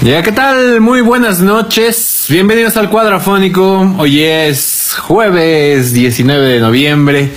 Ya, 0.00 0.22
¿qué 0.22 0.30
tal? 0.30 0.80
Muy 0.80 1.00
buenas 1.00 1.40
noches. 1.40 2.26
Bienvenidos 2.28 2.76
al 2.76 2.88
Cuadrafónico. 2.88 3.96
Hoy 3.98 4.22
es 4.22 4.96
jueves 4.96 5.92
19 5.92 6.46
de 6.46 6.60
noviembre. 6.60 7.32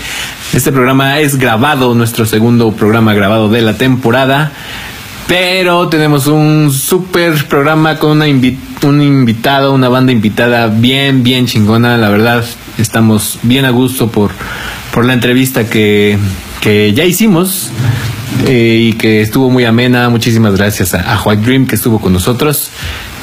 Este 0.54 0.72
programa 0.72 1.20
es 1.20 1.38
grabado, 1.38 1.96
nuestro 1.96 2.28
segundo 2.28 2.72
programa 2.72 3.16
grabado 3.16 3.50
de 3.50 3.64
la 3.64 3.78
temporada. 3.78 4.52
Pero 5.28 5.90
tenemos 5.90 6.28
un 6.28 6.72
super 6.72 7.34
programa 7.48 7.98
con 7.98 8.12
una 8.12 8.26
un 8.26 9.02
invitado, 9.02 9.74
una 9.74 9.90
banda 9.90 10.12
invitada 10.12 10.68
bien, 10.68 11.24
bien 11.24 11.48
chingona. 11.48 11.98
La 11.98 12.10
verdad, 12.10 12.46
estamos 12.78 13.40
bien 13.42 13.66
a 13.66 13.72
gusto 13.72 14.12
por, 14.12 14.30
por 14.94 15.04
la 15.06 15.14
entrevista 15.14 15.68
que, 15.68 16.16
que 16.62 16.94
ya 16.94 17.04
hicimos 17.04 17.72
eh, 18.48 18.90
y 18.90 18.94
que 18.94 19.22
estuvo 19.22 19.50
muy 19.50 19.66
amena. 19.66 20.10
Muchísimas 20.10 20.56
gracias 20.56 20.94
a, 20.94 21.22
White 21.26 21.44
Dream 21.44 21.68
que 21.68 21.76
estuvo 21.76 22.00
con 22.00 22.14
nosotros. 22.14 22.70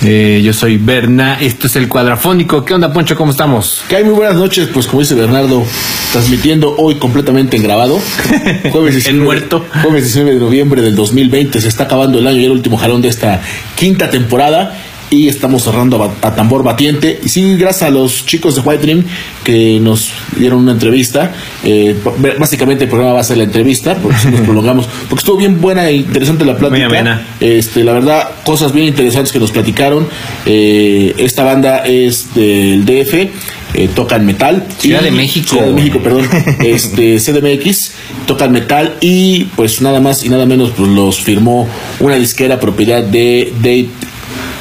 Eh, 0.02 0.42
yo 0.44 0.52
soy 0.52 0.76
Berna, 0.76 1.38
esto 1.40 1.66
es 1.66 1.76
el 1.76 1.88
cuadrafónico. 1.88 2.64
¿Qué 2.64 2.74
onda, 2.74 2.92
Poncho? 2.92 3.16
¿Cómo 3.16 3.30
estamos? 3.30 3.82
Que 3.88 3.96
hay 3.96 4.04
muy 4.04 4.14
buenas 4.14 4.36
noches, 4.36 4.68
pues 4.72 4.86
como 4.86 5.00
dice 5.00 5.14
Bernardo, 5.14 5.64
transmitiendo 6.12 6.76
hoy 6.76 6.96
completamente 6.96 7.56
en 7.56 7.62
grabado. 7.62 8.00
Jueves 8.70 8.94
19, 8.94 9.24
muerto. 9.24 9.64
Jueves 9.82 10.04
19 10.04 10.34
de 10.34 10.40
noviembre 10.40 10.82
del 10.82 10.94
2020, 10.94 11.60
se 11.60 11.68
está 11.68 11.84
acabando 11.84 12.18
el 12.18 12.26
año 12.26 12.40
y 12.40 12.44
el 12.44 12.52
último 12.52 12.76
jalón 12.76 13.02
de 13.02 13.08
esta 13.08 13.40
quinta 13.76 14.10
temporada 14.10 14.76
y 15.10 15.28
estamos 15.28 15.64
cerrando 15.64 16.02
a, 16.22 16.34
tambor 16.34 16.62
batiente. 16.62 17.20
Y 17.24 17.28
sí, 17.28 17.56
gracias 17.56 17.88
a 17.88 17.90
los 17.90 18.26
chicos 18.26 18.54
de 18.54 18.60
White 18.62 18.82
Dream 18.82 19.04
que 19.44 19.78
nos 19.80 20.10
dieron 20.36 20.60
una 20.60 20.72
entrevista. 20.72 21.32
Eh, 21.64 21.96
básicamente 22.38 22.84
el 22.84 22.90
programa 22.90 23.14
va 23.14 23.20
a 23.20 23.24
ser 23.24 23.38
la 23.38 23.44
entrevista, 23.44 23.96
porque 23.96 24.18
si 24.18 24.28
nos 24.28 24.40
prolongamos, 24.44 24.86
porque 25.08 25.20
estuvo 25.20 25.36
bien 25.36 25.60
buena 25.60 25.88
e 25.88 25.96
interesante 25.96 26.44
la 26.44 26.56
plática. 26.56 27.22
Este, 27.40 27.84
la 27.84 27.92
verdad, 27.92 28.30
cosas 28.44 28.72
bien 28.72 28.86
interesantes 28.86 29.32
que 29.32 29.38
nos 29.38 29.50
platicaron. 29.50 30.06
Eh, 30.46 31.14
esta 31.18 31.44
banda 31.44 31.78
es 31.86 32.34
del 32.34 32.84
DF. 32.84 33.28
Eh, 33.74 33.88
tocan 33.94 34.24
metal. 34.24 34.66
Ciudad 34.78 35.02
de 35.02 35.10
México. 35.10 35.50
Ciudad 35.50 35.66
de 35.66 35.72
México, 35.72 36.00
perdón. 36.02 36.26
este, 36.64 37.18
CDMX, 37.18 37.92
tocan 38.26 38.50
metal 38.50 38.96
y 39.00 39.44
pues 39.56 39.82
nada 39.82 40.00
más 40.00 40.24
y 40.24 40.30
nada 40.30 40.46
menos 40.46 40.70
pues 40.70 40.88
los 40.88 41.20
firmó 41.20 41.68
una 42.00 42.16
disquera 42.16 42.58
propiedad 42.60 43.02
de 43.02 43.52
Dave 43.60 43.88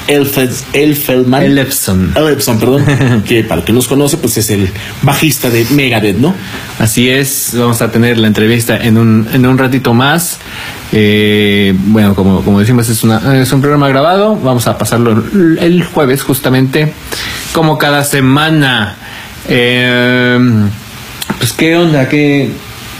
Elfelman. 0.07 1.43
Elefson. 1.43 2.13
Elefson, 2.15 2.59
perdón. 2.59 3.23
que 3.27 3.43
para 3.43 3.61
el 3.61 3.65
que 3.65 3.73
nos 3.73 3.87
conoce, 3.87 4.17
pues 4.17 4.37
es 4.37 4.49
el 4.49 4.69
bajista 5.01 5.49
de 5.49 5.65
Megadeth, 5.71 6.17
¿no? 6.17 6.33
Así 6.79 7.09
es. 7.09 7.51
Vamos 7.53 7.81
a 7.81 7.91
tener 7.91 8.17
la 8.17 8.27
entrevista 8.27 8.77
en 8.77 8.97
un, 8.97 9.27
en 9.33 9.45
un 9.45 9.57
ratito 9.57 9.93
más. 9.93 10.39
Eh, 10.91 11.73
bueno, 11.77 12.15
como, 12.15 12.43
como 12.43 12.59
decimos, 12.59 12.87
es, 12.89 13.03
una, 13.03 13.41
es 13.41 13.51
un 13.51 13.61
programa 13.61 13.89
grabado. 13.89 14.35
Vamos 14.37 14.67
a 14.67 14.77
pasarlo 14.77 15.23
el 15.59 15.83
jueves, 15.83 16.23
justamente, 16.23 16.93
como 17.53 17.77
cada 17.77 18.03
semana. 18.03 18.95
Eh, 19.49 20.39
pues, 21.37 21.53
¿qué 21.53 21.75
onda? 21.75 22.07
¿Qué, 22.07 22.51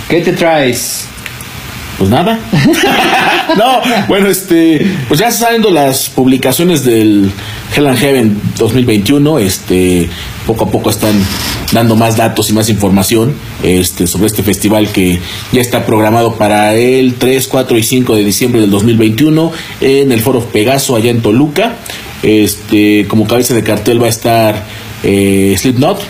qué 0.10 0.22
te 0.22 0.34
traes? 0.34 1.08
Pues 1.98 2.12
nada. 2.12 2.40
no, 3.58 3.81
bueno, 4.08 4.28
este, 4.28 4.86
pues 5.08 5.20
ya 5.20 5.31
saliendo 5.31 5.72
las 5.72 6.09
publicaciones 6.09 6.84
del 6.84 7.31
Hell 7.76 7.88
and 7.88 7.98
Heaven 7.98 8.42
2021, 8.58 9.39
este, 9.39 10.08
poco 10.45 10.66
a 10.66 10.72
poco 10.72 10.92
están 10.92 11.16
dando 11.72 11.95
más 11.95 12.16
datos 12.16 12.49
y 12.52 12.54
más 12.54 12.70
información 12.70 13.33
este, 13.64 14.05
sobre 14.05 14.27
este 14.27 14.44
festival 14.44 14.89
que 14.89 15.20
ya 15.52 15.61
está 15.61 15.86
programado 15.88 16.36
para 16.36 16.76
el 16.76 17.16
3, 17.16 17.48
4 17.48 17.77
y 17.77 17.83
5 17.83 18.16
de 18.16 18.23
diciembre 18.23 18.61
del 18.61 18.70
2021 18.70 19.52
en 19.82 20.11
el 20.11 20.20
Foro 20.22 20.42
Pegaso 20.42 20.95
allá 20.95 21.10
en 21.10 21.22
Toluca. 21.22 21.77
Este, 22.22 23.08
como 23.08 23.27
cabeza 23.27 23.55
de 23.55 23.64
cartel 23.64 24.02
va 24.02 24.08
a 24.08 24.10
estar 24.10 24.66
eh, 25.04 25.55
Slipknot, 25.58 26.02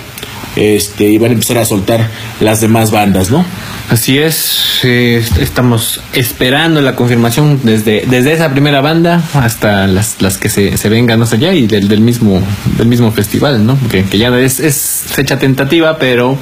este, 0.58 1.06
y 1.06 1.18
van 1.18 1.32
a 1.32 1.34
empezar 1.34 1.58
a 1.60 1.66
soltar 1.66 2.10
las 2.40 2.62
demás 2.62 2.92
bandas, 2.92 3.30
¿no? 3.30 3.46
Así 3.90 4.18
es, 4.18 4.84
estamos 4.84 6.02
esperando 6.12 6.82
la 6.82 6.96
confirmación 6.96 7.62
desde, 7.64 8.04
desde 8.06 8.34
esa 8.34 8.52
primera 8.52 8.82
banda 8.82 9.24
hasta 9.34 9.88
las, 9.88 10.22
las 10.22 10.38
que 10.38 10.50
se, 10.50 10.76
se 10.76 10.90
vengan 10.90 11.20
más 11.20 11.32
allá 11.32 11.54
y 11.54 11.68
del, 11.68 11.88
del 11.88 12.02
mismo 12.02 12.42
del 12.78 12.88
mismo 12.88 13.14
festival, 13.14 13.66
¿no? 13.66 13.78
Que, 13.90 14.04
ya 14.18 14.28
es, 14.40 14.60
es 14.60 15.04
fecha 15.08 15.40
tentativa, 15.40 15.98
pero 16.00 16.38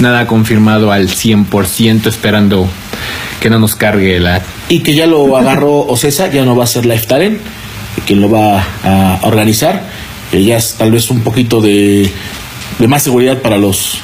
nada 0.00 0.26
confirmado 0.26 0.92
al 0.92 1.08
100%, 1.08 2.06
esperando 2.06 2.68
que 3.40 3.48
no 3.48 3.58
nos 3.58 3.74
cargue 3.74 4.20
la... 4.20 4.42
Y 4.68 4.80
que 4.80 4.94
ya 4.94 5.06
lo 5.06 5.34
agarró 5.38 5.78
Ocesa, 5.86 6.30
ya 6.30 6.44
no 6.44 6.54
va 6.56 6.64
a 6.64 6.66
ser 6.66 6.84
Life 6.84 7.06
Talent, 7.06 7.40
quien 8.06 8.20
lo 8.20 8.30
va 8.30 8.62
a 8.84 9.20
organizar, 9.22 9.82
que 10.30 10.44
ya 10.44 10.58
es 10.58 10.74
tal 10.74 10.92
vez 10.92 11.10
un 11.10 11.22
poquito 11.22 11.62
de, 11.62 12.12
de 12.78 12.88
más 12.88 13.02
seguridad 13.02 13.38
para 13.38 13.56
los 13.56 14.02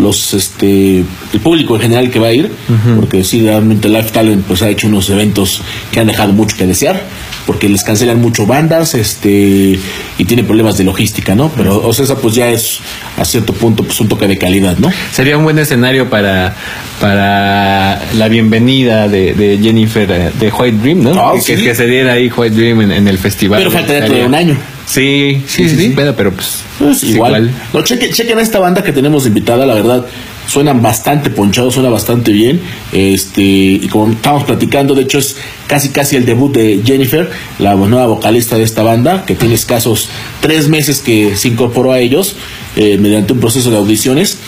los 0.00 0.34
este 0.34 0.98
el 1.32 1.40
público 1.40 1.76
en 1.76 1.82
general 1.82 2.10
que 2.10 2.18
va 2.18 2.28
a 2.28 2.32
ir 2.32 2.50
porque 2.96 3.24
sí 3.24 3.42
realmente 3.42 3.88
Life 3.88 4.10
Talent 4.12 4.44
pues 4.44 4.62
ha 4.62 4.68
hecho 4.68 4.86
unos 4.86 5.10
eventos 5.10 5.62
que 5.92 6.00
han 6.00 6.06
dejado 6.06 6.32
mucho 6.32 6.56
que 6.56 6.66
desear 6.66 7.02
porque 7.46 7.68
les 7.68 7.82
cancelan 7.82 8.20
mucho 8.20 8.46
bandas 8.46 8.94
este 8.94 9.78
y 10.18 10.24
tiene 10.24 10.44
problemas 10.44 10.78
de 10.78 10.84
logística 10.84 11.34
no 11.34 11.50
pero 11.56 11.86
o 11.86 11.92
sea 11.92 12.16
pues 12.16 12.34
ya 12.34 12.48
es 12.48 12.80
a 13.16 13.24
cierto 13.24 13.52
punto 13.52 13.82
pues 13.82 14.00
un 14.00 14.08
toque 14.08 14.26
de 14.26 14.38
calidad 14.38 14.76
no 14.78 14.90
sería 15.12 15.36
un 15.36 15.44
buen 15.44 15.58
escenario 15.58 16.08
para 16.10 16.54
para 17.00 18.00
la 18.14 18.28
bienvenida 18.28 19.08
de, 19.08 19.58
Jennifer 19.62 20.10
eh, 20.10 20.30
de 20.38 20.50
White 20.50 20.78
Dream 20.78 21.02
no 21.02 21.12
ah, 21.18 21.34
que, 21.44 21.56
que, 21.56 21.74
se 21.74 21.86
diera 21.86 22.12
ahí 22.12 22.30
White 22.34 22.54
Dream 22.54 22.90
en, 22.90 23.08
el 23.08 23.18
festival. 23.18 23.58
Pero 23.58 23.70
falta 23.70 23.92
dentro 23.92 24.14
de 24.14 24.26
un 24.26 24.34
año 24.34 24.58
Sí, 24.88 25.42
sí, 25.46 25.68
sí, 25.68 25.94
pero 25.94 26.32
pues, 26.32 26.60
pues 26.78 27.02
igual. 27.02 27.52
No, 27.74 27.82
chequen, 27.82 28.10
chequen 28.10 28.38
esta 28.38 28.58
banda 28.58 28.82
que 28.82 28.92
tenemos 28.92 29.26
invitada, 29.26 29.66
la 29.66 29.74
verdad, 29.74 30.06
suenan 30.46 30.80
bastante 30.80 31.28
ponchados, 31.28 31.74
suena 31.74 31.90
bastante 31.90 32.32
bien. 32.32 32.62
Este, 32.92 33.42
y 33.42 33.86
como 33.88 34.10
estamos 34.10 34.44
platicando, 34.44 34.94
de 34.94 35.02
hecho 35.02 35.18
es 35.18 35.36
casi 35.66 35.90
casi 35.90 36.16
el 36.16 36.24
debut 36.24 36.54
de 36.54 36.80
Jennifer, 36.82 37.30
la 37.58 37.74
nueva 37.74 38.06
vocalista 38.06 38.56
de 38.56 38.64
esta 38.64 38.82
banda, 38.82 39.26
que 39.26 39.34
tiene 39.34 39.54
escasos 39.54 40.08
tres 40.40 40.68
meses 40.68 41.00
que 41.00 41.36
se 41.36 41.48
incorporó 41.48 41.92
a 41.92 42.00
ellos 42.00 42.36
eh, 42.76 42.96
mediante 42.98 43.34
un 43.34 43.40
proceso 43.40 43.70
de 43.70 43.76
audiciones. 43.76 44.38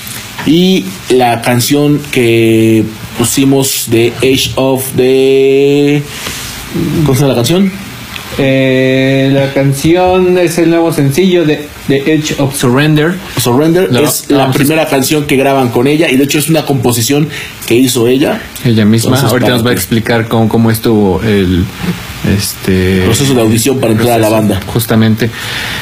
Y 0.47 0.87
la 1.11 1.43
canción 1.43 2.01
que 2.11 2.83
pusimos 3.19 3.89
de 3.91 4.15
Age 4.23 4.53
of 4.55 4.87
the... 4.97 6.03
¿Cómo 7.05 7.15
se 7.15 7.21
llama 7.21 7.35
la 7.35 7.35
canción? 7.35 7.90
Eh, 8.39 9.31
la 9.33 9.53
canción 9.53 10.39
es 10.39 10.59
el 10.59 10.71
nuevo 10.71 10.93
sencillo 10.93 11.45
de 11.45 11.69
The 11.89 12.15
Edge 12.15 12.41
of 12.41 12.57
Surrender. 12.57 13.15
Surrender 13.39 13.91
es 14.03 14.31
la 14.31 14.51
primera 14.51 14.87
canción 14.87 15.27
que 15.27 15.37
graban 15.37 15.71
con 15.71 15.87
ella 15.87 16.09
y 16.09 16.17
de 16.17 16.25
hecho 16.25 16.39
es 16.39 16.49
una 16.49 16.65
composición 16.65 17.29
que 17.67 17.75
hizo 17.75 18.07
ella. 18.07 18.41
Ella 18.65 18.85
misma. 18.85 19.21
Ahorita 19.21 19.51
nos 19.51 19.67
va 19.67 19.71
a 19.71 19.75
explicar 19.75 20.29
cómo, 20.29 20.49
cómo 20.49 20.71
estuvo 20.71 21.21
el 21.23 21.65
este 22.37 23.03
proceso 23.05 23.35
de 23.35 23.41
audición 23.41 23.81
para 23.81 23.93
entrar 23.93 24.13
a 24.13 24.19
la 24.19 24.29
banda. 24.29 24.61
Justamente. 24.67 25.31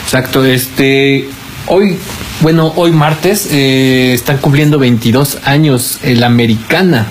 Exacto. 0.05 0.45
Este 0.45 1.29
hoy, 1.67 1.97
bueno, 2.41 2.73
hoy 2.77 2.93
martes 2.93 3.49
eh, 3.53 4.13
están 4.15 4.39
cumpliendo 4.39 4.79
22 4.79 5.39
años 5.45 5.99
el 6.03 6.25
Americana, 6.25 7.07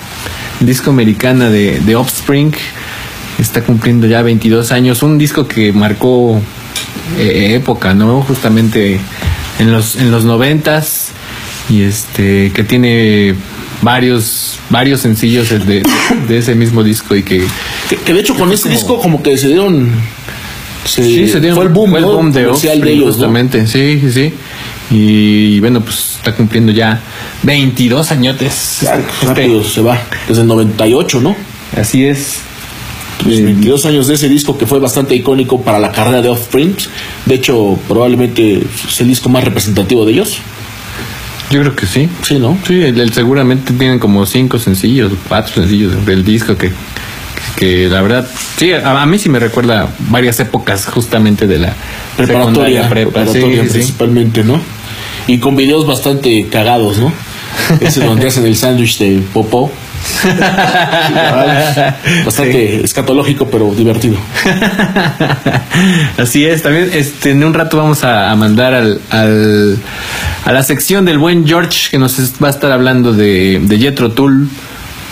el 0.59 0.67
disco 0.67 0.89
Americana 0.89 1.49
de, 1.49 1.79
de 1.79 1.95
Offspring 1.95 2.53
está 3.41 3.61
cumpliendo 3.61 4.07
ya 4.07 4.21
22 4.21 4.71
años, 4.71 5.03
un 5.03 5.17
disco 5.17 5.47
que 5.47 5.71
marcó 5.73 6.41
eh, 7.17 7.55
época, 7.55 7.93
¿no? 7.93 8.21
Justamente 8.21 8.99
en 9.59 9.71
los 9.71 9.95
en 9.95 10.11
los 10.11 10.23
noventas 10.23 11.09
y 11.69 11.81
este 11.81 12.51
que 12.53 12.63
tiene 12.63 13.35
varios 13.81 14.59
varios 14.69 15.01
sencillos 15.01 15.49
de, 15.49 15.83
de 16.27 16.37
ese 16.37 16.55
mismo 16.55 16.83
disco 16.83 17.15
y 17.15 17.23
que 17.23 17.43
que, 18.05 18.13
de 18.13 18.19
hecho 18.19 18.35
con 18.35 18.51
ese 18.51 18.69
disco 18.69 18.99
como 18.99 19.21
que 19.21 19.37
se 19.37 19.47
dieron 19.47 19.91
sí, 20.85 21.27
se 21.27 21.39
dieron 21.39 21.55
fue 21.55 21.65
el 21.65 21.71
boom, 21.71 21.91
fue 21.91 21.99
el 21.99 22.05
boom 22.05 22.31
de, 22.31 22.45
de 22.45 22.91
ellos, 22.91 23.15
justamente, 23.15 23.67
sí, 23.67 23.99
sí, 24.01 24.11
sí. 24.11 24.33
Y 24.89 25.59
bueno, 25.59 25.81
pues 25.81 26.15
está 26.15 26.33
cumpliendo 26.33 26.71
ya 26.71 27.01
22 27.43 28.11
añotes. 28.11 28.85
rápido 29.21 29.61
se 29.63 29.81
va, 29.81 30.01
desde 30.27 30.41
el 30.41 30.47
98, 30.47 31.19
¿no? 31.19 31.35
Así 31.75 32.05
es. 32.05 32.39
22 33.27 33.85
años 33.85 34.07
de 34.07 34.15
ese 34.15 34.29
disco 34.29 34.57
que 34.57 34.65
fue 34.65 34.79
bastante 34.79 35.15
icónico 35.15 35.61
para 35.61 35.79
la 35.79 35.91
carrera 35.91 36.21
de 36.21 36.29
Offspring. 36.29 36.75
De 37.25 37.35
hecho, 37.35 37.77
probablemente 37.87 38.63
es 38.87 39.01
el 39.01 39.07
disco 39.07 39.29
más 39.29 39.43
representativo 39.43 40.05
de 40.05 40.13
ellos. 40.13 40.39
Yo 41.49 41.61
creo 41.61 41.75
que 41.75 41.85
sí. 41.85 42.09
Sí, 42.23 42.39
¿no? 42.39 42.57
Sí, 42.67 42.81
el, 42.81 43.13
seguramente 43.13 43.73
tienen 43.73 43.99
como 43.99 44.25
cinco 44.25 44.59
sencillos, 44.59 45.13
cuatro 45.27 45.53
sencillos 45.53 46.05
del 46.05 46.25
disco 46.25 46.57
que, 46.57 46.71
que, 47.55 47.87
la 47.87 48.01
verdad, 48.01 48.27
sí, 48.57 48.71
a, 48.73 49.05
mí 49.05 49.17
sí 49.17 49.29
me 49.29 49.39
recuerda 49.39 49.89
varias 50.09 50.39
épocas 50.39 50.85
justamente 50.85 51.47
de 51.47 51.59
la 51.59 51.73
preparatoria, 52.17 52.89
preparatoria 52.89 53.63
principalmente, 53.63 54.43
¿no? 54.43 54.59
Y 55.27 55.39
con 55.39 55.55
videos 55.55 55.87
bastante 55.87 56.47
cagados, 56.49 56.97
¿no? 56.97 57.13
Ese 57.81 58.03
donde 58.03 58.27
hacen 58.27 58.45
el 58.45 58.55
sándwich 58.55 58.97
de 58.99 59.21
popó 59.33 59.71
Bastante 62.25 62.83
escatológico, 62.83 63.47
pero 63.49 63.73
divertido. 63.73 64.17
Así 66.17 66.45
es, 66.45 66.63
también 66.63 66.89
este, 66.93 67.31
en 67.31 67.43
un 67.43 67.53
rato 67.53 67.77
vamos 67.77 68.03
a, 68.03 68.35
mandar 68.35 68.73
al, 68.73 68.99
al, 69.09 69.77
a 70.45 70.51
la 70.51 70.63
sección 70.63 71.05
del 71.05 71.19
buen 71.19 71.47
George 71.47 71.89
que 71.91 71.97
nos 71.97 72.17
va 72.43 72.47
a 72.47 72.51
estar 72.51 72.71
hablando 72.71 73.13
de, 73.13 73.59
de 73.61 73.77
Jetro 73.77 74.11
Tull, 74.11 74.49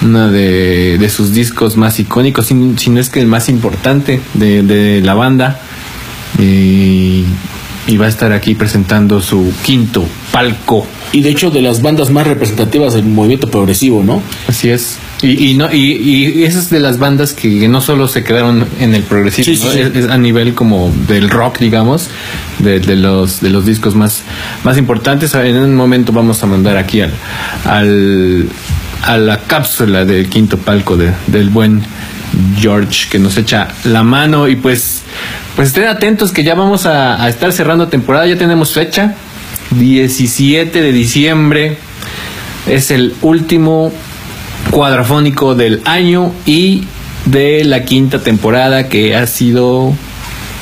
uno 0.01 0.29
de, 0.29 0.97
de, 0.97 1.09
sus 1.09 1.33
discos 1.33 1.77
más 1.77 1.99
icónicos, 1.99 2.47
si, 2.47 2.53
no 2.53 2.99
es 2.99 3.09
que 3.09 3.21
el 3.21 3.27
más 3.27 3.47
importante 3.49 4.19
de, 4.33 4.63
de 4.63 5.01
la 5.01 5.13
banda. 5.13 5.59
Y, 6.39 7.23
y 7.87 7.97
va 7.97 8.05
a 8.05 8.09
estar 8.09 8.31
aquí 8.31 8.55
presentando 8.55 9.21
su 9.21 9.53
quinto 9.63 10.05
palco 10.31 10.85
y 11.11 11.21
de 11.21 11.29
hecho 11.29 11.49
de 11.49 11.61
las 11.61 11.81
bandas 11.81 12.09
más 12.09 12.27
representativas 12.27 12.93
del 12.93 13.05
movimiento 13.05 13.49
progresivo, 13.49 14.03
¿no? 14.03 14.21
Así 14.47 14.69
es. 14.69 14.97
Y, 15.21 15.51
y 15.51 15.53
no 15.53 15.71
y, 15.71 15.77
y, 15.77 16.43
esas 16.43 16.69
de 16.69 16.79
las 16.79 16.99
bandas 16.99 17.33
que 17.33 17.67
no 17.69 17.79
solo 17.79 18.07
se 18.07 18.23
quedaron 18.23 18.67
en 18.79 18.93
el 18.93 19.03
progresivo, 19.03 19.71
Es, 19.71 20.09
a 20.09 20.17
nivel 20.17 20.53
como 20.53 20.91
del 21.07 21.29
rock, 21.29 21.59
digamos, 21.59 22.09
de, 22.59 22.79
de, 22.79 22.95
los 22.95 23.39
de 23.39 23.49
los 23.49 23.65
discos 23.65 23.95
más 23.95 24.23
más 24.63 24.77
importantes. 24.77 25.33
En 25.35 25.55
un 25.55 25.75
momento 25.75 26.11
vamos 26.11 26.43
a 26.43 26.47
mandar 26.47 26.77
aquí 26.77 27.01
al, 27.01 27.13
al 27.63 28.49
a 29.03 29.17
la 29.17 29.37
cápsula 29.39 30.03
del 30.03 30.27
quinto 30.29 30.57
palco 30.57 30.97
de, 30.97 31.13
del 31.27 31.49
buen 31.49 31.83
George 32.60 33.07
que 33.10 33.19
nos 33.19 33.38
echa 33.38 33.68
la 33.83 34.04
mano 34.04 34.48
y 34.48 34.56
pues 34.56 35.04
pues 35.56 35.69
estén 35.69 35.86
atentos 35.86 36.31
que 36.31 36.44
ya 36.44 36.56
vamos 36.56 36.86
a, 36.86 37.24
a 37.24 37.30
estar 37.30 37.51
cerrando 37.54 37.88
temporada, 37.88 38.27
ya 38.27 38.38
tenemos 38.38 38.74
fecha 38.74 39.16
17 39.72 40.81
de 40.81 40.92
diciembre. 40.92 41.77
Es 42.68 42.92
el 42.92 43.13
último 43.22 43.92
cuadrafónico 44.72 45.56
del 45.56 45.81
año 45.86 46.33
y 46.45 46.86
de 47.25 47.63
la 47.63 47.83
quinta 47.83 48.19
temporada 48.19 48.89
que 48.89 49.16
ha 49.16 49.28
sido 49.28 49.94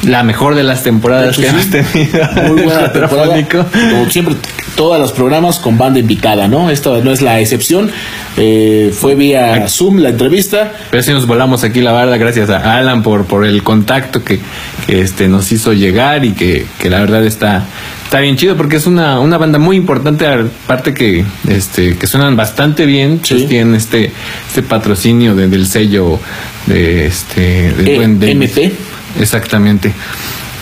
la 0.04 0.24
mejor 0.24 0.56
de 0.56 0.64
las 0.64 0.84
temporadas 0.84 1.38
que 1.38 1.48
hemos 1.48 1.70
tenido. 1.70 2.30
Muy 2.48 2.62
buena 2.64 2.92
temporada. 2.92 3.48
Como 3.48 4.10
siempre, 4.10 4.36
todos 4.76 5.00
los 5.00 5.12
programas 5.12 5.60
con 5.60 5.78
banda 5.78 6.00
invitada, 6.00 6.48
¿no? 6.48 6.70
Esta 6.70 7.00
no 7.02 7.12
es 7.12 7.22
la 7.22 7.40
excepción. 7.40 7.92
Eh, 8.38 8.94
fue 8.94 9.16
vía 9.16 9.68
Zoom 9.68 9.98
la 9.98 10.10
entrevista. 10.10 10.74
Pero 10.90 11.04
sí 11.04 11.12
nos 11.12 11.28
volamos 11.28 11.64
aquí 11.64 11.82
la 11.82 11.92
barda 11.92 12.18
gracias 12.18 12.50
a 12.50 12.78
Alan 12.78 13.04
por, 13.04 13.26
por 13.26 13.46
el 13.46 13.64
contacto 13.64 14.24
que, 14.24 14.40
que 14.88 15.02
este, 15.02 15.28
nos 15.28 15.52
hizo 15.52 15.74
llegar 15.74 16.26
y 16.26 16.32
que, 16.34 16.66
que 16.80 16.90
la 16.90 17.00
verdad 17.00 17.26
está 17.26 17.66
está 18.04 18.22
bien 18.22 18.38
chido 18.38 18.56
porque 18.56 18.76
es 18.76 18.86
una, 18.86 19.20
una 19.20 19.40
banda 19.40 19.58
muy 19.58 19.76
importante, 19.76 20.28
aparte 20.28 20.94
que 20.94 21.26
este 21.50 21.98
que 21.98 22.06
suenan 22.06 22.36
bastante 22.36 22.86
bien, 22.86 23.20
pues 23.28 23.48
tienen 23.48 23.74
este 23.74 24.12
este 24.48 24.62
patrocinio 24.62 25.34
del 25.36 25.66
sello 25.66 26.20
de 26.68 27.08
este 27.08 27.74
del 27.74 27.96
buen 27.96 28.22
MP. 28.22 28.72
Exactamente. 29.20 29.94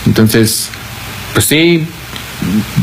Entonces, 0.06 0.70
pues 1.34 1.44
sí, 1.44 1.86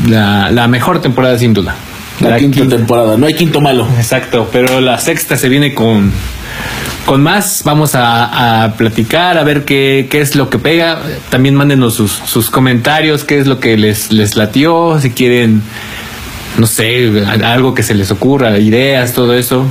la, 0.08 0.50
la 0.50 0.68
mejor 0.68 1.00
temporada 1.00 1.38
sin 1.38 1.54
duda. 1.54 1.74
La, 2.20 2.36
quinta 2.36 2.68
temporada, 2.68 3.16
no 3.16 3.26
hay 3.26 3.34
quinto 3.34 3.60
malo. 3.60 3.88
Exacto, 3.96 4.48
pero 4.52 4.80
la 4.80 4.98
sexta 4.98 5.36
se 5.36 5.48
viene 5.48 5.74
con 5.74 6.12
con 7.06 7.22
más 7.22 7.62
vamos 7.64 7.92
a, 7.94 8.74
platicar, 8.76 9.38
a 9.38 9.42
ver 9.42 9.64
qué, 9.64 10.06
qué, 10.10 10.20
es 10.20 10.36
lo 10.36 10.50
que 10.50 10.58
pega. 10.58 11.00
También 11.30 11.54
mándenos 11.54 11.94
sus, 11.94 12.12
sus, 12.12 12.50
comentarios, 12.50 13.24
qué 13.24 13.38
es 13.38 13.46
lo 13.46 13.58
que 13.58 13.76
les, 13.76 14.12
les 14.12 14.36
latió, 14.36 15.00
si 15.00 15.10
quieren, 15.10 15.62
no 16.58 16.66
sé, 16.66 17.24
algo 17.42 17.74
que 17.74 17.82
se 17.82 17.94
les 17.94 18.10
ocurra, 18.10 18.58
ideas, 18.58 19.14
todo 19.14 19.34
eso, 19.34 19.66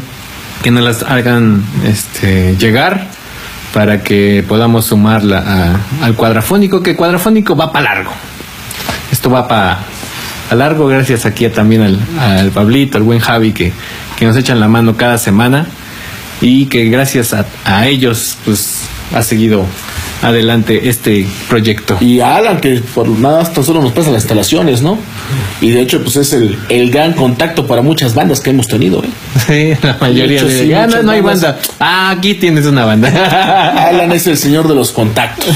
que 0.64 0.72
nos 0.72 0.84
las 0.84 1.04
hagan 1.04 1.64
este, 1.86 2.56
llegar 2.58 3.08
para 3.74 4.02
que 4.02 4.44
podamos 4.48 4.86
sumarla 4.86 5.80
al 6.02 6.16
cuadrafónico, 6.16 6.82
que 6.82 6.96
cuadrafónico 6.96 7.56
va 7.56 7.72
para 7.72 7.96
largo. 7.96 8.12
Esto 9.12 9.30
va 9.30 9.48
para 9.48 9.80
largo, 10.56 10.88
gracias 10.88 11.26
aquí 11.26 11.48
también 11.50 12.00
al, 12.20 12.52
Pablito, 12.52 12.98
al 12.98 13.04
buen 13.04 13.20
Javi, 13.20 13.54
que, 13.54 13.72
que 14.18 14.26
nos 14.26 14.36
echan 14.36 14.60
la 14.60 14.68
mano 14.68 14.98
cada 14.98 15.18
semana 15.18 15.68
y 16.42 16.68
que 16.68 16.86
gracias 16.86 17.34
a, 17.34 17.88
ellos 17.88 18.38
pues 18.46 18.82
ha 19.14 19.22
seguido 19.24 19.66
adelante 20.22 20.90
este 20.90 21.26
proyecto. 21.48 21.98
Y 22.02 22.20
Alan, 22.20 22.60
que 22.60 22.82
por 22.94 23.08
nada 23.08 23.44
tan 23.52 23.64
solo 23.64 23.82
nos 23.82 23.92
pasa 23.92 24.12
las 24.12 24.24
instalaciones, 24.24 24.82
¿no? 24.82 24.98
Y 25.62 25.72
de 25.72 25.82
hecho, 25.82 26.02
pues 26.04 26.16
es 26.18 26.34
el, 26.34 26.58
el 26.70 26.92
gran 26.92 27.14
contacto 27.14 27.68
para 27.68 27.82
muchas 27.82 28.14
bandas 28.14 28.40
que 28.40 28.50
hemos 28.50 28.68
tenido, 28.68 29.04
¿eh? 29.04 29.10
Sí, 29.48 29.86
la 29.86 29.98
mayoría 30.00 30.44
de, 30.44 30.76
ah, 30.76 30.88
no, 30.88 31.12
hay 31.12 31.22
banda. 31.22 31.60
Ah, 31.80 32.12
aquí 32.12 32.36
tienes 32.36 32.66
una 32.66 32.86
banda. 32.86 33.10
Alan 33.90 34.12
es 34.12 34.28
el 34.28 34.38
señor 34.38 34.68
de 34.68 34.76
los 34.76 34.92
contactos. 34.92 35.56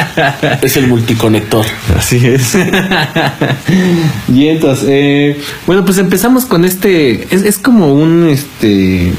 es 0.62 0.76
el 0.76 0.86
multiconector. 0.88 1.64
Así 1.96 2.26
es. 2.26 2.56
y 4.32 4.48
entonces, 4.48 4.86
eh, 4.88 5.40
bueno, 5.66 5.84
pues 5.84 5.98
empezamos 5.98 6.44
con 6.44 6.64
este, 6.64 7.34
es, 7.34 7.42
es 7.42 7.58
como 7.58 7.92
un, 7.94 8.28
este, 8.28 9.12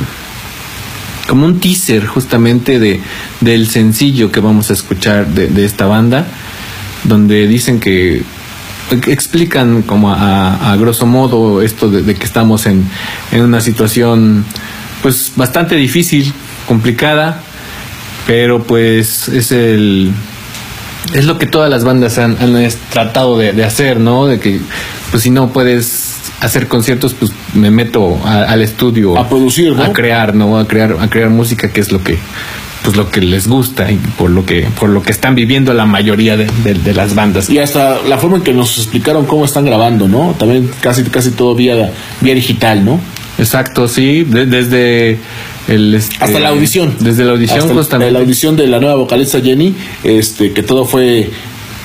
como 1.27 1.45
un 1.45 1.59
teaser 1.59 2.05
justamente 2.05 2.79
de, 2.79 2.99
del 3.41 3.67
sencillo 3.67 4.31
que 4.31 4.39
vamos 4.39 4.69
a 4.69 4.73
escuchar 4.73 5.27
de, 5.27 5.65
esta 5.65 5.85
banda, 5.85 6.25
donde 7.03 7.47
dicen 7.47 7.79
que 7.79 8.23
explican 9.07 9.81
como 9.83 10.11
a, 10.11 10.75
grosso 10.77 11.05
modo 11.05 11.61
esto 11.61 11.89
de, 11.89 12.15
que 12.15 12.25
estamos 12.25 12.65
en, 12.65 12.85
en, 13.31 13.41
una 13.41 13.61
situación 13.61 14.45
pues 15.01 15.31
bastante 15.35 15.75
difícil, 15.75 16.33
complicada, 16.67 17.41
pero 18.27 18.63
pues 18.63 19.27
es 19.29 19.51
el 19.51 20.11
es 21.13 21.25
lo 21.25 21.37
que 21.37 21.45
todas 21.45 21.69
las 21.69 21.83
bandas 21.83 22.17
han, 22.17 22.37
han 22.39 22.69
tratado 22.89 23.37
de, 23.37 23.51
de, 23.51 23.65
hacer, 23.65 23.99
¿no? 23.99 24.25
De 24.25 24.39
que 24.39 24.59
pues 25.11 25.23
si 25.23 25.29
no 25.29 25.51
puedes 25.51 26.02
hacer 26.39 26.67
conciertos, 26.67 27.13
pues 27.13 27.31
me 27.53 27.71
meto 27.71 28.19
al 28.25 28.61
estudio 28.61 29.17
a 29.17 29.27
producir, 29.27 29.73
a 29.79 29.93
crear, 29.93 30.35
¿no? 30.35 30.57
A 30.57 30.67
crear, 30.67 30.97
a 30.99 31.09
crear 31.09 31.29
música 31.29 31.71
que 31.71 31.81
es 31.81 31.91
lo 31.91 32.03
que 32.03 32.17
pues 32.83 32.97
lo 32.97 33.09
que 33.09 33.21
les 33.21 33.47
gusta 33.47 33.89
y 33.91 33.95
por 33.95 34.29
lo 34.29 34.45
que 34.45 34.67
por 34.79 34.89
lo 34.89 35.01
que 35.01 35.11
están 35.11 35.35
viviendo 35.35 35.73
la 35.73 35.85
mayoría 35.85 36.35
de, 36.35 36.93
las 36.93 37.15
bandas. 37.15 37.49
Y 37.49 37.59
hasta 37.59 38.01
la 38.03 38.17
forma 38.17 38.37
en 38.37 38.43
que 38.43 38.53
nos 38.53 38.77
explicaron 38.77 39.25
cómo 39.25 39.45
están 39.45 39.65
grabando 39.65 40.07
no 40.07 40.35
también 40.37 40.69
casi 40.81 41.03
casi 41.03 41.31
todo 41.31 41.55
vía 41.55 41.91
vía 42.21 42.35
digital 42.35 42.83
no 42.83 42.99
exacto 43.37 43.87
sí 43.87 44.23
desde 44.23 45.17
el 45.67 45.95
este, 45.95 46.17
hasta 46.19 46.39
la 46.39 46.49
audición. 46.49 46.95
desde 46.99 47.23
la 47.23 47.31
audición 47.31 47.69
justamente. 47.69 48.11
la 48.11 48.19
audición 48.19 48.57
de 48.57 48.67
la 48.67 48.79
nueva 48.79 48.95
vocalista 48.95 49.39
Jenny 49.39 49.73
este 50.03 50.51
que 50.51 50.61
todo 50.61 50.85
fue 50.85 51.31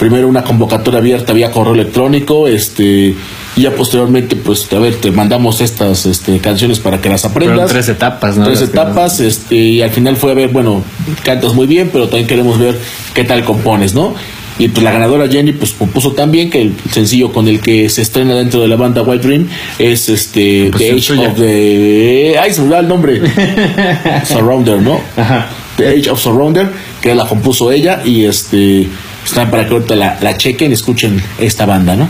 primero 0.00 0.28
una 0.28 0.42
convocatoria 0.42 0.98
abierta 0.98 1.32
vía 1.32 1.50
correo 1.52 1.74
electrónico 1.74 2.48
este 2.48 3.14
y 3.58 3.62
ya 3.62 3.74
posteriormente, 3.74 4.36
pues, 4.36 4.72
a 4.72 4.78
ver, 4.78 4.94
te 4.94 5.10
mandamos 5.10 5.60
estas 5.60 6.06
este, 6.06 6.38
canciones 6.38 6.78
para 6.78 7.00
que 7.00 7.08
las 7.08 7.24
aprendas. 7.24 7.68
tres 7.68 7.88
etapas, 7.88 8.36
¿no? 8.36 8.44
Tres 8.44 8.62
etapas, 8.62 9.18
este, 9.18 9.56
y 9.56 9.82
al 9.82 9.90
final 9.90 10.16
fue 10.16 10.30
a 10.30 10.34
ver, 10.34 10.50
bueno, 10.50 10.84
cantas 11.24 11.54
muy 11.54 11.66
bien, 11.66 11.90
pero 11.92 12.04
también 12.04 12.28
queremos 12.28 12.56
ver 12.56 12.78
qué 13.14 13.24
tal 13.24 13.42
compones, 13.44 13.94
¿no? 13.94 14.14
Y 14.60 14.68
pues 14.68 14.84
la 14.84 14.92
ganadora 14.92 15.28
Jenny 15.28 15.52
pues 15.52 15.72
compuso 15.72 16.12
también 16.12 16.50
que 16.50 16.62
el 16.62 16.74
sencillo 16.90 17.32
con 17.32 17.48
el 17.48 17.60
que 17.60 17.88
se 17.88 18.02
estrena 18.02 18.34
dentro 18.34 18.60
de 18.60 18.66
la 18.66 18.74
banda 18.74 19.02
White 19.02 19.26
Dream 19.26 19.48
es 19.78 20.08
este 20.08 20.68
pues 20.72 20.82
The 20.82 20.90
Age 20.90 21.26
of 21.26 21.38
the 21.38 22.38
ay 22.40 22.52
se 22.52 22.62
me 22.62 22.68
da 22.68 22.80
el 22.80 22.88
nombre 22.88 23.20
Surrounder, 24.24 24.82
¿no? 24.82 25.00
Ajá. 25.16 25.46
The 25.76 25.88
Age 25.88 26.10
of 26.10 26.20
Surrounder, 26.20 26.70
que 27.00 27.14
la 27.14 27.24
compuso 27.26 27.70
ella 27.70 28.02
y 28.04 28.24
este 28.24 28.88
están 29.24 29.48
para 29.48 29.64
que 29.68 29.74
ahorita 29.74 29.94
la, 29.94 30.18
la 30.20 30.36
chequen 30.36 30.72
y 30.72 30.74
escuchen 30.74 31.22
esta 31.38 31.64
banda, 31.64 31.94
¿no? 31.94 32.08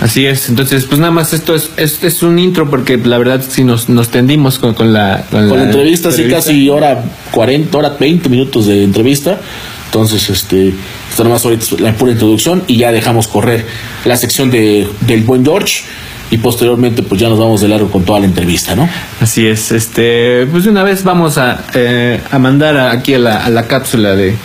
Así 0.00 0.26
es, 0.26 0.48
entonces 0.48 0.84
pues 0.84 1.00
nada 1.00 1.10
más 1.10 1.32
esto 1.32 1.54
es, 1.54 1.70
es, 1.76 2.02
es 2.04 2.22
un 2.22 2.38
intro 2.38 2.70
porque 2.70 2.96
la 2.96 3.18
verdad 3.18 3.42
si 3.46 3.64
nos, 3.64 3.88
nos 3.88 4.10
tendimos 4.10 4.58
con, 4.58 4.74
con 4.74 4.92
la... 4.92 5.24
Con, 5.30 5.48
la, 5.48 5.64
entrevista, 5.64 6.12
sí, 6.12 6.28
casi 6.28 6.68
hora 6.68 7.02
40, 7.32 7.76
hora 7.76 7.96
20 7.98 8.28
minutos 8.28 8.66
de 8.66 8.84
entrevista. 8.84 9.40
Entonces, 9.86 10.28
este, 10.28 10.68
esto 10.68 11.24
nada 11.24 11.34
más 11.34 11.44
ahorita 11.44 11.64
la 11.78 11.94
pura 11.94 12.12
introducción 12.12 12.62
y 12.66 12.76
ya 12.76 12.92
dejamos 12.92 13.26
correr 13.26 13.66
la 14.04 14.16
sección 14.16 14.50
de, 14.50 14.86
del 15.00 15.22
buen 15.22 15.44
George 15.44 15.82
y 16.30 16.38
posteriormente 16.38 17.02
pues 17.02 17.20
ya 17.20 17.28
nos 17.28 17.38
vamos 17.38 17.62
de 17.62 17.68
largo 17.68 17.90
con 17.90 18.04
toda 18.04 18.20
la 18.20 18.26
entrevista, 18.26 18.76
¿no? 18.76 18.88
Así 19.20 19.46
es, 19.46 19.72
este, 19.72 20.46
pues 20.46 20.64
de 20.64 20.70
una 20.70 20.84
vez 20.84 21.02
vamos 21.04 21.38
a, 21.38 21.64
eh, 21.74 22.20
a 22.30 22.38
mandar 22.38 22.76
aquí 22.76 23.14
a 23.14 23.18
la, 23.18 23.44
a 23.44 23.50
la 23.50 23.66
cápsula 23.66 24.14
de, 24.14 24.36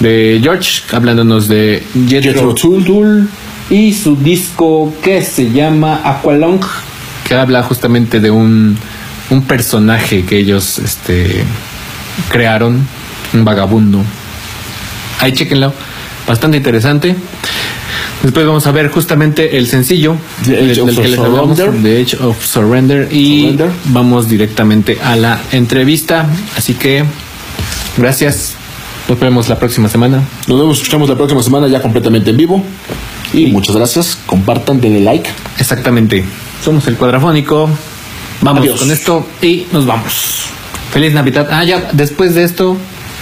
de 0.00 0.40
George, 0.42 0.82
hablándonos 0.92 1.48
de 1.48 1.82
Jethro 2.08 2.54
Tull 2.54 3.28
y 3.70 3.92
su 3.92 4.16
disco 4.16 4.92
que 5.02 5.22
se 5.22 5.50
llama 5.50 6.00
Aqualong, 6.04 6.60
que 7.26 7.34
habla 7.34 7.62
justamente 7.62 8.20
de 8.20 8.30
un, 8.30 8.78
un 9.30 9.42
personaje 9.42 10.24
que 10.24 10.38
ellos 10.38 10.78
este, 10.78 11.44
crearon, 12.30 12.86
un 13.32 13.44
vagabundo. 13.44 14.02
Ahí 15.20 15.32
chequenlo, 15.32 15.72
bastante 16.26 16.58
interesante. 16.58 17.16
Después 18.22 18.46
vamos 18.46 18.66
a 18.66 18.72
ver 18.72 18.88
justamente 18.88 19.58
el 19.58 19.66
sencillo 19.66 20.16
del, 20.46 20.74
del 20.74 20.96
que 20.96 21.08
les 21.08 21.18
hablamos, 21.18 21.56
The 21.56 22.02
Age 22.02 22.16
of 22.24 22.44
Surrender. 22.44 23.08
Y 23.12 23.42
Surrender. 23.42 23.70
vamos 23.86 24.28
directamente 24.28 24.98
a 25.02 25.16
la 25.16 25.40
entrevista. 25.52 26.26
Así 26.56 26.74
que, 26.74 27.04
gracias. 27.96 28.54
Nos 29.08 29.20
vemos 29.20 29.48
la 29.48 29.58
próxima 29.58 29.88
semana. 29.88 30.22
Nos 30.48 30.58
vemos, 30.58 30.78
escuchamos 30.78 31.08
la 31.08 31.14
próxima 31.14 31.42
semana 31.42 31.68
ya 31.68 31.80
completamente 31.80 32.30
en 32.30 32.36
vivo. 32.36 32.64
Y 33.32 33.46
muchas 33.46 33.76
gracias. 33.76 34.18
Compartan, 34.26 34.80
denle 34.80 35.00
like. 35.00 35.30
Exactamente. 35.58 36.24
Somos 36.64 36.86
el 36.86 36.96
cuadrafónico. 36.96 37.68
Vamos 38.40 38.62
Adiós. 38.62 38.80
con 38.80 38.90
esto 38.90 39.26
y 39.42 39.66
nos 39.72 39.86
vamos. 39.86 40.46
Feliz 40.92 41.12
Navidad. 41.12 41.48
Ah, 41.50 41.64
ya, 41.64 41.90
después 41.92 42.34
de 42.34 42.44
esto, 42.44 42.76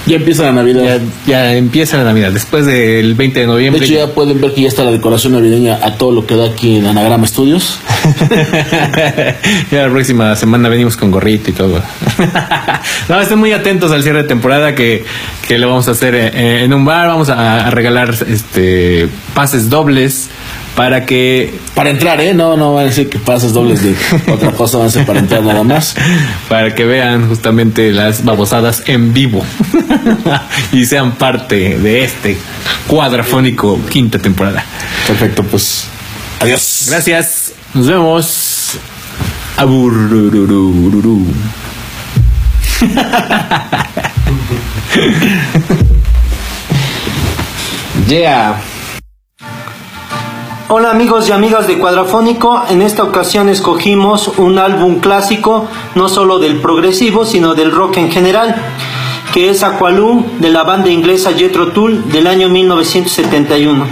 Ya 0.07 0.17
empieza 0.17 0.43
la 0.45 0.53
Navidad. 0.53 1.01
ya, 1.27 1.43
ya 1.45 1.55
empieza 1.57 1.97
la 1.97 2.05
Navidad. 2.05 2.31
Después 2.33 2.67
del 2.67 3.15
20 3.15 3.41
de 3.41 3.47
De 3.47 3.53
noviembre. 3.53 3.85
hecho, 3.85 3.95
ya 3.95 4.09
pueden 4.09 4.41
ver 4.41 4.53
que 4.53 4.63
ya 4.63 4.69
está 4.69 4.85
la 4.85 4.91
decoración 4.91 5.33
navideña 5.33 5.79
a 5.83 5.95
todo 5.97 6.13
lo 6.13 6.27
que 6.27 6.37
da 6.37 6.47
aquí 6.47 6.77
en 6.77 6.87
Anagrama 6.87 7.27
Studios. 7.27 7.79
ya 9.71 9.83
la 9.87 9.89
próxima 9.91 10.37
semana 10.37 10.69
venimos 10.69 10.97
con 10.97 11.11
gorrito 11.11 11.51
y 11.51 11.53
todo. 11.55 11.83
no, 13.09 13.21
estén 13.21 13.39
muy 13.39 13.53
atentos 13.53 13.93
al 13.93 14.03
cierre 14.03 14.23
de 14.23 14.29
temporada 14.29 14.75
que, 14.75 15.05
que 15.49 15.59
lo 15.59 15.69
vamos 15.69 15.89
a 15.89 15.93
hacer 15.93 16.15
eh, 16.15 16.65
en 16.65 16.75
un 16.75 16.85
bar. 16.85 17.09
Vamos 17.09 17.31
a, 17.31 17.67
a 17.67 17.71
regalar 17.71 18.15
este 18.29 19.09
pases 19.35 19.71
dobles 19.71 20.29
para 20.75 21.07
que 21.07 21.55
Para 21.75 21.91
entrar, 21.91 22.21
¿eh? 22.21 22.35
No, 22.35 22.57
no 22.57 22.75
van 22.75 22.85
a 22.85 22.89
decir 22.89 23.09
que 23.09 23.19
pases 23.19 23.53
dobles 23.53 23.83
de 23.83 23.95
otra 24.33 24.53
cosa, 24.53 24.79
van 24.79 24.89
a 24.89 24.91
ser 24.91 25.07
para 25.07 25.21
entrar 25.21 25.43
nada 25.43 25.63
más. 25.63 25.95
para 26.49 26.75
que 26.75 26.85
vean 26.85 27.29
justamente 27.29 27.93
las 27.93 28.25
babosadas 28.25 28.83
en 28.87 29.13
vivo 29.13 29.45
y 30.73 30.85
sean 30.87 31.13
parte 31.13 31.79
de 31.79 32.05
este 32.05 32.37
cuadrafónico 32.87 33.81
quinta 33.89 34.19
temporada. 34.19 34.65
Perfecto, 35.07 35.43
pues. 35.45 35.87
Adiós. 36.41 36.87
Gracias, 36.91 37.53
nos 37.73 37.87
vemos. 37.87 38.79
Aburururururu. 39.57 41.27
yeah. 48.09 48.74
Hola 50.77 50.91
amigos 50.91 51.29
y 51.29 51.33
amigas 51.33 51.69
de 51.69 51.79
Cuadrafónico, 51.79 52.65
en 52.69 52.83
esta 52.83 53.05
ocasión 53.05 53.49
escogimos 53.49 54.27
un 54.39 54.59
álbum 54.59 54.99
clásico, 54.99 55.69
no 55.95 56.09
solo 56.09 56.41
del 56.41 56.61
progresivo, 56.61 57.25
sino 57.25 57.55
del 57.55 57.71
rock 57.71 57.99
en 57.99 58.11
general, 58.11 58.57
que 59.33 59.51
es 59.51 59.63
Aqualung 59.63 60.41
de 60.41 60.51
la 60.51 60.65
banda 60.65 60.91
inglesa 60.91 61.33
Jethro 61.33 61.71
Tull 61.71 62.11
del 62.11 62.27
año 62.27 62.49
1971. 62.49 63.87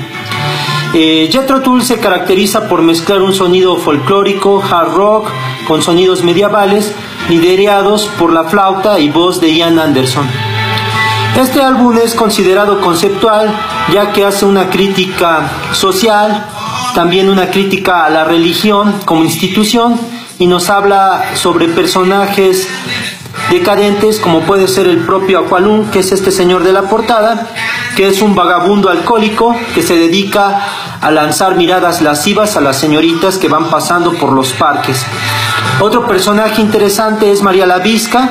Eh, 0.94 1.28
Jethro 1.30 1.60
Tull 1.60 1.84
se 1.84 2.00
caracteriza 2.00 2.68
por 2.68 2.82
mezclar 2.82 3.22
un 3.22 3.32
sonido 3.32 3.76
folclórico, 3.76 4.60
hard 4.60 4.92
rock, 4.92 5.28
con 5.68 5.82
sonidos 5.82 6.24
medievales, 6.24 6.92
liderados 7.28 8.08
por 8.18 8.32
la 8.32 8.42
flauta 8.42 8.98
y 8.98 9.08
voz 9.08 9.40
de 9.40 9.54
Ian 9.54 9.78
Anderson. 9.78 10.26
Este 11.40 11.62
álbum 11.62 11.96
es 11.96 12.14
considerado 12.14 12.80
conceptual 12.80 13.54
ya 13.92 14.12
que 14.12 14.24
hace 14.24 14.44
una 14.44 14.68
crítica 14.68 15.50
social, 15.72 16.46
también 16.94 17.28
una 17.28 17.50
crítica 17.50 18.04
a 18.04 18.10
la 18.10 18.24
religión 18.24 19.00
como 19.04 19.24
institución 19.24 19.98
y 20.38 20.46
nos 20.46 20.70
habla 20.70 21.32
sobre 21.34 21.68
personajes 21.68 22.68
decadentes 23.50 24.18
como 24.18 24.40
puede 24.40 24.68
ser 24.68 24.86
el 24.86 24.98
propio 24.98 25.40
Aqualung, 25.40 25.90
que 25.90 26.00
es 26.00 26.12
este 26.12 26.30
señor 26.30 26.64
de 26.64 26.72
la 26.72 26.82
portada, 26.82 27.48
que 27.96 28.08
es 28.08 28.22
un 28.22 28.34
vagabundo 28.34 28.90
alcohólico 28.90 29.54
que 29.74 29.82
se 29.82 29.96
dedica 29.96 30.66
a 31.00 31.10
lanzar 31.10 31.56
miradas 31.56 32.02
lascivas 32.02 32.56
a 32.56 32.60
las 32.60 32.78
señoritas 32.78 33.38
que 33.38 33.48
van 33.48 33.70
pasando 33.70 34.12
por 34.14 34.32
los 34.32 34.52
parques. 34.52 35.04
Otro 35.80 36.06
personaje 36.06 36.60
interesante 36.62 37.30
es 37.30 37.42
María 37.42 37.66
la 37.66 37.78
Visca, 37.78 38.30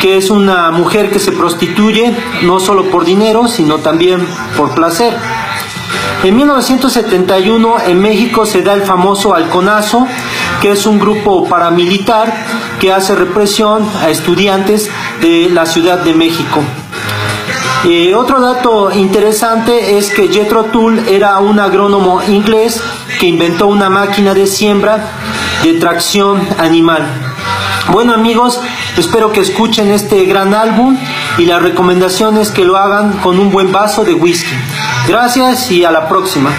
que 0.00 0.16
es 0.16 0.30
una 0.30 0.70
mujer 0.70 1.10
que 1.10 1.18
se 1.18 1.32
prostituye 1.32 2.14
no 2.42 2.60
solo 2.60 2.90
por 2.90 3.04
dinero, 3.04 3.48
sino 3.48 3.76
también 3.76 4.26
por 4.56 4.74
placer. 4.74 5.16
En 6.24 6.36
1971 6.36 7.76
en 7.86 8.00
México 8.00 8.44
se 8.44 8.62
da 8.62 8.74
el 8.74 8.82
famoso 8.82 9.34
Halconazo, 9.34 10.08
que 10.60 10.72
es 10.72 10.84
un 10.84 10.98
grupo 10.98 11.48
paramilitar 11.48 12.34
que 12.80 12.92
hace 12.92 13.14
represión 13.14 13.88
a 14.02 14.10
estudiantes 14.10 14.90
de 15.20 15.48
la 15.48 15.64
Ciudad 15.64 16.00
de 16.00 16.14
México. 16.14 16.60
Eh, 17.84 18.16
otro 18.16 18.40
dato 18.40 18.90
interesante 18.90 19.96
es 19.96 20.10
que 20.10 20.26
Jethro 20.26 20.64
Tull 20.64 20.98
era 21.08 21.38
un 21.38 21.60
agrónomo 21.60 22.20
inglés 22.24 22.82
que 23.20 23.26
inventó 23.26 23.68
una 23.68 23.88
máquina 23.88 24.34
de 24.34 24.48
siembra 24.48 25.12
de 25.62 25.74
tracción 25.74 26.40
animal. 26.58 27.06
Bueno 27.92 28.12
amigos, 28.12 28.60
espero 28.96 29.30
que 29.30 29.40
escuchen 29.40 29.92
este 29.92 30.24
gran 30.24 30.52
álbum 30.52 30.98
y 31.38 31.46
la 31.46 31.60
recomendación 31.60 32.36
es 32.36 32.50
que 32.50 32.64
lo 32.64 32.76
hagan 32.76 33.12
con 33.18 33.38
un 33.38 33.50
buen 33.50 33.70
vaso 33.70 34.04
de 34.04 34.14
whisky. 34.14 34.54
Gracias 35.08 35.70
y 35.70 35.86
a 35.86 35.90
la 35.90 36.06
próxima. 36.06 36.54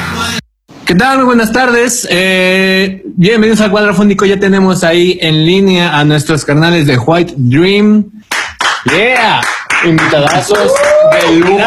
¿Qué 0.83 0.95
tal? 0.95 1.17
Muy 1.17 1.25
buenas 1.27 1.51
tardes. 1.51 2.07
Eh, 2.09 3.03
bienvenidos 3.05 3.61
al 3.61 3.69
Cuadrafónico. 3.69 4.25
Ya 4.25 4.39
tenemos 4.39 4.83
ahí 4.83 5.19
en 5.21 5.45
línea 5.45 5.99
a 5.99 6.03
nuestros 6.03 6.45
canales 6.45 6.87
de 6.87 6.97
White 6.97 7.35
Dream. 7.37 8.09
Yeah. 8.85 9.41
Invitadazos 9.85 10.73
de 11.11 11.35
lujo. 11.35 11.59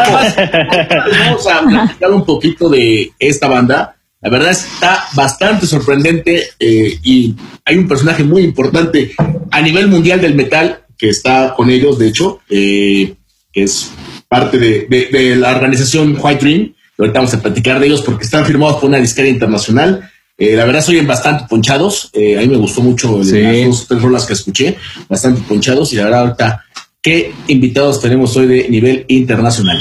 Vamos 1.25 1.47
a 1.47 1.63
platicar 1.63 2.11
un 2.11 2.25
poquito 2.25 2.69
de 2.69 3.13
esta 3.17 3.47
banda. 3.47 3.95
La 4.21 4.31
verdad 4.31 4.51
está 4.51 5.05
bastante 5.15 5.69
sorprendente 5.69 6.49
eh, 6.59 6.99
y 7.05 7.37
hay 7.65 7.79
un 7.79 7.87
personaje 7.87 8.25
muy 8.25 8.43
importante 8.43 9.15
a 9.53 9.63
nivel 9.63 9.87
mundial 9.87 10.21
del 10.21 10.35
metal 10.35 10.81
que 10.99 11.11
está 11.11 11.55
con 11.55 11.71
ellos, 11.71 11.97
de 12.01 12.09
hecho, 12.09 12.41
eh, 12.51 13.15
que 13.53 13.63
es 13.63 13.93
parte 14.33 14.57
de, 14.59 14.87
de- 14.89 15.09
de 15.13 15.37
la 15.37 15.51
organización 15.55 16.17
White 16.19 16.41
Dream. 16.43 16.73
Ahorita 16.99 17.19
vamos 17.19 17.35
a 17.35 17.41
platicar 17.43 17.79
de 17.79 17.87
ellos 17.87 18.01
porque 18.01 18.25
están 18.25 18.47
firmados 18.47 18.77
por 18.81 18.89
una 18.89 18.97
disquera 18.99 19.29
internacional. 19.29 20.11
Eh, 20.39 20.57
la 20.57 20.65
verdad, 20.65 20.81
se 20.81 20.93
oyen 20.93 21.07
bastante 21.07 21.45
ponchados. 21.51 22.09
Eh, 22.15 22.39
a 22.39 22.41
mí 22.41 22.49
me 22.49 22.57
gustó 22.57 22.81
mucho 22.81 23.23
Sí. 23.23 23.43
las 23.43 23.67
dos 23.67 23.87
tres 23.89 24.01
rolas 24.01 24.25
que 24.25 24.33
escuché, 24.33 24.79
bastante 25.07 25.43
ponchados. 25.47 25.93
Y 25.93 25.97
la 25.97 26.05
verdad, 26.05 26.21
ahorita, 26.21 26.65
¿qué 27.03 27.35
invitados 27.49 28.01
tenemos 28.01 28.35
hoy 28.39 28.47
de 28.47 28.69
nivel 28.71 29.05
internacional? 29.09 29.79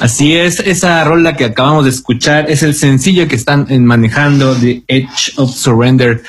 Así 0.00 0.34
es, 0.34 0.60
esa 0.60 1.04
rola 1.04 1.36
que 1.36 1.44
acabamos 1.44 1.84
de 1.84 1.90
escuchar 1.90 2.50
es 2.50 2.62
el 2.62 2.74
sencillo 2.74 3.28
que 3.28 3.36
están 3.36 3.66
manejando, 3.84 4.54
The 4.54 4.82
Edge 4.88 5.32
of 5.36 5.54
Surrender. 5.54 6.22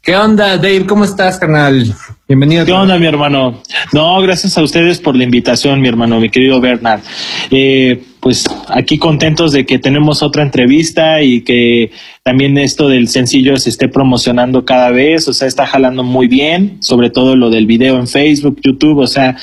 ¿Qué 0.00 0.16
onda, 0.16 0.56
Dave? 0.56 0.86
¿Cómo 0.86 1.04
estás, 1.04 1.36
carnal? 1.36 1.94
Bienvenido. 2.28 2.66
¿Qué 2.66 2.72
onda, 2.72 2.98
mi 2.98 3.06
hermano? 3.06 3.62
No, 3.94 4.20
gracias 4.20 4.58
a 4.58 4.62
ustedes 4.62 4.98
por 4.98 5.16
la 5.16 5.24
invitación, 5.24 5.80
mi 5.80 5.88
hermano, 5.88 6.20
mi 6.20 6.28
querido 6.28 6.60
Bernard. 6.60 7.00
Eh, 7.50 8.02
pues 8.20 8.44
aquí 8.68 8.98
contentos 8.98 9.52
de 9.52 9.64
que 9.64 9.78
tenemos 9.78 10.22
otra 10.22 10.42
entrevista 10.42 11.22
y 11.22 11.40
que 11.40 11.90
también 12.22 12.58
esto 12.58 12.86
del 12.86 13.08
sencillo 13.08 13.56
se 13.56 13.70
esté 13.70 13.88
promocionando 13.88 14.66
cada 14.66 14.90
vez, 14.90 15.26
o 15.26 15.32
sea, 15.32 15.48
está 15.48 15.64
jalando 15.64 16.02
muy 16.02 16.28
bien, 16.28 16.76
sobre 16.82 17.08
todo 17.08 17.34
lo 17.34 17.48
del 17.48 17.64
video 17.64 17.96
en 17.96 18.06
Facebook, 18.06 18.60
YouTube, 18.62 18.98
o 18.98 19.06
sea, 19.06 19.34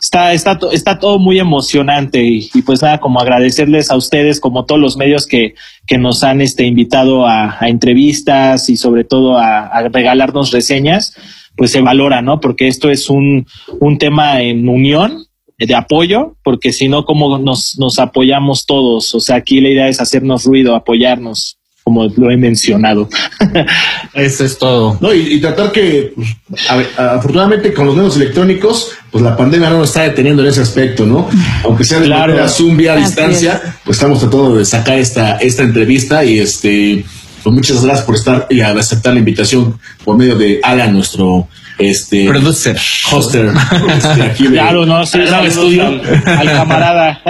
está, 0.00 0.32
está, 0.32 0.60
está 0.70 1.00
todo 1.00 1.18
muy 1.18 1.40
emocionante 1.40 2.22
y, 2.22 2.50
y 2.54 2.62
pues 2.62 2.82
nada, 2.82 3.00
como 3.00 3.18
agradecerles 3.18 3.90
a 3.90 3.96
ustedes, 3.96 4.38
como 4.38 4.64
todos 4.64 4.80
los 4.80 4.96
medios 4.96 5.26
que, 5.26 5.56
que 5.88 5.98
nos 5.98 6.22
han 6.22 6.40
este, 6.40 6.66
invitado 6.66 7.26
a, 7.26 7.58
entrevistas 7.62 8.70
y 8.70 8.76
sobre 8.76 9.02
todo 9.02 9.38
a 9.38 9.88
regalarnos 9.88 10.52
reseñas 10.52 11.16
pues 11.58 11.70
se 11.72 11.82
valora, 11.82 12.22
¿no? 12.22 12.40
Porque 12.40 12.68
esto 12.68 12.88
es 12.88 13.10
un, 13.10 13.46
un 13.80 13.98
tema 13.98 14.40
en 14.40 14.66
unión, 14.68 15.26
de 15.58 15.74
apoyo, 15.74 16.36
porque 16.44 16.72
si 16.72 16.86
no, 16.88 17.04
¿cómo 17.04 17.36
nos, 17.36 17.76
nos 17.80 17.98
apoyamos 17.98 18.64
todos? 18.64 19.12
O 19.16 19.18
sea, 19.18 19.34
aquí 19.36 19.60
la 19.60 19.70
idea 19.70 19.88
es 19.88 20.00
hacernos 20.00 20.44
ruido, 20.44 20.76
apoyarnos, 20.76 21.58
como 21.82 22.06
lo 22.16 22.30
he 22.30 22.36
mencionado. 22.36 23.08
Eso 24.14 24.44
es 24.44 24.56
todo. 24.56 24.96
No, 25.00 25.12
y, 25.12 25.34
y 25.34 25.40
tratar 25.40 25.72
que, 25.72 26.14
pues, 26.48 26.70
a 26.70 26.76
ver, 26.76 26.86
afortunadamente 26.96 27.74
con 27.74 27.86
los 27.86 27.96
medios 27.96 28.14
electrónicos, 28.16 28.92
pues 29.10 29.24
la 29.24 29.36
pandemia 29.36 29.70
no 29.70 29.78
nos 29.78 29.88
está 29.88 30.02
deteniendo 30.02 30.42
en 30.44 30.48
ese 30.50 30.60
aspecto, 30.60 31.04
¿no? 31.04 31.28
Aunque 31.64 31.82
sea 31.82 31.98
de 31.98 32.06
Claro. 32.06 32.34
manera 32.34 32.48
Zoom 32.48 32.76
vía 32.76 32.94
distancia, 32.94 33.60
pues 33.84 33.96
estamos 33.96 34.20
tratando 34.20 34.54
de 34.56 34.64
sacar 34.64 34.98
esta, 34.98 35.38
esta 35.38 35.64
entrevista 35.64 36.24
y 36.24 36.38
este, 36.38 37.04
pues 37.42 37.54
muchas 37.54 37.84
gracias 37.84 38.04
por 38.06 38.14
estar 38.14 38.46
y 38.50 38.60
aceptar 38.60 39.12
la 39.12 39.18
invitación 39.20 39.78
por 40.04 40.16
medio 40.16 40.36
de 40.36 40.60
Alan, 40.62 40.92
nuestro 40.92 41.48
este 41.78 42.26
Producer. 42.28 42.76
hoster. 43.10 43.52
este, 43.96 44.22
aquí 44.22 44.44
de- 44.44 44.50
Claro, 44.50 44.84
no, 44.84 45.04
sí, 45.06 45.18
Anagrama 45.18 45.50
saludos 45.50 45.52
Studio. 45.54 45.86
al, 45.86 46.38
al 46.38 46.46
camarada. 46.52 47.20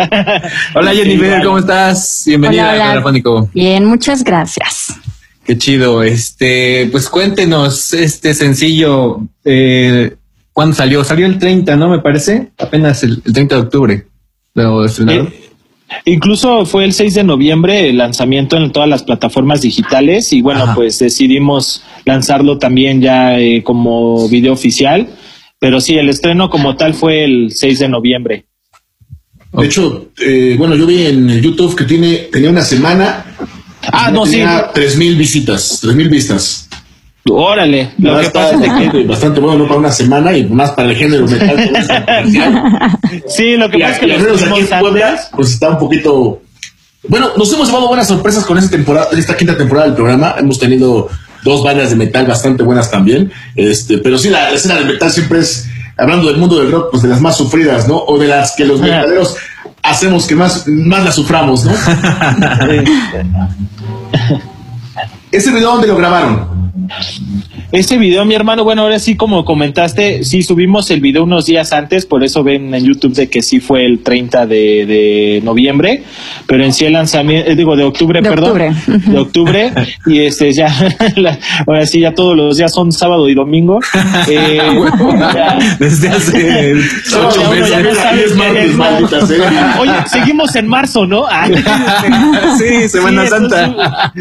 Hola, 0.75 0.95
Jennifer, 0.95 1.27
Igual. 1.27 1.45
¿cómo 1.45 1.59
estás? 1.59 2.23
Bienvenida 2.27 2.63
Hola, 2.73 2.93
al 2.93 3.05
hola. 3.05 3.49
Bien, 3.55 3.85
muchas 3.85 4.25
gracias. 4.25 4.95
Qué 5.45 5.57
chido. 5.59 6.03
Este, 6.03 6.89
pues 6.93 7.09
cuéntenos 7.09 7.93
este 7.95 8.35
sencillo. 8.35 9.21
Eh, 9.45 10.15
¿Cuándo 10.53 10.75
salió? 10.75 11.05
Salió 11.05 11.27
el 11.27 11.39
30, 11.39 11.77
¿no? 11.77 11.89
Me 11.89 12.01
parece. 12.01 12.51
Apenas 12.59 13.03
el, 13.03 13.23
el 13.25 13.33
30 13.33 13.55
de 13.55 13.61
octubre. 13.61 14.07
¿Lo 14.55 14.85
estrenaron? 14.85 15.29
Eh, 15.29 15.48
Incluso 16.05 16.67
fue 16.67 16.85
el 16.85 16.93
6 16.93 17.15
de 17.15 17.25
noviembre 17.25 17.89
el 17.89 17.99
lanzamiento 17.99 18.57
en 18.57 18.73
todas 18.73 18.89
las 18.89 19.03
plataformas 19.03 19.63
digitales 19.63 20.33
y 20.33 20.43
bueno, 20.43 20.73
pues 20.75 20.99
decidimos 20.99 21.83
lanzarlo 22.05 22.59
también 22.59 23.01
ya 23.01 23.39
eh, 23.39 23.63
como 23.63 24.29
video 24.29 24.53
oficial, 24.53 25.09
pero 25.59 25.81
sí, 25.81 25.97
el 25.97 26.09
estreno 26.09 26.51
como 26.51 26.77
tal 26.77 26.95
fue 26.95 27.25
el 27.25 27.53
6 27.53 27.79
de 27.79 27.89
noviembre. 27.89 28.45
De 29.53 29.65
hecho, 29.65 30.11
eh, 30.21 30.57
bueno, 30.59 30.77
yo 30.77 30.87
vi 30.87 31.07
en 31.07 31.41
YouTube 31.41 31.75
que 31.75 31.85
tiene 31.85 32.29
tenía 32.31 32.51
una 32.51 32.63
semana. 32.63 33.25
Ah, 33.91 34.11
no, 34.11 34.25
tenía 34.25 34.59
sí. 34.59 34.65
Tres 34.75 34.97
mil 34.97 35.17
visitas, 35.17 35.79
tres 35.81 35.95
mil 35.95 36.11
vistas. 36.11 36.68
Órale, 37.31 37.91
lo 37.99 38.21
que 38.21 38.31
pasa 38.31 38.55
es 38.55 38.91
que 38.91 39.05
bastante 39.05 39.41
bueno 39.41 39.67
para 39.67 39.81
una 39.81 39.93
semana 39.93 40.37
y 40.37 40.47
más 40.47 40.71
para 40.71 40.91
el 40.91 40.97
género 40.97 41.27
metal. 41.27 41.59
sí, 43.29 43.57
lo 43.57 43.69
que 43.69 43.79
pasa 43.79 43.93
es 43.93 43.99
que 43.99 44.07
los 44.07 44.43
aquí 44.43 44.61
en 44.61 44.81
Puebla, 44.81 45.21
pues 45.35 45.53
está 45.53 45.71
un 45.71 45.79
poquito. 45.79 46.41
Bueno, 47.07 47.31
nos 47.37 47.53
hemos 47.53 47.69
llevado 47.69 47.89
buenas 47.89 48.09
sorpresas 48.09 48.45
con 48.45 48.59
esta 48.59 48.71
temporada, 48.71 49.09
esta 49.13 49.37
quinta 49.37 49.57
temporada 49.57 49.87
del 49.87 49.97
programa. 49.97 50.35
Hemos 50.39 50.59
tenido 50.59 51.09
dos 51.45 51.63
bandas 51.63 51.91
de 51.91 51.97
metal 51.97 52.27
bastante 52.27 52.63
buenas 52.63 52.91
también. 52.91 53.31
Este, 53.55 53.99
pero 53.99 54.19
sí, 54.19 54.31
la, 54.31 54.51
escena 54.51 54.77
del 54.77 54.87
metal 54.87 55.11
siempre 55.11 55.41
es, 55.41 55.69
hablando 55.97 56.29
del 56.29 56.39
mundo 56.39 56.59
del 56.59 56.73
rock, 56.73 56.93
pues 56.93 57.03
de 57.03 57.11
las 57.11 57.21
más 57.21 57.37
sufridas, 57.37 57.89
¿no? 57.89 57.99
O 57.99 58.19
de 58.19 58.29
las 58.29 58.55
que 58.57 58.65
los 58.65 58.81
metaleros 58.81 59.37
hacemos 59.83 60.27
que 60.27 60.35
más, 60.35 60.67
más 60.67 61.05
la 61.05 61.13
suframos, 61.13 61.65
¿no? 61.65 61.73
¿Ese 65.31 65.51
video 65.53 65.73
dónde 65.73 65.89
lo 65.89 65.97
grabaron? 65.97 66.59
Ese 67.71 67.99
video, 67.99 68.25
mi 68.25 68.35
hermano, 68.35 68.65
bueno, 68.65 68.81
ahora 68.81 68.99
sí, 68.99 69.15
como 69.15 69.45
comentaste, 69.45 70.25
sí 70.25 70.43
subimos 70.43 70.91
el 70.91 71.03
video 71.03 71.25
unos 71.25 71.45
días 71.45 71.75
antes, 71.75 72.07
por 72.07 72.25
eso 72.25 72.43
ven 72.43 72.73
en 72.73 72.83
YouTube 72.83 73.13
de 73.13 73.29
que 73.29 73.43
sí 73.43 73.61
fue 73.61 73.85
el 73.85 74.03
30 74.03 74.47
de, 74.47 75.43
noviembre, 75.45 76.03
pero 76.47 76.65
en 76.65 76.73
sí 76.73 76.87
el 76.87 76.95
lanzamiento, 76.95 77.51
eh, 77.51 77.57
digo, 77.57 77.77
de 77.77 77.85
octubre, 77.85 78.23
perdón, 78.23 78.75
de 78.87 79.19
octubre, 79.19 79.71
y 80.07 80.21
este 80.21 80.51
ya, 80.55 80.75
ahora 81.67 81.85
sí, 81.85 82.01
ya 82.01 82.15
todos 82.15 82.35
los 82.35 82.57
días 82.57 82.73
son 82.73 82.91
sábado 82.91 83.29
y 83.29 83.35
domingo. 83.35 83.81
Eh, 84.29 84.59
Desde 85.79 86.09
hace 86.09 86.75
ocho 87.15 87.51
meses. 87.51 88.75
Oye, 89.79 89.93
seguimos 90.07 90.57
en 90.57 90.69
marzo, 90.69 91.07
¿no? 91.07 91.27
Ah, 91.29 91.49
sí, 92.59 92.89
Semana 92.89 93.27
Santa. 93.27 94.13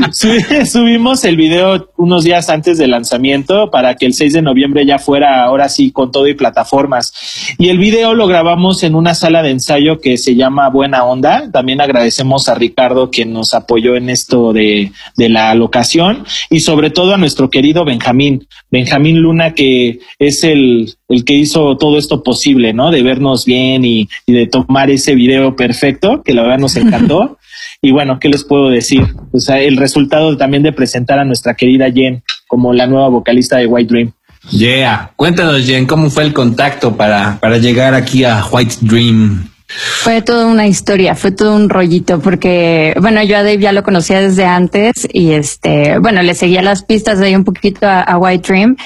subimos 0.66 0.97
el 0.98 1.38
video 1.38 1.92
unos 1.98 2.24
días 2.24 2.50
antes 2.50 2.80
del 2.80 2.90
lanzamiento 2.90 3.70
para 3.70 3.96
que 3.96 4.08
el 4.08 4.14
6 4.14 4.34
de 4.34 4.42
noviembre 4.42 4.84
ya 4.84 4.98
fuera 4.98 5.44
ahora 5.44 5.70
sí 5.70 5.92
con 5.92 6.12
todo 6.12 6.28
y 6.28 6.34
plataformas. 6.34 7.14
Y 7.60 7.70
el 7.70 7.78
video 7.78 8.16
lo 8.16 8.26
grabamos 8.26 8.82
en 8.82 8.96
una 8.96 9.14
sala 9.14 9.44
de 9.44 9.52
ensayo 9.52 10.02
que 10.02 10.18
se 10.18 10.36
llama 10.36 10.70
Buena 10.70 11.04
Onda. 11.04 11.52
También 11.52 11.82
agradecemos 11.82 12.50
a 12.50 12.56
Ricardo 12.56 13.12
quien 13.12 13.32
nos 13.32 13.54
apoyó 13.54 13.96
en 13.96 14.10
esto 14.10 14.54
de, 14.54 14.92
de 15.16 15.30
la 15.30 15.54
locación 15.54 16.26
y 16.50 16.62
sobre 16.62 16.90
todo 16.90 17.14
a 17.14 17.18
nuestro 17.18 17.52
querido 17.52 17.86
Benjamín, 17.86 18.48
Benjamín 18.72 19.20
Luna 19.20 19.54
que 19.54 20.00
es 20.18 20.44
el, 20.44 20.96
el 21.10 21.26
que 21.26 21.34
hizo 21.34 21.78
todo 21.78 22.00
esto 22.00 22.24
posible, 22.24 22.74
¿no? 22.74 22.90
De 22.90 23.04
vernos 23.04 23.46
bien 23.46 23.86
y, 23.86 24.10
y 24.26 24.34
de 24.34 24.48
tomar 24.48 24.90
ese 24.90 25.14
video 25.14 25.56
perfecto, 25.56 26.24
que 26.24 26.34
la 26.34 26.42
verdad 26.42 26.58
nos 26.58 26.76
encantó. 26.76 27.38
Y 27.82 27.92
bueno, 27.92 28.20
¿qué 28.20 28.30
les 28.30 28.44
puedo 28.44 28.70
decir? 28.70 29.04
O 29.32 29.40
sea, 29.40 29.60
el 29.60 29.78
resultado 29.78 30.36
también 30.38 30.64
de 30.64 30.74
presentar 30.74 31.20
a 31.20 31.26
nuestra 31.26 31.56
querida 31.56 31.92
Jen 31.92 32.24
como 32.48 32.74
la 32.74 32.88
nueva 32.88 33.10
vocalista 33.10 33.58
de 33.58 33.68
White 33.68 33.94
Dream. 33.94 34.12
Yeah, 34.52 35.12
cuéntanos 35.16 35.66
Jen, 35.66 35.86
¿cómo 35.86 36.10
fue 36.10 36.24
el 36.24 36.34
contacto 36.34 36.96
para, 36.96 37.38
para 37.40 37.58
llegar 37.58 37.94
aquí 37.94 38.24
a 38.24 38.46
White 38.50 38.78
Dream? 38.82 39.50
Fue 39.70 40.22
toda 40.22 40.46
una 40.46 40.66
historia, 40.66 41.14
fue 41.14 41.32
todo 41.32 41.54
un 41.54 41.70
rollito, 41.70 42.22
porque, 42.22 42.96
bueno, 43.02 43.22
yo 43.24 43.36
a 43.36 43.44
Dave 43.44 43.60
ya 43.60 43.74
lo 43.74 43.84
conocía 43.84 44.22
desde 44.22 44.46
antes 44.46 45.06
y 45.12 45.32
este, 45.32 46.00
bueno, 46.00 46.24
le 46.24 46.36
seguía 46.36 46.62
las 46.62 46.84
pistas 46.84 47.20
de 47.20 47.28
ahí 47.28 47.36
un 47.36 47.44
poquito 47.44 47.86
a, 47.86 48.18
White 48.18 48.48
Dream. 48.48 48.78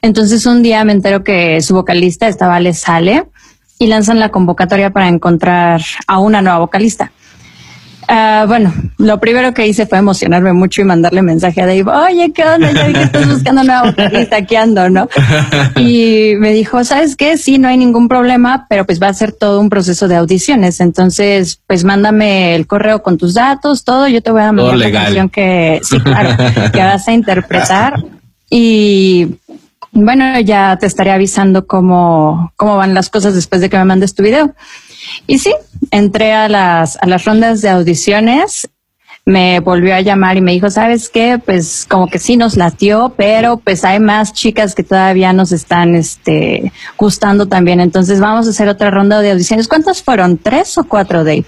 Entonces 0.00 0.46
un 0.46 0.62
día 0.62 0.82
me 0.84 0.92
entero 0.92 1.22
que 1.22 1.60
su 1.60 1.74
vocalista 1.74 2.26
estaba 2.26 2.58
Le 2.58 2.72
Sale 2.72 3.24
y 3.78 3.86
lanzan 3.88 4.18
la 4.18 4.30
convocatoria 4.30 4.90
para 4.90 5.08
encontrar 5.08 5.82
a 6.06 6.18
una 6.18 6.40
nueva 6.40 6.60
vocalista. 6.60 7.12
Uh, 8.10 8.44
bueno, 8.48 8.74
lo 8.98 9.20
primero 9.20 9.54
que 9.54 9.68
hice 9.68 9.86
fue 9.86 9.98
emocionarme 9.98 10.52
mucho 10.52 10.80
y 10.80 10.84
mandarle 10.84 11.22
mensaje 11.22 11.62
a 11.62 11.66
Dave, 11.66 11.84
oye, 11.84 12.32
¿qué 12.32 12.42
onda? 12.42 12.72
Ya 12.72 12.88
vi 12.88 12.94
que 12.94 13.02
estás 13.04 13.28
buscando 13.28 13.62
una 13.62 13.84
vocalista, 13.84 14.38
aquí 14.38 14.56
ando, 14.56 14.90
¿no? 14.90 15.08
Y 15.76 16.34
me 16.38 16.52
dijo, 16.52 16.82
¿sabes 16.82 17.14
qué? 17.14 17.36
Sí, 17.36 17.58
no 17.58 17.68
hay 17.68 17.78
ningún 17.78 18.08
problema, 18.08 18.66
pero 18.68 18.84
pues 18.84 19.00
va 19.00 19.06
a 19.06 19.14
ser 19.14 19.30
todo 19.30 19.60
un 19.60 19.70
proceso 19.70 20.08
de 20.08 20.16
audiciones. 20.16 20.80
Entonces, 20.80 21.60
pues 21.68 21.84
mándame 21.84 22.56
el 22.56 22.66
correo 22.66 23.00
con 23.00 23.16
tus 23.16 23.34
datos, 23.34 23.84
todo, 23.84 24.08
yo 24.08 24.20
te 24.20 24.32
voy 24.32 24.42
a 24.42 24.50
mandar 24.50 24.76
la 24.76 24.90
canción 24.90 25.28
que, 25.28 25.80
sí, 25.84 26.00
claro, 26.00 26.30
que 26.72 26.80
vas 26.80 27.06
a 27.06 27.12
interpretar. 27.12 27.94
Y 28.50 29.36
bueno, 29.92 30.40
ya 30.40 30.76
te 30.80 30.86
estaré 30.86 31.12
avisando 31.12 31.68
cómo, 31.68 32.52
cómo 32.56 32.76
van 32.76 32.92
las 32.92 33.08
cosas 33.08 33.36
después 33.36 33.60
de 33.60 33.70
que 33.70 33.78
me 33.78 33.84
mandes 33.84 34.16
tu 34.16 34.24
video. 34.24 34.52
Y 35.26 35.38
sí, 35.38 35.52
entré 35.90 36.32
a 36.32 36.48
las, 36.48 36.96
a 37.00 37.06
las 37.06 37.24
rondas 37.24 37.62
de 37.62 37.68
audiciones, 37.68 38.68
me 39.24 39.60
volvió 39.60 39.94
a 39.94 40.00
llamar 40.00 40.36
y 40.36 40.40
me 40.40 40.52
dijo, 40.52 40.70
¿sabes 40.70 41.08
qué? 41.08 41.38
Pues 41.44 41.86
como 41.88 42.08
que 42.08 42.18
sí 42.18 42.36
nos 42.36 42.56
latió, 42.56 43.14
pero 43.16 43.58
pues 43.58 43.84
hay 43.84 44.00
más 44.00 44.32
chicas 44.32 44.74
que 44.74 44.82
todavía 44.82 45.32
nos 45.32 45.52
están 45.52 45.94
este, 45.94 46.72
gustando 46.98 47.46
también. 47.46 47.80
Entonces 47.80 48.20
vamos 48.20 48.46
a 48.46 48.50
hacer 48.50 48.68
otra 48.68 48.90
ronda 48.90 49.20
de 49.20 49.30
audiciones. 49.30 49.68
¿Cuántas 49.68 50.02
fueron? 50.02 50.38
¿Tres 50.38 50.76
o 50.78 50.84
cuatro, 50.84 51.22
Dave? 51.22 51.44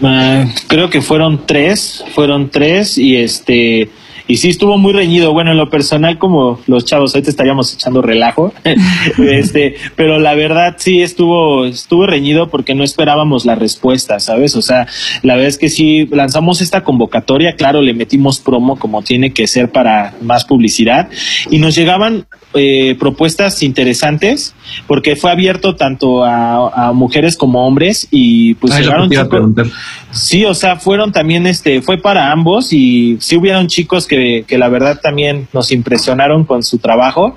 Uh, 0.00 0.48
creo 0.66 0.88
que 0.88 1.02
fueron 1.02 1.46
tres, 1.46 2.02
fueron 2.14 2.50
tres 2.50 2.96
y 2.96 3.16
este 3.16 3.90
y 4.30 4.36
sí 4.36 4.50
estuvo 4.50 4.78
muy 4.78 4.92
reñido. 4.92 5.32
Bueno, 5.32 5.50
en 5.50 5.56
lo 5.56 5.68
personal, 5.68 6.16
como 6.16 6.60
los 6.68 6.84
chavos, 6.84 7.14
ahorita 7.14 7.30
estaríamos 7.30 7.74
echando 7.74 8.00
relajo. 8.00 8.54
este, 9.18 9.74
pero 9.96 10.20
la 10.20 10.34
verdad 10.34 10.76
sí 10.78 11.02
estuvo, 11.02 11.64
estuvo 11.64 12.06
reñido 12.06 12.48
porque 12.48 12.76
no 12.76 12.84
esperábamos 12.84 13.44
la 13.44 13.56
respuesta, 13.56 14.20
¿sabes? 14.20 14.54
O 14.54 14.62
sea, 14.62 14.86
la 15.22 15.34
verdad 15.34 15.48
es 15.48 15.58
que 15.58 15.68
sí 15.68 16.06
lanzamos 16.12 16.60
esta 16.60 16.84
convocatoria, 16.84 17.56
claro, 17.56 17.82
le 17.82 17.92
metimos 17.92 18.38
promo 18.38 18.78
como 18.78 19.02
tiene 19.02 19.32
que 19.32 19.48
ser 19.48 19.72
para 19.72 20.14
más 20.22 20.44
publicidad. 20.44 21.08
Y 21.50 21.58
nos 21.58 21.74
llegaban 21.74 22.26
eh, 22.54 22.96
propuestas 22.98 23.62
interesantes 23.62 24.54
porque 24.88 25.14
fue 25.14 25.30
abierto 25.30 25.76
tanto 25.76 26.24
a, 26.24 26.92
mujeres 26.92 27.36
como 27.36 27.66
hombres 27.66 28.08
y 28.10 28.54
pues 28.54 28.76
llegaron 28.76 29.08
chicos. 29.08 29.68
Sí, 30.10 30.44
o 30.44 30.54
sea, 30.54 30.76
fueron 30.76 31.12
también 31.12 31.46
este, 31.46 31.80
fue 31.82 31.98
para 31.98 32.32
ambos 32.32 32.72
y 32.72 33.18
sí 33.20 33.36
hubieron 33.36 33.68
chicos 33.68 34.06
que, 34.06 34.44
que 34.46 34.58
la 34.58 34.68
verdad 34.68 34.98
también 35.00 35.46
nos 35.52 35.70
impresionaron 35.70 36.44
con 36.44 36.62
su 36.62 36.78
trabajo, 36.78 37.36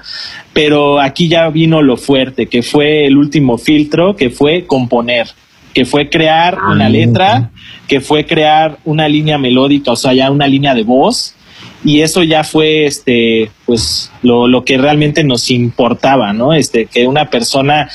pero 0.51 0.99
aquí 0.99 1.27
ya 1.27 1.47
vino 1.49 1.81
lo 1.81 1.97
fuerte, 1.97 2.47
que 2.47 2.63
fue 2.63 3.05
el 3.05 3.17
último 3.17 3.57
filtro, 3.57 4.15
que 4.15 4.29
fue 4.29 4.65
componer 4.65 5.27
que 5.73 5.85
fue 5.85 6.09
crear 6.09 6.57
ah, 6.61 6.71
una 6.71 6.87
letra, 6.87 7.49
que 7.87 7.99
fue 7.99 8.25
crear 8.25 8.77
una 8.85 9.07
línea 9.09 9.37
melódica, 9.37 9.91
o 9.91 9.95
sea, 9.95 10.13
ya 10.13 10.29
una 10.29 10.47
línea 10.47 10.75
de 10.75 10.83
voz, 10.83 11.35
y 11.83 12.01
eso 12.01 12.23
ya 12.23 12.43
fue 12.43 12.85
este 12.85 13.51
pues 13.65 14.11
lo, 14.21 14.47
lo 14.47 14.63
que 14.63 14.77
realmente 14.77 15.23
nos 15.23 15.49
importaba 15.51 16.33
no 16.33 16.53
este 16.53 16.85
que 16.85 17.07
una 17.07 17.29
persona 17.29 17.89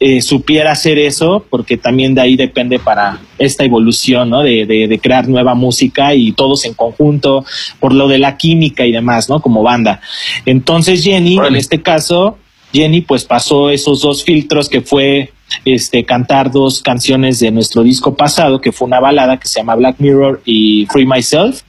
eh, 0.00 0.22
supiera 0.22 0.72
hacer 0.72 0.98
eso 0.98 1.46
porque 1.48 1.76
también 1.76 2.14
de 2.14 2.20
ahí 2.20 2.36
depende 2.36 2.78
para 2.78 3.20
esta 3.38 3.64
evolución 3.64 4.30
no 4.30 4.42
de, 4.42 4.66
de, 4.66 4.98
crear 4.98 5.28
nueva 5.28 5.54
música 5.54 6.14
y 6.14 6.32
todos 6.32 6.64
en 6.64 6.74
conjunto 6.74 7.44
por 7.80 7.94
lo 7.94 8.08
de 8.08 8.18
la 8.18 8.36
química 8.36 8.84
y 8.84 8.92
demás 8.92 9.28
no 9.28 9.40
como 9.40 9.62
banda. 9.62 10.00
Entonces 10.46 11.04
Jenny 11.04 11.38
en 11.38 11.56
este 11.56 11.80
caso 11.80 12.38
Jenny 12.72 13.02
pues 13.02 13.24
pasó 13.24 13.70
esos 13.70 14.02
dos 14.02 14.24
filtros 14.24 14.68
que 14.68 14.80
fue 14.80 15.32
este, 15.64 16.04
cantar 16.04 16.50
dos 16.50 16.82
canciones 16.82 17.40
de 17.40 17.50
nuestro 17.50 17.82
disco 17.82 18.14
pasado, 18.14 18.60
que 18.60 18.72
fue 18.72 18.86
una 18.86 19.00
balada 19.00 19.38
que 19.38 19.48
se 19.48 19.60
llama 19.60 19.74
Black 19.76 19.96
Mirror 19.98 20.42
y 20.44 20.86
Free 20.90 21.06
Myself. 21.06 21.62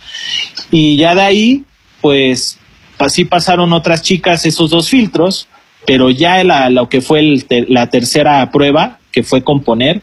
Y 0.72 0.98
ya 0.98 1.16
de 1.16 1.22
ahí, 1.22 1.64
pues 2.02 2.58
así 3.00 3.26
pasaron 3.26 3.74
otras 3.74 4.02
chicas 4.02 4.46
esos 4.46 4.70
dos 4.70 4.90
filtros, 4.90 5.48
pero 5.86 6.10
ya 6.10 6.44
la, 6.44 6.70
lo 6.70 6.90
que 6.90 7.02
fue 7.02 7.44
la 7.68 7.90
tercera 7.90 8.50
prueba, 8.52 9.00
que 9.12 9.24
fue 9.24 9.44
componer, 9.44 10.02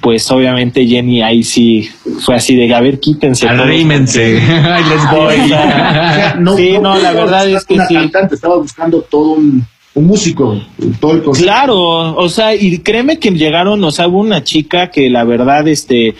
pues 0.00 0.28
obviamente 0.32 0.84
Jenny 0.84 1.22
ahí 1.22 1.44
sí 1.44 1.88
fue 2.24 2.34
así 2.34 2.56
de, 2.56 2.74
a 2.74 2.80
ver, 2.80 2.98
quítense. 2.98 3.48
Arrímense. 3.48 4.40
Ay, 4.50 4.84
les 4.84 5.10
voy. 6.46 6.56
sí, 6.56 6.78
no, 6.80 6.98
la 6.98 7.12
verdad 7.12 7.48
es 7.48 7.64
que 7.64 7.78
sí. 7.86 7.94
Cantante, 7.94 8.34
estaba 8.34 8.56
buscando 8.56 9.00
todo 9.02 9.34
un 9.34 9.64
un 9.94 10.06
músico, 10.06 10.60
todo 11.00 11.12
el 11.12 11.22
Claro, 11.22 12.16
o 12.16 12.28
sea, 12.28 12.54
y 12.54 12.78
créeme 12.78 13.18
que 13.18 13.30
llegaron, 13.30 13.82
o 13.84 13.90
sea, 13.90 14.08
hubo 14.08 14.20
una 14.20 14.42
chica 14.42 14.90
que 14.90 15.10
la 15.10 15.24
verdad, 15.24 15.68
este, 15.68 16.14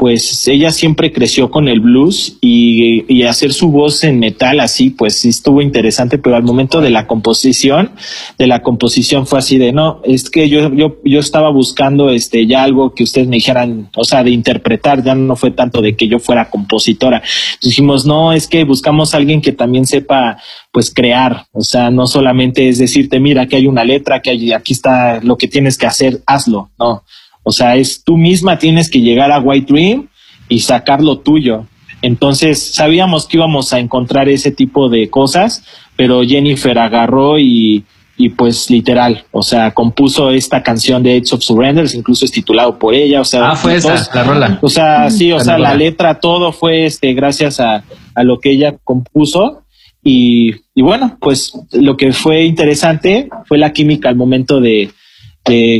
pues 0.00 0.48
ella 0.48 0.70
siempre 0.70 1.12
creció 1.12 1.50
con 1.50 1.68
el 1.68 1.80
blues 1.80 2.38
y, 2.40 3.22
hacer 3.24 3.52
su 3.52 3.70
voz 3.70 4.02
en 4.02 4.18
metal 4.18 4.58
así, 4.58 4.88
pues 4.88 5.18
sí 5.18 5.28
estuvo 5.28 5.60
interesante, 5.60 6.16
pero 6.16 6.36
al 6.36 6.42
momento 6.42 6.80
de 6.80 6.88
la 6.88 7.06
composición, 7.06 7.90
de 8.38 8.46
la 8.46 8.62
composición 8.62 9.26
fue 9.26 9.40
así 9.40 9.58
de, 9.58 9.72
no, 9.72 10.00
es 10.04 10.30
que 10.30 10.48
yo, 10.48 10.72
yo, 10.72 10.96
yo 11.04 11.20
estaba 11.20 11.50
buscando 11.50 12.08
este 12.08 12.46
ya 12.46 12.62
algo 12.62 12.94
que 12.94 13.04
ustedes 13.04 13.28
me 13.28 13.36
dijeran, 13.36 13.90
o 13.94 14.04
sea, 14.04 14.24
de 14.24 14.30
interpretar, 14.30 15.04
ya 15.04 15.14
no 15.14 15.36
fue 15.36 15.50
tanto 15.50 15.82
de 15.82 15.94
que 15.94 16.08
yo 16.08 16.18
fuera 16.18 16.48
compositora. 16.48 17.22
Dijimos, 17.62 18.06
no, 18.06 18.32
es 18.32 18.48
que 18.48 18.64
buscamos 18.64 19.12
a 19.12 19.18
alguien 19.18 19.42
que 19.42 19.52
también 19.52 19.86
sepa, 19.86 20.38
pues 20.72 20.90
crear, 20.94 21.44
o 21.52 21.60
sea, 21.60 21.90
no 21.90 22.06
solamente 22.06 22.70
es 22.70 22.78
decirte, 22.78 23.20
mira, 23.20 23.46
que 23.46 23.56
hay 23.56 23.66
una 23.66 23.84
letra, 23.84 24.22
que 24.22 24.54
aquí 24.54 24.72
está 24.72 25.20
lo 25.22 25.36
que 25.36 25.46
tienes 25.46 25.76
que 25.76 25.86
hacer, 25.86 26.22
hazlo, 26.26 26.70
no 26.78 27.04
o 27.42 27.52
sea, 27.52 27.76
es 27.76 28.02
tú 28.04 28.16
misma 28.16 28.58
tienes 28.58 28.90
que 28.90 29.00
llegar 29.00 29.32
a 29.32 29.40
White 29.40 29.72
Dream 29.72 30.08
y 30.48 30.60
sacar 30.60 31.02
lo 31.02 31.18
tuyo. 31.18 31.66
Entonces 32.02 32.74
sabíamos 32.74 33.26
que 33.26 33.36
íbamos 33.36 33.72
a 33.72 33.78
encontrar 33.78 34.28
ese 34.28 34.50
tipo 34.50 34.88
de 34.88 35.10
cosas, 35.10 35.64
pero 35.96 36.22
Jennifer 36.22 36.78
agarró 36.78 37.38
y, 37.38 37.84
y 38.16 38.30
pues 38.30 38.70
literal, 38.70 39.24
o 39.32 39.42
sea, 39.42 39.72
compuso 39.72 40.30
esta 40.30 40.62
canción 40.62 41.02
de 41.02 41.16
Edge 41.16 41.34
of 41.34 41.42
Surrenders, 41.42 41.94
incluso 41.94 42.24
es 42.24 42.30
titulado 42.30 42.78
por 42.78 42.94
ella, 42.94 43.20
o 43.20 43.24
sea, 43.24 43.50
ah, 43.50 43.56
fue 43.56 43.76
esa, 43.76 44.08
la 44.14 44.24
rola. 44.24 44.58
O 44.62 44.68
sea, 44.68 45.10
sí, 45.10 45.30
o 45.32 45.40
sea, 45.40 45.58
la, 45.58 45.74
letra, 45.74 46.20
todo 46.20 46.52
fue 46.52 46.86
este 46.86 47.12
gracias 47.12 47.60
a, 47.60 47.84
a 48.14 48.22
lo 48.22 48.40
que 48.40 48.50
ella 48.50 48.76
compuso. 48.82 49.62
Y, 50.02 50.54
y 50.74 50.80
bueno, 50.80 51.18
pues 51.20 51.52
lo 51.72 51.98
que 51.98 52.12
fue 52.12 52.44
interesante 52.44 53.28
fue 53.44 53.58
la 53.58 53.74
química 53.74 54.08
al 54.08 54.16
momento 54.16 54.58
de, 54.58 54.90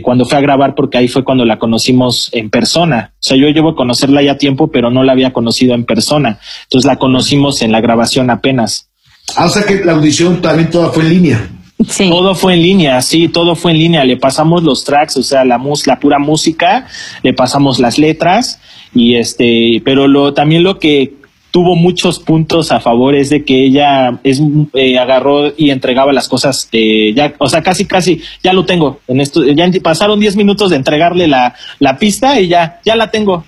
cuando 0.02 0.24
fue 0.24 0.38
a 0.38 0.40
grabar, 0.40 0.74
porque 0.74 0.98
ahí 0.98 1.08
fue 1.08 1.24
cuando 1.24 1.44
la 1.44 1.58
conocimos 1.58 2.30
en 2.32 2.50
persona. 2.50 3.12
O 3.14 3.22
sea, 3.22 3.36
yo 3.36 3.48
llevo 3.48 3.70
a 3.70 3.76
conocerla 3.76 4.22
ya 4.22 4.36
tiempo, 4.36 4.70
pero 4.70 4.90
no 4.90 5.02
la 5.02 5.12
había 5.12 5.32
conocido 5.32 5.74
en 5.74 5.84
persona. 5.84 6.38
Entonces 6.64 6.86
la 6.86 6.96
conocimos 6.96 7.62
en 7.62 7.72
la 7.72 7.80
grabación 7.80 8.30
apenas. 8.30 8.88
Ah, 9.36 9.46
o 9.46 9.48
sea 9.48 9.62
que 9.64 9.84
la 9.84 9.92
audición 9.92 10.40
también 10.40 10.70
toda 10.70 10.90
fue 10.90 11.04
en 11.04 11.08
línea. 11.10 11.48
Sí. 11.88 12.10
Todo 12.10 12.34
fue 12.34 12.54
en 12.54 12.62
línea, 12.62 13.00
sí, 13.00 13.28
todo 13.28 13.54
fue 13.54 13.70
en 13.70 13.78
línea. 13.78 14.04
Le 14.04 14.16
pasamos 14.18 14.62
los 14.62 14.84
tracks, 14.84 15.16
o 15.16 15.22
sea, 15.22 15.44
la 15.44 15.56
mus, 15.56 15.86
la 15.86 15.98
pura 15.98 16.18
música, 16.18 16.86
le 17.22 17.32
pasamos 17.32 17.78
las 17.78 17.96
letras 17.96 18.60
y 18.94 19.14
este, 19.14 19.80
pero 19.84 20.06
lo 20.06 20.34
también 20.34 20.62
lo 20.62 20.78
que 20.78 21.14
tuvo 21.50 21.76
muchos 21.76 22.18
puntos 22.18 22.72
a 22.72 22.80
favor 22.80 23.14
es 23.14 23.30
de 23.30 23.44
que 23.44 23.64
ella 23.64 24.18
es 24.22 24.40
eh, 24.74 24.98
agarró 24.98 25.52
y 25.56 25.70
entregaba 25.70 26.12
las 26.12 26.28
cosas 26.28 26.68
eh, 26.72 27.12
ya 27.14 27.34
o 27.38 27.48
sea 27.48 27.62
casi 27.62 27.86
casi 27.86 28.22
ya 28.42 28.52
lo 28.52 28.64
tengo 28.64 29.00
en 29.08 29.20
esto 29.20 29.44
ya 29.44 29.68
pasaron 29.82 30.20
10 30.20 30.36
minutos 30.36 30.70
de 30.70 30.76
entregarle 30.76 31.26
la, 31.26 31.54
la 31.78 31.96
pista 31.98 32.40
y 32.40 32.48
ya 32.48 32.80
ya 32.84 32.96
la 32.96 33.10
tengo. 33.10 33.44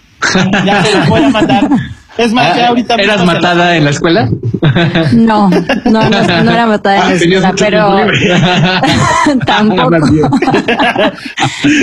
Ya 0.65 0.85
se 0.85 0.99
la 0.99 1.09
voy 1.09 1.21
a 1.21 1.29
mandar 1.31 1.69
es 2.19 2.33
más, 2.33 2.57
ya 2.57 2.67
ah, 2.67 2.69
ahorita. 2.69 2.95
¿Eras 2.97 3.25
matada 3.25 3.77
en 3.77 3.85
la 3.85 3.91
escuela? 3.91 4.29
No, 5.13 5.49
no, 5.51 6.11
no, 6.11 6.53
era 6.53 6.67
matada 6.67 6.97
en 6.97 7.01
la 7.41 7.49
ah, 7.49 7.51
escuela, 7.51 7.55
pero 7.59 8.07
tampoco. 9.47 9.91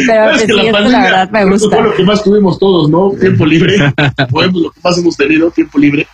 pero 0.08 0.32
pues, 0.32 0.42
sí, 0.42 0.54
la, 0.54 0.82
la 0.82 1.02
verdad 1.02 1.30
me 1.32 1.46
gusta. 1.46 1.76
Fue 1.76 1.84
lo 1.84 1.94
que 1.96 2.04
más 2.04 2.24
tuvimos 2.24 2.60
todos, 2.60 2.90
¿no? 2.90 3.12
Tiempo 3.20 3.46
libre. 3.46 3.78
Fue 4.30 4.46
lo 4.52 4.72
que 4.72 4.80
más 4.84 4.98
hemos 4.98 5.18
tenido, 5.18 5.50
tiempo 5.52 5.80
libre. 5.80 6.08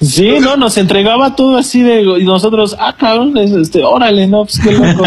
Sí, 0.00 0.38
no, 0.40 0.56
nos 0.56 0.76
entregaba 0.78 1.34
todo 1.34 1.56
así 1.56 1.82
de, 1.82 2.02
y 2.02 2.24
nosotros, 2.24 2.76
ah, 2.78 2.94
cabrón, 2.96 3.36
este, 3.36 3.82
órale, 3.82 4.26
no, 4.26 4.44
pues 4.44 4.60
qué 4.60 4.72
loco. 4.72 5.04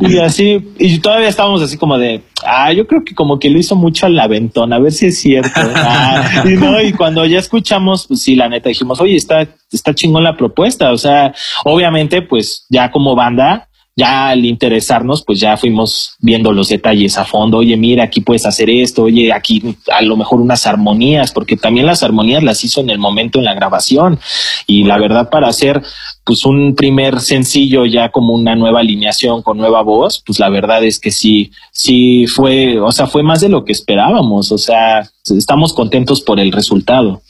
y 0.08 0.18
así, 0.18 0.72
y 0.78 0.98
todavía 0.98 1.28
estábamos 1.28 1.62
así 1.62 1.76
como 1.76 1.98
de, 1.98 2.22
ah, 2.44 2.72
yo 2.72 2.86
creo 2.86 3.04
que 3.04 3.14
como 3.14 3.38
que 3.38 3.50
lo 3.50 3.58
hizo 3.58 3.76
mucho 3.76 4.06
al 4.06 4.18
aventón, 4.18 4.72
a 4.72 4.78
ver 4.78 4.92
si 4.92 5.06
es 5.06 5.18
cierto. 5.18 5.48
Ah, 5.90 6.42
y 6.44 6.50
no, 6.50 6.80
y 6.82 6.92
cuando 6.92 7.24
ya 7.24 7.38
escuchamos, 7.38 8.06
pues 8.06 8.22
sí, 8.22 8.34
la 8.34 8.48
neta 8.48 8.68
dijimos, 8.68 9.00
oye, 9.00 9.16
está, 9.16 9.46
está 9.72 9.94
chingón 9.94 10.24
la 10.24 10.36
propuesta. 10.36 10.92
O 10.92 10.98
sea, 10.98 11.32
obviamente, 11.64 12.20
pues 12.20 12.66
ya 12.68 12.90
como 12.90 13.14
banda, 13.14 13.67
ya 13.98 14.28
al 14.28 14.44
interesarnos, 14.44 15.24
pues 15.24 15.40
ya 15.40 15.56
fuimos 15.56 16.14
viendo 16.20 16.52
los 16.52 16.68
detalles 16.68 17.18
a 17.18 17.24
fondo. 17.24 17.58
Oye, 17.58 17.76
mira, 17.76 18.04
aquí 18.04 18.20
puedes 18.20 18.46
hacer 18.46 18.70
esto. 18.70 19.02
Oye, 19.02 19.32
aquí 19.32 19.60
a 19.92 20.02
lo 20.02 20.16
mejor 20.16 20.40
unas 20.40 20.68
armonías, 20.68 21.32
porque 21.32 21.56
también 21.56 21.84
las 21.84 22.04
armonías 22.04 22.44
las 22.44 22.62
hizo 22.62 22.80
en 22.80 22.90
el 22.90 22.98
momento 22.98 23.40
en 23.40 23.44
la 23.44 23.54
grabación. 23.54 24.20
Y 24.68 24.84
la 24.84 24.98
verdad, 24.98 25.30
para 25.30 25.48
hacer 25.48 25.82
pues 26.22 26.46
un 26.46 26.76
primer 26.76 27.18
sencillo 27.18 27.86
ya 27.86 28.10
como 28.10 28.34
una 28.34 28.54
nueva 28.54 28.80
alineación 28.80 29.42
con 29.42 29.58
nueva 29.58 29.82
voz, 29.82 30.22
pues 30.24 30.38
la 30.38 30.48
verdad 30.48 30.84
es 30.84 31.00
que 31.00 31.10
sí, 31.10 31.50
sí 31.72 32.28
fue, 32.28 32.78
o 32.78 32.92
sea, 32.92 33.08
fue 33.08 33.24
más 33.24 33.40
de 33.40 33.48
lo 33.48 33.64
que 33.64 33.72
esperábamos. 33.72 34.52
O 34.52 34.58
sea, 34.58 35.10
estamos 35.36 35.72
contentos 35.72 36.20
por 36.20 36.38
el 36.38 36.52
resultado. 36.52 37.20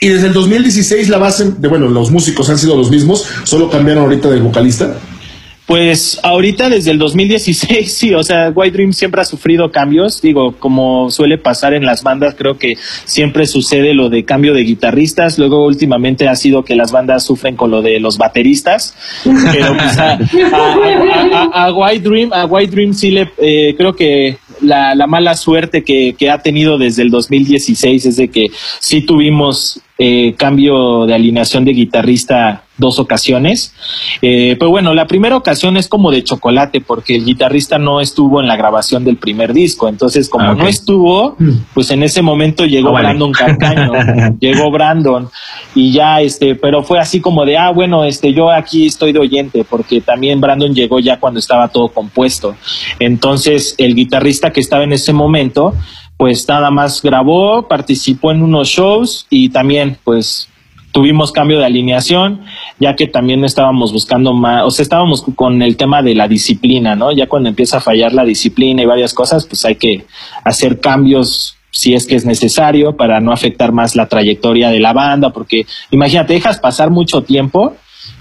Y 0.00 0.08
desde 0.08 0.26
el 0.26 0.32
2016 0.32 1.08
la 1.10 1.18
base 1.18 1.52
de, 1.52 1.68
bueno, 1.68 1.86
los 1.86 2.10
músicos 2.10 2.50
han 2.50 2.58
sido 2.58 2.76
los 2.76 2.90
mismos, 2.90 3.24
solo 3.44 3.70
cambiaron 3.70 4.02
ahorita 4.02 4.28
del 4.28 4.42
vocalista. 4.42 4.98
Pues 5.66 6.20
ahorita 6.22 6.68
desde 6.68 6.90
el 6.90 6.98
2016, 6.98 7.90
sí, 7.96 8.12
o 8.12 8.22
sea, 8.22 8.52
White 8.54 8.76
Dream 8.76 8.92
siempre 8.92 9.22
ha 9.22 9.24
sufrido 9.24 9.70
cambios, 9.70 10.20
digo, 10.20 10.54
como 10.58 11.10
suele 11.10 11.38
pasar 11.38 11.72
en 11.72 11.86
las 11.86 12.02
bandas, 12.02 12.34
creo 12.36 12.58
que 12.58 12.74
siempre 13.04 13.46
sucede 13.46 13.94
lo 13.94 14.10
de 14.10 14.24
cambio 14.24 14.52
de 14.52 14.62
guitarristas, 14.62 15.38
luego 15.38 15.64
últimamente 15.64 16.28
ha 16.28 16.36
sido 16.36 16.64
que 16.64 16.76
las 16.76 16.92
bandas 16.92 17.24
sufren 17.24 17.56
con 17.56 17.70
lo 17.70 17.80
de 17.80 17.98
los 17.98 18.18
bateristas, 18.18 18.94
pero 19.24 19.74
pues 19.76 19.98
a, 19.98 21.72
White 21.72 22.08
Dream, 22.08 22.32
a 22.32 22.44
White 22.44 22.70
Dream 22.70 22.92
sí 22.92 23.10
le, 23.10 23.30
eh, 23.38 23.74
creo 23.76 23.96
que 23.96 24.36
la, 24.60 24.94
la 24.94 25.06
mala 25.06 25.34
suerte 25.34 25.82
que, 25.82 26.14
que 26.18 26.30
ha 26.30 26.42
tenido 26.42 26.76
desde 26.76 27.02
el 27.02 27.10
2016 27.10 28.04
es 28.04 28.16
de 28.16 28.28
que 28.28 28.46
sí 28.80 29.00
tuvimos 29.00 29.80
eh, 29.96 30.34
cambio 30.36 31.06
de 31.06 31.14
alineación 31.14 31.64
de 31.64 31.72
guitarrista 31.72 32.63
dos 32.76 32.98
ocasiones. 32.98 33.74
Eh, 34.22 34.56
pero 34.58 34.70
bueno, 34.70 34.94
la 34.94 35.06
primera 35.06 35.36
ocasión 35.36 35.76
es 35.76 35.88
como 35.88 36.10
de 36.10 36.24
chocolate 36.24 36.80
porque 36.80 37.16
el 37.16 37.24
guitarrista 37.24 37.78
no 37.78 38.00
estuvo 38.00 38.40
en 38.40 38.48
la 38.48 38.56
grabación 38.56 39.04
del 39.04 39.16
primer 39.16 39.52
disco. 39.52 39.88
Entonces, 39.88 40.28
como 40.28 40.50
ah, 40.50 40.54
no 40.54 40.66
estuvo, 40.66 41.36
pues 41.72 41.90
en 41.90 42.02
ese 42.02 42.22
momento 42.22 42.66
llegó 42.66 42.92
Brandon 42.92 43.32
Carcaño, 43.32 43.92
llegó 44.40 44.70
Brandon 44.70 45.28
y 45.74 45.92
ya, 45.92 46.20
este, 46.20 46.54
pero 46.54 46.82
fue 46.82 46.98
así 46.98 47.20
como 47.20 47.44
de, 47.44 47.56
ah, 47.56 47.70
bueno, 47.70 48.04
este, 48.04 48.32
yo 48.32 48.50
aquí 48.50 48.86
estoy 48.86 49.12
de 49.12 49.20
oyente 49.20 49.64
porque 49.64 50.00
también 50.00 50.40
Brandon 50.40 50.74
llegó 50.74 50.98
ya 50.98 51.18
cuando 51.20 51.40
estaba 51.40 51.68
todo 51.68 51.88
compuesto. 51.88 52.56
Entonces, 52.98 53.74
el 53.78 53.94
guitarrista 53.94 54.50
que 54.50 54.60
estaba 54.60 54.84
en 54.84 54.92
ese 54.92 55.12
momento, 55.12 55.74
pues 56.16 56.46
nada 56.48 56.70
más 56.70 57.02
grabó, 57.02 57.66
participó 57.68 58.30
en 58.30 58.42
unos 58.42 58.68
shows 58.68 59.26
y 59.30 59.48
también 59.48 59.98
pues 60.04 60.48
tuvimos 60.94 61.32
cambio 61.32 61.58
de 61.58 61.64
alineación, 61.64 62.42
ya 62.78 62.94
que 62.94 63.08
también 63.08 63.44
estábamos 63.44 63.92
buscando 63.92 64.32
más, 64.32 64.62
o 64.62 64.70
sea, 64.70 64.84
estábamos 64.84 65.24
con 65.34 65.60
el 65.60 65.76
tema 65.76 66.02
de 66.02 66.14
la 66.14 66.28
disciplina, 66.28 66.94
¿no? 66.94 67.10
Ya 67.10 67.26
cuando 67.26 67.48
empieza 67.48 67.78
a 67.78 67.80
fallar 67.80 68.12
la 68.12 68.24
disciplina 68.24 68.80
y 68.80 68.86
varias 68.86 69.12
cosas, 69.12 69.44
pues 69.44 69.64
hay 69.64 69.74
que 69.74 70.06
hacer 70.44 70.78
cambios 70.78 71.56
si 71.72 71.94
es 71.94 72.06
que 72.06 72.14
es 72.14 72.24
necesario 72.24 72.96
para 72.96 73.18
no 73.18 73.32
afectar 73.32 73.72
más 73.72 73.96
la 73.96 74.06
trayectoria 74.06 74.70
de 74.70 74.78
la 74.78 74.92
banda, 74.92 75.30
porque 75.30 75.66
imagínate, 75.90 76.34
dejas 76.34 76.60
pasar 76.60 76.90
mucho 76.90 77.22
tiempo 77.22 77.74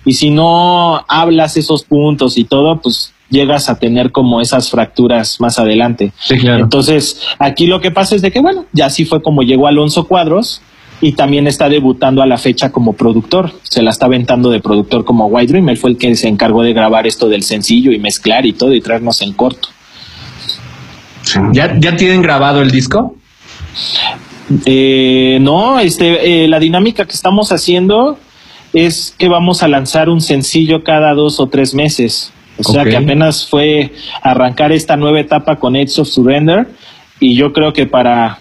y 0.03 0.13
si 0.13 0.31
no 0.31 1.05
hablas 1.07 1.55
esos 1.57 1.83
puntos 1.83 2.39
y 2.39 2.43
todo, 2.43 2.81
pues 2.81 3.13
llegas 3.29 3.69
a 3.69 3.77
tener 3.77 4.12
como 4.12 4.41
esas 4.41 4.71
fracturas 4.71 5.39
más 5.39 5.59
adelante. 5.59 6.12
Entonces, 6.27 7.21
aquí 7.38 7.67
lo 7.67 7.81
que 7.81 7.91
pasa 7.91 8.15
es 8.15 8.23
de 8.23 8.31
que, 8.31 8.39
bueno, 8.39 8.65
ya 8.71 8.88
así 8.88 9.05
fue 9.05 9.21
como 9.21 9.43
llegó 9.43 9.67
Alonso 9.67 10.07
Cuadros 10.07 10.63
y 11.01 11.13
también 11.13 11.47
está 11.47 11.69
debutando 11.69 12.21
a 12.21 12.25
la 12.25 12.38
fecha 12.38 12.71
como 12.71 12.93
productor. 12.93 13.51
Se 13.63 13.82
la 13.82 13.91
está 13.91 14.06
aventando 14.06 14.49
de 14.49 14.60
productor 14.62 15.03
como 15.03 15.27
White 15.27 15.51
Dream. 15.51 15.69
Él 15.69 15.77
fue 15.77 15.91
el 15.91 15.97
que 15.97 16.15
se 16.15 16.27
encargó 16.27 16.63
de 16.63 16.73
grabar 16.73 17.06
esto 17.08 17.27
del 17.27 17.43
sencillo 17.43 17.91
y 17.91 17.99
mezclar 17.99 18.45
y 18.45 18.53
todo 18.53 18.73
y 18.73 18.82
traernos 18.82 19.21
en 19.21 19.34
corto. 19.34 19.69
¿Ya, 21.51 21.77
ya 21.79 21.95
tienen 21.95 22.21
grabado 22.21 22.62
el 22.62 22.71
disco? 22.71 23.15
Eh, 24.65 25.39
no, 25.41 25.79
este, 25.79 26.43
eh, 26.43 26.47
la 26.47 26.60
dinámica 26.60 27.06
que 27.06 27.13
estamos 27.13 27.51
haciendo 27.51 28.17
es 28.73 29.15
que 29.17 29.29
vamos 29.29 29.63
a 29.63 29.67
lanzar 29.67 30.10
un 30.10 30.21
sencillo 30.21 30.84
cada 30.84 31.13
dos 31.13 31.39
o 31.39 31.47
tres 31.47 31.73
meses. 31.73 32.34
O 32.58 32.71
sea 32.71 32.84
que 32.84 32.95
apenas 32.95 33.47
fue 33.47 33.93
arrancar 34.21 34.71
esta 34.71 34.95
nueva 34.95 35.19
etapa 35.19 35.56
con 35.56 35.75
Edge 35.75 35.99
of 35.99 36.08
Surrender 36.08 36.67
y 37.19 37.36
yo 37.36 37.51
creo 37.51 37.73
que 37.73 37.88
para 37.88 38.38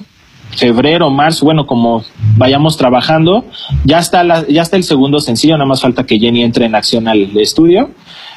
febrero, 0.57 1.11
marzo, 1.11 1.45
bueno, 1.45 1.67
como 1.67 2.05
vayamos 2.37 2.77
trabajando, 2.77 3.45
ya 3.85 3.99
está 3.99 4.23
la, 4.23 4.47
ya 4.49 4.63
está 4.63 4.77
el 4.77 4.85
segundo 4.85 5.21
sencillo, 5.21 5.55
nada 5.55 5.67
más 5.67 5.81
falta 5.81 6.05
que 6.05 6.19
Jenny 6.19 6.43
entre 6.43 6.67
en 6.67 6.75
acción 6.75 7.09
al 7.09 7.37
estudio 7.39 7.91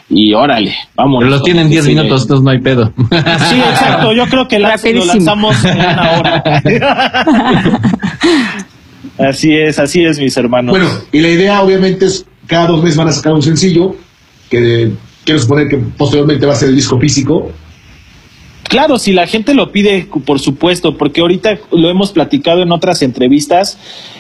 y 0.10 0.34
órale, 0.34 0.76
vamos. 0.96 1.20
Pero 1.20 1.32
lo 1.32 1.42
tienen 1.42 1.70
10 1.70 1.88
minutos, 1.88 2.24
entonces 2.24 2.44
no 2.44 2.52
hay 2.52 2.60
pedo. 2.60 2.94
Sí, 3.50 3.56
exacto, 3.60 4.14
yo 4.14 4.26
creo 4.28 4.48
que 4.48 4.60
lo 4.60 4.68
lanzamos 5.06 5.66
en 5.66 5.78
una 5.78 6.12
hora. 6.12 6.44
así 9.30 9.54
es, 9.54 9.80
así 9.80 10.04
es, 10.04 10.20
mis 10.20 10.38
hermanos. 10.38 10.72
Bueno, 10.72 10.90
y 11.12 11.20
la 11.22 11.30
idea 11.30 11.62
obviamente 11.62 12.06
es 12.06 12.26
cada 12.46 12.68
dos 12.68 12.82
meses 12.84 12.98
van 12.98 13.08
a 13.08 13.12
sacar 13.12 13.34
un 13.34 13.42
sencillo 13.42 13.96
que 14.50 14.92
quiero 15.24 15.40
suponer 15.40 15.68
que 15.68 15.78
posteriormente 15.78 16.46
va 16.46 16.54
a 16.54 16.56
ser 16.56 16.70
el 16.70 16.76
disco 16.76 17.00
físico. 17.00 17.52
Claro, 18.68 18.98
si 18.98 19.14
la 19.14 19.28
gente 19.28 19.54
lo 19.54 19.72
pide, 19.72 20.08
por 20.26 20.40
supuesto, 20.40 20.98
porque 20.98 21.22
ahorita 21.22 21.60
lo 21.72 21.90
hemos 21.90 22.12
platicado 22.12 22.62
en 22.62 22.72
otras 22.72 23.02
entrevistas, 23.02 23.78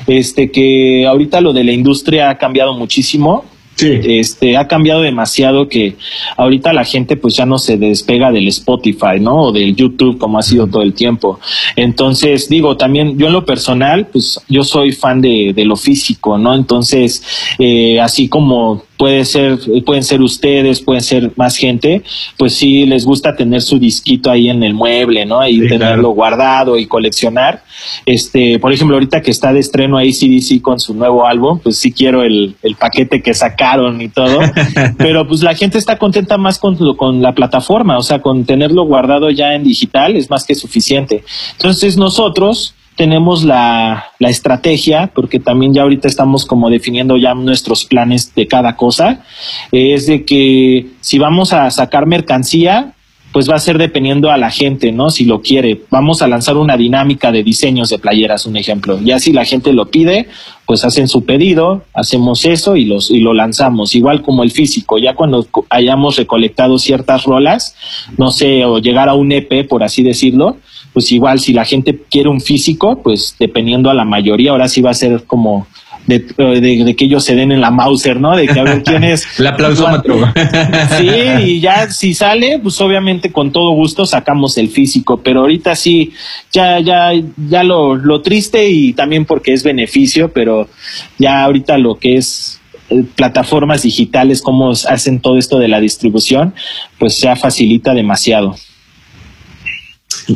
este 0.07 0.51
que 0.51 1.05
ahorita 1.07 1.41
lo 1.41 1.51
de 1.53 1.63
la 1.63 1.71
industria 1.71 2.29
ha 2.29 2.37
cambiado 2.37 2.73
muchísimo. 2.73 3.43
Sí. 3.75 3.99
Este 4.05 4.55
ha 4.55 4.69
cambiado 4.69 5.01
demasiado 5.01 5.67
que 5.67 5.97
ahorita 6.37 6.71
la 6.71 6.85
gente 6.85 7.17
pues 7.17 7.35
ya 7.35 7.45
no 7.45 7.57
se 7.57 7.75
despega 7.75 8.31
del 8.31 8.47
Spotify, 8.47 9.19
¿no? 9.19 9.47
O 9.47 9.51
del 9.51 9.75
YouTube 9.75 10.17
como 10.17 10.39
ha 10.39 10.43
sido 10.43 10.67
todo 10.67 10.81
el 10.81 10.93
tiempo. 10.93 11.41
Entonces, 11.75 12.47
digo, 12.47 12.77
también 12.77 13.17
yo 13.17 13.27
en 13.27 13.33
lo 13.33 13.45
personal, 13.45 14.07
pues 14.07 14.39
yo 14.47 14.63
soy 14.63 14.93
fan 14.93 15.19
de, 15.19 15.51
de 15.53 15.65
lo 15.65 15.75
físico, 15.75 16.37
¿no? 16.37 16.55
Entonces, 16.55 17.21
eh, 17.59 17.99
así 17.99 18.29
como 18.29 18.83
puede 18.97 19.25
ser, 19.25 19.59
pueden 19.85 20.03
ser 20.03 20.21
ustedes, 20.21 20.81
pueden 20.81 21.01
ser 21.01 21.31
más 21.35 21.57
gente, 21.57 22.03
pues 22.37 22.55
sí 22.55 22.85
les 22.85 23.05
gusta 23.05 23.35
tener 23.35 23.61
su 23.61 23.79
disquito 23.79 24.31
ahí 24.31 24.49
en 24.49 24.63
el 24.63 24.73
mueble, 24.73 25.25
¿no? 25.25 25.47
Y 25.47 25.67
tenerlo 25.67 26.09
guardado 26.09 26.77
y 26.77 26.85
coleccionar. 26.85 27.63
Este, 28.05 28.59
por 28.59 28.71
ejemplo, 28.71 28.95
ahorita 28.95 29.21
que 29.21 29.31
está 29.31 29.51
de 29.51 29.59
estreno 29.59 29.97
ahí 29.97 30.13
CDC 30.13 30.61
con 30.61 30.79
su 30.79 30.93
nuevo 30.93 31.25
álbum, 31.25 31.59
pues 31.59 31.77
sí 31.77 31.91
quiero 31.91 32.23
el, 32.23 32.55
el 32.63 32.75
paquete 32.75 33.21
que 33.21 33.33
sacaron 33.33 34.01
y 34.01 34.09
todo. 34.09 34.39
Pero 34.97 35.27
pues 35.27 35.41
la 35.41 35.55
gente 35.55 35.77
está 35.77 35.97
contenta 35.97 36.37
más 36.37 36.59
con, 36.59 36.95
con 36.95 37.21
la 37.21 37.33
plataforma, 37.33 37.97
o 37.97 38.03
sea, 38.03 38.21
con 38.21 38.45
tenerlo 38.45 38.85
guardado 38.85 39.29
ya 39.29 39.53
en 39.53 39.63
digital 39.63 40.15
es 40.15 40.29
más 40.29 40.45
que 40.45 40.55
suficiente. 40.55 41.23
Entonces 41.53 41.97
nosotros, 41.97 42.75
tenemos 42.95 43.43
la, 43.43 44.05
la, 44.19 44.29
estrategia, 44.29 45.11
porque 45.13 45.39
también 45.39 45.73
ya 45.73 45.81
ahorita 45.81 46.07
estamos 46.07 46.45
como 46.45 46.69
definiendo 46.69 47.17
ya 47.17 47.33
nuestros 47.33 47.85
planes 47.85 48.33
de 48.33 48.47
cada 48.47 48.75
cosa, 48.75 49.23
es 49.71 50.07
de 50.07 50.23
que 50.23 50.87
si 51.01 51.19
vamos 51.19 51.53
a 51.53 51.69
sacar 51.71 52.05
mercancía, 52.05 52.95
pues 53.35 53.49
va 53.49 53.55
a 53.55 53.59
ser 53.59 53.77
dependiendo 53.77 54.31
a 54.31 54.37
la 54.37 54.49
gente, 54.49 54.93
¿no? 54.93 55.09
Si 55.09 55.25
lo 55.25 55.41
quiere. 55.41 55.81
Vamos 55.89 56.21
a 56.21 56.27
lanzar 56.29 56.55
una 56.55 56.77
dinámica 56.77 57.33
de 57.33 57.43
diseños 57.43 57.89
de 57.89 57.99
playeras, 57.99 58.45
un 58.45 58.55
ejemplo. 58.55 58.97
Ya 59.03 59.19
si 59.19 59.33
la 59.33 59.43
gente 59.43 59.73
lo 59.73 59.87
pide, 59.87 60.29
pues 60.65 60.85
hacen 60.85 61.09
su 61.09 61.25
pedido, 61.25 61.83
hacemos 61.93 62.45
eso 62.45 62.77
y, 62.77 62.85
los, 62.85 63.11
y 63.11 63.19
lo 63.19 63.33
lanzamos. 63.33 63.93
Igual 63.93 64.21
como 64.21 64.41
el 64.41 64.51
físico, 64.51 64.99
ya 64.99 65.15
cuando 65.15 65.45
hayamos 65.69 66.15
recolectado 66.15 66.77
ciertas 66.77 67.25
rolas, 67.25 67.75
no 68.17 68.31
sé, 68.31 68.63
o 68.63 68.79
llegar 68.79 69.09
a 69.09 69.15
un 69.15 69.33
EP, 69.33 69.67
por 69.67 69.83
así 69.83 70.01
decirlo, 70.01 70.55
pues 70.95 71.11
igual 71.11 71.41
si 71.41 71.51
la 71.51 71.65
gente 71.65 71.99
quiere 72.09 72.29
un 72.29 72.39
físico, 72.39 73.01
pues 73.03 73.35
dependiendo 73.37 73.89
a 73.89 73.93
la 73.93 74.05
mayoría, 74.05 74.51
ahora 74.51 74.69
sí 74.69 74.81
va 74.81 74.91
a 74.91 74.93
ser 74.93 75.25
como 75.25 75.67
de, 76.07 76.19
de, 76.19 76.95
que 76.95 77.03
ellos 77.03 77.25
se 77.25 77.35
den 77.35 77.51
en 77.51 77.59
la 77.59 77.69
Mauser, 77.69 78.21
¿no? 78.21 78.33
De 78.33 78.47
que 78.47 78.57
a 78.57 78.63
ver 78.63 78.81
quién 78.81 79.03
es. 79.03 79.27
El 79.39 79.47
aplausómetro. 79.47 80.15
sí, 80.97 81.09
y 81.43 81.59
ya 81.59 81.89
si 81.89 82.13
sale, 82.13 82.59
pues 82.63 82.79
obviamente 82.79 83.29
con 83.33 83.51
todo 83.51 83.71
gusto 83.71 84.05
sacamos 84.05 84.57
el 84.57 84.69
físico, 84.69 85.19
pero 85.21 85.41
ahorita 85.41 85.75
sí, 85.75 86.13
ya, 86.53 86.79
ya, 86.79 87.11
ya 87.49 87.63
lo, 87.63 87.95
lo 87.95 88.21
triste 88.21 88.69
y 88.69 88.93
también 88.93 89.25
porque 89.25 89.51
es 89.51 89.63
beneficio, 89.63 90.31
pero 90.31 90.69
ya 91.17 91.43
ahorita 91.43 91.77
lo 91.77 91.95
que 91.95 92.15
es 92.15 92.61
eh, 92.89 93.03
plataformas 93.15 93.81
digitales, 93.81 94.41
cómo 94.41 94.71
hacen 94.71 95.19
todo 95.19 95.37
esto 95.37 95.59
de 95.59 95.67
la 95.67 95.81
distribución, 95.81 96.53
pues 96.99 97.19
ya 97.19 97.35
facilita 97.35 97.93
demasiado. 97.93 98.55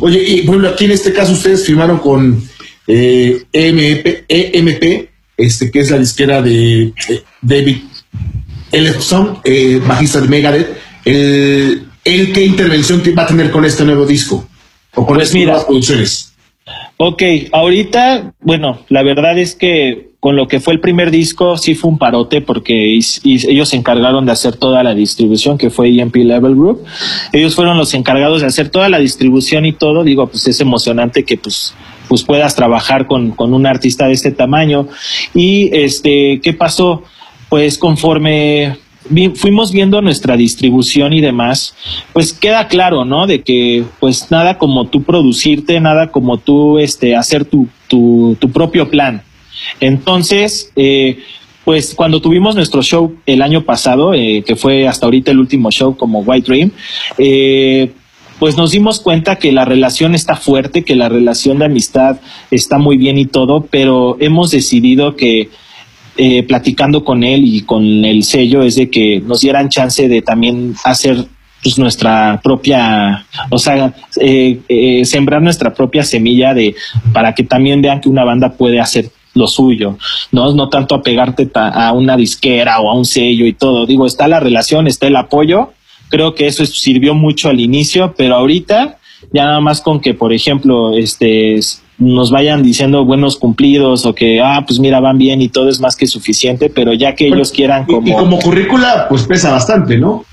Oye, 0.00 0.22
y 0.22 0.40
bueno, 0.42 0.68
aquí 0.68 0.84
en 0.84 0.92
este 0.92 1.12
caso 1.12 1.32
ustedes 1.32 1.66
firmaron 1.66 1.98
con 1.98 2.42
eh, 2.86 3.42
EMP, 3.52 4.24
EMP, 4.28 5.08
este, 5.36 5.70
que 5.70 5.80
es 5.80 5.90
la 5.90 5.98
disquera 5.98 6.42
de 6.42 6.92
eh, 7.08 7.22
David 7.42 7.78
Ellefson, 8.70 9.38
eh, 9.44 9.80
bajista 9.84 10.20
de 10.20 10.28
Megadeth. 10.28 10.68
El, 11.04 11.88
el, 12.04 12.32
¿Qué 12.32 12.44
intervención 12.44 13.02
va 13.18 13.24
a 13.24 13.26
tener 13.26 13.50
con 13.50 13.64
este 13.64 13.84
nuevo 13.84 14.06
disco? 14.06 14.46
O 14.94 15.06
con 15.06 15.16
pues 15.16 15.28
estas 15.28 15.44
nuevas 15.44 15.64
producciones. 15.64 16.32
Ok, 16.96 17.22
ahorita, 17.52 18.34
bueno, 18.40 18.84
la 18.88 19.02
verdad 19.02 19.38
es 19.38 19.54
que 19.54 20.09
con 20.20 20.36
lo 20.36 20.48
que 20.48 20.60
fue 20.60 20.74
el 20.74 20.80
primer 20.80 21.10
disco 21.10 21.56
sí 21.56 21.74
fue 21.74 21.90
un 21.90 21.98
parote 21.98 22.42
porque 22.42 22.94
ellos 22.94 23.68
se 23.70 23.76
encargaron 23.76 24.26
de 24.26 24.32
hacer 24.32 24.54
toda 24.54 24.82
la 24.82 24.94
distribución 24.94 25.56
que 25.56 25.70
fue 25.70 25.88
EMP 25.88 26.16
Level 26.16 26.54
Group. 26.54 26.84
Ellos 27.32 27.54
fueron 27.54 27.78
los 27.78 27.94
encargados 27.94 28.42
de 28.42 28.46
hacer 28.46 28.68
toda 28.68 28.90
la 28.90 28.98
distribución 28.98 29.64
y 29.64 29.72
todo. 29.72 30.04
Digo, 30.04 30.26
pues 30.26 30.46
es 30.46 30.60
emocionante 30.60 31.24
que 31.24 31.38
pues 31.38 31.74
pues 32.06 32.24
puedas 32.24 32.56
trabajar 32.56 33.06
con, 33.06 33.30
con 33.30 33.54
un 33.54 33.66
artista 33.66 34.08
de 34.08 34.14
este 34.14 34.32
tamaño. 34.32 34.88
Y 35.32 35.70
este, 35.72 36.40
¿qué 36.42 36.52
pasó? 36.52 37.04
Pues 37.48 37.78
conforme 37.78 38.76
fuimos 39.36 39.72
viendo 39.72 40.02
nuestra 40.02 40.36
distribución 40.36 41.12
y 41.12 41.20
demás, 41.20 41.74
pues 42.12 42.32
queda 42.32 42.66
claro, 42.68 43.04
¿no? 43.04 43.26
De 43.26 43.42
que 43.42 43.84
pues 44.00 44.30
nada 44.30 44.58
como 44.58 44.88
tú 44.88 45.04
producirte, 45.04 45.80
nada 45.80 46.10
como 46.10 46.38
tú 46.38 46.78
este, 46.78 47.14
hacer 47.14 47.44
tu, 47.44 47.68
tu, 47.86 48.36
tu 48.40 48.50
propio 48.50 48.90
plan. 48.90 49.22
Entonces, 49.80 50.72
eh, 50.76 51.18
pues 51.64 51.94
cuando 51.94 52.20
tuvimos 52.20 52.54
nuestro 52.54 52.82
show 52.82 53.16
el 53.26 53.42
año 53.42 53.64
pasado, 53.64 54.14
eh, 54.14 54.42
que 54.46 54.56
fue 54.56 54.88
hasta 54.88 55.06
ahorita 55.06 55.30
el 55.30 55.38
último 55.38 55.70
show 55.70 55.96
como 55.96 56.20
White 56.20 56.50
Dream, 56.50 56.70
eh, 57.18 57.92
pues 58.38 58.56
nos 58.56 58.70
dimos 58.70 59.00
cuenta 59.00 59.36
que 59.36 59.52
la 59.52 59.66
relación 59.66 60.14
está 60.14 60.34
fuerte, 60.34 60.82
que 60.82 60.96
la 60.96 61.10
relación 61.10 61.58
de 61.58 61.66
amistad 61.66 62.20
está 62.50 62.78
muy 62.78 62.96
bien 62.96 63.18
y 63.18 63.26
todo, 63.26 63.66
pero 63.70 64.16
hemos 64.18 64.50
decidido 64.50 65.14
que 65.14 65.50
eh, 66.16 66.42
platicando 66.42 67.04
con 67.04 67.22
él 67.22 67.42
y 67.44 67.62
con 67.62 68.04
el 68.04 68.24
sello 68.24 68.62
es 68.62 68.76
de 68.76 68.90
que 68.90 69.22
nos 69.24 69.42
dieran 69.42 69.68
chance 69.68 70.08
de 70.08 70.22
también 70.22 70.74
hacer 70.84 71.26
pues 71.62 71.78
nuestra 71.78 72.40
propia, 72.42 73.26
o 73.50 73.58
sea, 73.58 73.94
eh, 74.20 74.58
eh, 74.68 75.04
sembrar 75.04 75.42
nuestra 75.42 75.72
propia 75.72 76.02
semilla 76.02 76.54
de 76.54 76.74
para 77.12 77.34
que 77.34 77.44
también 77.44 77.82
vean 77.82 78.00
que 78.00 78.08
una 78.08 78.24
banda 78.24 78.52
puede 78.52 78.80
hacer 78.80 79.10
lo 79.34 79.46
suyo, 79.46 79.96
no 80.32 80.52
no 80.54 80.68
tanto 80.68 80.94
apegarte 80.94 81.48
a 81.54 81.92
una 81.92 82.16
disquera 82.16 82.80
o 82.80 82.90
a 82.90 82.94
un 82.94 83.04
sello 83.04 83.46
y 83.46 83.52
todo. 83.52 83.86
Digo, 83.86 84.06
está 84.06 84.28
la 84.28 84.40
relación, 84.40 84.86
está 84.86 85.06
el 85.06 85.16
apoyo. 85.16 85.72
Creo 86.08 86.34
que 86.34 86.46
eso 86.46 86.66
sirvió 86.66 87.14
mucho 87.14 87.48
al 87.48 87.60
inicio, 87.60 88.14
pero 88.16 88.34
ahorita 88.34 88.98
ya 89.32 89.44
nada 89.44 89.60
más 89.60 89.80
con 89.80 90.00
que, 90.00 90.14
por 90.14 90.32
ejemplo, 90.32 90.96
este 90.96 91.60
nos 91.98 92.30
vayan 92.30 92.62
diciendo 92.62 93.04
buenos 93.04 93.36
cumplidos 93.36 94.06
o 94.06 94.14
que, 94.14 94.40
ah, 94.40 94.64
pues 94.66 94.80
mira, 94.80 95.00
van 95.00 95.18
bien 95.18 95.42
y 95.42 95.48
todo 95.48 95.68
es 95.68 95.80
más 95.80 95.96
que 95.96 96.06
suficiente, 96.06 96.70
pero 96.70 96.94
ya 96.94 97.14
que 97.14 97.26
ellos 97.26 97.52
quieran 97.52 97.84
como... 97.84 98.08
Y, 98.08 98.12
como 98.12 98.38
currícula, 98.38 99.06
pues 99.08 99.24
pesa 99.24 99.52
bastante, 99.52 99.98
¿no? 99.98 100.24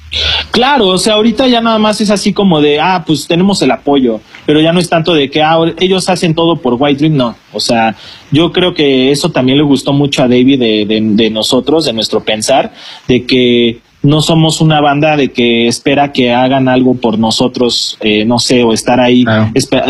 Claro, 0.51 0.87
o 0.87 0.97
sea, 0.97 1.15
ahorita 1.15 1.47
ya 1.47 1.61
nada 1.61 1.77
más 1.79 1.99
es 2.01 2.09
así 2.09 2.33
como 2.33 2.61
de, 2.61 2.79
ah, 2.79 3.03
pues 3.05 3.27
tenemos 3.27 3.61
el 3.61 3.71
apoyo, 3.71 4.21
pero 4.45 4.61
ya 4.61 4.71
no 4.71 4.79
es 4.79 4.89
tanto 4.89 5.13
de 5.13 5.29
que 5.29 5.41
ah, 5.41 5.57
ellos 5.79 6.07
hacen 6.09 6.33
todo 6.33 6.55
por 6.55 6.75
White 6.79 6.99
Dream, 6.99 7.17
no. 7.17 7.35
O 7.53 7.59
sea, 7.59 7.95
yo 8.31 8.51
creo 8.51 8.73
que 8.73 9.11
eso 9.11 9.31
también 9.31 9.57
le 9.57 9.63
gustó 9.63 9.93
mucho 9.93 10.23
a 10.23 10.27
David 10.27 10.59
de, 10.59 10.85
de, 10.85 11.01
de 11.01 11.29
nosotros, 11.29 11.85
de 11.85 11.93
nuestro 11.93 12.23
pensar, 12.23 12.73
de 13.07 13.25
que 13.25 13.79
no 14.03 14.21
somos 14.21 14.61
una 14.61 14.79
banda 14.79 15.17
de 15.17 15.31
que 15.31 15.67
espera 15.67 16.11
que 16.11 16.33
hagan 16.33 16.67
algo 16.67 16.95
por 16.95 17.17
nosotros, 17.17 17.97
eh, 18.01 18.25
no 18.25 18.39
sé, 18.39 18.63
o 18.63 18.73
estar 18.73 18.99
ahí 18.99 19.25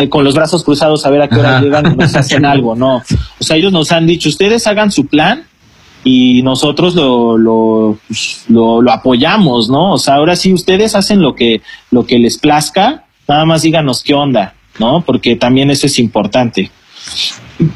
con 0.08 0.24
los 0.24 0.34
brazos 0.34 0.64
cruzados 0.64 1.04
a 1.04 1.10
ver 1.10 1.22
a 1.22 1.28
qué 1.28 1.36
hora 1.36 1.60
llegan 1.60 1.92
y 1.92 1.96
nos 1.96 2.14
hacen 2.16 2.44
algo, 2.44 2.74
no. 2.74 2.96
O 2.96 3.44
sea, 3.44 3.56
ellos 3.56 3.72
nos 3.72 3.92
han 3.92 4.06
dicho, 4.06 4.28
ustedes 4.28 4.66
hagan 4.66 4.90
su 4.90 5.06
plan 5.06 5.44
y 6.04 6.42
nosotros 6.42 6.94
lo, 6.94 7.36
lo, 7.36 7.98
lo, 8.48 8.82
lo 8.82 8.92
apoyamos, 8.92 9.68
¿no? 9.68 9.92
O 9.92 9.98
sea, 9.98 10.14
ahora 10.14 10.36
sí, 10.36 10.52
ustedes 10.52 10.94
hacen 10.94 11.20
lo 11.20 11.34
que, 11.34 11.62
lo 11.90 12.06
que 12.06 12.18
les 12.18 12.38
plazca, 12.38 13.04
nada 13.26 13.44
más 13.44 13.62
díganos 13.62 14.02
qué 14.02 14.14
onda, 14.14 14.54
¿no? 14.78 15.02
Porque 15.02 15.36
también 15.36 15.70
eso 15.70 15.86
es 15.86 15.98
importante. 15.98 16.70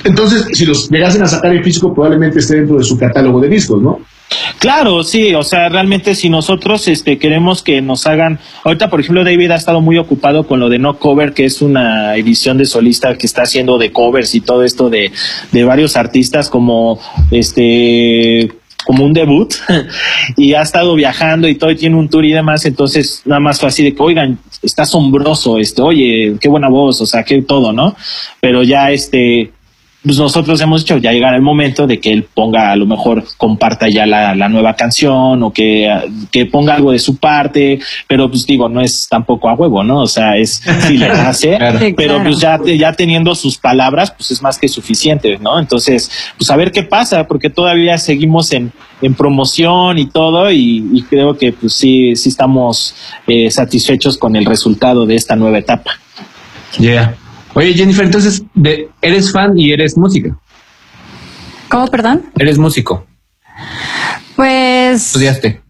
Entonces, 0.05 0.47
si 0.53 0.65
los 0.65 0.89
llegasen 0.89 1.23
a 1.23 1.27
sacar 1.27 1.55
en 1.55 1.65
físico, 1.65 1.93
probablemente 1.93 2.39
esté 2.39 2.57
dentro 2.57 2.79
de 2.79 2.85
su 2.85 2.97
catálogo 2.97 3.41
de 3.41 3.49
discos, 3.49 3.83
¿no? 3.83 4.01
Claro, 4.59 5.03
sí, 5.03 5.35
o 5.35 5.43
sea, 5.43 5.69
realmente 5.69 6.15
si 6.15 6.31
nosotros 6.31 6.87
este, 6.89 7.19
queremos 7.19 7.63
que 7.63 7.83
nos 7.83 8.07
hagan, 8.07 8.39
ahorita 8.65 8.91
por 8.91 9.01
ejemplo 9.01 9.25
David 9.25 9.51
ha 9.51 9.57
estado 9.57 9.81
muy 9.81 9.99
ocupado 9.99 10.47
con 10.47 10.61
lo 10.61 10.69
de 10.69 10.79
No 10.79 10.99
Cover, 10.99 11.33
que 11.33 11.45
es 11.45 11.63
una 11.63 12.17
edición 12.17 12.59
de 12.59 12.67
solista 12.67 13.17
que 13.17 13.27
está 13.27 13.43
haciendo 13.43 13.79
de 13.79 13.93
covers 13.93 14.35
y 14.35 14.41
todo 14.41 14.63
esto 14.63 14.91
de, 14.91 15.11
de 15.51 15.65
varios 15.65 15.97
artistas 15.97 16.49
como 16.49 17.01
este 17.31 18.51
como 18.85 19.05
un 19.05 19.13
debut 19.13 19.55
y 20.37 20.55
ha 20.55 20.63
estado 20.63 20.95
viajando 20.95 21.49
y 21.49 21.55
todo 21.55 21.71
y 21.71 21.77
tiene 21.77 21.97
un 21.97 22.09
tour 22.09 22.25
y 22.25 22.33
demás, 22.33 22.65
entonces 22.65 23.23
nada 23.25 23.41
más 23.41 23.61
fue 23.61 23.69
así 23.69 23.85
de 23.85 23.95
que, 23.95 24.03
oigan, 24.03 24.39
está 24.63 24.83
asombroso, 24.83 25.59
este, 25.59 25.83
oye, 25.83 26.37
qué 26.41 26.49
buena 26.49 26.69
voz, 26.69 27.01
o 27.01 27.07
sea, 27.07 27.23
qué 27.23 27.43
todo, 27.43 27.73
¿no? 27.73 27.95
Pero 28.41 28.63
ya 28.63 28.91
este, 28.91 29.53
pues 30.05 30.19
nosotros 30.19 30.61
hemos 30.61 30.83
dicho 30.83 30.99
ya 30.99 31.13
llegará 31.13 31.37
el 31.37 31.43
momento 31.43 31.87
de 31.87 32.01
que 32.01 32.13
él 32.13 32.25
ponga, 32.25 32.73
a 32.73 32.77
lo 32.77 32.87
mejor 32.87 33.25
comparta 33.37 33.89
ya 33.89 34.05
la, 34.05 34.35
la, 34.35 34.49
nueva 34.49 34.75
canción 34.75 35.43
o 35.43 35.53
que, 35.53 35.89
que 36.31 36.47
ponga 36.47 36.75
algo 36.75 36.91
de 36.91 36.99
su 36.99 37.17
parte, 37.19 37.79
pero 38.09 38.29
pues 38.29 38.45
digo, 38.45 38.69
no 38.69 38.81
es 38.81 39.07
tampoco 39.09 39.49
a 39.49 39.55
huevo, 39.55 39.85
¿no? 39.85 40.01
O 40.01 40.07
sea, 40.07 40.37
es 40.37 40.63
si 40.87 40.99
le 40.99 41.07
hace, 41.07 41.95
pero 41.97 42.23
pues 42.23 42.41
ya, 42.41 42.59
ya 42.65 42.93
teniendo 42.93 43.35
sus 43.35 43.57
palabras, 43.59 44.11
pues 44.11 44.33
es 44.33 44.43
más 44.43 44.59
que 44.59 44.67
suficiente, 44.67 45.39
¿no? 45.39 45.59
Entonces, 45.59 46.11
pues 46.37 46.51
a 46.51 46.57
ver 46.57 46.73
qué 46.73 46.83
pasa, 46.83 47.29
porque 47.29 47.49
todavía 47.49 47.97
seguimos 47.97 48.53
en, 48.53 48.73
en 49.01 49.15
promoción 49.15 49.99
y 49.99 50.07
todo, 50.07 50.51
y, 50.51 50.85
y 50.93 51.03
creo 51.03 51.39
que 51.39 51.53
pues 51.53 51.75
sí, 51.75 52.17
sí 52.17 52.29
estamos 52.29 52.97
eh, 53.29 53.51
satisfechos 53.51 54.19
con 54.19 54.35
el 54.35 54.47
resultado 54.47 55.07
de 55.07 55.15
esta 55.15 55.37
nueva 55.37 55.59
etapa. 55.59 55.93
Yeah. 56.79 57.15
Oye, 57.55 57.75
Jennifer, 57.75 58.05
entonces, 58.05 58.43
de, 58.55 58.89
¿eres 59.03 59.31
fan 59.31 59.59
y 59.59 59.73
eres 59.73 59.97
música? 59.97 60.37
¿Cómo, 61.69 61.87
perdón? 61.89 62.23
¿Eres 62.39 62.59
músico? 62.59 63.07
Pues... 64.37 65.07
¿Estudiaste? 65.07 65.61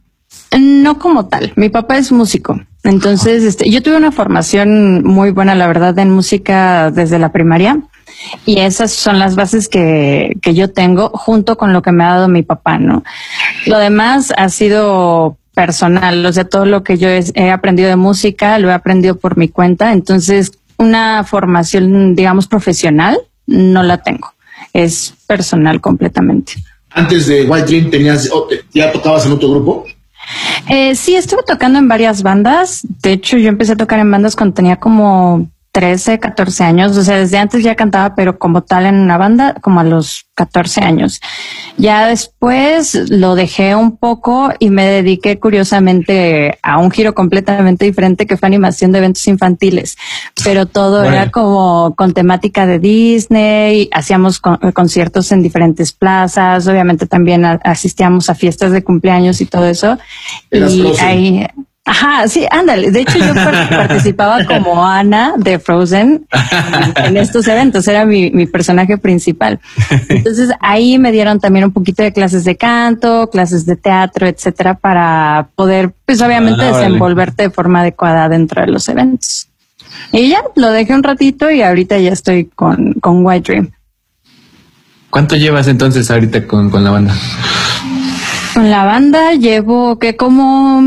No 0.60 0.98
como 0.98 1.26
tal. 1.26 1.52
Mi 1.56 1.70
papá 1.70 1.98
es 1.98 2.12
músico. 2.12 2.60
Entonces, 2.84 3.42
este, 3.42 3.70
yo 3.70 3.82
tuve 3.82 3.96
una 3.96 4.12
formación 4.12 5.02
muy 5.04 5.30
buena, 5.30 5.54
la 5.54 5.66
verdad, 5.66 5.98
en 5.98 6.10
música 6.10 6.90
desde 6.90 7.18
la 7.18 7.32
primaria. 7.32 7.80
Y 8.46 8.58
esas 8.58 8.92
son 8.92 9.18
las 9.18 9.34
bases 9.34 9.68
que, 9.68 10.36
que 10.42 10.54
yo 10.54 10.70
tengo 10.70 11.08
junto 11.10 11.56
con 11.56 11.72
lo 11.72 11.82
que 11.82 11.92
me 11.92 12.04
ha 12.04 12.14
dado 12.14 12.28
mi 12.28 12.42
papá, 12.42 12.78
¿no? 12.78 13.02
Lo 13.66 13.78
demás 13.78 14.32
ha 14.36 14.48
sido 14.48 15.36
personal, 15.54 16.24
o 16.24 16.32
sea, 16.32 16.44
todo 16.44 16.64
lo 16.64 16.82
que 16.82 16.96
yo 16.98 17.08
he, 17.08 17.22
he 17.34 17.50
aprendido 17.50 17.88
de 17.88 17.96
música 17.96 18.58
lo 18.58 18.70
he 18.70 18.72
aprendido 18.72 19.16
por 19.16 19.36
mi 19.36 19.48
cuenta. 19.48 19.92
Entonces, 19.92 20.52
una 20.82 21.24
formación, 21.24 22.14
digamos, 22.14 22.46
profesional, 22.46 23.18
no 23.46 23.82
la 23.82 23.98
tengo. 23.98 24.32
Es 24.72 25.14
personal 25.26 25.80
completamente. 25.80 26.54
Antes 26.90 27.26
de 27.26 27.44
White 27.44 27.66
Dream, 27.66 27.90
tenías, 27.90 28.28
¿ya 28.72 28.92
tocabas 28.92 29.24
en 29.26 29.32
otro 29.32 29.50
grupo? 29.50 29.84
Eh, 30.68 30.94
sí, 30.94 31.16
estuve 31.16 31.42
tocando 31.42 31.78
en 31.78 31.88
varias 31.88 32.22
bandas. 32.22 32.82
De 33.02 33.12
hecho, 33.12 33.38
yo 33.38 33.48
empecé 33.48 33.72
a 33.72 33.76
tocar 33.76 33.98
en 33.98 34.10
bandas 34.10 34.36
cuando 34.36 34.54
tenía 34.54 34.76
como 34.76 35.48
13, 35.72 36.18
14 36.20 36.64
años. 36.64 36.96
O 36.98 37.02
sea, 37.02 37.16
desde 37.18 37.38
antes 37.38 37.64
ya 37.64 37.74
cantaba, 37.74 38.14
pero 38.14 38.38
como 38.38 38.62
tal 38.62 38.84
en 38.86 38.96
una 38.96 39.16
banda, 39.16 39.54
como 39.62 39.80
a 39.80 39.84
los 39.84 40.26
14 40.34 40.82
años. 40.82 41.20
Ya 41.78 42.06
después 42.06 42.94
lo 43.10 43.34
dejé 43.34 43.74
un 43.74 43.96
poco 43.96 44.52
y 44.58 44.68
me 44.70 44.86
dediqué 44.86 45.38
curiosamente 45.38 46.58
a 46.62 46.78
un 46.78 46.90
giro 46.90 47.14
completamente 47.14 47.84
diferente 47.86 48.26
que 48.26 48.36
fue 48.36 48.46
animación 48.48 48.92
de 48.92 48.98
eventos 48.98 49.26
infantiles. 49.26 49.96
Pero 50.44 50.66
todo 50.66 51.00
Bueno. 51.00 51.14
era 51.14 51.30
como 51.30 51.94
con 51.96 52.12
temática 52.12 52.66
de 52.66 52.78
Disney, 52.78 53.88
hacíamos 53.92 54.40
con- 54.40 54.58
conciertos 54.72 55.32
en 55.32 55.42
diferentes 55.42 55.92
plazas, 55.92 56.66
obviamente 56.68 57.06
también 57.06 57.44
a- 57.46 57.60
asistíamos 57.64 58.28
a 58.28 58.34
fiestas 58.34 58.72
de 58.72 58.84
cumpleaños 58.84 59.40
y 59.40 59.46
todo 59.46 59.66
eso. 59.66 59.98
Eras 60.50 60.72
y 60.72 60.92
ahí, 61.00 61.46
Ajá, 61.84 62.28
sí, 62.28 62.46
ándale. 62.48 62.92
De 62.92 63.00
hecho, 63.00 63.18
yo 63.18 63.34
par- 63.34 63.68
participaba 63.70 64.44
como 64.44 64.86
Ana 64.86 65.34
de 65.36 65.58
Frozen 65.58 66.26
en, 66.96 67.04
en 67.06 67.16
estos 67.16 67.48
eventos. 67.48 67.88
Era 67.88 68.04
mi, 68.06 68.30
mi 68.30 68.46
personaje 68.46 68.98
principal. 68.98 69.58
Entonces 70.08 70.50
ahí 70.60 70.98
me 71.00 71.10
dieron 71.10 71.40
también 71.40 71.64
un 71.64 71.72
poquito 71.72 72.04
de 72.04 72.12
clases 72.12 72.44
de 72.44 72.56
canto, 72.56 73.28
clases 73.30 73.66
de 73.66 73.74
teatro, 73.74 74.28
etcétera, 74.28 74.74
para 74.74 75.48
poder, 75.56 75.92
pues 76.06 76.22
obviamente, 76.22 76.62
Ah, 76.62 76.78
desenvolverte 76.78 77.42
de 77.44 77.50
forma 77.50 77.80
adecuada 77.80 78.28
dentro 78.28 78.60
de 78.62 78.68
los 78.68 78.88
eventos. 78.88 79.48
Y 80.12 80.28
ya 80.28 80.42
lo 80.54 80.70
dejé 80.70 80.94
un 80.94 81.02
ratito 81.02 81.50
y 81.50 81.62
ahorita 81.62 81.98
ya 81.98 82.12
estoy 82.12 82.44
con, 82.54 82.92
con 82.94 83.26
White 83.26 83.50
Dream. 83.52 83.70
¿Cuánto 85.10 85.34
llevas 85.36 85.66
entonces 85.66 86.10
ahorita 86.12 86.46
con, 86.46 86.70
con 86.70 86.84
la 86.84 86.90
banda? 86.90 87.14
Con 88.54 88.70
la 88.70 88.84
banda 88.84 89.32
llevo 89.32 89.98
que 89.98 90.16
como 90.16 90.80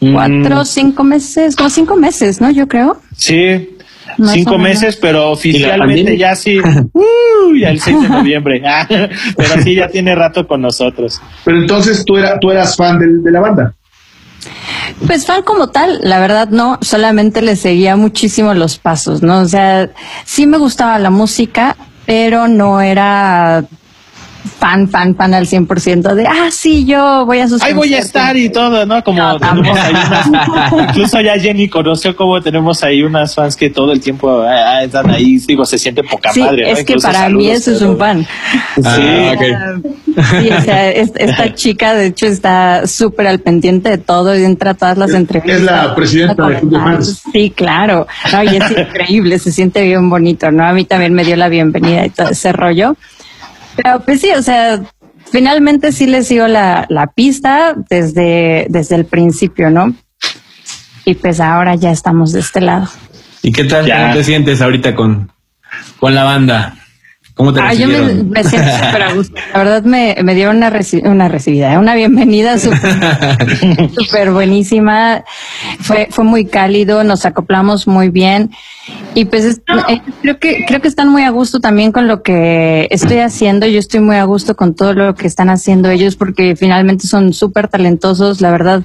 cuatro, 0.00 0.64
cinco 0.64 1.04
meses, 1.04 1.54
como 1.56 1.70
cinco 1.70 1.96
meses, 1.96 2.40
¿no? 2.40 2.50
Yo 2.50 2.66
creo. 2.66 3.00
Sí, 3.16 3.76
Más 4.18 4.32
cinco 4.32 4.58
meses, 4.58 4.96
pero 4.96 5.30
oficialmente 5.30 6.16
ya 6.18 6.34
sí, 6.34 6.58
uh, 6.92 7.54
ya 7.58 7.68
el 7.70 7.80
6 7.80 8.02
de 8.02 8.08
noviembre. 8.18 8.62
Pero 9.36 9.62
sí, 9.62 9.74
ya 9.74 9.88
tiene 9.88 10.14
rato 10.14 10.46
con 10.46 10.60
nosotros. 10.62 11.20
Pero 11.44 11.58
entonces 11.58 12.04
tú, 12.04 12.16
era, 12.16 12.38
tú 12.38 12.50
eras 12.50 12.76
fan 12.76 12.98
del- 12.98 13.22
de 13.22 13.30
la 13.30 13.40
banda. 13.40 13.74
Pues 15.06 15.26
fan 15.26 15.42
como 15.42 15.68
tal, 15.68 16.00
la 16.02 16.18
verdad 16.18 16.48
no, 16.48 16.78
solamente 16.82 17.42
le 17.42 17.56
seguía 17.56 17.96
muchísimo 17.96 18.54
los 18.54 18.78
pasos, 18.78 19.22
¿no? 19.22 19.40
O 19.40 19.48
sea, 19.48 19.90
sí 20.24 20.46
me 20.46 20.58
gustaba 20.58 20.98
la 20.98 21.10
música, 21.10 21.76
pero 22.06 22.48
no 22.48 22.80
era 22.80 23.64
fan, 24.58 24.88
fan, 24.88 25.14
fan 25.14 25.34
al 25.34 25.46
100% 25.46 26.14
de, 26.14 26.26
ah, 26.26 26.48
sí, 26.50 26.84
yo 26.84 27.24
voy 27.26 27.40
a 27.40 27.48
sus 27.48 27.62
Ahí 27.62 27.72
voy 27.72 27.88
a 27.94 27.98
conciertos". 27.98 28.06
estar 28.06 28.36
y 28.36 28.48
todo, 28.50 28.86
¿no? 28.86 29.02
Como 29.04 29.18
No, 29.18 29.38
tenemos 29.38 29.78
ahí 29.78 29.92
unas- 29.94 30.88
incluso 30.90 31.20
ya 31.20 31.38
Jenny 31.38 31.68
conoció 31.68 32.14
cómo 32.16 32.40
tenemos 32.40 32.82
ahí 32.82 33.02
unas 33.02 33.34
fans 33.34 33.56
que 33.56 33.70
todo 33.70 33.92
el 33.92 34.00
tiempo 34.00 34.40
ah, 34.42 34.76
ah, 34.78 34.82
están 34.84 35.10
ahí, 35.10 35.38
digo, 35.38 35.64
se 35.64 35.78
siente 35.78 36.02
poca 36.02 36.32
Sí, 36.32 36.40
madre. 36.40 36.62
¿no? 36.72 36.78
es 36.78 36.84
que 36.84 36.96
para 36.96 37.28
mí 37.28 37.48
eso 37.50 37.72
es 37.72 37.82
un 37.82 37.98
fan. 37.98 38.26
Ah, 38.84 39.34
ok. 39.34 39.84
Sí, 40.40 40.48
o 40.50 40.60
sea, 40.62 40.90
es- 40.90 41.12
esta 41.16 41.54
chica 41.54 41.94
de 41.94 42.06
hecho 42.06 42.26
está 42.26 42.86
súper 42.86 43.26
al 43.26 43.40
pendiente 43.40 43.90
de 43.90 43.98
todo 43.98 44.36
y 44.38 44.44
entra 44.44 44.70
a 44.72 44.74
todas 44.74 44.98
las 44.98 45.10
Es- 45.10 45.16
entrevistas. 45.16 45.58
es 45.60 45.64
la 45.64 45.94
presidenta 45.94 46.46
de 46.48 46.60
Fans. 46.78 47.22
Sí, 47.32 47.50
claro. 47.54 48.06
No, 48.32 48.42
y 48.44 48.56
es 48.56 48.70
increíble, 48.70 49.38
se 49.38 49.52
siente 49.52 49.82
bien 49.82 50.08
bonito, 50.10 50.50
¿no? 50.50 50.64
A 50.64 50.72
mí 50.72 50.84
también 50.84 51.12
me 51.14 51.24
dio 51.24 51.36
la 51.36 51.48
bienvenida 51.48 52.06
y 52.06 52.10
todo 52.10 52.28
ese 52.30 52.52
rollo. 52.52 52.96
Pero 53.76 54.00
pues 54.00 54.20
sí, 54.20 54.30
o 54.36 54.42
sea, 54.42 54.80
finalmente 55.30 55.92
sí 55.92 56.06
le 56.06 56.22
sigo 56.24 56.46
la, 56.46 56.86
la 56.88 57.08
pista 57.08 57.74
desde, 57.88 58.66
desde 58.68 58.96
el 58.96 59.04
principio, 59.04 59.70
¿no? 59.70 59.94
Y 61.04 61.14
pues 61.14 61.40
ahora 61.40 61.74
ya 61.74 61.90
estamos 61.90 62.32
de 62.32 62.40
este 62.40 62.60
lado. 62.60 62.88
¿Y 63.42 63.52
qué 63.52 63.64
tal? 63.64 63.86
Ya. 63.86 64.02
¿Cómo 64.02 64.14
te 64.14 64.24
sientes 64.24 64.60
ahorita 64.60 64.94
con, 64.94 65.32
con 65.98 66.14
la 66.14 66.24
banda? 66.24 66.76
¿Cómo 67.40 67.54
te 67.54 67.60
Ah, 67.62 67.72
yo 67.72 67.88
me, 67.88 68.00
me 68.24 68.44
siento 68.44 68.68
súper 68.70 69.02
a 69.02 69.14
gusto. 69.14 69.34
La 69.54 69.58
verdad 69.60 69.82
me, 69.82 70.14
me 70.22 70.34
dieron 70.34 70.58
una, 70.58 70.70
reci- 70.70 71.02
una 71.08 71.26
recibida, 71.26 71.72
¿eh? 71.72 71.78
una 71.78 71.94
bienvenida 71.94 72.58
súper 72.58 72.94
súper 73.94 74.30
buenísima. 74.30 75.24
Fue, 75.80 76.08
fue 76.10 76.24
muy 76.24 76.44
cálido, 76.44 77.02
nos 77.02 77.24
acoplamos 77.24 77.86
muy 77.86 78.10
bien. 78.10 78.50
Y 79.14 79.24
pues 79.24 79.44
es- 79.46 79.62
eh, 79.88 80.02
creo 80.20 80.38
que 80.38 80.64
creo 80.66 80.82
que 80.82 80.88
están 80.88 81.08
muy 81.08 81.22
a 81.22 81.30
gusto 81.30 81.60
también 81.60 81.92
con 81.92 82.08
lo 82.08 82.22
que 82.22 82.88
estoy 82.90 83.20
haciendo. 83.20 83.66
Yo 83.66 83.78
estoy 83.78 84.00
muy 84.00 84.16
a 84.16 84.24
gusto 84.24 84.54
con 84.54 84.74
todo 84.74 84.92
lo 84.92 85.14
que 85.14 85.26
están 85.26 85.48
haciendo 85.48 85.88
ellos 85.88 86.16
porque 86.16 86.56
finalmente 86.56 87.06
son 87.06 87.32
súper 87.32 87.68
talentosos. 87.68 88.42
La 88.42 88.50
verdad 88.50 88.82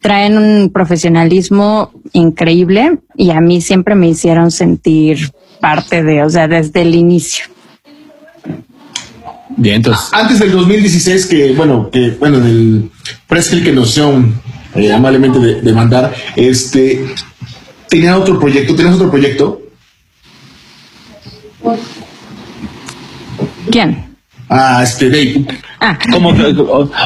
traen 0.00 0.36
un 0.36 0.70
profesionalismo 0.70 1.90
increíble 2.12 2.98
y 3.16 3.30
a 3.30 3.40
mí 3.40 3.62
siempre 3.62 3.94
me 3.94 4.08
hicieron 4.08 4.50
sentir 4.50 5.30
parte 5.58 6.02
de, 6.02 6.22
o 6.22 6.28
sea, 6.28 6.48
desde 6.48 6.82
el 6.82 6.94
inicio. 6.94 7.46
Bien, 9.56 9.76
entonces. 9.76 10.08
Antes 10.12 10.40
del 10.40 10.52
2016, 10.52 11.26
que 11.26 11.52
bueno, 11.52 11.90
que 11.90 12.10
bueno, 12.10 12.38
en 12.38 12.46
el 12.46 12.90
press 13.28 13.50
que 13.50 13.72
nos 13.72 13.90
hicieron 13.90 14.40
eh, 14.74 14.92
amablemente 14.92 15.38
de, 15.38 15.60
de 15.60 15.72
mandar, 15.72 16.12
este, 16.36 17.04
tenía 17.88 18.18
otro 18.18 18.38
proyecto, 18.38 18.74
tenías 18.74 18.96
otro 18.96 19.10
proyecto. 19.10 19.62
¿Quién? 23.70 24.16
Ah, 24.48 24.82
este, 24.82 25.08
Dave. 25.08 25.46
Ah, 25.80 25.98
¿Cómo 26.10 26.32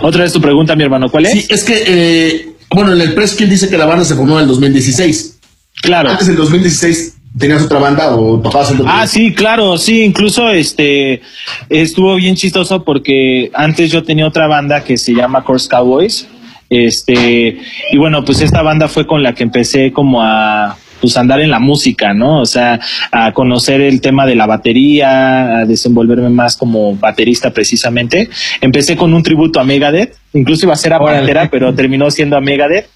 otra 0.03 0.23
vez 0.23 0.33
tu 0.33 0.41
pregunta, 0.41 0.75
mi 0.77 0.85
hermano, 0.85 1.11
¿cuál 1.11 1.27
es? 1.27 1.33
Sí, 1.33 1.47
es 1.49 1.65
que, 1.65 1.83
eh, 1.87 2.53
bueno, 2.71 2.93
en 2.93 3.01
el 3.01 3.15
press 3.15 3.37
dice 3.37 3.69
que 3.69 3.79
la 3.79 3.87
banda 3.87 4.05
se 4.05 4.15
formó 4.15 4.37
en 4.37 4.43
el 4.43 4.49
2016. 4.49 5.39
Claro. 5.83 6.11
Antes 6.11 6.27
del 6.27 6.37
2016, 6.37 7.18
¿tenías 7.39 7.63
otra 7.63 7.79
banda 7.79 8.15
o 8.17 8.41
tocabas 8.41 8.71
en 8.73 8.81
Ah, 8.87 9.07
sí, 9.07 9.35
claro, 9.35 9.79
sí, 9.79 10.03
incluso 10.03 10.49
este 10.51 11.21
estuvo 11.69 12.15
bien 12.17 12.35
chistoso 12.37 12.85
porque 12.85 13.51
antes 13.55 13.91
yo 13.91 14.03
tenía 14.03 14.27
otra 14.27 14.47
banda 14.47 14.83
que 14.85 14.97
se 14.99 15.13
llama 15.15 15.45
Course 15.45 15.69
Cowboys. 15.69 16.27
Este, 16.71 17.59
y 17.93 17.97
bueno, 17.97 18.25
pues 18.25 18.41
esta 18.43 18.63
banda 18.63 18.89
fue 18.89 19.07
con 19.07 19.23
la 19.23 19.35
que 19.35 19.43
empecé 19.43 19.93
como 19.93 20.23
a 20.23 20.77
pues 21.01 21.17
andar 21.17 21.41
en 21.41 21.51
la 21.51 21.61
música, 21.61 22.13
¿no? 22.13 22.41
O 22.41 22.47
sea, 22.47 22.81
a 23.13 23.33
conocer 23.33 23.81
el 23.81 24.01
tema 24.01 24.27
de 24.27 24.35
la 24.35 24.47
batería, 24.47 25.59
a 25.59 25.65
desenvolverme 25.65 26.29
más 26.29 26.57
como 26.57 26.97
baterista 26.97 27.53
precisamente. 27.53 28.29
Empecé 28.61 28.97
con 28.97 29.15
un 29.15 29.23
tributo 29.23 29.61
a 29.61 29.65
Megadeth, 29.65 30.17
incluso 30.35 30.67
iba 30.67 30.73
a 30.73 30.77
ser 30.77 30.93
a 30.93 30.99
Órale. 31.01 31.19
Pantera, 31.19 31.49
pero 31.51 31.73
terminó 31.75 32.11
siendo 32.11 32.37
a 32.37 32.41
Megadeth. 32.41 32.89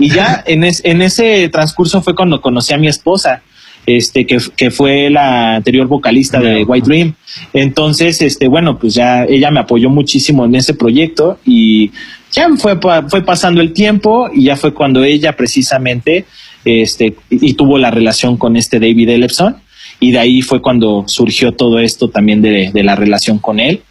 Y 0.00 0.10
ya 0.10 0.42
en, 0.46 0.64
es- 0.64 0.82
en 0.84 1.00
ese 1.00 1.48
transcurso 1.48 2.02
fue 2.02 2.14
cuando 2.16 2.40
conocí 2.40 2.74
a 2.74 2.78
mi 2.78 2.88
esposa, 2.88 3.42
este, 3.86 4.26
que, 4.26 4.38
que 4.56 4.70
fue 4.70 5.10
la 5.10 5.56
anterior 5.56 5.86
vocalista 5.86 6.40
de 6.40 6.64
White 6.64 6.86
Dream. 6.86 7.14
Entonces, 7.52 8.22
este, 8.22 8.48
bueno, 8.48 8.78
pues 8.78 8.94
ya 8.94 9.24
ella 9.24 9.50
me 9.50 9.60
apoyó 9.60 9.90
muchísimo 9.90 10.44
en 10.44 10.54
ese 10.54 10.74
proyecto 10.74 11.38
y 11.44 11.90
ya 12.32 12.48
fue, 12.56 12.78
fue 13.08 13.22
pasando 13.22 13.60
el 13.60 13.72
tiempo 13.72 14.28
y 14.32 14.44
ya 14.44 14.56
fue 14.56 14.72
cuando 14.72 15.04
ella 15.04 15.36
precisamente, 15.36 16.24
este, 16.64 17.16
y, 17.30 17.50
y 17.50 17.54
tuvo 17.54 17.78
la 17.78 17.90
relación 17.90 18.36
con 18.36 18.56
este 18.56 18.80
David 18.80 19.10
Ellefson. 19.10 19.56
Y 20.00 20.10
de 20.10 20.18
ahí 20.18 20.42
fue 20.42 20.60
cuando 20.60 21.04
surgió 21.06 21.52
todo 21.52 21.78
esto 21.78 22.08
también 22.08 22.42
de, 22.42 22.70
de 22.72 22.82
la 22.82 22.96
relación 22.96 23.38
con 23.38 23.60
él. 23.60 23.82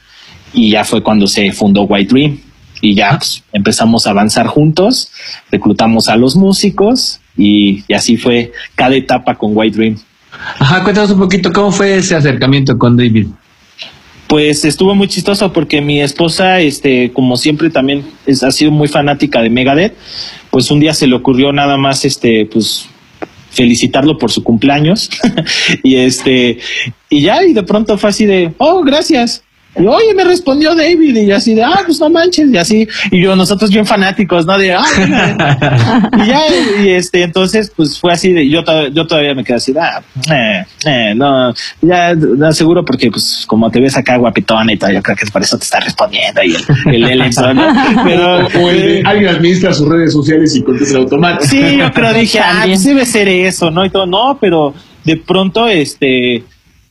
Y 0.54 0.72
ya 0.72 0.84
fue 0.84 1.02
cuando 1.02 1.28
se 1.28 1.52
fundó 1.52 1.84
White 1.84 2.14
Dream. 2.14 2.40
Y 2.82 2.96
ya 2.96 3.18
pues, 3.18 3.44
empezamos 3.54 4.06
a 4.06 4.10
avanzar 4.10 4.48
juntos, 4.48 5.10
reclutamos 5.50 6.10
a 6.10 6.18
los 6.18 6.36
músicos 6.36 7.22
y, 7.38 7.84
y 7.88 7.94
así 7.94 8.18
fue 8.18 8.52
cada 8.76 8.96
etapa 8.96 9.36
con 9.36 9.52
White 9.54 9.78
Dream. 9.78 9.98
Ajá, 10.60 10.84
cuéntanos 10.84 11.12
un 11.12 11.20
poquito 11.20 11.52
cómo 11.52 11.72
fue 11.72 11.98
ese 11.98 12.16
acercamiento 12.16 12.78
con 12.78 12.98
David. 12.98 13.28
Pues 14.28 14.66
estuvo 14.66 14.96
muy 14.96 15.08
chistoso 15.08 15.54
porque 15.54 15.82
mi 15.82 16.02
esposa, 16.02 16.60
este, 16.60 17.12
como 17.12 17.38
siempre 17.38 17.70
también 17.70 18.04
es, 18.26 18.44
ha 18.44 18.52
sido 18.52 18.72
muy 18.72 18.88
fanática 18.88 19.42
de 19.42 19.50
Megadeth, 19.50 19.94
pues 20.50 20.72
un 20.72 20.80
día 20.80 20.94
se 20.94 21.08
le 21.08 21.16
ocurrió 21.16 21.52
nada 21.52 21.78
más, 21.78 22.04
este, 22.06 22.48
pues 22.52 22.88
felicitarlo 23.54 24.18
por 24.18 24.32
su 24.32 24.44
cumpleaños 24.44 25.10
y 25.84 25.96
este 25.96 26.58
y 27.10 27.22
ya 27.22 27.44
y 27.44 27.54
de 27.54 27.62
pronto 27.62 28.00
fue 28.00 28.10
así 28.10 28.26
de 28.26 28.52
oh 28.58 28.82
gracias 28.82 29.43
y 29.76 29.86
oye, 29.86 30.14
me 30.16 30.24
respondió 30.24 30.76
David 30.76 31.16
y 31.16 31.32
así 31.32 31.56
de, 31.56 31.64
ah, 31.64 31.82
pues 31.86 32.00
no 32.00 32.10
manches, 32.10 32.50
y 32.52 32.58
así, 32.58 32.88
y 33.12 33.22
yo, 33.22 33.36
nosotros 33.36 33.72
bien 33.72 33.86
fanáticos, 33.86 34.46
¿no? 34.46 34.58
De, 34.58 34.74
ah, 34.74 36.10
y 36.18 36.28
ya, 36.28 36.42
y 36.84 36.90
este, 36.90 37.24
entonces, 37.24 37.72
pues 37.76 38.00
fue 38.00 38.14
así 38.14 38.32
de, 38.34 38.48
yo, 38.48 38.64
yo 38.90 39.08
todavía 39.08 39.34
me 39.34 39.44
quedé 39.44 39.58
así, 39.58 39.74
ah, 39.80 40.02
eh, 40.32 40.66
eh, 40.86 41.14
no, 41.16 41.54
ya, 41.82 42.14
no, 42.14 42.54
seguro 42.54 42.86
porque, 42.86 43.10
pues, 43.10 43.46
como 43.48 43.72
te 43.72 43.80
ves 43.80 43.98
acá 43.98 44.18
guapitona 44.18 44.74
y 44.74 44.78
todo, 44.78 44.92
yo 44.92 45.02
creo 45.02 45.18
que 45.18 45.26
por 45.28 45.42
eso 45.42 45.58
te 45.58 45.64
está 45.64 45.80
respondiendo 45.80 46.42
y 46.44 46.56
el, 46.86 47.04
el, 47.04 47.22
el 47.22 47.34
pero, 48.04 48.48
alguien 49.06 49.28
administra 49.28 49.74
sus 49.74 49.88
redes 49.88 50.14
sociales 50.14 50.56
y 50.56 50.62
contesta 50.62 50.98
automático. 50.98 51.46
Sí, 51.46 51.78
yo 51.78 51.92
creo, 51.92 52.14
dije, 52.14 52.40
ah, 52.40 52.64
pues 52.66 52.84
debe 52.84 53.06
ser 53.06 53.28
eso, 53.28 53.72
¿no? 53.72 53.84
Y 53.86 53.90
todo, 53.90 54.06
no, 54.06 54.38
pero 54.40 54.74
de 55.04 55.18
pronto, 55.18 55.68
este, 55.68 56.44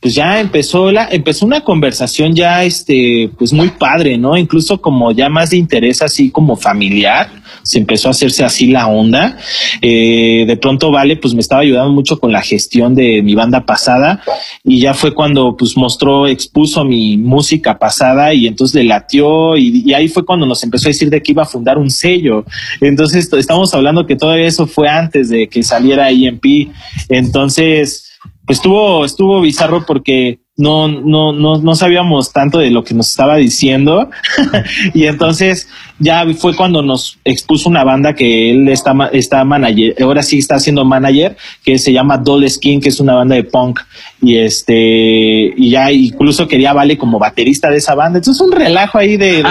pues 0.03 0.15
ya 0.15 0.41
empezó 0.41 0.91
la, 0.91 1.07
empezó 1.09 1.45
una 1.45 1.61
conversación 1.61 2.35
ya, 2.35 2.65
este, 2.65 3.31
pues 3.37 3.53
muy 3.53 3.69
padre, 3.69 4.17
¿no? 4.17 4.35
Incluso 4.35 4.81
como 4.81 5.13
ya 5.13 5.29
más 5.29 5.51
de 5.51 5.57
interés 5.57 6.01
así 6.01 6.29
como 6.29 6.57
familiar, 6.57 7.29
se 7.63 7.79
empezó 7.79 8.09
a 8.09 8.11
hacerse 8.11 8.43
así 8.43 8.67
la 8.67 8.87
onda. 8.87 9.37
Eh, 9.81 10.43
de 10.45 10.57
pronto 10.57 10.91
Vale, 10.91 11.15
pues 11.15 11.33
me 11.33 11.39
estaba 11.39 11.61
ayudando 11.61 11.93
mucho 11.93 12.19
con 12.19 12.33
la 12.33 12.41
gestión 12.41 12.95
de 12.95 13.21
mi 13.23 13.33
banda 13.33 13.65
pasada 13.65 14.21
y 14.65 14.81
ya 14.81 14.93
fue 14.93 15.13
cuando 15.13 15.55
pues 15.55 15.77
mostró, 15.77 16.27
expuso 16.27 16.83
mi 16.83 17.15
música 17.15 17.79
pasada 17.79 18.33
y 18.33 18.45
entonces 18.45 18.75
le 18.75 18.83
latió 18.83 19.55
y, 19.55 19.83
y 19.85 19.93
ahí 19.93 20.09
fue 20.09 20.25
cuando 20.25 20.45
nos 20.45 20.61
empezó 20.65 20.87
a 20.87 20.91
decir 20.91 21.09
de 21.09 21.23
que 21.23 21.31
iba 21.31 21.43
a 21.43 21.45
fundar 21.45 21.77
un 21.77 21.89
sello. 21.89 22.43
Entonces 22.81 23.31
estamos 23.31 23.73
hablando 23.73 24.05
que 24.05 24.17
todavía 24.17 24.47
eso 24.47 24.67
fue 24.67 24.89
antes 24.89 25.29
de 25.29 25.47
que 25.47 25.63
saliera 25.63 26.11
EMP. 26.11 26.73
Entonces, 27.07 28.12
estuvo, 28.47 29.05
estuvo 29.05 29.41
bizarro 29.41 29.85
porque 29.85 30.39
no, 30.55 30.87
no, 30.87 31.33
no, 31.33 31.57
no 31.57 31.75
sabíamos 31.75 32.31
tanto 32.31 32.59
de 32.59 32.69
lo 32.69 32.83
que 32.83 32.93
nos 32.93 33.09
estaba 33.09 33.37
diciendo. 33.37 34.09
y 34.93 35.05
entonces 35.05 35.67
ya 35.97 36.25
fue 36.35 36.55
cuando 36.55 36.83
nos 36.83 37.17
expuso 37.23 37.69
una 37.69 37.83
banda 37.83 38.13
que 38.13 38.51
él 38.51 38.67
está, 38.67 38.93
está 39.13 39.43
manager, 39.43 39.95
ahora 40.01 40.21
sí 40.21 40.37
está 40.39 40.55
haciendo 40.55 40.85
manager, 40.85 41.35
que 41.63 41.79
se 41.79 41.91
llama 41.91 42.17
Doll 42.17 42.47
Skin, 42.47 42.81
que 42.81 42.89
es 42.89 42.99
una 42.99 43.15
banda 43.15 43.35
de 43.35 43.43
punk. 43.43 43.79
Y 44.21 44.37
este, 44.37 45.53
y 45.57 45.69
ya 45.71 45.91
incluso 45.91 46.47
quería 46.47 46.73
Vale 46.73 46.97
como 46.97 47.19
baterista 47.19 47.69
de 47.69 47.77
esa 47.77 47.93
banda. 47.93 48.19
Entonces 48.19 48.41
un 48.41 48.51
relajo 48.51 48.97
ahí 48.97 49.17
de, 49.17 49.43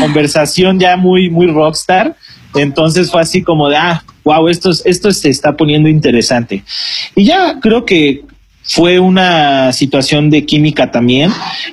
conversación 0.00 0.78
ya 0.78 0.96
muy, 0.96 1.30
muy 1.30 1.46
rockstar. 1.46 2.16
Entonces 2.54 3.10
fue 3.10 3.20
así 3.20 3.42
como 3.42 3.68
de, 3.68 3.76
ah, 3.76 4.02
wow, 4.24 4.48
esto, 4.48 4.70
esto 4.84 5.10
se 5.12 5.28
está 5.28 5.56
poniendo 5.56 5.88
interesante. 5.88 6.62
Y 7.14 7.24
ya 7.24 7.58
creo 7.60 7.84
que 7.84 8.22
fue 8.62 8.98
una 8.98 9.72
situación 9.72 10.28
de 10.30 10.44
química 10.44 10.90
también. 10.90 11.30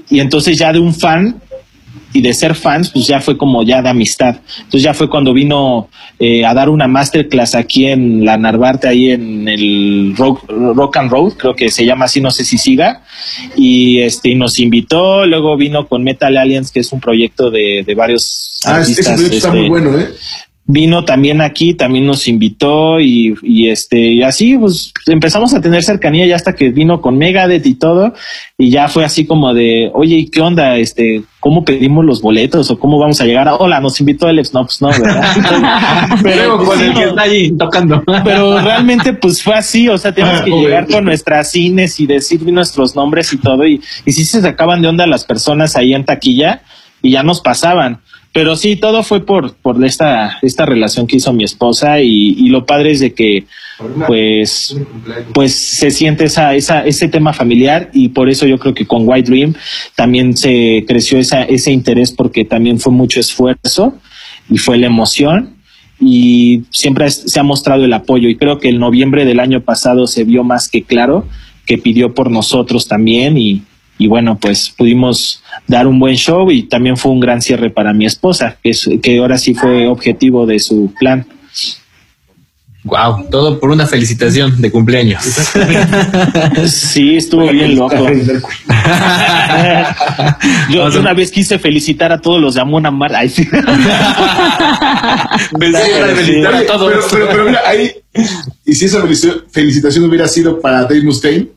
Y 0.10 0.20
entonces 0.20 0.58
ya 0.58 0.72
de 0.72 0.80
un 0.80 0.93
fan 0.93 1.41
y 2.16 2.22
de 2.22 2.34
ser 2.34 2.56
fans, 2.56 2.89
pues 2.91 3.08
ya 3.08 3.20
fue 3.20 3.38
como 3.38 3.62
ya 3.64 3.82
de 3.82 3.89
amistad. 3.89 4.38
Entonces 4.58 4.84
ya 4.84 4.93
fue 4.93 5.10
cuando 5.10 5.34
vino 5.34 5.89
eh, 6.18 6.46
a 6.46 6.54
dar 6.54 6.70
una 6.70 6.88
masterclass 6.88 7.56
aquí 7.56 7.88
en 7.88 8.24
la 8.24 8.38
Narvarte, 8.38 8.88
ahí 8.88 9.12
en 9.12 9.50
el 9.50 10.16
Rock, 10.16 10.46
Rock 10.48 10.96
and 10.96 11.12
Roll, 11.12 11.36
creo 11.36 11.54
que 11.54 11.70
se 11.70 11.86
llama 11.86 12.06
así, 12.06 12.22
no 12.22 12.32
sé 12.32 12.46
si 12.46 12.58
siga. 12.58 13.04
Y 13.58 14.00
este 14.00 14.34
nos 14.34 14.60
invitó, 14.60 15.26
luego 15.26 15.58
vino 15.58 15.88
con 15.88 16.06
Metal 16.06 16.38
Aliens, 16.38 16.72
que 16.72 16.80
es 16.80 16.93
un 16.93 17.02
proyecto 17.02 17.52
de, 17.52 17.84
de 17.86 17.96
varios. 17.96 18.62
Ah, 18.64 18.80
ese 18.80 19.04
proyecto 19.04 19.36
está 19.36 19.50
muy 19.50 19.60
este, 19.60 19.70
bueno, 19.70 20.00
¿eh? 20.00 20.08
Vino 20.68 21.05
también 21.05 21.41
aquí, 21.41 21.76
también 21.76 22.07
nos 22.07 22.28
invitó 22.28 22.99
y, 22.99 23.36
y, 23.43 23.70
este, 23.70 23.99
y 23.99 24.24
así 24.24 24.57
pues 24.57 24.91
empezamos 25.05 25.53
a 25.53 25.61
tener 25.61 25.84
cercanía 25.84 26.26
ya 26.26 26.36
hasta 26.36 26.55
que 26.55 26.70
vino 26.70 27.01
con 27.01 27.20
Megadeth 27.20 27.66
y 27.68 27.76
todo 27.76 28.16
y 28.57 28.72
ya 28.72 28.88
fue 28.88 29.05
así 29.05 29.28
como 29.28 29.53
de, 29.53 29.91
oye, 29.93 30.28
¿qué 30.32 30.41
onda? 30.41 30.78
Este, 30.78 31.22
¿cómo 31.39 31.63
pedimos 31.63 32.03
los 32.03 32.20
boletos 32.20 32.72
o 32.72 32.80
cómo 32.80 32.97
vamos 32.97 33.22
a 33.22 33.26
llegar? 33.26 33.47
A, 33.47 33.55
Hola, 33.57 33.80
nos 33.80 33.99
invitó 33.99 34.28
el 34.28 34.38
no, 34.53 34.66
pues 34.66 34.82
no, 34.82 34.89
¿verdad? 34.89 36.18
pero 36.24 36.57
con 36.57 36.82
el 36.82 36.93
que 36.95 37.03
está 37.03 37.22
allí 37.22 37.51
tocando. 37.55 38.03
pero 38.24 38.59
realmente 38.59 39.13
pues 39.13 39.43
fue 39.43 39.53
así, 39.53 39.88
o 39.88 39.99
sea, 39.99 40.16
tenemos 40.16 40.41
que 40.41 40.49
llegar 40.49 40.88
con 40.88 41.05
nuestras 41.05 41.51
cines 41.51 41.99
y 41.99 42.07
decir 42.07 42.41
nuestros 42.51 42.95
nombres 42.95 43.32
y 43.34 43.38
todo 43.38 43.68
y, 43.68 43.82
y 44.03 44.11
sí 44.11 44.26
se 44.26 44.41
sacaban 44.41 44.82
de 44.82 44.88
onda 44.88 45.05
las 45.05 45.26
personas 45.26 45.76
ahí 45.76 45.93
en 45.93 46.05
taquilla 46.05 46.63
y 47.03 47.11
ya 47.11 47.22
nos 47.22 47.41
pasaban 47.41 48.01
pero 48.36 48.57
sí, 48.57 48.75
todo 48.75 49.01
fue 49.01 49.25
por, 49.25 49.53
por 49.53 49.81
esta, 49.86 50.39
esta 50.41 50.65
relación 50.65 51.07
que 51.07 51.15
hizo 51.15 51.31
mi 51.31 51.45
esposa 51.45 52.01
y, 52.01 52.36
y 52.38 52.49
lo 52.49 52.65
padre 52.65 52.91
es 52.91 52.99
de 52.99 53.13
que 53.13 53.45
pues, 54.05 54.75
pues 55.33 55.55
se 55.55 55.89
siente 55.89 56.25
esa, 56.25 56.53
esa, 56.53 56.86
ese 56.86 57.07
tema 57.07 57.31
familiar 57.31 57.89
y 57.93 58.09
por 58.09 58.29
eso 58.29 58.45
yo 58.45 58.59
creo 58.59 58.73
que 58.73 58.86
con 58.86 59.07
White 59.07 59.31
Dream 59.31 59.53
también 59.95 60.36
se 60.36 60.83
creció 60.86 61.17
esa, 61.17 61.43
ese 61.43 61.71
interés 61.71 62.11
porque 62.11 62.43
también 62.43 62.77
fue 62.77 62.91
mucho 62.91 63.21
esfuerzo 63.21 63.93
y 64.49 64.57
fue 64.57 64.79
la 64.79 64.88
emoción 64.88 65.55
y 66.01 66.63
siempre 66.71 67.09
se 67.09 67.39
ha 67.39 67.43
mostrado 67.43 67.86
el 67.86 67.93
apoyo. 67.93 68.27
Y 68.27 68.36
creo 68.36 68.59
que 68.59 68.67
el 68.67 68.79
noviembre 68.79 69.23
del 69.23 69.39
año 69.39 69.61
pasado 69.61 70.07
se 70.07 70.25
vio 70.25 70.43
más 70.43 70.67
que 70.67 70.83
claro 70.83 71.25
que 71.65 71.77
pidió 71.77 72.13
por 72.13 72.29
nosotros 72.29 72.89
también 72.89 73.38
y, 73.38 73.63
y 73.98 74.08
bueno, 74.08 74.38
pues 74.38 74.74
pudimos 74.78 75.41
dar 75.68 75.88
un 75.88 76.00
buen 76.00 76.16
show 76.16 76.52
y 76.52 76.64
también 76.64 76.98
fue 76.98 77.12
un 77.12 77.20
gran 77.20 77.41
cierre 77.41 77.70
para 77.70 77.93
mi 77.93 78.06
esposa, 78.06 78.58
que, 78.62 78.72
es, 78.72 78.89
que 79.02 79.20
ahora 79.20 79.38
sí 79.38 79.54
fue 79.54 79.88
objetivo 79.88 80.46
de 80.46 80.60
su 80.60 80.93
plan. 81.00 81.26
Wow, 82.86 83.30
todo 83.32 83.60
por 83.60 83.72
una 83.72 83.88
felicitación 83.88 84.62
de 84.62 84.70
cumpleaños. 84.72 85.24
Sí, 86.68 87.18
estuvo 87.18 87.50
bien 87.50 87.76
loco. 87.76 87.96
Yo 90.70 90.86
una 91.00 91.14
vez 91.14 91.32
quise 91.32 91.58
felicitar 91.58 92.12
a 92.12 92.22
todos 92.22 92.39
los 92.39 92.54
de 92.54 92.62
Amon 92.62 92.86
Amar. 92.86 93.16
Ay, 93.16 93.30
sí. 93.36 93.43
felicitar 95.56 96.56
a 96.56 96.66
todos. 96.66 97.06
Pero, 97.12 97.28
pero, 97.28 97.46
mira, 97.46 97.62
ahí, 97.66 97.91
y 98.66 98.76
si 98.76 98.86
esa 98.86 99.04
felicitación 99.52 100.06
hubiera 100.06 100.28
sido 100.28 100.62
para 100.62 100.84
Dave 100.84 101.02
Mustaine, 101.02 101.50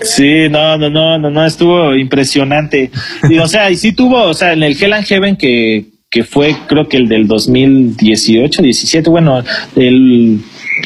Sí, 0.00 0.48
no, 0.48 0.78
no, 0.78 0.88
no, 0.90 1.18
no, 1.18 1.30
no, 1.30 1.44
estuvo 1.44 1.94
impresionante. 1.94 2.90
Y, 3.28 3.38
o 3.38 3.48
sea, 3.48 3.70
y 3.70 3.76
sí 3.76 3.92
tuvo, 3.92 4.22
o 4.22 4.34
sea, 4.34 4.52
en 4.52 4.62
el 4.62 4.80
Hell 4.80 4.92
and 4.92 5.06
Heaven 5.06 5.36
que, 5.36 5.86
que 6.10 6.24
fue 6.24 6.54
creo 6.66 6.88
que 6.88 6.98
el 6.98 7.08
del 7.08 7.26
2018, 7.26 8.62
17, 8.62 9.10
bueno, 9.10 9.42
el 9.74 10.40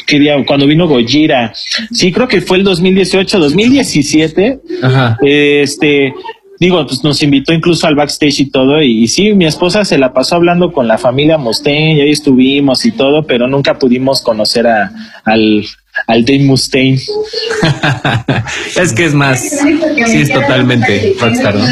que 0.07 0.43
cuando 0.47 0.65
vino 0.65 0.87
Gojira, 0.87 1.53
sí 1.91 2.11
creo 2.11 2.27
que 2.27 2.41
fue 2.41 2.57
el 2.57 2.63
2018, 2.63 3.39
2017, 3.39 4.59
Ajá. 4.81 5.17
este 5.21 6.13
digo, 6.59 6.85
pues 6.87 7.03
nos 7.03 7.21
invitó 7.21 7.51
incluso 7.51 7.87
al 7.87 7.95
backstage 7.95 8.39
y 8.39 8.49
todo, 8.49 8.81
y, 8.81 9.07
sí, 9.07 9.33
mi 9.33 9.45
esposa 9.45 9.83
se 9.83 9.97
la 9.97 10.13
pasó 10.13 10.35
hablando 10.35 10.71
con 10.71 10.87
la 10.87 10.97
familia 10.97 11.37
Mustaine, 11.37 11.95
y 11.95 12.01
ahí 12.01 12.11
estuvimos 12.11 12.85
y 12.85 12.91
todo, 12.91 13.23
pero 13.23 13.47
nunca 13.47 13.77
pudimos 13.77 14.21
conocer 14.21 14.67
a, 14.67 14.91
al, 15.25 15.65
al 16.07 16.25
Dave 16.25 16.43
Mustaine. 16.43 16.97
es 18.81 18.93
que 18.93 19.05
es 19.05 19.13
más, 19.13 19.41
sí 19.41 20.17
es 20.17 20.31
totalmente 20.31 21.13
rockstar, 21.19 21.55
¿no? 21.55 21.65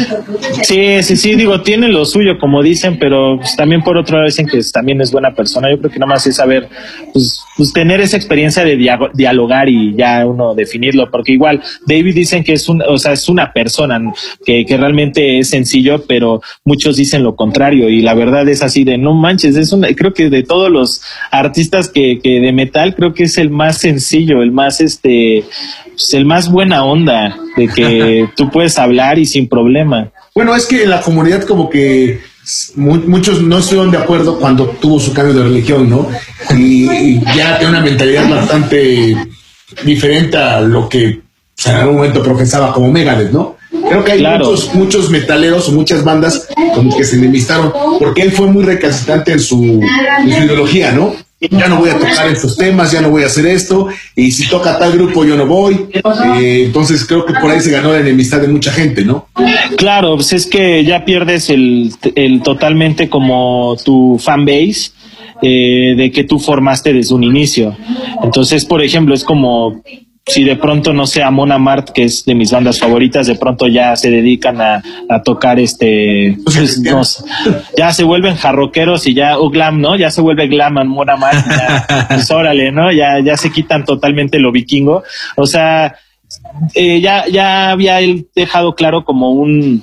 Sí, 0.62 1.02
sí, 1.02 1.16
sí, 1.16 1.34
digo, 1.34 1.60
tiene 1.62 1.88
lo 1.88 2.04
suyo, 2.04 2.38
como 2.38 2.62
dicen, 2.62 2.98
pero 2.98 3.36
pues, 3.38 3.56
también 3.56 3.82
por 3.82 3.96
otro 3.96 4.16
lado 4.16 4.26
dicen 4.26 4.46
que 4.46 4.60
también 4.72 5.00
es 5.00 5.10
buena 5.10 5.34
persona. 5.34 5.70
Yo 5.70 5.78
creo 5.78 5.90
que 5.90 5.98
nada 5.98 6.14
más 6.14 6.26
es 6.26 6.36
saber, 6.36 6.68
pues, 7.12 7.40
pues 7.56 7.72
tener 7.72 8.00
esa 8.00 8.16
experiencia 8.16 8.64
de 8.64 8.76
dialogar 9.12 9.68
y 9.68 9.94
ya 9.96 10.24
uno 10.24 10.54
definirlo, 10.54 11.10
porque 11.10 11.32
igual 11.32 11.60
David 11.86 12.14
dicen 12.14 12.44
que 12.44 12.54
es 12.54 12.68
un, 12.68 12.82
o 12.82 12.98
sea, 12.98 13.12
es 13.12 13.28
una 13.28 13.52
persona 13.52 14.00
que, 14.44 14.64
que 14.64 14.76
realmente 14.76 15.38
es 15.38 15.50
sencillo, 15.50 16.04
pero 16.06 16.40
muchos 16.64 16.96
dicen 16.96 17.22
lo 17.22 17.36
contrario 17.36 17.88
y 17.88 18.00
la 18.00 18.14
verdad 18.14 18.48
es 18.48 18.62
así 18.62 18.84
de 18.84 18.98
no 18.98 19.14
manches, 19.14 19.56
es 19.56 19.72
una, 19.72 19.88
creo 19.94 20.14
que 20.14 20.30
de 20.30 20.42
todos 20.42 20.70
los 20.70 21.02
artistas 21.30 21.88
que, 21.88 22.20
que 22.22 22.40
de 22.40 22.52
metal, 22.52 22.94
creo 22.94 23.14
que 23.14 23.24
es 23.24 23.36
el 23.36 23.50
más 23.50 23.78
sencillo 23.78 24.11
el 24.12 24.52
más 24.52 24.80
este, 24.80 25.44
pues, 25.90 26.14
el 26.14 26.24
más 26.24 26.50
buena 26.50 26.84
onda, 26.84 27.36
de 27.56 27.68
que 27.68 28.28
tú 28.36 28.50
puedes 28.50 28.78
hablar 28.78 29.18
y 29.18 29.26
sin 29.26 29.48
problema. 29.48 30.10
Bueno, 30.34 30.54
es 30.54 30.66
que 30.66 30.84
en 30.84 30.90
la 30.90 31.00
comunidad 31.00 31.42
como 31.44 31.68
que 31.68 32.20
muchos 32.74 33.40
no 33.40 33.58
estuvieron 33.58 33.90
de 33.90 33.98
acuerdo 33.98 34.38
cuando 34.38 34.66
tuvo 34.66 34.98
su 34.98 35.12
cambio 35.12 35.34
de 35.34 35.44
religión, 35.44 35.88
¿no? 35.88 36.08
Y, 36.56 37.20
ya 37.36 37.58
tiene 37.58 37.70
una 37.70 37.80
mentalidad 37.80 38.28
bastante 38.28 39.16
diferente 39.84 40.36
a 40.36 40.60
lo 40.60 40.88
que 40.88 41.20
en 41.64 41.74
algún 41.74 41.96
momento 41.96 42.22
profesaba 42.22 42.72
como 42.72 42.90
Megadeth, 42.90 43.30
¿no? 43.30 43.56
Creo 43.88 44.04
que 44.04 44.12
hay 44.12 44.22
muchos, 44.22 44.74
muchos 44.74 45.10
metaleros 45.10 45.68
o 45.68 45.72
muchas 45.72 46.04
bandas 46.04 46.48
como 46.74 46.96
que 46.96 47.04
se 47.04 47.16
enemistaron 47.16 47.72
porque 47.98 48.22
él 48.22 48.32
fue 48.32 48.46
muy 48.46 48.64
recalcitrante 48.64 49.32
en 49.32 49.40
su, 49.40 49.80
en 50.20 50.32
su 50.32 50.44
ideología, 50.44 50.92
¿no? 50.92 51.14
Ya 51.50 51.68
no 51.68 51.78
voy 51.78 51.90
a 51.90 51.98
tocar 51.98 52.28
estos 52.28 52.56
temas, 52.56 52.92
ya 52.92 53.00
no 53.00 53.10
voy 53.10 53.22
a 53.22 53.26
hacer 53.26 53.46
esto, 53.46 53.88
y 54.14 54.30
si 54.32 54.48
toca 54.48 54.78
tal 54.78 54.92
grupo 54.92 55.24
yo 55.24 55.36
no 55.36 55.46
voy. 55.46 55.88
Eh, 56.36 56.64
entonces 56.66 57.04
creo 57.04 57.24
que 57.24 57.34
por 57.34 57.50
ahí 57.50 57.60
se 57.60 57.70
ganó 57.70 57.92
la 57.92 58.00
enemistad 58.00 58.40
de 58.40 58.48
mucha 58.48 58.72
gente, 58.72 59.04
¿no? 59.04 59.28
Claro, 59.76 60.14
pues 60.16 60.32
es 60.32 60.46
que 60.46 60.84
ya 60.84 61.04
pierdes 61.04 61.50
el, 61.50 61.92
el 62.14 62.42
totalmente 62.42 63.08
como 63.08 63.76
tu 63.84 64.18
fan 64.22 64.44
base 64.44 64.92
eh, 65.42 65.94
de 65.96 66.10
que 66.12 66.24
tú 66.24 66.38
formaste 66.38 66.92
desde 66.92 67.14
un 67.14 67.24
inicio. 67.24 67.76
Entonces, 68.22 68.64
por 68.64 68.82
ejemplo, 68.82 69.14
es 69.14 69.24
como 69.24 69.82
si 70.26 70.44
de 70.44 70.56
pronto, 70.56 70.92
no 70.92 71.06
sé, 71.06 71.22
a 71.22 71.30
Mona 71.30 71.58
Mart, 71.58 71.90
que 71.90 72.04
es 72.04 72.24
de 72.24 72.34
mis 72.34 72.52
bandas 72.52 72.78
favoritas, 72.78 73.26
de 73.26 73.34
pronto 73.34 73.66
ya 73.66 73.96
se 73.96 74.10
dedican 74.10 74.60
a, 74.60 74.82
tocar 75.24 75.58
este, 75.58 76.38
pues, 76.44 76.82
ya 77.76 77.92
se 77.92 78.04
vuelven 78.04 78.36
jarroqueros 78.36 79.06
y 79.06 79.14
ya, 79.14 79.38
o 79.38 79.50
glam, 79.50 79.80
¿no? 79.80 79.96
Ya 79.96 80.10
se 80.10 80.20
vuelve 80.20 80.46
glam 80.46 80.78
a 80.78 80.84
Mona 80.84 81.16
Mart, 81.16 81.44
ya, 81.48 82.06
pues 82.08 82.30
órale, 82.30 82.70
¿no? 82.70 82.92
Ya, 82.92 83.18
ya 83.20 83.36
se 83.36 83.50
quitan 83.50 83.84
totalmente 83.84 84.38
lo 84.38 84.52
vikingo. 84.52 85.02
O 85.36 85.46
sea, 85.46 85.96
eh, 86.74 87.00
ya, 87.00 87.26
ya 87.26 87.70
había 87.70 88.00
él 88.00 88.28
dejado 88.34 88.74
claro 88.74 89.04
como 89.04 89.32
un, 89.32 89.82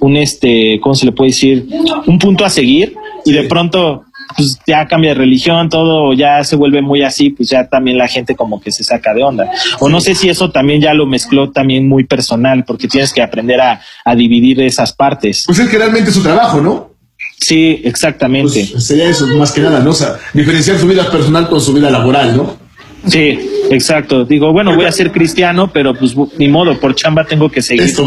un 0.00 0.16
este, 0.16 0.80
¿cómo 0.80 0.94
se 0.94 1.06
le 1.06 1.12
puede 1.12 1.30
decir? 1.30 1.66
Un 2.06 2.18
punto 2.18 2.44
a 2.44 2.50
seguir 2.50 2.94
y 3.24 3.32
de 3.32 3.44
pronto 3.44 4.04
pues 4.36 4.58
ya 4.66 4.86
cambia 4.86 5.10
de 5.10 5.16
religión, 5.16 5.68
todo 5.68 6.12
ya 6.12 6.42
se 6.44 6.56
vuelve 6.56 6.82
muy 6.82 7.02
así, 7.02 7.30
pues 7.30 7.48
ya 7.48 7.68
también 7.68 7.98
la 7.98 8.08
gente 8.08 8.34
como 8.34 8.60
que 8.60 8.72
se 8.72 8.84
saca 8.84 9.14
de 9.14 9.22
onda. 9.22 9.50
O 9.80 9.88
no 9.88 10.00
sé 10.00 10.14
si 10.14 10.28
eso 10.28 10.50
también 10.50 10.80
ya 10.80 10.94
lo 10.94 11.06
mezcló 11.06 11.50
también 11.50 11.88
muy 11.88 12.04
personal, 12.04 12.64
porque 12.64 12.88
tienes 12.88 13.12
que 13.12 13.22
aprender 13.22 13.60
a, 13.60 13.80
dividir 14.16 14.60
esas 14.60 14.92
partes. 14.92 15.44
Pues 15.46 15.58
es 15.58 15.68
que 15.68 15.78
realmente 15.78 16.10
es 16.10 16.16
su 16.16 16.22
trabajo, 16.22 16.60
¿no? 16.60 16.90
Sí, 17.40 17.80
exactamente. 17.84 18.68
Pues 18.70 18.86
sería 18.86 19.08
eso 19.08 19.26
más 19.38 19.52
que 19.52 19.60
nada, 19.60 19.80
¿no? 19.80 19.90
O 19.90 19.94
sea, 19.94 20.16
diferenciar 20.32 20.78
su 20.78 20.86
vida 20.86 21.10
personal 21.10 21.48
con 21.48 21.60
su 21.60 21.72
vida 21.72 21.90
laboral, 21.90 22.36
¿no? 22.36 22.61
Sí, 23.06 23.38
exacto. 23.70 24.24
Digo, 24.24 24.52
bueno, 24.52 24.74
voy 24.74 24.84
a 24.84 24.92
ser 24.92 25.10
cristiano, 25.10 25.70
pero 25.72 25.94
pues 25.94 26.14
ni 26.38 26.48
modo, 26.48 26.78
por 26.78 26.94
chamba 26.94 27.24
tengo 27.24 27.50
que 27.50 27.62
seguir 27.62 27.82
esto 27.82 28.04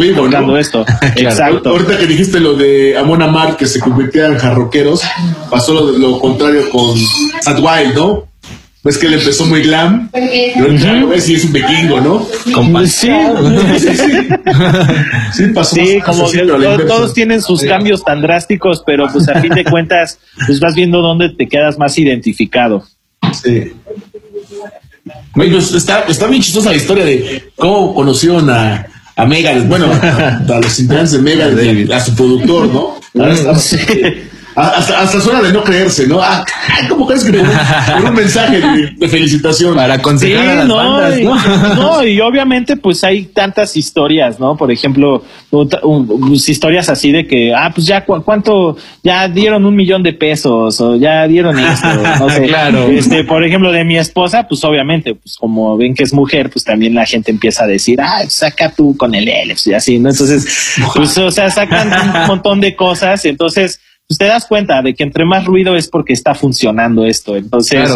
esto. 0.57 0.85
Exacto. 1.15 1.69
Ahorita 1.69 1.97
que 1.97 2.07
dijiste 2.07 2.39
lo 2.39 2.53
de 2.53 2.97
Amon 2.97 3.21
Amar, 3.21 3.57
que 3.57 3.65
se 3.65 3.79
convirtieran 3.79 4.33
en 4.33 4.39
jarroqueros, 4.39 5.01
pasó 5.49 5.73
lo, 5.73 6.19
contrario 6.19 6.69
con 6.69 6.97
Sad 7.41 7.59
Wild, 7.59 7.95
¿no? 7.95 8.27
Pues 8.81 8.99
que 8.99 9.07
él 9.07 9.15
empezó 9.15 9.47
muy 9.47 9.63
glam, 9.63 10.11
uh 10.13 11.11
es 11.13 11.43
un 11.43 11.53
vikingo, 11.53 11.99
¿no? 12.01 12.23
sí, 12.85 13.09
sí, 13.79 13.97
sí. 13.97 14.27
Sí, 15.33 15.47
pasó 15.47 15.75
sí 15.75 15.99
como 16.05 16.29
todos, 16.87 17.13
tienen 17.15 17.41
sus 17.41 17.63
cambios 17.63 18.03
tan 18.03 18.21
drásticos, 18.21 18.83
pero 18.85 19.07
pues 19.11 19.27
a 19.27 19.41
fin 19.41 19.53
de 19.55 19.63
cuentas, 19.63 20.19
pues 20.45 20.59
vas 20.59 20.75
viendo 20.75 21.01
dónde 21.01 21.29
te 21.29 21.47
quedas 21.47 21.79
más 21.79 21.97
identificado. 21.97 22.85
Sí. 23.33 23.73
Pues, 25.33 25.73
está, 25.73 26.01
está 26.01 26.27
bien 26.27 26.41
chistosa 26.41 26.71
la 26.71 26.77
historia 26.77 27.05
de 27.05 27.51
cómo 27.55 27.93
conocieron 27.93 28.49
a, 28.49 28.87
a 29.15 29.25
Megadeth, 29.25 29.67
bueno, 29.67 29.87
a, 29.91 30.59
los 30.61 30.79
integrantes 30.79 31.11
de 31.11 31.19
Megadeth, 31.19 31.91
a 31.91 31.99
su 31.99 32.15
productor, 32.15 32.67
¿no? 33.13 33.55
sí. 33.55 33.77
Hasta, 34.55 35.01
hasta 35.01 35.19
suena 35.19 35.41
de 35.41 35.51
no 35.51 35.63
creerse, 35.63 36.07
¿no? 36.07 36.21
Ah, 36.21 36.45
¿Cómo 36.87 37.05
crees 37.05 37.25
que 37.25 37.33
por, 37.33 38.05
un 38.05 38.15
mensaje 38.15 38.61
de, 38.95 39.07
felicitación? 39.09 39.75
Para 39.75 39.95
aconsejar 39.95 40.47
a 40.47 40.55
las 40.55 40.67
no, 40.67 40.75
bandas, 40.75 41.19
¿no? 41.19 41.75
¿no? 41.75 42.03
Y 42.07 42.21
obviamente, 42.21 42.77
pues 42.77 43.03
hay 43.03 43.25
tantas 43.25 43.75
historias, 43.75 44.39
¿no? 44.39 44.55
Por 44.55 44.71
ejemplo, 44.71 45.23
pues, 45.49 46.47
historias 46.47 46.87
así 46.87 47.11
de 47.11 47.27
que, 47.27 47.53
ah, 47.53 47.69
pues 47.73 47.85
ya 47.85 48.05
cuánto, 48.05 48.77
ya 49.03 49.27
dieron 49.27 49.65
un 49.65 49.75
millón 49.75 50.03
de 50.03 50.13
pesos, 50.13 50.79
o 50.79 50.95
ya 50.95 51.27
dieron 51.27 51.59
esto, 51.59 51.87
no 52.19 52.29
sé. 52.29 52.43
claro. 52.43 52.87
Este, 52.87 53.25
por 53.25 53.43
ejemplo, 53.43 53.73
de 53.73 53.83
mi 53.83 53.97
esposa, 53.97 54.47
pues 54.47 54.63
obviamente, 54.63 55.15
pues 55.15 55.35
como 55.37 55.75
ven 55.75 55.93
que 55.93 56.03
es 56.03 56.13
mujer, 56.13 56.49
pues 56.49 56.63
también 56.63 56.95
la 56.95 57.05
gente 57.05 57.29
empieza 57.29 57.65
a 57.65 57.67
decir, 57.67 57.99
ah, 58.01 58.23
saca 58.29 58.71
tú 58.71 58.95
con 58.95 59.13
el 59.15 59.27
Alex 59.27 59.67
y 59.67 59.73
así, 59.73 59.99
¿no? 59.99 60.09
Entonces, 60.09 60.77
pues, 60.93 61.17
o 61.17 61.29
sea, 61.29 61.49
sacan 61.49 61.91
un 61.91 62.27
montón 62.27 62.61
de 62.61 62.73
cosas, 62.73 63.25
entonces, 63.25 63.81
pues 64.07 64.17
te 64.19 64.25
das 64.25 64.45
cuenta 64.45 64.81
de 64.81 64.93
que 64.93 65.03
entre 65.03 65.25
más 65.25 65.45
ruido 65.45 65.75
es 65.75 65.87
porque 65.87 66.13
está 66.13 66.35
funcionando 66.35 67.05
esto. 67.05 67.35
Entonces, 67.35 67.89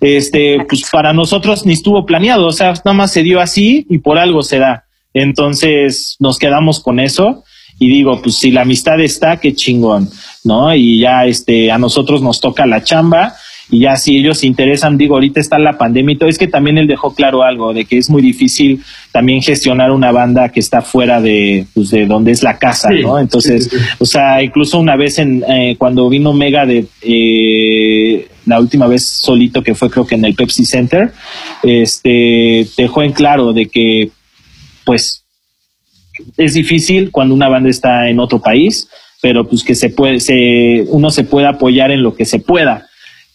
este, 0.00 0.64
pues 0.68 0.88
para 0.90 1.12
nosotros 1.12 1.64
ni 1.64 1.72
estuvo 1.74 2.04
planeado, 2.04 2.46
o 2.46 2.52
sea, 2.52 2.72
nada 2.84 2.94
más 2.94 3.12
se 3.12 3.22
dio 3.22 3.40
así 3.40 3.86
y 3.88 3.98
por 3.98 4.18
algo 4.18 4.42
se 4.42 4.58
da. 4.58 4.84
Entonces 5.14 6.16
nos 6.18 6.38
quedamos 6.38 6.80
con 6.80 6.98
eso 6.98 7.44
y 7.78 7.88
digo, 7.88 8.20
pues 8.22 8.36
si 8.36 8.50
la 8.50 8.62
amistad 8.62 9.00
está, 9.00 9.38
qué 9.38 9.54
chingón, 9.54 10.10
¿no? 10.44 10.74
Y 10.74 11.00
ya 11.00 11.26
este, 11.26 11.70
a 11.70 11.78
nosotros 11.78 12.22
nos 12.22 12.40
toca 12.40 12.66
la 12.66 12.82
chamba 12.82 13.36
y 13.70 13.80
ya 13.80 13.96
si 13.96 14.18
ellos 14.18 14.38
se 14.38 14.46
interesan, 14.46 14.98
digo, 14.98 15.14
ahorita 15.14 15.40
está 15.40 15.58
la 15.58 15.78
pandemia 15.78 16.14
y 16.14 16.18
todo, 16.18 16.28
es 16.28 16.38
que 16.38 16.48
también 16.48 16.78
él 16.78 16.86
dejó 16.86 17.14
claro 17.14 17.42
algo, 17.42 17.72
de 17.72 17.84
que 17.84 17.98
es 17.98 18.10
muy 18.10 18.22
difícil 18.22 18.82
también 19.12 19.42
gestionar 19.42 19.90
una 19.90 20.12
banda 20.12 20.50
que 20.50 20.60
está 20.60 20.82
fuera 20.82 21.20
de, 21.20 21.66
pues, 21.74 21.90
de 21.90 22.06
donde 22.06 22.32
es 22.32 22.42
la 22.42 22.58
casa, 22.58 22.90
¿no? 22.90 23.18
Entonces, 23.18 23.70
o 23.98 24.04
sea, 24.04 24.42
incluso 24.42 24.78
una 24.78 24.96
vez 24.96 25.18
en, 25.18 25.44
eh, 25.48 25.76
cuando 25.78 26.08
vino 26.08 26.32
Mega 26.32 26.66
de, 26.66 26.86
eh, 27.02 28.28
la 28.46 28.58
última 28.58 28.86
vez 28.86 29.04
solito 29.04 29.62
que 29.62 29.74
fue 29.74 29.90
creo 29.90 30.06
que 30.06 30.16
en 30.16 30.24
el 30.24 30.34
Pepsi 30.34 30.64
Center, 30.64 31.12
este, 31.62 32.66
dejó 32.76 33.02
en 33.02 33.12
claro 33.12 33.52
de 33.52 33.66
que, 33.66 34.10
pues, 34.84 35.24
es 36.36 36.54
difícil 36.54 37.10
cuando 37.10 37.34
una 37.34 37.48
banda 37.48 37.70
está 37.70 38.08
en 38.08 38.20
otro 38.20 38.40
país, 38.40 38.88
pero 39.20 39.48
pues 39.48 39.62
que 39.62 39.74
se 39.74 39.88
puede, 39.88 40.20
se, 40.20 40.84
uno 40.88 41.10
se 41.10 41.24
puede 41.24 41.46
apoyar 41.46 41.90
en 41.90 42.02
lo 42.02 42.14
que 42.14 42.24
se 42.24 42.38
pueda. 42.38 42.86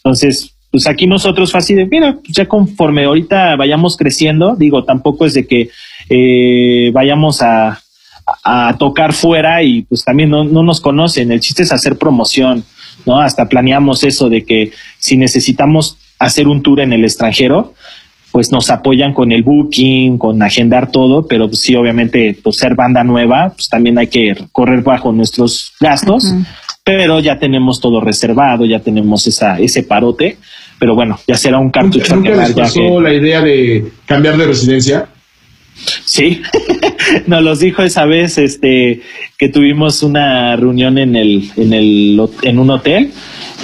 Entonces, 0.07 0.53
pues 0.71 0.87
aquí 0.87 1.05
nosotros 1.05 1.51
fácil 1.51 1.75
de, 1.75 1.85
mira, 1.85 2.13
pues 2.13 2.33
ya 2.33 2.47
conforme 2.47 3.03
ahorita 3.03 3.57
vayamos 3.57 3.97
creciendo, 3.97 4.55
digo, 4.55 4.85
tampoco 4.85 5.25
es 5.25 5.33
de 5.33 5.45
que 5.45 5.69
eh, 6.09 6.91
vayamos 6.93 7.41
a, 7.41 7.81
tocar 8.77 9.13
fuera 9.13 9.63
y 9.63 9.83
pues 9.83 10.03
también 10.03 10.29
no, 10.29 10.43
nos 10.43 10.81
conocen. 10.81 11.31
El 11.31 11.39
chiste 11.39 11.63
es 11.63 11.71
hacer 11.71 11.97
promoción, 11.97 12.63
¿no? 13.05 13.21
Hasta 13.21 13.47
planeamos 13.47 14.03
eso 14.03 14.27
de 14.27 14.43
que 14.43 14.71
si 14.97 15.15
necesitamos 15.15 15.97
hacer 16.19 16.49
un 16.49 16.61
tour 16.61 16.81
en 16.81 16.91
el 16.91 17.05
extranjero, 17.05 17.73
pues 18.33 18.51
nos 18.51 18.69
apoyan 18.69 19.13
con 19.13 19.31
el 19.31 19.43
booking, 19.43 20.17
con 20.17 20.43
agendar 20.43 20.91
todo, 20.91 21.25
pero 21.25 21.47
pues 21.47 21.61
sí, 21.61 21.75
obviamente, 21.75 22.37
ser 22.51 22.75
banda 22.75 23.03
nueva, 23.05 23.53
pues 23.55 23.69
también 23.69 23.97
hay 23.97 24.07
que 24.07 24.35
correr 24.51 24.81
bajo 24.83 25.13
nuestros 25.13 25.73
gastos 25.79 26.33
pero 26.87 27.19
ya 27.19 27.37
tenemos 27.37 27.81
todo 27.81 27.99
reservado, 27.99 28.65
ya 28.65 28.79
tenemos 28.79 29.27
esa, 29.27 29.59
ese 29.59 29.83
parote, 29.83 30.37
pero 30.79 30.95
bueno, 30.95 31.19
ya 31.27 31.35
será 31.35 31.59
un 31.59 31.69
cartucho. 31.69 32.15
¿Nunca, 32.15 32.29
les 32.29 32.53
pasó 32.53 33.01
la 33.01 33.13
idea 33.13 33.41
de 33.41 33.91
cambiar 34.05 34.37
de 34.37 34.45
residencia? 34.45 35.09
Sí, 36.05 36.41
nos 37.27 37.43
los 37.43 37.59
dijo 37.59 37.83
esa 37.83 38.05
vez, 38.05 38.37
este, 38.37 39.01
que 39.37 39.49
tuvimos 39.49 40.01
una 40.01 40.55
reunión 40.55 40.97
en 40.97 41.17
el, 41.17 41.51
en 41.57 41.73
el, 41.73 42.21
en 42.43 42.57
un 42.57 42.69
hotel 42.69 43.11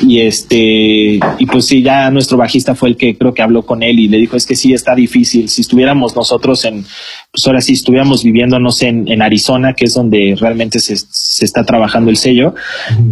y 0.05 0.21
este, 0.21 1.19
y 1.39 1.45
pues 1.45 1.65
sí, 1.65 1.81
ya 1.81 2.09
nuestro 2.11 2.37
bajista 2.37 2.75
fue 2.75 2.89
el 2.89 2.97
que 2.97 3.17
creo 3.17 3.33
que 3.33 3.41
habló 3.41 3.65
con 3.65 3.83
él 3.83 3.99
y 3.99 4.07
le 4.07 4.17
dijo, 4.17 4.35
es 4.35 4.45
que 4.45 4.55
sí, 4.55 4.73
está 4.73 4.95
difícil. 4.95 5.49
Si 5.49 5.61
estuviéramos 5.61 6.15
nosotros 6.15 6.65
en, 6.65 6.85
pues 7.31 7.47
ahora 7.47 7.61
sí 7.61 7.73
estuviéramos 7.73 8.23
viviendo, 8.23 8.59
no 8.59 8.71
sé, 8.71 8.87
en, 8.89 9.21
Arizona, 9.21 9.73
que 9.73 9.85
es 9.85 9.93
donde 9.93 10.35
realmente 10.39 10.79
se, 10.79 10.97
se, 10.97 11.45
está 11.45 11.63
trabajando 11.63 12.09
el 12.09 12.17
sello, 12.17 12.53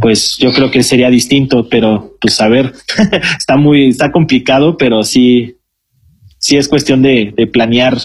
pues 0.01 0.37
yo 0.37 0.51
creo 0.51 0.69
que 0.69 0.83
sería 0.83 1.09
distinto, 1.09 1.67
pero 1.69 2.17
pues 2.19 2.41
a 2.41 2.47
ver, 2.47 2.73
está 3.37 3.55
muy, 3.55 3.89
está 3.89 4.11
complicado, 4.11 4.75
pero 4.77 5.03
sí, 5.03 5.55
sí 6.37 6.57
es 6.57 6.67
cuestión 6.67 7.01
de, 7.01 7.33
de 7.35 7.47
planear 7.47 7.97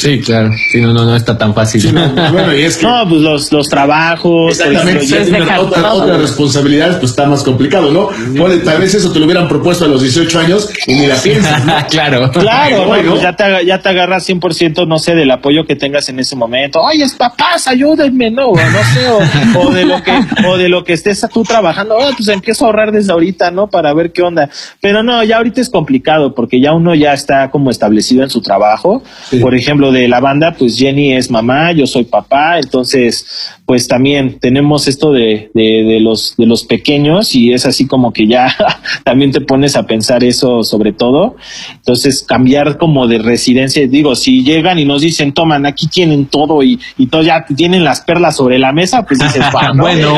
Sí, 0.00 0.18
claro. 0.20 0.50
Sí, 0.70 0.80
no, 0.80 0.94
no, 0.94 1.04
no 1.04 1.14
está 1.14 1.36
tan 1.36 1.54
fácil. 1.54 1.94
no, 1.94 2.08
bueno, 2.32 2.54
y 2.54 2.62
es 2.62 2.78
que, 2.78 2.86
no, 2.86 3.06
pues 3.06 3.20
los, 3.20 3.52
los 3.52 3.68
trabajos. 3.68 4.58
Exactamente. 4.58 5.58
otra, 5.58 5.92
otra 5.92 6.16
responsabilidad, 6.16 6.98
pues 6.98 7.10
está 7.10 7.26
más 7.26 7.42
complicado, 7.42 7.90
¿no? 7.90 8.08
Bueno, 8.30 8.62
tal 8.64 8.80
vez 8.80 8.94
eso 8.94 9.12
te 9.12 9.18
lo 9.18 9.26
hubieran 9.26 9.46
propuesto 9.46 9.84
a 9.84 9.88
los 9.88 10.00
18 10.00 10.38
años 10.40 10.70
y 10.86 10.94
ni 10.94 11.06
la 11.06 11.16
piensas. 11.22 11.62
claro. 11.90 12.30
Claro, 12.30 12.86
pues 12.86 13.20
ya, 13.20 13.36
te, 13.36 13.66
ya 13.66 13.80
te 13.80 13.88
agarras 13.90 14.26
100%, 14.26 14.86
no 14.86 14.98
sé, 14.98 15.14
del 15.14 15.30
apoyo 15.30 15.66
que 15.66 15.76
tengas 15.76 16.08
en 16.08 16.18
ese 16.18 16.34
momento. 16.34 16.80
Oye, 16.80 17.04
papás, 17.18 17.66
ayúdenme, 17.66 18.30
no, 18.30 18.52
no 18.52 18.84
sé, 18.94 19.58
o, 19.58 19.70
de 19.70 19.84
lo 19.84 20.02
que, 20.02 20.12
o 20.46 20.56
de 20.56 20.70
lo 20.70 20.82
que 20.82 20.94
estés 20.94 21.26
tú 21.32 21.42
trabajando. 21.42 21.96
Oh, 21.98 22.10
pues 22.16 22.28
empiezo 22.28 22.64
a 22.64 22.68
ahorrar 22.68 22.90
desde 22.90 23.12
ahorita, 23.12 23.50
¿no? 23.50 23.66
Para 23.66 23.92
ver 23.92 24.12
qué 24.12 24.22
onda. 24.22 24.48
Pero 24.80 25.02
no, 25.02 25.22
ya 25.24 25.36
ahorita 25.36 25.60
es 25.60 25.68
complicado 25.68 26.34
porque 26.34 26.58
ya 26.58 26.72
uno 26.72 26.94
ya 26.94 27.12
está 27.12 27.50
como 27.50 27.70
establecido 27.70 28.22
en 28.22 28.30
su 28.30 28.40
trabajo. 28.40 29.02
Por 29.40 29.54
ejemplo, 29.54 29.89
de 29.90 30.08
la 30.08 30.20
banda, 30.20 30.54
pues 30.58 30.76
Jenny 30.76 31.14
es 31.14 31.30
mamá, 31.30 31.72
yo 31.72 31.86
soy 31.86 32.04
papá, 32.04 32.58
entonces 32.58 33.26
pues 33.66 33.86
también 33.86 34.38
tenemos 34.40 34.88
esto 34.88 35.12
de, 35.12 35.50
de, 35.54 35.98
los, 36.00 36.34
de 36.36 36.46
los 36.46 36.64
pequeños 36.64 37.34
y 37.34 37.52
es 37.52 37.66
así 37.66 37.86
como 37.86 38.12
que 38.12 38.26
ya 38.26 38.52
también 39.04 39.30
te 39.30 39.40
pones 39.40 39.76
a 39.76 39.86
pensar 39.86 40.24
eso 40.24 40.64
sobre 40.64 40.92
todo. 40.92 41.36
Entonces 41.76 42.24
cambiar 42.26 42.78
como 42.78 43.06
de 43.06 43.18
residencia, 43.18 43.86
digo, 43.86 44.16
si 44.16 44.42
llegan 44.42 44.78
y 44.78 44.84
nos 44.84 45.02
dicen, 45.02 45.32
toman, 45.32 45.66
aquí 45.66 45.86
tienen 45.86 46.26
todo 46.26 46.62
y, 46.62 46.80
y 46.98 47.06
todo 47.06 47.22
ya 47.22 47.44
tienen 47.44 47.84
las 47.84 48.00
perlas 48.00 48.36
sobre 48.36 48.58
la 48.58 48.72
mesa, 48.72 49.04
pues 49.04 49.20
dices, 49.20 49.44
bueno, 49.76 50.14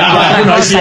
sí, 0.63 0.77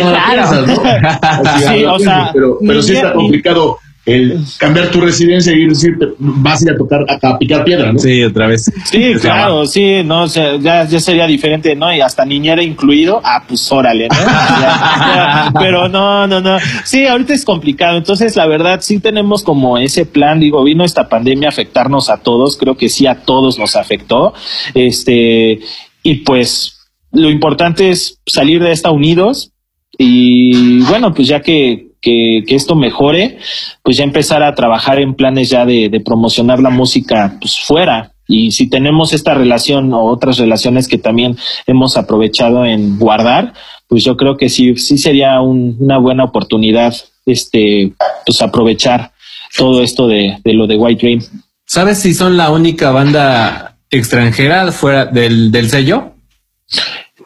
o 1.86 2.00
sea, 2.00 2.32
pero, 2.34 2.58
pero 2.66 2.82
sí 2.82 2.94
está 2.94 3.14
complicado 3.14 3.80
el 4.06 4.40
cambiar 4.58 4.90
tu 4.90 5.00
residencia 5.00 5.54
y 5.54 5.68
decir, 5.68 5.96
vas 6.18 6.62
a 6.62 6.66
ir 6.66 6.72
a 6.72 6.78
tocar, 6.78 7.06
a, 7.08 7.38
picar 7.38 7.64
piedra, 7.64 7.94
¿no? 7.94 8.00
Sí, 8.00 8.24
otra 8.24 8.48
vez. 8.48 8.72
Sí, 8.86 9.14
claro, 9.22 9.66
sí, 9.66 10.02
no, 10.04 10.24
o 10.24 10.28
sea, 10.28 10.58
ya, 10.58 10.86
ya 10.86 11.00
sería 11.00 11.28
diferente, 11.28 11.76
¿no? 11.76 11.94
Y 11.94 12.02
hasta 12.02 12.26
niñera 12.26 12.64
incluido, 12.64 13.22
ah, 13.24 13.44
pues 13.48 13.72
órale, 13.72 14.08
¿no? 14.08 15.60
pero 15.60 15.88
no, 15.88 16.26
no, 16.26 16.42
no. 16.42 16.58
Sí, 16.84 17.06
ahorita 17.06 17.34
es 17.34 17.46
complicado. 17.46 17.98
Entonces, 17.98 18.36
la 18.36 18.48
verdad, 18.48 18.80
sí 18.82 19.00
tenemos 19.00 19.44
como 19.44 19.78
ese 19.78 20.06
plan, 20.06 20.40
digo, 20.40 20.64
vino 20.64 20.84
esta 20.84 21.08
pandemia 21.08 21.50
a 21.50 21.52
afectarnos 21.52 22.10
a 22.10 22.18
todos, 22.18 22.58
creo 22.58 22.76
que 22.76 22.90
sí 22.90 23.06
a 23.06 23.22
todos 23.22 23.60
nos 23.60 23.76
afectó. 23.76 24.34
Este, 24.74 25.60
y 26.02 26.16
pues 26.26 26.80
lo 27.12 27.30
importante 27.30 27.90
es 27.90 28.20
salir 28.26 28.64
de 28.64 28.72
esta 28.72 28.90
unidos 28.90 29.52
y 29.98 30.80
bueno, 30.84 31.14
pues 31.14 31.28
ya 31.28 31.42
que 31.42 31.91
que, 32.02 32.44
esto 32.48 32.76
mejore, 32.76 33.38
pues 33.84 33.98
ya 33.98 34.04
empezar 34.04 34.44
a 34.44 34.56
trabajar 34.56 35.00
en 35.00 35.14
planes 35.14 35.50
ya 35.50 35.66
de, 35.66 36.02
promocionar 36.04 36.60
la 36.60 36.70
música 36.70 37.38
pues 37.40 37.60
fuera. 37.60 38.12
Y 38.28 38.52
si 38.52 38.70
tenemos 38.70 39.14
esta 39.14 39.34
relación 39.34 39.94
o 39.94 40.06
otras 40.06 40.38
relaciones 40.38 40.88
que 40.88 40.98
también 40.98 41.38
hemos 41.68 41.98
aprovechado 41.98 42.66
en 42.66 42.98
guardar, 42.98 43.54
pues 43.88 44.04
yo 44.04 44.16
creo 44.16 44.38
que 44.38 44.50
sí, 44.50 44.76
sí 44.78 44.98
sería 44.98 45.42
una 45.42 45.98
buena 45.98 46.24
oportunidad 46.24 46.96
este, 47.26 47.94
pues 48.26 48.42
aprovechar 48.42 49.12
todo 49.58 49.84
esto 49.84 50.08
de, 50.08 50.38
de 50.44 50.54
lo 50.54 50.66
de 50.66 50.78
White 50.78 51.06
Dream. 51.06 51.22
¿Sabes 51.66 52.00
si 52.00 52.14
son 52.14 52.38
la 52.38 52.52
única 52.52 52.92
banda 52.92 53.78
extranjera 53.90 54.72
fuera 54.72 55.06
del, 55.06 55.52
del 55.52 55.70
sello? 55.70 56.11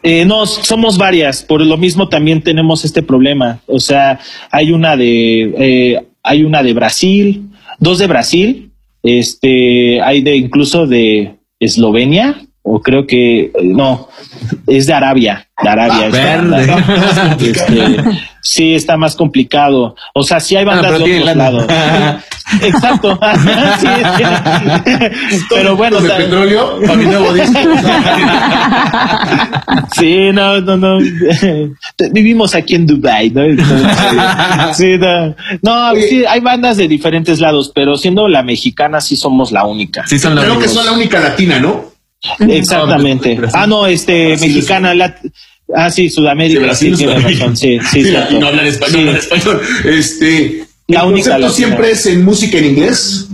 Eh, 0.05 0.23
no, 0.23 0.45
somos 0.45 0.99
varias. 0.99 1.41
Por 1.41 1.65
lo 1.65 1.77
mismo 1.77 2.07
también 2.09 2.41
tenemos 2.41 2.85
este 2.85 3.01
problema. 3.01 3.59
O 3.65 3.79
sea, 3.79 4.19
hay 4.51 4.71
una 4.71 4.95
de, 4.95 5.53
eh, 5.57 6.05
hay 6.21 6.43
una 6.43 6.61
de 6.61 6.73
Brasil, 6.73 7.49
dos 7.79 7.97
de 7.97 8.05
Brasil, 8.05 8.71
este, 9.01 9.99
hay 10.01 10.21
de 10.21 10.35
incluso 10.35 10.85
de 10.85 11.37
Eslovenia, 11.59 12.39
o 12.61 12.81
creo 12.81 13.07
que 13.07 13.51
no, 13.63 14.07
es 14.67 14.85
de 14.85 14.93
Arabia, 14.93 15.47
de 15.61 15.69
Arabia. 15.69 16.09
Ah, 16.13 17.37
este, 17.41 17.97
sí, 18.43 18.75
está 18.75 18.97
más 18.97 19.15
complicado. 19.15 19.95
O 20.13 20.21
sea, 20.21 20.39
sí 20.39 20.55
hay 20.55 20.65
bandas 20.65 20.99
de 20.99 21.03
otros 21.03 21.35
lados. 21.35 21.65
Exacto. 22.61 23.19
Pero 25.49 25.75
bueno, 25.75 25.99
de 25.99 26.09
petróleo 26.09 26.79
para 26.81 26.95
mi 26.95 27.05
nuevo 27.05 27.33
disco. 27.33 27.57
sí, 29.97 30.31
no, 30.31 30.61
no, 30.61 30.77
no. 30.77 30.99
Vivimos 32.11 32.53
aquí 32.55 32.75
en 32.75 32.85
Dubai, 32.85 33.31
¿no? 33.31 33.43
sí, 34.73 34.97
no. 34.97 35.35
No, 35.61 35.95
sí, 35.95 36.23
hay 36.25 36.39
bandas 36.41 36.77
de 36.77 36.87
diferentes 36.87 37.39
lados, 37.39 37.71
pero 37.73 37.97
siendo 37.97 38.27
la 38.27 38.43
mexicana 38.43 39.01
sí 39.01 39.15
somos 39.15 39.51
la 39.51 39.65
única. 39.65 40.05
Sí, 40.05 40.19
son 40.19 40.37
Creo 40.37 40.59
que 40.59 40.67
son 40.67 40.85
la 40.85 40.91
única 40.91 41.19
latina, 41.19 41.59
¿no? 41.59 41.93
Exactamente. 42.39 43.39
Ah, 43.53 43.67
no, 43.67 43.87
este, 43.87 44.37
mexicana, 44.37 44.93
ah, 45.75 45.89
sí, 45.89 46.09
Sudamérica, 46.09 46.75
sí, 46.75 46.91
tiene 46.91 47.19
razón, 47.19 47.57
sí, 47.57 47.79
sí, 47.91 48.03
sí, 48.03 48.13
no 48.39 48.47
hablan 48.47 48.67
español, 48.67 49.05
no 49.05 49.11
español. 49.11 49.61
Este, 49.85 50.64
la 50.87 51.03
¿el 51.03 51.11
concepto 51.11 51.49
siempre 51.49 51.91
es 51.91 52.05
en 52.05 52.23
música 52.23 52.57
en 52.57 52.65
inglés? 52.65 53.27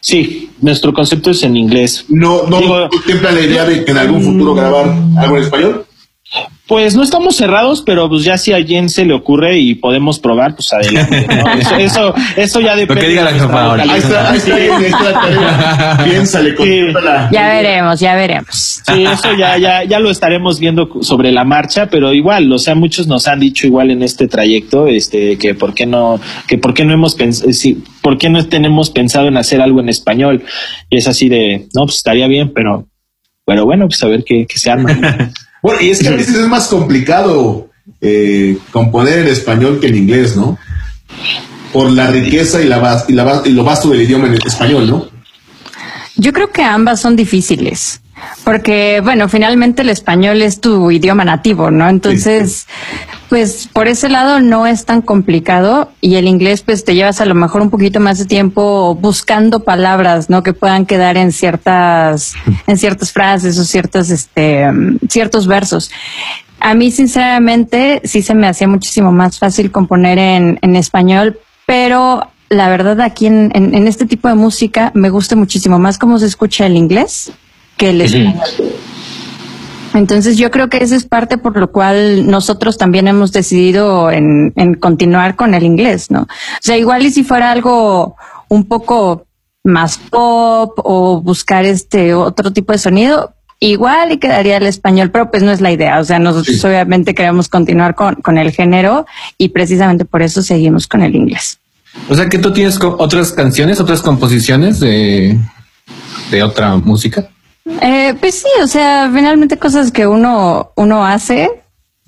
Sí, 0.00 0.50
nuestro 0.60 0.92
concepto 0.92 1.30
es 1.30 1.42
en 1.44 1.56
inglés. 1.56 2.04
¿No, 2.08 2.42
no 2.48 2.88
contempla 2.88 3.32
la 3.32 3.40
idea 3.40 3.64
de 3.64 3.84
que 3.84 3.90
en 3.90 3.98
algún 3.98 4.22
futuro 4.22 4.54
grabar 4.54 4.94
algo 5.16 5.36
en 5.36 5.42
español? 5.44 5.86
Pues 6.72 6.96
no 6.96 7.02
estamos 7.02 7.36
cerrados, 7.36 7.82
pero 7.82 8.08
pues 8.08 8.24
ya 8.24 8.38
si 8.38 8.50
a 8.50 8.56
alguien 8.56 8.88
se 8.88 9.04
le 9.04 9.12
ocurre 9.12 9.58
y 9.58 9.74
podemos 9.74 10.18
probar, 10.18 10.54
pues 10.54 10.72
adelante. 10.72 11.26
Eso, 11.78 12.14
eso, 12.34 12.60
ya 12.60 12.74
depende. 12.74 12.94
Lo 12.94 13.00
que 13.02 13.08
diga 13.10 13.24
la 13.24 13.32
jefa 13.32 13.62
ahora. 13.62 13.82
Ahí 13.82 13.98
está, 13.98 14.30
ahí 14.30 14.38
está, 14.38 14.54
ahí 14.54 14.84
está 14.86 16.04
Piénsale, 16.04 16.54
Ya 17.30 17.48
veremos, 17.48 18.00
ya 18.00 18.14
veremos. 18.14 18.80
Sí, 18.86 19.04
eso 19.04 19.34
ya, 19.36 19.58
ya, 19.58 19.84
ya 19.84 19.98
lo 19.98 20.10
estaremos 20.10 20.58
viendo 20.60 20.88
sobre 21.02 21.30
la 21.30 21.44
marcha, 21.44 21.88
pero 21.90 22.14
igual, 22.14 22.50
o 22.50 22.58
sea, 22.58 22.74
muchos 22.74 23.06
nos 23.06 23.28
han 23.28 23.40
dicho 23.40 23.66
igual 23.66 23.90
en 23.90 24.02
este 24.02 24.26
trayecto, 24.26 24.86
este, 24.86 25.36
que 25.36 25.54
por 25.54 25.74
qué 25.74 25.84
no, 25.84 26.20
que 26.48 26.56
por 26.56 26.72
qué 26.72 26.86
no 26.86 26.94
hemos 26.94 27.14
pensado, 27.14 27.50
eh, 27.50 27.52
sí, 27.52 27.84
por 28.00 28.16
qué 28.16 28.30
no 28.30 28.46
tenemos 28.48 28.88
pensado 28.88 29.28
en 29.28 29.36
hacer 29.36 29.60
algo 29.60 29.80
en 29.80 29.90
español. 29.90 30.42
Y 30.88 30.96
es 30.96 31.06
así 31.06 31.28
de, 31.28 31.68
no, 31.74 31.84
pues 31.84 31.96
estaría 31.96 32.28
bien, 32.28 32.50
pero, 32.54 32.86
pero 33.44 33.66
bueno, 33.66 33.88
pues 33.88 34.02
a 34.02 34.08
ver 34.08 34.24
qué, 34.24 34.46
qué 34.48 34.58
se 34.58 34.70
arma. 34.70 34.96
Bueno, 35.62 35.80
y 35.80 35.90
es 35.90 36.00
que 36.00 36.08
a 36.08 36.12
veces 36.12 36.34
es 36.34 36.48
más 36.48 36.66
complicado 36.66 37.70
eh, 38.00 38.58
componer 38.72 39.20
en 39.20 39.28
español 39.28 39.78
que 39.80 39.86
en 39.86 39.96
inglés, 39.96 40.36
¿no? 40.36 40.58
Por 41.72 41.90
la 41.90 42.08
riqueza 42.08 42.60
y, 42.60 42.68
la, 42.68 43.04
y, 43.08 43.12
la, 43.12 43.42
y 43.44 43.50
lo 43.50 43.64
vasto 43.64 43.88
del 43.90 44.02
idioma 44.02 44.26
en 44.26 44.34
español, 44.44 44.88
¿no? 44.88 45.08
Yo 46.16 46.32
creo 46.32 46.50
que 46.50 46.62
ambas 46.62 47.00
son 47.00 47.16
difíciles. 47.16 48.00
Porque, 48.44 49.00
bueno, 49.02 49.28
finalmente 49.28 49.82
el 49.82 49.88
español 49.88 50.42
es 50.42 50.60
tu 50.60 50.90
idioma 50.90 51.24
nativo, 51.24 51.70
¿no? 51.70 51.88
Entonces, 51.88 52.66
pues 53.32 53.66
por 53.72 53.88
ese 53.88 54.10
lado 54.10 54.42
no 54.42 54.66
es 54.66 54.84
tan 54.84 55.00
complicado 55.00 55.90
y 56.02 56.16
el 56.16 56.28
inglés 56.28 56.60
pues 56.60 56.84
te 56.84 56.94
llevas 56.94 57.22
a 57.22 57.24
lo 57.24 57.34
mejor 57.34 57.62
un 57.62 57.70
poquito 57.70 57.98
más 57.98 58.18
de 58.18 58.26
tiempo 58.26 58.94
buscando 58.94 59.60
palabras, 59.60 60.28
¿no? 60.28 60.42
Que 60.42 60.52
puedan 60.52 60.84
quedar 60.84 61.16
en 61.16 61.32
ciertas, 61.32 62.34
en 62.66 62.76
ciertas 62.76 63.10
frases 63.10 63.58
o 63.58 63.64
ciertos, 63.64 64.10
este, 64.10 64.66
ciertos 65.08 65.46
versos. 65.46 65.90
A 66.60 66.74
mí, 66.74 66.90
sinceramente, 66.90 68.02
sí 68.04 68.20
se 68.20 68.34
me 68.34 68.46
hacía 68.46 68.68
muchísimo 68.68 69.12
más 69.12 69.38
fácil 69.38 69.72
componer 69.72 70.18
en, 70.18 70.58
en 70.60 70.76
español, 70.76 71.40
pero 71.64 72.28
la 72.50 72.68
verdad 72.68 73.00
aquí 73.00 73.24
en, 73.24 73.50
en, 73.54 73.88
este 73.88 74.04
tipo 74.04 74.28
de 74.28 74.34
música 74.34 74.92
me 74.94 75.08
gusta 75.08 75.36
muchísimo 75.36 75.78
más 75.78 75.96
cómo 75.96 76.18
se 76.18 76.26
escucha 76.26 76.66
el 76.66 76.76
inglés 76.76 77.32
que 77.78 77.88
el 77.88 78.02
español. 78.02 78.42
Entonces 79.94 80.38
yo 80.38 80.50
creo 80.50 80.68
que 80.68 80.78
esa 80.78 80.96
es 80.96 81.04
parte 81.04 81.38
por 81.38 81.56
lo 81.56 81.70
cual 81.70 82.28
nosotros 82.28 82.78
también 82.78 83.08
hemos 83.08 83.32
decidido 83.32 84.10
en, 84.10 84.52
en, 84.56 84.74
continuar 84.74 85.36
con 85.36 85.54
el 85.54 85.64
inglés, 85.64 86.10
¿no? 86.10 86.22
O 86.22 86.28
sea, 86.60 86.76
igual 86.78 87.04
y 87.04 87.10
si 87.10 87.24
fuera 87.24 87.50
algo 87.50 88.16
un 88.48 88.64
poco 88.64 89.26
más 89.64 89.98
pop 89.98 90.78
o 90.78 91.20
buscar 91.20 91.64
este 91.64 92.14
otro 92.14 92.52
tipo 92.52 92.72
de 92.72 92.78
sonido, 92.78 93.34
igual 93.60 94.12
y 94.12 94.18
quedaría 94.18 94.56
el 94.56 94.66
español, 94.66 95.10
pero 95.10 95.30
pues 95.30 95.42
no 95.42 95.52
es 95.52 95.60
la 95.60 95.70
idea. 95.70 96.00
O 96.00 96.04
sea, 96.04 96.18
nosotros 96.18 96.64
obviamente 96.64 97.14
queremos 97.14 97.48
continuar 97.48 97.94
con, 97.94 98.16
con 98.16 98.38
el 98.38 98.50
género 98.50 99.06
y 99.38 99.50
precisamente 99.50 100.04
por 100.04 100.22
eso 100.22 100.42
seguimos 100.42 100.86
con 100.86 101.02
el 101.02 101.14
inglés. 101.14 101.58
O 102.08 102.14
sea 102.14 102.28
que 102.28 102.38
tú 102.38 102.52
tienes 102.52 102.78
otras 102.80 103.32
canciones, 103.32 103.78
otras 103.78 104.02
composiciones 104.02 104.80
de, 104.80 105.38
de 106.30 106.42
otra 106.42 106.76
música. 106.76 107.28
Eh, 107.64 108.14
pues 108.18 108.40
sí, 108.40 108.48
o 108.62 108.66
sea, 108.66 109.10
finalmente 109.12 109.56
cosas 109.56 109.92
que 109.92 110.06
uno, 110.06 110.72
uno 110.76 111.04
hace, 111.04 111.48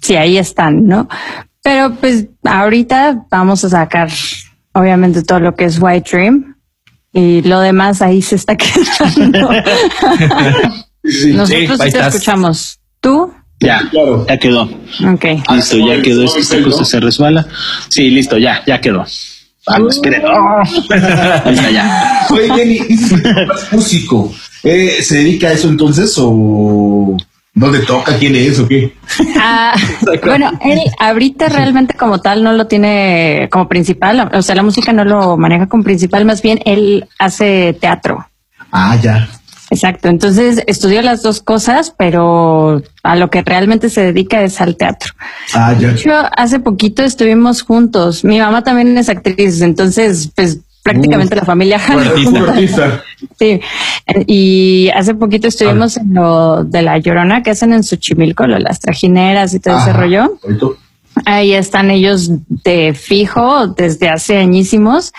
sí, 0.01 0.17
ahí 0.17 0.37
están, 0.37 0.87
¿no? 0.87 1.09
Pero 1.63 1.95
pues 1.95 2.27
ahorita 2.45 3.27
vamos 3.31 3.65
a 3.65 3.71
sacar, 3.71 4.11
obviamente, 4.73 5.23
todo 5.23 5.41
lo 5.41 5.55
que 5.55 5.65
es 5.65 5.79
White 5.81 6.11
Dream 6.11 6.57
y 7.13 7.43
lo 7.43 7.61
demás 7.61 8.03
ahí 8.03 8.21
se 8.21 8.35
está 8.35 8.57
quedando. 8.57 9.51
Nosotros 11.03 11.81
sí, 11.81 11.91
te 11.93 11.99
escuchamos. 12.01 12.81
¿Tú? 13.01 13.33
Ya, 13.61 13.81
claro. 13.91 14.27
ya 14.27 14.39
quedó. 14.39 14.63
Ok. 14.63 15.25
Listo, 15.51 15.79
ya 15.79 16.03
quedó. 16.03 16.25
Esta 16.25 16.63
cosa 16.63 16.85
se 16.85 17.01
resbala. 17.01 17.47
Sí, 17.89 18.11
listo, 18.11 18.37
ya, 18.37 18.63
ya 18.67 18.81
quedó. 18.81 19.05
Esperen. 19.89 20.23
Ahí 21.45 21.55
está 21.55 21.71
ya. 21.71 22.27
Oye, 22.31 22.55
Jenny, 22.55 22.81
músico. 23.73 24.33
Eh, 24.63 25.03
¿Se 25.03 25.19
dedica 25.19 25.49
a 25.49 25.53
eso 25.53 25.69
entonces 25.69 26.15
o 26.19 27.17
dónde 27.55 27.81
toca? 27.81 28.17
¿Quién 28.19 28.37
es 28.37 28.59
o 28.59 28.69
qué? 28.69 28.95
Ah, 29.39 29.75
bueno, 30.25 30.51
él 30.63 30.81
ahorita 30.99 31.49
realmente 31.49 31.95
como 31.95 32.21
tal 32.21 32.43
no 32.43 32.53
lo 32.53 32.67
tiene 32.67 33.49
como 33.51 33.69
principal, 33.69 34.31
o 34.33 34.43
sea, 34.43 34.55
la 34.55 34.63
música 34.63 34.93
no 34.93 35.05
lo 35.05 35.37
maneja 35.37 35.67
como 35.67 35.83
principal, 35.83 36.25
más 36.25 36.43
bien 36.43 36.61
él 36.65 37.07
hace 37.19 37.77
teatro. 37.81 38.27
Ah, 38.73 38.97
ya. 39.01 39.29
Exacto, 39.71 40.09
entonces 40.09 40.63
estudió 40.67 41.01
las 41.03 41.23
dos 41.23 41.41
cosas, 41.41 41.95
pero 41.97 42.83
a 43.03 43.17
lo 43.17 43.31
que 43.31 43.43
realmente 43.43 43.89
se 43.89 44.03
dedica 44.03 44.43
es 44.43 44.61
al 44.61 44.77
teatro. 44.77 45.13
Ah, 45.55 45.75
ya. 45.79 45.95
Yo 45.95 46.13
hace 46.37 46.61
poquito 46.61 47.03
estuvimos 47.03 47.63
juntos, 47.63 48.25
mi 48.25 48.39
mamá 48.39 48.63
también 48.63 48.97
es 48.99 49.09
actriz, 49.09 49.63
entonces 49.63 50.31
pues 50.35 50.61
prácticamente 50.85 51.35
la 51.35 51.45
familia 51.45 51.81
Sí, 53.39 53.61
y 54.27 54.91
hace 54.95 55.15
poquito 55.15 55.49
estuvimos 55.49 55.97
en 55.97 56.13
lo 56.13 56.63
de 56.63 56.83
la 56.83 56.99
Llorona 56.99 57.43
que 57.43 57.51
hacen 57.51 57.73
en 57.73 57.83
Xochimilco, 57.83 58.47
lo, 58.47 58.59
las 58.59 58.81
trajineras 58.81 59.55
y 59.55 59.61
todo 59.61 59.79
ese 59.79 59.93
rollo. 59.95 60.39
Ahí 61.25 61.55
están 61.55 61.91
ellos 61.91 62.31
de 62.49 62.93
fijo 62.93 63.69
desde 63.69 64.11
hace 64.11 64.37
añísimos 64.37 65.13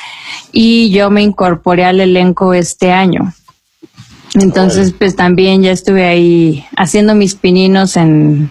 y 0.52 0.92
yo 0.92 1.10
me 1.10 1.24
incorporé 1.24 1.86
al 1.86 2.00
elenco 2.00 2.54
este 2.54 2.92
año. 2.92 3.34
Entonces, 4.36 4.94
pues 4.98 5.16
también 5.16 5.64
ya 5.64 5.72
estuve 5.72 6.06
ahí 6.06 6.66
haciendo 6.76 7.16
mis 7.16 7.36
pininos 7.36 7.96
en, 7.96 8.50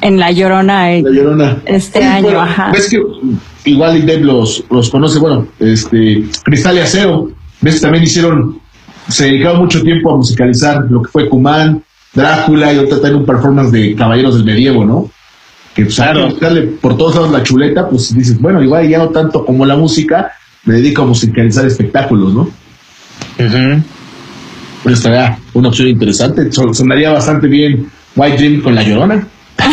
en 0.00 0.18
La 0.18 0.32
Llorona, 0.32 0.90
la 0.92 1.10
Llorona. 1.10 1.62
este 1.66 2.02
año. 2.02 2.40
Ves 2.72 2.88
que 2.88 3.02
igual 3.70 4.06
Dave 4.06 4.20
los, 4.20 4.64
los 4.70 4.90
conoce, 4.90 5.18
bueno, 5.18 5.46
este, 5.58 6.24
Cristal 6.42 6.76
y 6.76 6.80
Acero, 6.80 7.30
ves, 7.60 7.80
también 7.80 8.04
hicieron, 8.04 8.60
se 9.08 9.26
dedicaron 9.26 9.60
mucho 9.60 9.82
tiempo 9.82 10.12
a 10.12 10.16
musicalizar 10.16 10.86
lo 10.90 11.02
que 11.02 11.10
fue 11.10 11.28
Cumán, 11.28 11.82
Drácula 12.14 12.72
y 12.72 12.78
otra 12.78 13.00
también 13.00 13.16
un 13.16 13.26
performance 13.26 13.70
de 13.70 13.94
Caballeros 13.94 14.36
del 14.36 14.44
Medievo, 14.44 14.84
¿no? 14.84 15.10
Que 15.74 15.84
pues, 15.84 15.96
claro. 15.96 16.32
darle 16.40 16.62
por 16.62 16.96
todos 16.96 17.14
lados 17.14 17.30
la 17.30 17.42
chuleta, 17.42 17.88
pues 17.88 18.14
dices, 18.14 18.40
bueno, 18.40 18.62
igual 18.62 18.88
ya 18.88 18.98
no 18.98 19.10
tanto 19.10 19.44
como 19.44 19.66
la 19.66 19.76
música, 19.76 20.32
me 20.64 20.74
dedico 20.74 21.02
a 21.02 21.06
musicalizar 21.06 21.66
espectáculos, 21.66 22.32
¿no? 22.32 22.50
Pues 24.82 24.96
estaría 24.96 25.38
una 25.54 25.68
opción 25.68 25.88
interesante, 25.88 26.50
sonaría 26.52 27.10
bastante 27.10 27.48
bien 27.48 27.90
White 28.16 28.36
Dream 28.36 28.62
con 28.62 28.74
La 28.74 28.82
Llorona. 28.82 29.26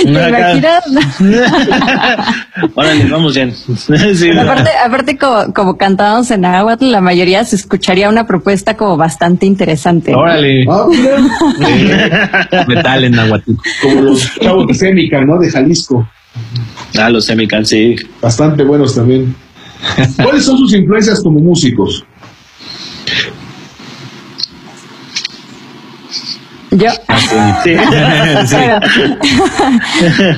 Órale, 2.74 3.04
vamos 3.10 3.34
bien. 3.34 3.52
aparte, 4.38 4.70
aparte 4.84 5.18
como, 5.18 5.52
como 5.52 5.76
cantábamos 5.76 6.30
en 6.30 6.44
Aguatl, 6.44 6.90
la 6.90 7.00
mayoría 7.00 7.44
se 7.44 7.56
escucharía 7.56 8.08
una 8.08 8.26
propuesta 8.26 8.76
como 8.76 8.96
bastante 8.96 9.46
interesante. 9.46 10.14
Órale. 10.14 10.64
Ah, 10.68 10.86
Metal 12.66 13.04
en 13.04 13.18
Aguatl. 13.18 13.52
Como 13.82 14.00
los 14.02 14.30
chavos 14.40 14.68
de 14.68 14.74
Semican, 14.74 15.26
¿no? 15.26 15.38
De 15.38 15.50
Jalisco. 15.50 16.08
Ah, 16.98 17.10
los 17.10 17.26
Semican, 17.26 17.66
sí. 17.66 17.96
Bastante 18.20 18.64
buenos 18.64 18.94
también. 18.94 19.34
¿Cuáles 20.22 20.44
son 20.44 20.58
sus 20.58 20.74
influencias 20.74 21.22
como 21.22 21.40
músicos? 21.40 22.04
Yo. 26.70 26.88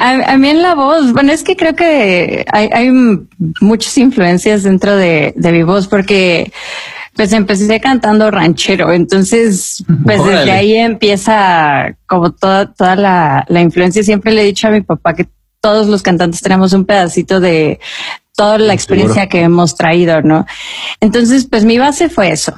a, 0.00 0.36
mí 0.38 0.48
en 0.48 0.62
la 0.62 0.74
voz, 0.74 1.12
bueno, 1.12 1.32
es 1.32 1.42
que 1.42 1.56
creo 1.56 1.74
que 1.74 2.44
hay, 2.50 2.90
muchas 3.60 3.98
influencias 3.98 4.62
dentro 4.62 4.96
de, 4.96 5.34
mi 5.36 5.62
voz 5.62 5.88
porque 5.88 6.50
pues 7.14 7.32
empecé 7.34 7.78
cantando 7.80 8.30
ranchero, 8.30 8.90
entonces 8.92 9.84
pues 10.04 10.24
desde 10.24 10.50
ahí 10.50 10.74
empieza 10.76 11.94
como 12.06 12.32
toda, 12.32 12.72
toda 12.72 12.96
la, 12.96 13.44
la 13.48 13.60
influencia. 13.60 14.02
Siempre 14.02 14.32
le 14.32 14.40
he 14.42 14.46
dicho 14.46 14.68
a 14.68 14.70
mi 14.70 14.80
papá 14.80 15.12
que 15.14 15.28
todos 15.60 15.88
los 15.88 16.02
cantantes 16.02 16.40
tenemos 16.40 16.72
un 16.72 16.86
pedacito 16.86 17.40
de 17.40 17.78
toda 18.34 18.56
la 18.58 18.72
experiencia 18.72 19.28
que 19.28 19.42
hemos 19.42 19.76
traído, 19.76 20.22
¿no? 20.22 20.46
Entonces 21.00 21.46
pues 21.46 21.64
mi 21.64 21.78
base 21.78 22.08
fue 22.08 22.32
eso. 22.32 22.54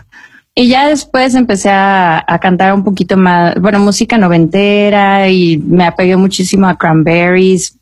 Y 0.57 0.69
ya 0.69 0.87
después 0.87 1.35
empecé 1.35 1.71
a, 1.71 2.25
cantar 2.41 2.75
un 2.75 2.85
poquito 2.85 3.17
más, 3.17 3.61
bueno, 3.61 3.81
música 3.81 4.19
noventera 4.19 5.29
y 5.29 5.59
me 5.59 5.85
apegué 5.85 6.17
muchísimo 6.17 6.69
a 6.69 6.79
Cranberries. 6.79 7.77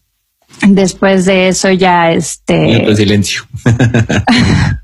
Después 0.66 1.26
de 1.26 1.48
eso 1.48 1.70
ya 1.70 2.12
este... 2.12 2.96
silencio. 2.96 3.42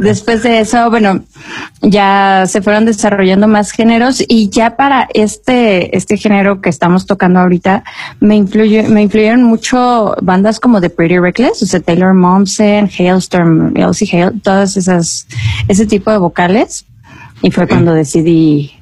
después 0.00 0.42
de 0.42 0.60
eso, 0.60 0.90
bueno, 0.90 1.22
ya 1.82 2.44
se 2.46 2.62
fueron 2.62 2.84
desarrollando 2.84 3.48
más 3.48 3.70
géneros 3.70 4.22
y 4.26 4.50
ya 4.50 4.76
para 4.76 5.08
este, 5.14 5.96
este 5.96 6.16
género 6.16 6.60
que 6.60 6.68
estamos 6.68 7.06
tocando 7.06 7.40
ahorita, 7.40 7.84
me 8.18 8.36
influyó, 8.36 8.88
me 8.88 9.02
influyeron 9.02 9.42
mucho 9.42 10.16
bandas 10.22 10.58
como 10.58 10.80
The 10.80 10.90
Pretty 10.90 11.18
Reckless, 11.18 11.62
o 11.62 11.66
sea, 11.66 11.80
Taylor 11.80 12.14
Momsen, 12.14 12.90
Hailstorm, 12.98 13.76
Elsie 13.76 14.08
Hale, 14.12 14.40
todas 14.42 14.76
esas, 14.76 15.26
ese 15.68 15.86
tipo 15.86 16.10
de 16.10 16.18
vocales. 16.18 16.86
Y 17.42 17.50
fue 17.50 17.66
cuando 17.66 17.94
decidí, 17.94 18.72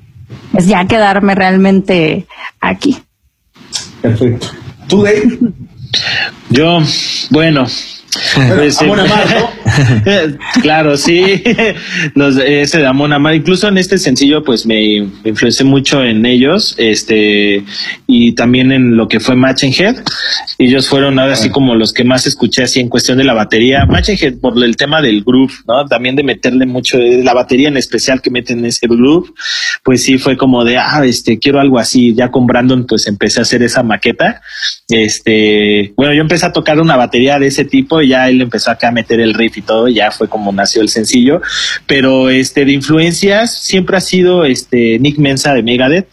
pues 0.53 0.67
ya 0.67 0.87
quedarme 0.87 1.35
realmente 1.35 2.27
aquí. 2.61 2.99
Perfecto. 4.01 4.49
¿Tú, 4.89 5.03
Dave? 5.03 5.39
Yo, 6.51 6.81
bueno, 7.31 7.67
pues, 8.57 8.81
Amon 8.81 8.99
claro, 10.63 10.97
sí. 10.97 11.43
Los, 12.15 12.37
ese 12.37 12.79
de 12.79 12.87
Amon 12.87 13.13
Amar. 13.13 13.35
Incluso 13.35 13.69
en 13.69 13.79
este 13.79 13.99
sencillo, 13.99 14.43
pues 14.43 14.67
me, 14.67 14.83
influencé 15.25 15.65
mucho 15.65 16.03
en 16.03 16.25
ellos. 16.27 16.75
Este, 16.79 17.65
y 18.07 18.33
también 18.33 18.73
en 18.73 18.97
lo 18.97 19.09
que 19.09 19.21
fue 19.21 19.37
Matching 19.37 19.75
Head. 19.79 19.97
Ellos 20.59 20.89
fueron 20.89 21.19
ahora 21.19 21.35
así 21.35 21.51
como 21.51 21.75
los 21.75 21.93
que 21.93 22.05
más 22.05 22.27
escuché 22.27 22.63
así 22.63 22.81
en 22.81 22.89
cuestión 22.89 23.19
de 23.19 23.25
la 23.25 23.35
batería. 23.35 23.87
Matching 23.87 24.19
Head 24.21 24.39
por 24.39 24.63
el 24.63 24.77
tema 24.77 25.03
del 25.03 25.23
groove, 25.23 25.53
¿no? 25.67 25.87
También 25.87 26.17
de 26.17 26.25
meterle 26.25 26.67
mucho, 26.67 26.99
la 26.99 27.35
batería 27.35 27.69
en 27.69 27.77
especial 27.77 28.21
que 28.23 28.31
meten 28.31 28.65
ese 28.65 28.87
groove. 28.87 29.33
Pues 29.85 30.03
sí, 30.03 30.19
fue 30.19 30.37
como 30.37 30.65
de, 30.65 30.79
ah, 30.79 31.03
este, 31.05 31.39
quiero 31.39 31.61
algo 31.61 31.79
así. 31.79 32.15
Ya 32.15 32.31
con 32.31 32.47
Brandon, 32.47 32.87
pues 32.87 33.07
empecé 33.07 33.41
a 33.41 33.43
hacer 33.43 33.63
esa 33.63 33.83
maqueta. 33.83 34.41
Este, 34.89 35.93
bueno, 35.97 36.15
yo 36.15 36.23
empecé 36.23 36.47
a 36.47 36.53
tocar 36.53 36.81
una 36.81 36.97
batería 36.97 37.39
de 37.39 37.47
ese 37.47 37.65
tipo 37.65 37.98
y 38.03 38.09
ya 38.09 38.29
él 38.29 38.41
empezó 38.41 38.71
acá 38.71 38.89
a 38.89 38.93
meter 38.93 39.21
el 39.21 39.35
riff 39.35 39.59
y 39.59 39.63
todo, 39.63 39.89
y 39.89 39.95
ya 39.95 40.11
fue 40.11 40.29
como 40.29 40.53
nació 40.53 40.83
el 40.83 40.89
sencillo. 40.89 41.41
Pero 41.87 42.31
este 42.31 42.65
de 42.65 42.73
influencias 42.73 43.63
siempre 43.63 43.97
ha 43.97 44.01
sido 44.01 44.45
este 44.45 44.99
Nick 44.99 45.19
Mensa 45.19 45.55
de 45.55 45.63
Megadeth. 45.63 46.09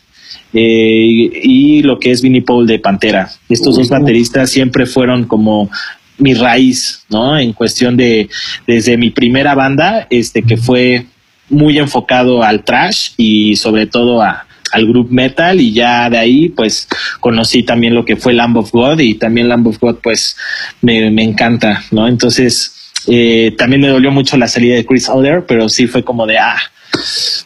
Eh, 0.58 1.42
y 1.44 1.82
lo 1.84 2.00
que 2.00 2.12
es 2.12 2.22
Vinnie 2.22 2.42
Paul 2.42 2.66
de 2.66 2.80
Pantera. 2.80 3.30
Estos 3.50 3.76
dos 3.76 3.90
bateristas 3.90 4.50
siempre 4.50 4.86
fueron 4.86 5.26
como 5.26 5.70
mi 6.18 6.34
raíz, 6.34 7.04
¿no? 7.10 7.38
En 7.38 7.52
cuestión 7.52 7.98
de 7.98 8.30
desde 8.66 8.96
mi 8.96 9.10
primera 9.10 9.54
banda, 9.54 10.08
este 10.10 10.44
que 10.44 10.56
fue 10.56 11.08
muy 11.50 11.78
enfocado 11.78 12.42
al 12.42 12.64
trash 12.64 13.10
y 13.18 13.58
sobre 13.58 13.86
todo 13.86 14.22
a, 14.22 14.46
al 14.72 14.88
group 14.88 15.10
metal 15.12 15.62
y 15.62 15.74
ya 15.74 16.10
de 16.10 16.18
ahí 16.18 16.50
pues 16.50 16.88
conocí 17.20 17.64
también 17.64 17.94
lo 17.96 18.06
que 18.06 18.16
fue 18.16 18.34
Lamb 18.34 18.58
of 18.58 18.72
God 18.72 19.00
y 19.00 19.16
también 19.16 19.48
Lamb 19.48 19.68
of 19.68 19.80
God 19.80 19.98
pues 20.02 20.36
me, 20.82 21.10
me 21.12 21.24
encanta, 21.24 21.84
¿no? 21.92 22.08
Entonces 22.08 22.76
eh, 23.08 23.54
también 23.58 23.82
me 23.82 23.88
dolió 23.88 24.12
mucho 24.12 24.38
la 24.38 24.48
salida 24.48 24.76
de 24.76 24.86
Chris 24.86 25.10
Oder, 25.10 25.46
pero 25.46 25.70
sí 25.70 25.88
fue 25.88 26.04
como 26.04 26.26
de, 26.26 26.40
ah, 26.40 26.58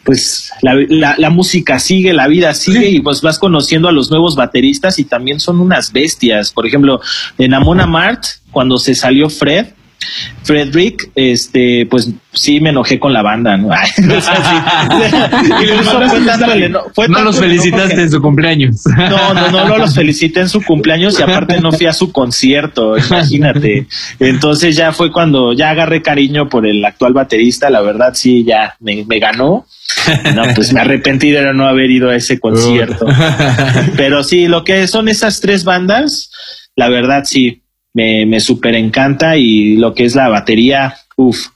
pues 0.04 0.52
la, 0.62 1.16
la, 1.18 1.30
música 1.30 1.78
sigue, 1.78 2.12
la 2.12 2.28
vida 2.28 2.54
sigue 2.54 2.88
y 2.88 3.00
pues 3.00 3.20
vas 3.20 3.38
conociendo 3.38 3.88
a 3.88 3.92
los 3.92 4.10
nuevos 4.10 4.36
bateristas 4.36 4.98
y 4.98 5.04
también 5.04 5.40
son 5.40 5.60
unas 5.60 5.92
bestias. 5.92 6.52
Por 6.52 6.66
ejemplo, 6.66 7.00
en 7.36 7.52
Amona 7.52 7.86
Mart, 7.86 8.24
cuando 8.50 8.78
se 8.78 8.94
salió 8.94 9.28
Fred, 9.28 9.66
Frederick, 10.42 11.10
este, 11.14 11.86
pues 11.86 12.10
sí 12.32 12.60
me 12.60 12.70
enojé 12.70 12.98
con 12.98 13.12
la 13.12 13.22
banda, 13.22 13.56
¿no? 13.56 13.68
no 17.08 17.22
los 17.22 17.38
felicitaste 17.38 18.02
en 18.02 18.10
su 18.10 18.20
cumpleaños. 18.20 18.82
No, 18.86 19.34
no, 19.34 19.50
no, 19.50 19.68
no 19.68 19.78
los 19.78 19.94
felicité 19.94 20.40
en 20.40 20.48
su 20.48 20.62
cumpleaños 20.62 21.18
y 21.18 21.22
aparte 21.22 21.60
no 21.60 21.72
fui 21.72 21.86
a 21.86 21.92
su 21.92 22.10
concierto, 22.12 22.96
imagínate. 23.06 23.86
Entonces 24.18 24.76
ya 24.76 24.92
fue 24.92 25.12
cuando 25.12 25.52
ya 25.52 25.70
agarré 25.70 26.02
cariño 26.02 26.48
por 26.48 26.66
el 26.66 26.84
actual 26.84 27.12
baterista, 27.12 27.70
la 27.70 27.80
verdad 27.80 28.12
sí, 28.14 28.44
ya 28.44 28.76
me, 28.80 29.04
me 29.06 29.18
ganó. 29.18 29.66
No, 30.34 30.42
pues 30.54 30.72
me 30.72 30.80
arrepentí 30.80 31.30
de 31.30 31.52
no 31.52 31.66
haber 31.66 31.90
ido 31.90 32.10
a 32.10 32.16
ese 32.16 32.38
concierto. 32.38 33.06
Pero 33.96 34.22
sí, 34.22 34.48
lo 34.48 34.64
que 34.64 34.86
son 34.86 35.08
esas 35.08 35.40
tres 35.40 35.64
bandas, 35.64 36.30
la 36.76 36.88
verdad 36.88 37.24
sí, 37.24 37.59
me, 37.94 38.26
me 38.26 38.40
súper 38.40 38.74
encanta 38.74 39.36
y 39.36 39.76
lo 39.76 39.94
que 39.94 40.04
es 40.04 40.14
la 40.14 40.28
batería, 40.28 40.94
uff. 41.16 41.48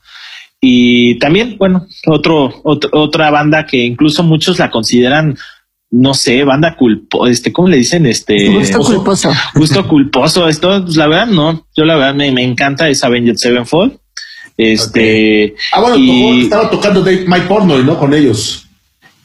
Y 0.61 1.19
también, 1.19 1.57
bueno, 1.59 1.87
otro, 2.07 2.63
otra 2.65 3.31
banda 3.31 3.67
que 3.67 3.85
incluso 3.85 4.23
muchos 4.23 4.59
la 4.59 4.71
consideran, 4.71 5.37
no 5.91 6.15
sé, 6.15 6.43
banda 6.45 6.75
culpo, 6.75 7.27
este, 7.27 7.53
¿cómo 7.53 7.69
le 7.69 7.77
dicen? 7.77 8.07
Este 8.07 8.49
gusto 8.49 8.79
culposo. 8.79 9.31
Gusto 9.55 9.87
culposo. 9.87 10.49
Esto, 10.49 10.83
pues, 10.83 10.97
la 10.97 11.07
verdad, 11.07 11.27
no. 11.27 11.67
Yo 11.77 11.85
la 11.85 11.97
verdad 11.97 12.15
me, 12.15 12.33
me 12.33 12.43
encanta 12.43 12.89
esa 12.89 13.09
Avenged 13.09 13.37
Sevenfold. 13.37 13.99
Este. 14.57 15.55
Ah, 15.73 15.81
bueno, 15.81 15.97
estaba 16.41 16.71
tocando 16.71 17.03
Dave, 17.03 17.25
Mike 17.27 17.47
Pornoy, 17.47 17.85
¿no? 17.85 17.99
Con 17.99 18.15
ellos. 18.15 18.64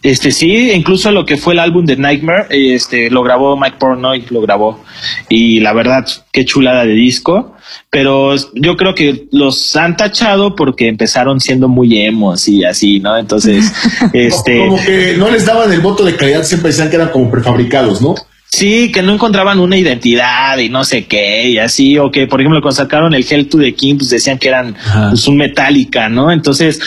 Este 0.01 0.31
sí, 0.31 0.71
incluso 0.71 1.11
lo 1.11 1.25
que 1.25 1.35
fue 1.35 1.53
el 1.53 1.59
álbum 1.59 1.85
de 1.85 1.97
Nightmare, 1.97 2.47
este 2.49 3.09
lo 3.09 3.21
grabó 3.21 3.57
Mike 3.57 3.77
Pornoy, 3.77 4.25
lo 4.29 4.41
grabó. 4.41 4.81
Y 5.27 5.59
la 5.59 5.73
verdad, 5.73 6.05
qué 6.31 6.45
chulada 6.45 6.85
de 6.85 6.93
disco. 6.93 7.55
Pero 7.89 8.35
yo 8.53 8.77
creo 8.77 8.95
que 8.95 9.27
los 9.31 9.75
han 9.75 9.97
tachado 9.97 10.55
porque 10.55 10.87
empezaron 10.87 11.39
siendo 11.39 11.67
muy 11.67 12.01
emos 12.01 12.47
y 12.47 12.63
así, 12.63 12.99
¿no? 12.99 13.17
Entonces, 13.17 13.73
este. 14.13 14.59
Como 14.59 14.77
que 14.83 15.15
no 15.17 15.29
les 15.29 15.45
daban 15.45 15.71
el 15.71 15.81
voto 15.81 16.03
de 16.05 16.15
calidad, 16.15 16.43
siempre 16.43 16.69
decían 16.69 16.89
que 16.89 16.95
eran 16.95 17.09
como 17.09 17.29
prefabricados, 17.29 18.01
¿no? 18.01 18.15
Sí, 18.51 18.91
que 18.91 19.03
no 19.03 19.13
encontraban 19.13 19.59
una 19.59 19.77
identidad 19.77 20.57
y 20.57 20.69
no 20.69 20.83
sé 20.83 21.05
qué, 21.05 21.49
y 21.49 21.59
así, 21.59 21.99
o 21.99 22.09
que, 22.09 22.25
por 22.25 22.41
ejemplo, 22.41 22.61
cuando 22.61 22.77
sacaron 22.77 23.13
el 23.13 23.23
Hell 23.29 23.47
to 23.47 23.59
the 23.59 23.75
King, 23.75 23.97
pues 23.97 24.09
decían 24.09 24.39
que 24.39 24.47
eran 24.47 24.75
pues, 25.11 25.27
un 25.27 25.37
Metallica, 25.37 26.09
¿no? 26.09 26.31
Entonces, 26.31 26.79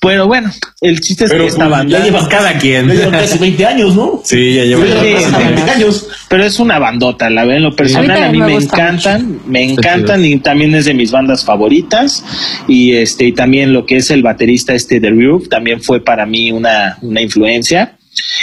pero 0.00 0.26
bueno, 0.26 0.50
el 0.80 0.98
chiste 1.00 1.26
es 1.26 1.30
que 1.30 1.44
esta 1.44 1.68
pues, 1.68 1.70
banda. 1.70 2.02
Ya 2.06 2.28
cada 2.28 2.58
quien. 2.58 2.88
Ya 2.88 2.94
llevan 2.94 3.10
casi 3.12 3.38
20 3.38 3.66
años, 3.66 3.94
¿no? 3.94 4.22
Sí, 4.24 4.54
ya 4.54 4.64
llevan 4.64 5.02
20 5.02 5.70
años. 5.70 6.08
Pero 6.30 6.42
es 6.42 6.58
una 6.58 6.78
bandota, 6.78 7.28
la 7.28 7.42
verdad, 7.42 7.58
en 7.58 7.62
lo 7.64 7.76
personal, 7.76 8.22
a 8.22 8.32
mí, 8.32 8.38
me, 8.38 8.54
encantan, 8.54 9.40
me 9.46 9.62
encantan 9.62 10.24
y 10.24 10.38
también 10.38 10.74
es 10.74 10.86
de 10.86 10.94
mis 10.94 11.10
bandas 11.10 11.44
favoritas. 11.44 12.24
Y 12.66 12.92
este, 12.92 13.26
y 13.26 13.32
también 13.32 13.74
lo 13.74 13.84
que 13.84 13.98
es 13.98 14.10
el 14.10 14.22
baterista 14.22 14.72
este 14.72 15.00
de 15.00 15.10
Roof, 15.10 15.50
también 15.50 15.82
fue 15.82 16.02
para 16.02 16.24
mí 16.24 16.50
una, 16.50 16.96
una 17.02 17.20
influencia 17.20 17.98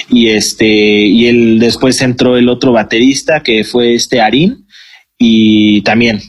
y 0.09 0.29
este 0.29 0.65
y 0.67 1.27
él 1.27 1.59
después 1.59 2.01
entró 2.01 2.37
el 2.37 2.49
otro 2.49 2.71
baterista 2.71 3.43
que 3.43 3.63
fue 3.63 3.95
este 3.95 4.21
Arin 4.21 4.65
y 5.17 5.81
también 5.81 6.21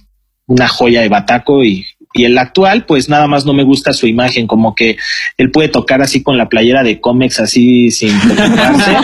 una 0.46 0.68
joya 0.68 1.03
de 1.03 1.09
bataco 1.09 1.64
y 1.64 1.86
y 2.18 2.24
el 2.24 2.36
actual, 2.36 2.84
pues 2.84 3.08
nada 3.08 3.28
más 3.28 3.46
no 3.46 3.52
me 3.52 3.62
gusta 3.62 3.92
su 3.92 4.08
imagen, 4.08 4.48
como 4.48 4.74
que 4.74 4.96
él 5.36 5.50
puede 5.52 5.68
tocar 5.68 6.02
así 6.02 6.22
con 6.22 6.36
la 6.36 6.48
playera 6.48 6.82
de 6.82 7.00
cómics, 7.00 7.38
así 7.38 7.92
sin 7.92 8.18
preocuparse. 8.18 8.96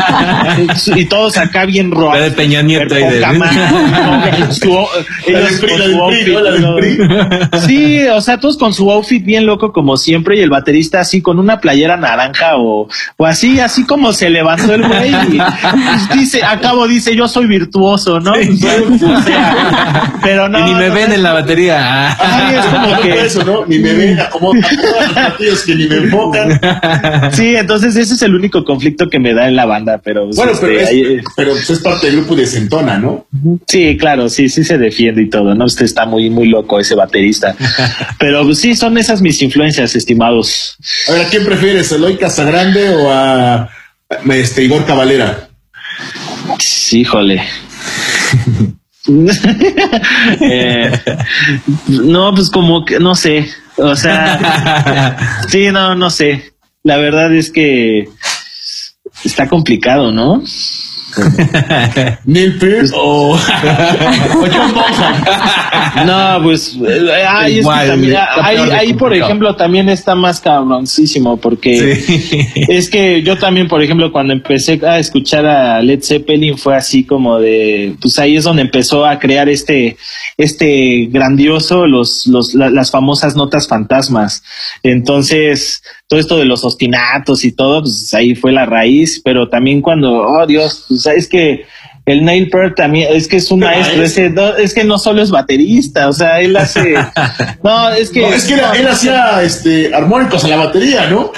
y 1.00 1.04
todos 1.04 1.38
acá 1.38 1.64
bien 1.64 1.92
robados. 1.92 2.24
de 2.24 2.30
Peña 2.32 2.62
Nieto 2.62 2.98
y 2.98 3.02
de... 3.04 3.20
Sí, 7.66 8.06
o 8.08 8.20
sea, 8.20 8.38
todos 8.38 8.56
con 8.56 8.74
su 8.74 8.90
outfit 8.90 9.24
bien 9.24 9.46
loco 9.46 9.72
como 9.72 9.96
siempre 9.96 10.36
y 10.36 10.40
el 10.40 10.50
baterista 10.50 11.00
así 11.00 11.22
con 11.22 11.38
una 11.38 11.60
playera 11.60 11.96
naranja 11.96 12.56
o, 12.56 12.88
o 13.16 13.26
así, 13.26 13.60
así 13.60 13.84
como 13.84 14.12
se 14.12 14.28
levantó 14.28 14.74
el 14.74 14.86
güey 14.86 15.10
y 15.10 15.38
pues, 15.38 16.18
dice, 16.18 16.42
acabo 16.42 16.88
dice, 16.88 17.14
yo 17.14 17.28
soy 17.28 17.46
virtuoso, 17.46 18.18
¿no? 18.20 18.32
pero 20.22 20.48
no. 20.48 20.58
Y 20.58 20.62
ni 20.62 20.74
me 20.74 20.90
ven 20.90 21.12
en 21.12 21.22
la 21.22 21.32
batería. 21.32 22.16
es 22.52 22.66
como 22.66 22.96
eso, 23.12 23.44
¿no? 23.44 23.66
Ni 23.66 23.78
me 23.78 23.92
ven, 23.94 24.18
como 24.30 24.52
los 25.38 25.62
que 25.62 25.74
ni 25.74 25.86
me 25.86 25.96
enfocan. 25.96 26.61
Sí, 27.32 27.57
entonces 27.57 27.96
ese 27.96 28.14
es 28.14 28.22
el 28.22 28.34
único 28.34 28.64
conflicto 28.64 29.09
que 29.09 29.18
me 29.18 29.34
da 29.34 29.48
en 29.48 29.57
la 29.57 29.66
banda, 29.66 30.00
pero... 30.02 30.24
Pues, 30.26 30.36
bueno, 30.36 30.52
pero, 30.61 30.80
este, 30.80 31.14
es, 31.16 31.24
pero 31.36 31.52
pues, 31.52 31.70
es 31.70 31.78
parte 31.80 32.07
del 32.07 32.16
grupo 32.16 32.36
de 32.36 32.46
Centona, 32.46 32.98
¿no? 32.98 33.26
Sí, 33.66 33.96
claro, 33.96 34.28
sí, 34.28 34.48
sí 34.48 34.64
se 34.64 34.78
defiende 34.78 35.22
y 35.22 35.30
todo, 35.30 35.55
¿no? 35.55 35.64
Usted 35.64 35.84
está 35.84 36.07
muy, 36.07 36.30
muy 36.30 36.48
loco, 36.48 36.80
ese 36.80 36.94
baterista. 36.94 37.55
pero 38.18 38.44
pues, 38.44 38.59
sí, 38.59 38.74
son 38.74 38.98
esas 38.98 39.20
mis 39.20 39.40
influencias, 39.42 39.94
estimados. 39.94 40.76
A 41.09 41.12
ver, 41.12 41.26
¿a 41.26 41.28
quién 41.28 41.44
prefieres, 41.44 41.90
Eloy 41.92 42.16
Casagrande 42.16 42.90
o 42.90 43.11
a 43.11 43.68
este, 44.30 44.64
Igor 44.64 44.84
Cavalera? 44.84 45.48
Sí, 46.59 47.00
híjole. 47.00 47.42
Eh, 50.40 50.90
no, 51.88 52.34
pues 52.34 52.50
como 52.50 52.84
que 52.84 52.98
no 52.98 53.14
sé. 53.14 53.48
O 53.76 53.94
sea, 53.94 55.42
sí, 55.48 55.68
no, 55.70 55.94
no 55.94 56.11
sé. 56.11 56.55
La 56.82 56.96
verdad 56.96 57.34
es 57.34 57.50
que 57.50 58.09
está 59.24 59.48
complicado, 59.48 60.12
¿no? 60.12 60.42
Neil 62.24 62.58
Peart 62.58 62.90
o, 62.94 63.36
No, 66.06 66.40
pues 66.42 66.76
eh, 66.86 67.24
ahí, 67.26 67.60
ahí, 68.72 68.94
por 68.94 69.14
ejemplo 69.14 69.54
también 69.54 69.88
está 69.88 70.14
más 70.14 70.40
cabroncísimo 70.40 71.36
porque 71.36 71.98
es 72.68 72.90
que 72.90 73.22
yo 73.22 73.38
también, 73.38 73.68
por 73.68 73.82
ejemplo, 73.82 74.12
cuando 74.12 74.32
empecé 74.32 74.80
a 74.86 74.98
escuchar 74.98 75.46
a 75.46 75.82
Led 75.82 76.02
Zeppelin 76.02 76.58
fue 76.58 76.76
así 76.76 77.04
como 77.04 77.38
de, 77.38 77.94
pues 78.00 78.18
ahí 78.18 78.36
es 78.36 78.44
donde 78.44 78.62
empezó 78.62 79.06
a 79.06 79.18
crear 79.18 79.48
este, 79.48 79.96
este 80.36 81.08
grandioso, 81.10 81.86
los, 81.86 82.26
los, 82.26 82.54
las 82.54 82.90
famosas 82.90 83.36
notas 83.36 83.68
fantasmas. 83.68 84.42
Entonces, 84.82 85.82
todo 86.14 86.20
esto 86.20 86.36
de 86.36 86.44
los 86.44 86.62
ostinatos 86.62 87.44
y 87.44 87.50
todo, 87.50 87.82
pues 87.82 88.14
ahí 88.14 88.36
fue 88.36 88.52
la 88.52 88.66
raíz, 88.66 89.20
pero 89.24 89.48
también 89.48 89.80
cuando, 89.80 90.12
oh 90.12 90.46
Dios, 90.46 90.84
pues 90.86 91.06
es 91.06 91.26
que 91.26 91.66
el 92.06 92.24
Neil 92.24 92.50
Peart 92.50 92.76
también 92.76 93.08
es 93.12 93.26
que 93.26 93.38
es 93.38 93.50
un 93.50 93.58
maestro, 93.58 94.00
es 94.56 94.74
que 94.74 94.84
no 94.84 94.96
solo 94.96 95.22
es 95.22 95.32
baterista, 95.32 96.08
o 96.08 96.12
sea, 96.12 96.40
él 96.40 96.56
hace, 96.56 96.94
no, 97.64 97.90
es 97.90 98.10
que, 98.10 98.28
es 98.28 98.44
que 98.44 98.54
él, 98.54 98.86
hacía 98.86 99.42
este 99.42 99.92
armónicos 99.92 100.44
a 100.44 100.48
la 100.48 100.56
batería, 100.56 101.10
¿no? 101.10 101.32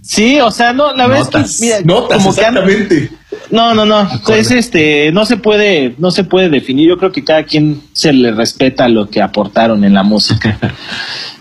Sí, 0.00 0.40
o 0.40 0.50
sea, 0.50 0.72
no, 0.72 0.94
la 0.94 1.06
verdad 1.06 1.42
es 1.44 1.58
que, 1.58 1.66
mira, 1.66 1.80
notas, 1.82 2.16
como 2.18 2.30
exactamente. 2.30 3.10
no, 3.50 3.74
no, 3.74 3.84
no, 3.84 4.08
es 4.34 4.50
este, 4.50 5.12
no 5.12 5.26
se 5.26 5.36
puede, 5.36 5.94
no 5.98 6.10
se 6.10 6.24
puede 6.24 6.48
definir. 6.48 6.88
Yo 6.88 6.96
creo 6.96 7.12
que 7.12 7.24
cada 7.24 7.44
quien 7.44 7.82
se 7.92 8.12
le 8.12 8.30
respeta 8.32 8.88
lo 8.88 9.08
que 9.08 9.20
aportaron 9.20 9.82
en 9.84 9.92
la 9.92 10.02
música. 10.02 10.58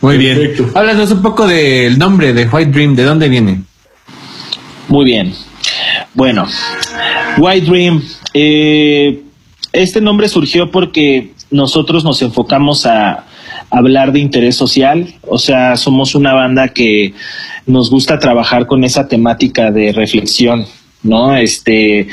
Muy 0.00 0.18
bien. 0.18 0.54
Háblanos 0.74 1.10
un 1.10 1.22
poco 1.22 1.46
del 1.46 1.98
nombre 1.98 2.32
de 2.32 2.46
White 2.46 2.70
Dream, 2.70 2.94
¿de 2.94 3.04
dónde 3.04 3.28
viene? 3.28 3.62
Muy 4.88 5.04
bien. 5.04 5.34
Bueno, 6.14 6.46
White 7.38 7.66
Dream, 7.66 8.02
eh, 8.34 9.20
este 9.72 10.00
nombre 10.00 10.28
surgió 10.28 10.70
porque 10.70 11.32
nosotros 11.50 12.04
nos 12.04 12.22
enfocamos 12.22 12.86
a 12.86 13.24
hablar 13.70 14.12
de 14.12 14.20
interés 14.20 14.56
social, 14.56 15.14
o 15.26 15.38
sea, 15.38 15.76
somos 15.76 16.14
una 16.14 16.32
banda 16.32 16.68
que 16.68 17.12
nos 17.66 17.90
gusta 17.90 18.18
trabajar 18.18 18.66
con 18.66 18.82
esa 18.84 19.08
temática 19.08 19.70
de 19.70 19.92
reflexión, 19.92 20.64
¿no? 21.02 21.36
Este, 21.36 22.08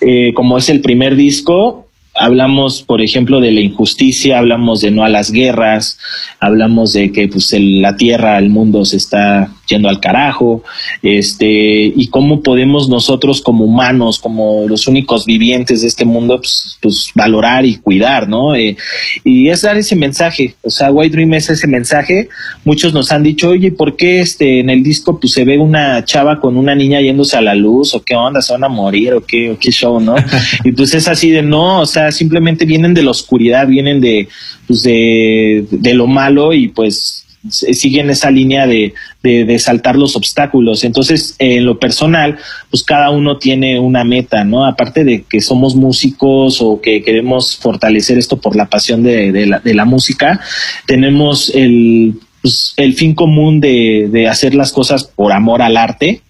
eh, 0.00 0.32
como 0.34 0.56
es 0.56 0.68
el 0.68 0.80
primer 0.80 1.16
disco, 1.16 1.89
hablamos, 2.20 2.82
por 2.82 3.00
ejemplo, 3.00 3.40
de 3.40 3.50
la 3.50 3.60
injusticia, 3.60 4.38
hablamos 4.38 4.82
de 4.82 4.90
no 4.90 5.04
a 5.04 5.08
las 5.08 5.32
guerras, 5.32 5.98
hablamos 6.38 6.92
de 6.92 7.10
que 7.12 7.28
pues 7.28 7.54
la 7.58 7.96
tierra, 7.96 8.38
el 8.38 8.50
mundo 8.50 8.84
se 8.84 8.98
está 8.98 9.50
yendo 9.70 9.88
al 9.88 10.00
carajo, 10.00 10.62
este, 11.02 11.46
y 11.94 12.08
cómo 12.08 12.42
podemos 12.42 12.88
nosotros 12.88 13.40
como 13.40 13.64
humanos, 13.64 14.18
como 14.18 14.66
los 14.68 14.86
únicos 14.86 15.24
vivientes 15.24 15.82
de 15.82 15.88
este 15.88 16.04
mundo, 16.04 16.38
pues, 16.38 16.78
pues 16.82 17.10
valorar 17.14 17.64
y 17.64 17.76
cuidar, 17.76 18.28
¿no? 18.28 18.54
Eh, 18.54 18.76
y 19.24 19.48
es 19.48 19.62
dar 19.62 19.76
ese 19.76 19.96
mensaje, 19.96 20.54
o 20.62 20.70
sea, 20.70 20.90
White 20.90 21.16
Dream 21.16 21.34
es 21.34 21.50
ese 21.50 21.66
mensaje. 21.66 22.28
Muchos 22.64 22.92
nos 22.92 23.12
han 23.12 23.22
dicho, 23.22 23.50
oye, 23.50 23.72
¿por 23.72 23.96
qué 23.96 24.20
este, 24.20 24.60
en 24.60 24.70
el 24.70 24.82
disco 24.82 25.18
pues 25.18 25.32
se 25.32 25.44
ve 25.44 25.58
una 25.58 26.04
chava 26.04 26.40
con 26.40 26.56
una 26.56 26.74
niña 26.74 27.00
yéndose 27.00 27.36
a 27.36 27.40
la 27.40 27.54
luz, 27.54 27.94
o 27.94 28.02
qué 28.02 28.14
onda, 28.14 28.42
se 28.42 28.52
van 28.52 28.64
a 28.64 28.68
morir, 28.68 29.14
o 29.14 29.24
qué, 29.24 29.50
o 29.50 29.58
qué 29.58 29.70
show, 29.70 30.00
¿no? 30.00 30.16
y 30.64 30.72
pues 30.72 30.94
es 30.94 31.08
así 31.08 31.30
de 31.30 31.42
no, 31.42 31.80
o 31.80 31.86
sea, 31.86 32.12
simplemente 32.12 32.64
vienen 32.64 32.94
de 32.94 33.02
la 33.02 33.10
oscuridad, 33.10 33.66
vienen 33.66 34.00
de, 34.00 34.28
pues 34.66 34.82
de, 34.82 35.66
de 35.70 35.94
lo 35.94 36.06
malo 36.06 36.52
y 36.52 36.68
pues 36.68 37.26
siguen 37.48 38.10
esa 38.10 38.30
línea 38.30 38.66
de, 38.66 38.92
de, 39.22 39.58
saltar 39.58 39.96
los 39.96 40.14
obstáculos. 40.16 40.84
Entonces, 40.84 41.36
en 41.38 41.64
lo 41.64 41.78
personal, 41.78 42.38
pues 42.70 42.82
cada 42.82 43.10
uno 43.10 43.38
tiene 43.38 43.78
una 43.80 44.04
meta, 44.04 44.44
¿no? 44.44 44.66
Aparte 44.66 45.04
de 45.04 45.22
que 45.22 45.40
somos 45.40 45.74
músicos 45.74 46.60
o 46.60 46.80
que 46.80 47.02
queremos 47.02 47.56
fortalecer 47.56 48.18
esto 48.18 48.40
por 48.40 48.56
la 48.56 48.66
pasión 48.68 49.02
de, 49.02 49.32
de 49.32 49.46
la, 49.46 49.60
de 49.60 49.74
la 49.74 49.84
música, 49.84 50.40
tenemos 50.86 51.50
el, 51.54 52.14
pues, 52.42 52.74
el 52.76 52.94
fin 52.94 53.14
común 53.14 53.60
de, 53.60 54.08
de 54.10 54.28
hacer 54.28 54.54
las 54.54 54.72
cosas 54.72 55.04
por 55.04 55.32
amor 55.32 55.62
al 55.62 55.76
arte 55.76 56.22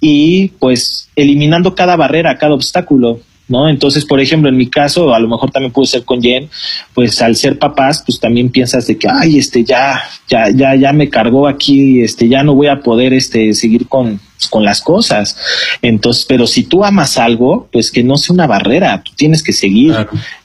y 0.00 0.48
pues 0.60 1.08
eliminando 1.16 1.74
cada 1.74 1.96
barrera, 1.96 2.38
cada 2.38 2.54
obstáculo. 2.54 3.20
¿No? 3.48 3.68
Entonces, 3.68 4.04
por 4.04 4.20
ejemplo, 4.20 4.48
en 4.48 4.56
mi 4.56 4.68
caso, 4.68 5.14
a 5.14 5.20
lo 5.20 5.28
mejor 5.28 5.50
también 5.50 5.72
puede 5.72 5.86
ser 5.86 6.04
con 6.04 6.20
Jen, 6.20 6.48
pues 6.94 7.20
al 7.22 7.36
ser 7.36 7.58
papás, 7.58 8.02
pues 8.04 8.18
también 8.18 8.50
piensas 8.50 8.86
de 8.86 8.98
que, 8.98 9.08
ay, 9.08 9.38
este, 9.38 9.64
ya, 9.64 10.00
ya, 10.28 10.50
ya, 10.50 10.74
ya 10.74 10.92
me 10.92 11.08
cargó 11.08 11.46
aquí, 11.46 12.00
este, 12.02 12.28
ya 12.28 12.42
no 12.42 12.54
voy 12.54 12.66
a 12.66 12.80
poder, 12.80 13.12
este, 13.12 13.52
seguir 13.54 13.86
con, 13.88 14.20
con 14.50 14.64
las 14.64 14.80
cosas. 14.80 15.36
Entonces, 15.82 16.26
pero 16.28 16.46
si 16.46 16.64
tú 16.64 16.84
amas 16.84 17.16
algo, 17.18 17.68
pues 17.72 17.90
que 17.90 18.04
no 18.04 18.16
sea 18.16 18.34
una 18.34 18.46
barrera, 18.46 19.02
tú 19.02 19.12
tienes 19.16 19.42
que 19.42 19.52
seguir, 19.52 19.94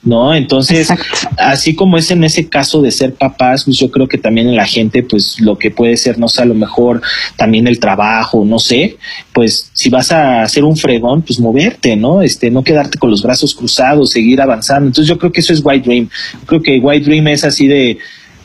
¿no? 0.03 0.33
Entonces, 0.33 0.89
así 1.37 1.75
como 1.75 1.97
es 1.97 2.09
en 2.11 2.23
ese 2.23 2.47
caso 2.47 2.81
de 2.81 2.91
ser 2.91 3.13
papás, 3.13 3.65
pues 3.65 3.77
yo 3.77 3.91
creo 3.91 4.07
que 4.07 4.17
también 4.17 4.47
en 4.47 4.55
la 4.55 4.65
gente, 4.65 5.03
pues 5.03 5.39
lo 5.39 5.57
que 5.57 5.71
puede 5.71 5.97
ser, 5.97 6.17
no 6.17 6.27
sé, 6.27 6.41
a 6.41 6.45
lo 6.45 6.53
mejor 6.53 7.01
también 7.35 7.67
el 7.67 7.79
trabajo, 7.79 8.45
no 8.45 8.59
sé, 8.59 8.97
pues 9.33 9.69
si 9.73 9.89
vas 9.89 10.11
a 10.11 10.43
hacer 10.43 10.63
un 10.63 10.77
fregón, 10.77 11.21
pues 11.21 11.39
moverte, 11.39 11.95
¿no? 11.95 12.21
Este, 12.21 12.49
no 12.49 12.63
quedarte 12.63 12.97
con 12.97 13.11
los 13.11 13.21
brazos 13.21 13.53
cruzados, 13.53 14.11
seguir 14.11 14.41
avanzando. 14.41 14.87
Entonces 14.87 15.07
yo 15.07 15.17
creo 15.17 15.31
que 15.31 15.41
eso 15.41 15.53
es 15.53 15.61
White 15.63 15.87
Dream. 15.87 16.09
creo 16.45 16.61
que 16.61 16.79
White 16.79 17.05
Dream 17.05 17.27
es 17.27 17.43
así 17.43 17.67
de, 17.67 17.97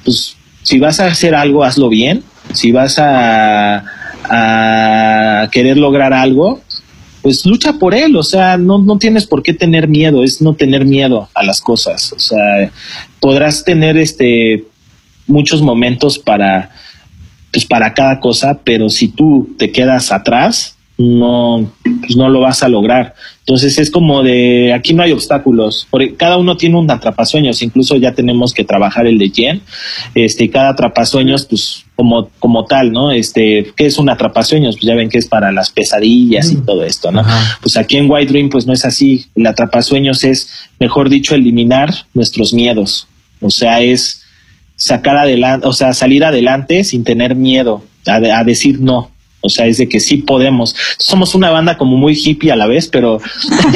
pues, 0.04 0.36
si 0.62 0.80
vas 0.80 0.98
a 0.98 1.06
hacer 1.06 1.34
algo, 1.34 1.62
hazlo 1.62 1.88
bien. 1.88 2.24
Si 2.52 2.72
vas 2.72 2.98
a 2.98 3.84
a 4.30 5.48
querer 5.50 5.76
lograr 5.76 6.12
algo, 6.12 6.60
pues 7.22 7.44
lucha 7.44 7.74
por 7.74 7.94
él, 7.94 8.16
o 8.16 8.22
sea, 8.22 8.56
no, 8.56 8.78
no 8.78 8.98
tienes 8.98 9.26
por 9.26 9.42
qué 9.42 9.52
tener 9.52 9.88
miedo, 9.88 10.22
es 10.22 10.40
no 10.40 10.54
tener 10.54 10.84
miedo 10.84 11.28
a 11.34 11.42
las 11.42 11.60
cosas, 11.60 12.12
o 12.12 12.20
sea, 12.20 12.70
podrás 13.20 13.64
tener 13.64 13.96
este 13.96 14.64
muchos 15.26 15.60
momentos 15.60 16.18
para 16.18 16.70
pues 17.50 17.64
para 17.64 17.94
cada 17.94 18.20
cosa, 18.20 18.60
pero 18.62 18.90
si 18.90 19.08
tú 19.08 19.54
te 19.58 19.72
quedas 19.72 20.12
atrás, 20.12 20.75
no, 20.98 21.70
pues 22.00 22.16
no 22.16 22.28
lo 22.28 22.40
vas 22.40 22.62
a 22.62 22.68
lograr. 22.68 23.14
Entonces 23.40 23.78
es 23.78 23.90
como 23.90 24.22
de, 24.22 24.72
aquí 24.72 24.94
no 24.94 25.02
hay 25.02 25.12
obstáculos, 25.12 25.86
porque 25.90 26.14
cada 26.14 26.36
uno 26.36 26.56
tiene 26.56 26.78
un 26.78 26.90
atrapasueños, 26.90 27.62
incluso 27.62 27.96
ya 27.96 28.12
tenemos 28.12 28.52
que 28.52 28.64
trabajar 28.64 29.06
el 29.06 29.18
de 29.18 29.30
Jen, 29.30 29.62
este, 30.14 30.50
cada 30.50 30.70
atrapasueños, 30.70 31.46
pues 31.46 31.84
como, 31.94 32.28
como 32.38 32.64
tal, 32.64 32.92
¿no? 32.92 33.12
Este, 33.12 33.72
¿qué 33.76 33.86
es 33.86 33.98
un 33.98 34.08
atrapasueños? 34.08 34.76
Pues 34.76 34.86
ya 34.86 34.94
ven 34.94 35.08
que 35.08 35.18
es 35.18 35.28
para 35.28 35.52
las 35.52 35.70
pesadillas 35.70 36.50
y 36.50 36.56
todo 36.56 36.84
esto, 36.84 37.12
¿no? 37.12 37.22
Pues 37.60 37.76
aquí 37.76 37.98
en 37.98 38.10
White 38.10 38.32
Dream, 38.32 38.48
pues 38.48 38.66
no 38.66 38.72
es 38.72 38.84
así, 38.84 39.26
el 39.36 39.46
atrapasueños 39.46 40.24
es, 40.24 40.50
mejor 40.80 41.08
dicho, 41.08 41.34
eliminar 41.34 41.94
nuestros 42.14 42.52
miedos, 42.52 43.06
o 43.40 43.50
sea, 43.50 43.80
es 43.80 44.22
sacar 44.76 45.16
adelante, 45.16 45.66
o 45.66 45.72
sea, 45.72 45.92
salir 45.92 46.24
adelante 46.24 46.84
sin 46.84 47.04
tener 47.04 47.34
miedo 47.34 47.82
a 48.06 48.44
decir 48.44 48.80
no, 48.80 49.10
o 49.46 49.48
sea, 49.48 49.66
es 49.66 49.78
de 49.78 49.88
que 49.88 50.00
sí 50.00 50.18
podemos. 50.18 50.74
Somos 50.98 51.34
una 51.34 51.50
banda 51.50 51.76
como 51.76 51.96
muy 51.96 52.14
hippie 52.14 52.52
a 52.52 52.56
la 52.56 52.66
vez, 52.66 52.88
pero, 52.88 53.18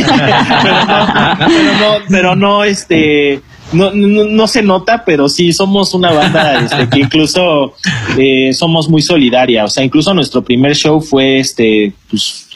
pero, 0.62 1.74
no, 1.78 2.04
pero 2.08 2.36
no, 2.36 2.64
este, 2.64 3.40
no, 3.72 3.92
no, 3.92 4.46
se 4.46 4.62
nota, 4.62 5.04
pero 5.04 5.28
sí 5.28 5.52
somos 5.52 5.94
una 5.94 6.12
banda 6.12 6.60
este, 6.64 6.88
que 6.88 7.00
incluso 7.00 7.74
eh, 8.18 8.52
somos 8.52 8.88
muy 8.88 9.02
solidaria. 9.02 9.64
O 9.64 9.68
sea, 9.68 9.84
incluso 9.84 10.12
nuestro 10.14 10.42
primer 10.42 10.74
show 10.74 11.00
fue 11.00 11.38
este, 11.38 11.92
pues, 12.10 12.48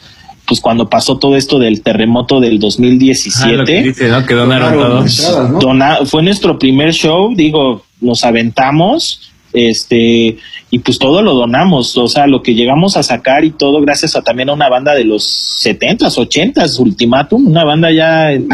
pues 0.46 0.60
cuando 0.60 0.88
pasó 0.90 1.18
todo 1.18 1.36
esto 1.36 1.58
del 1.58 1.82
terremoto 1.82 2.40
del 2.40 2.58
2017. 2.58 3.60
Ah, 3.60 3.64
que 3.64 3.82
dice, 3.82 4.08
¿no? 4.08 4.26
Que 4.26 4.34
donaron 4.34 4.74
todos. 4.74 6.10
fue 6.10 6.22
nuestro 6.22 6.58
primer 6.58 6.92
show, 6.92 7.32
digo, 7.34 7.84
nos 8.00 8.24
aventamos 8.24 9.33
este 9.54 10.36
y 10.70 10.78
pues 10.80 10.98
todo 10.98 11.22
lo 11.22 11.34
donamos, 11.34 11.96
o 11.96 12.08
sea, 12.08 12.26
lo 12.26 12.42
que 12.42 12.54
llegamos 12.54 12.96
a 12.96 13.02
sacar 13.02 13.44
y 13.44 13.52
todo 13.52 13.80
gracias 13.80 14.16
a 14.16 14.22
también 14.22 14.50
a 14.50 14.52
una 14.52 14.68
banda 14.68 14.94
de 14.94 15.04
los 15.04 15.60
70s, 15.62 16.16
80s, 16.16 16.80
Ultimatum, 16.80 17.46
una 17.46 17.64
banda 17.64 17.90
ya 17.92 18.32
en 18.32 18.48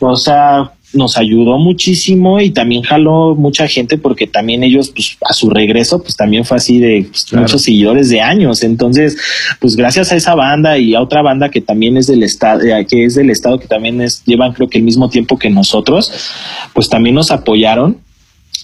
o 0.00 0.16
sea, 0.16 0.72
nos 0.94 1.16
ayudó 1.16 1.58
muchísimo 1.58 2.40
y 2.40 2.50
también 2.50 2.82
jaló 2.82 3.34
mucha 3.34 3.66
gente 3.66 3.98
porque 3.98 4.26
también 4.26 4.62
ellos 4.62 4.90
pues 4.90 5.16
a 5.28 5.32
su 5.32 5.50
regreso 5.50 6.02
pues 6.02 6.16
también 6.16 6.44
fue 6.44 6.56
así 6.56 6.78
de 6.78 7.06
pues, 7.10 7.32
muchos 7.32 7.62
seguidores 7.62 8.08
de 8.10 8.20
años. 8.20 8.62
Entonces 8.62 9.16
pues 9.60 9.76
gracias 9.76 10.12
a 10.12 10.16
esa 10.16 10.34
banda 10.34 10.78
y 10.78 10.94
a 10.94 11.02
otra 11.02 11.22
banda 11.22 11.50
que 11.50 11.60
también 11.60 11.96
es 11.96 12.06
del 12.06 12.22
estado 12.22 12.62
eh, 12.62 12.86
que 12.88 13.04
es 13.04 13.14
del 13.14 13.30
estado 13.30 13.58
que 13.58 13.66
también 13.66 14.00
es 14.00 14.24
llevan 14.24 14.52
creo 14.52 14.68
que 14.68 14.78
el 14.78 14.84
mismo 14.84 15.08
tiempo 15.08 15.38
que 15.38 15.50
nosotros 15.50 16.12
pues 16.72 16.88
también 16.88 17.14
nos 17.14 17.30
apoyaron 17.30 17.98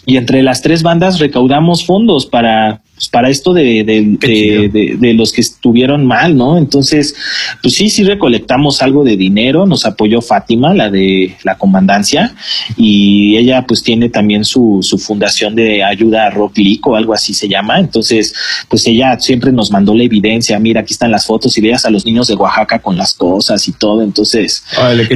y 0.07 0.17
entre 0.17 0.43
las 0.43 0.63
tres 0.63 0.83
bandas 0.83 1.19
recaudamos 1.19 1.85
fondos 1.85 2.27
para 2.27 2.83
pues, 3.01 3.09
para 3.09 3.31
esto 3.31 3.55
de, 3.55 3.83
de, 3.83 4.99
de, 4.99 5.15
los 5.15 5.33
que 5.33 5.41
estuvieron 5.41 6.05
mal, 6.05 6.37
¿no? 6.37 6.59
Entonces, 6.59 7.15
pues 7.63 7.75
sí, 7.75 7.89
sí 7.89 8.05
recolectamos 8.05 8.83
algo 8.83 9.05
de 9.05 9.17
dinero, 9.17 9.65
nos 9.65 9.87
apoyó 9.87 10.21
Fátima, 10.21 10.75
la 10.75 10.91
de 10.91 11.35
la 11.43 11.57
comandancia, 11.57 12.35
y 12.77 13.39
ella 13.39 13.65
pues 13.67 13.83
tiene 13.83 14.11
también 14.11 14.45
su, 14.45 14.81
su 14.83 14.99
fundación 14.99 15.55
de 15.55 15.83
ayuda 15.83 16.27
a 16.27 16.31
Rock 16.31 16.59
League 16.59 16.83
o 16.85 16.95
algo 16.95 17.15
así 17.15 17.33
se 17.33 17.49
llama, 17.49 17.81
entonces, 17.81 18.35
pues 18.69 18.87
ella 18.87 19.19
siempre 19.19 19.51
nos 19.51 19.71
mandó 19.71 19.95
la 19.95 20.03
evidencia, 20.03 20.59
mira, 20.59 20.83
aquí 20.83 20.93
están 20.93 21.11
las 21.11 21.25
fotos 21.25 21.57
y 21.57 21.63
veas 21.63 21.87
a 21.87 21.91
los 21.91 22.05
niños 22.05 22.29
de 22.29 22.35
Oaxaca 22.35 22.81
con 22.81 22.99
las 22.99 23.15
cosas 23.15 23.67
y 23.67 23.73
todo, 23.73 24.03
entonces, 24.03 24.63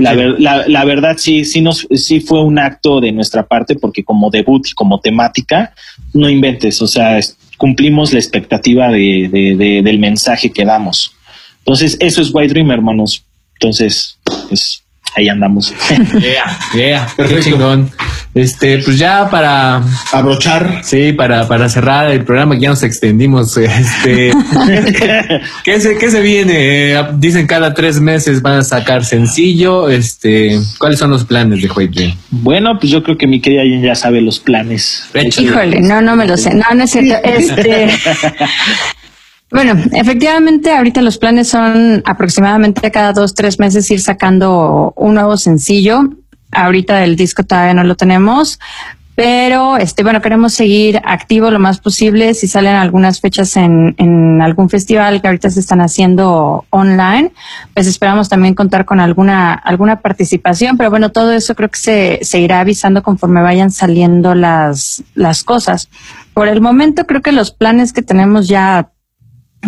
la, 0.00 0.14
la, 0.14 0.64
la, 0.66 0.84
verdad 0.86 1.16
sí, 1.18 1.44
sí, 1.44 1.60
nos, 1.60 1.86
sí 1.94 2.20
fue 2.20 2.42
un 2.42 2.58
acto 2.58 3.02
de 3.02 3.12
nuestra 3.12 3.46
parte 3.46 3.74
porque 3.74 4.04
como 4.04 4.30
debut 4.30 4.68
y 4.68 4.72
como 4.72 5.00
temática, 5.00 5.74
no 6.14 6.30
inventes, 6.30 6.80
o 6.80 6.86
sea, 6.86 7.18
cumplimos 7.64 8.12
la 8.12 8.18
expectativa 8.18 8.90
de, 8.90 9.80
del 9.82 9.98
mensaje 9.98 10.52
que 10.52 10.66
damos. 10.66 11.14
Entonces, 11.60 11.96
eso 11.98 12.20
es 12.20 12.28
White 12.30 12.52
Dream, 12.52 12.70
hermanos. 12.70 13.24
Entonces, 13.54 14.18
pues 14.50 14.83
ahí 15.14 15.28
andamos. 15.28 15.74
Yeah, 16.74 17.06
yeah, 17.16 17.40
chingón. 17.40 17.90
Este, 18.34 18.78
pues 18.78 18.98
ya 18.98 19.30
para 19.30 19.82
abrochar. 20.12 20.80
Sí, 20.82 21.12
para, 21.12 21.46
para 21.46 21.68
cerrar 21.68 22.10
el 22.10 22.24
programa, 22.24 22.54
que 22.54 22.62
ya 22.62 22.70
nos 22.70 22.82
extendimos. 22.82 23.56
Este, 23.74 24.32
¿qué, 25.64 25.80
se, 25.80 25.96
¿qué 25.98 26.10
se 26.10 26.20
viene? 26.20 26.96
Dicen 27.14 27.46
cada 27.46 27.74
tres 27.74 28.00
meses 28.00 28.42
van 28.42 28.58
a 28.58 28.62
sacar 28.62 29.04
sencillo. 29.04 29.88
Este, 29.88 30.58
¿cuáles 30.78 30.98
son 30.98 31.10
los 31.10 31.24
planes 31.24 31.62
de 31.62 31.70
White 31.70 32.16
Bueno, 32.30 32.78
pues 32.78 32.90
yo 32.92 33.02
creo 33.02 33.16
que 33.16 33.26
mi 33.26 33.40
querida 33.40 33.62
ya 33.82 33.94
sabe 33.94 34.20
los 34.20 34.40
planes. 34.40 35.08
Híjole, 35.38 35.80
no, 35.80 36.00
no 36.00 36.16
me 36.16 36.26
lo 36.26 36.36
sé. 36.36 36.54
No, 36.54 36.64
no 36.74 36.84
es 36.84 36.90
cierto. 36.90 37.14
Este, 37.24 37.88
Bueno, 39.54 39.80
efectivamente, 39.92 40.72
ahorita 40.72 41.00
los 41.00 41.16
planes 41.16 41.46
son 41.46 42.02
aproximadamente 42.06 42.90
cada 42.90 43.12
dos, 43.12 43.36
tres 43.36 43.60
meses 43.60 43.88
ir 43.88 44.00
sacando 44.00 44.92
un 44.96 45.14
nuevo 45.14 45.36
sencillo. 45.36 46.10
Ahorita 46.50 47.04
el 47.04 47.14
disco 47.14 47.44
todavía 47.44 47.72
no 47.72 47.84
lo 47.84 47.94
tenemos, 47.94 48.58
pero 49.14 49.76
este, 49.76 50.02
bueno, 50.02 50.20
queremos 50.20 50.54
seguir 50.54 51.00
activo 51.04 51.52
lo 51.52 51.60
más 51.60 51.78
posible. 51.78 52.34
Si 52.34 52.48
salen 52.48 52.74
algunas 52.74 53.20
fechas 53.20 53.56
en, 53.56 53.94
en 53.98 54.42
algún 54.42 54.68
festival 54.68 55.22
que 55.22 55.28
ahorita 55.28 55.50
se 55.50 55.60
están 55.60 55.80
haciendo 55.80 56.66
online, 56.70 57.30
pues 57.74 57.86
esperamos 57.86 58.28
también 58.28 58.56
contar 58.56 58.84
con 58.84 58.98
alguna, 58.98 59.54
alguna 59.54 60.00
participación. 60.00 60.76
Pero 60.76 60.90
bueno, 60.90 61.12
todo 61.12 61.30
eso 61.30 61.54
creo 61.54 61.68
que 61.68 61.78
se, 61.78 62.18
se 62.22 62.40
irá 62.40 62.58
avisando 62.58 63.04
conforme 63.04 63.40
vayan 63.40 63.70
saliendo 63.70 64.34
las, 64.34 65.04
las 65.14 65.44
cosas. 65.44 65.88
Por 66.32 66.48
el 66.48 66.60
momento 66.60 67.06
creo 67.06 67.22
que 67.22 67.30
los 67.30 67.52
planes 67.52 67.92
que 67.92 68.02
tenemos 68.02 68.48
ya 68.48 68.90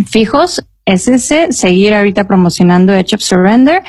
fijos 0.09 0.65
es 0.85 1.09
ese, 1.09 1.53
seguir 1.53 1.95
ahorita 1.95 2.27
promocionando 2.27 2.95
Edge 2.95 3.17
of 3.17 3.21
Surrender 3.21 3.83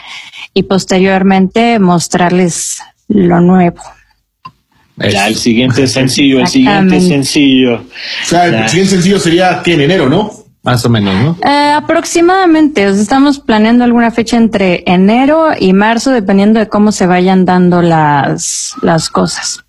y 0.54 0.64
posteriormente 0.64 1.80
mostrarles 1.80 2.80
lo 3.08 3.40
nuevo. 3.40 3.82
Ya 4.98 5.28
el 5.28 5.36
siguiente 5.36 5.86
sencillo, 5.86 6.40
el 6.40 6.48
siguiente 6.48 7.00
sencillo. 7.00 7.76
O 7.76 8.26
sea, 8.26 8.46
el 8.46 8.68
siguiente 8.68 8.96
sencillo 8.96 9.20
sería 9.20 9.62
que 9.64 9.74
en 9.74 9.82
enero, 9.82 10.10
¿no? 10.10 10.32
Más 10.64 10.84
o 10.86 10.90
menos, 10.90 11.14
¿no? 11.24 11.38
Eh, 11.48 11.72
aproximadamente, 11.76 12.84
estamos 12.86 13.40
planeando 13.40 13.84
alguna 13.84 14.10
fecha 14.10 14.38
entre 14.38 14.84
enero 14.88 15.52
y 15.58 15.72
marzo, 15.74 16.12
dependiendo 16.12 16.60
de 16.60 16.68
cómo 16.68 16.92
se 16.92 17.06
vayan 17.06 17.46
dando 17.46 17.84
las, 17.84 18.74
las 18.82 19.10
cosas. 19.10 19.64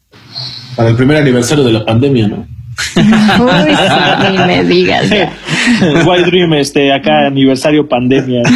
Para 0.74 0.88
el 0.88 0.96
primer 0.96 1.18
aniversario 1.18 1.62
de 1.62 1.72
la 1.72 1.84
pandemia, 1.84 2.28
¿no? 2.28 2.36
Uy, 2.96 3.76
sí, 3.76 4.38
me 4.46 4.64
digas. 4.64 5.06
White 6.06 6.30
Dream, 6.30 6.54
este, 6.54 6.92
acá 6.92 7.26
aniversario 7.26 7.88
pandemia. 7.88 8.42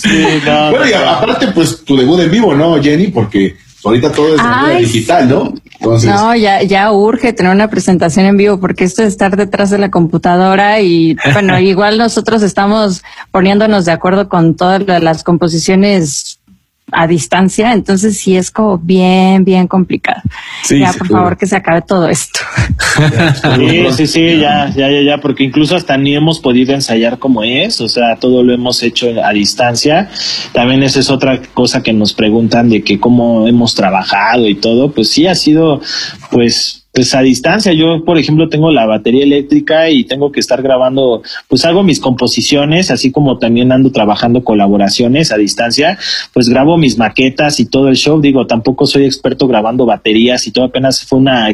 sí, 0.00 0.24
no, 0.44 0.70
bueno, 0.70 0.86
y 0.88 0.92
aparte, 0.92 1.48
pues 1.48 1.84
tu 1.84 1.96
debut 1.96 2.20
en 2.20 2.30
vivo, 2.30 2.54
¿no, 2.54 2.82
Jenny? 2.82 3.08
Porque 3.08 3.56
ahorita 3.84 4.12
todo 4.12 4.34
es 4.34 4.40
digital, 4.80 5.28
¿no? 5.28 5.54
No, 5.80 6.34
ya, 6.34 6.62
ya 6.62 6.92
urge 6.92 7.32
tener 7.32 7.52
una 7.52 7.70
presentación 7.70 8.26
en 8.26 8.36
vivo 8.36 8.60
porque 8.60 8.84
esto 8.84 9.00
de 9.02 9.08
estar 9.08 9.34
detrás 9.36 9.70
de 9.70 9.78
la 9.78 9.90
computadora 9.90 10.80
y 10.80 11.16
bueno, 11.32 11.58
igual 11.60 11.96
nosotros 11.96 12.42
estamos 12.42 13.02
poniéndonos 13.30 13.86
de 13.86 13.92
acuerdo 13.92 14.28
con 14.28 14.56
todas 14.56 14.82
las 15.02 15.24
composiciones 15.24 16.39
a 16.92 17.06
distancia, 17.06 17.72
entonces 17.72 18.18
sí 18.18 18.36
es 18.36 18.50
como 18.50 18.78
bien, 18.78 19.44
bien 19.44 19.66
complicado. 19.66 20.22
ya, 20.68 20.92
por 20.92 21.08
favor, 21.08 21.36
que 21.36 21.46
se 21.46 21.56
acabe 21.56 21.82
todo 21.82 22.08
esto. 22.08 22.40
Sí, 23.56 23.86
sí, 23.92 24.06
sí, 24.06 24.38
ya, 24.38 24.70
ya, 24.74 24.90
ya, 24.90 25.00
ya, 25.02 25.18
porque 25.18 25.44
incluso 25.44 25.76
hasta 25.76 25.96
ni 25.96 26.14
hemos 26.14 26.40
podido 26.40 26.74
ensayar 26.74 27.18
como 27.18 27.42
es, 27.42 27.80
o 27.80 27.88
sea, 27.88 28.16
todo 28.16 28.42
lo 28.42 28.52
hemos 28.52 28.82
hecho 28.82 29.08
a 29.22 29.32
distancia. 29.32 30.10
También 30.52 30.82
esa 30.82 31.00
es 31.00 31.10
otra 31.10 31.40
cosa 31.54 31.82
que 31.82 31.92
nos 31.92 32.12
preguntan 32.12 32.68
de 32.68 32.82
que 32.82 32.98
cómo 32.98 33.46
hemos 33.48 33.74
trabajado 33.74 34.48
y 34.48 34.54
todo, 34.54 34.92
pues 34.92 35.10
sí 35.10 35.26
ha 35.26 35.34
sido, 35.34 35.80
pues, 36.30 36.79
pues 36.92 37.14
a 37.14 37.22
distancia. 37.22 37.72
Yo, 37.72 38.04
por 38.04 38.18
ejemplo, 38.18 38.48
tengo 38.48 38.70
la 38.70 38.86
batería 38.86 39.22
eléctrica 39.22 39.90
y 39.90 40.04
tengo 40.04 40.32
que 40.32 40.40
estar 40.40 40.62
grabando, 40.62 41.22
pues 41.48 41.64
hago 41.64 41.82
mis 41.82 42.00
composiciones, 42.00 42.90
así 42.90 43.12
como 43.12 43.38
también 43.38 43.72
ando 43.72 43.92
trabajando 43.92 44.42
colaboraciones 44.42 45.32
a 45.32 45.36
distancia, 45.36 45.98
pues 46.32 46.48
grabo 46.48 46.76
mis 46.76 46.98
maquetas 46.98 47.60
y 47.60 47.66
todo 47.66 47.88
el 47.88 47.96
show. 47.96 48.20
Digo, 48.20 48.46
tampoco 48.46 48.86
soy 48.86 49.04
experto 49.04 49.46
grabando 49.46 49.86
baterías 49.86 50.46
y 50.46 50.50
todo 50.50 50.64
apenas 50.64 51.04
fue 51.04 51.18
una, 51.18 51.48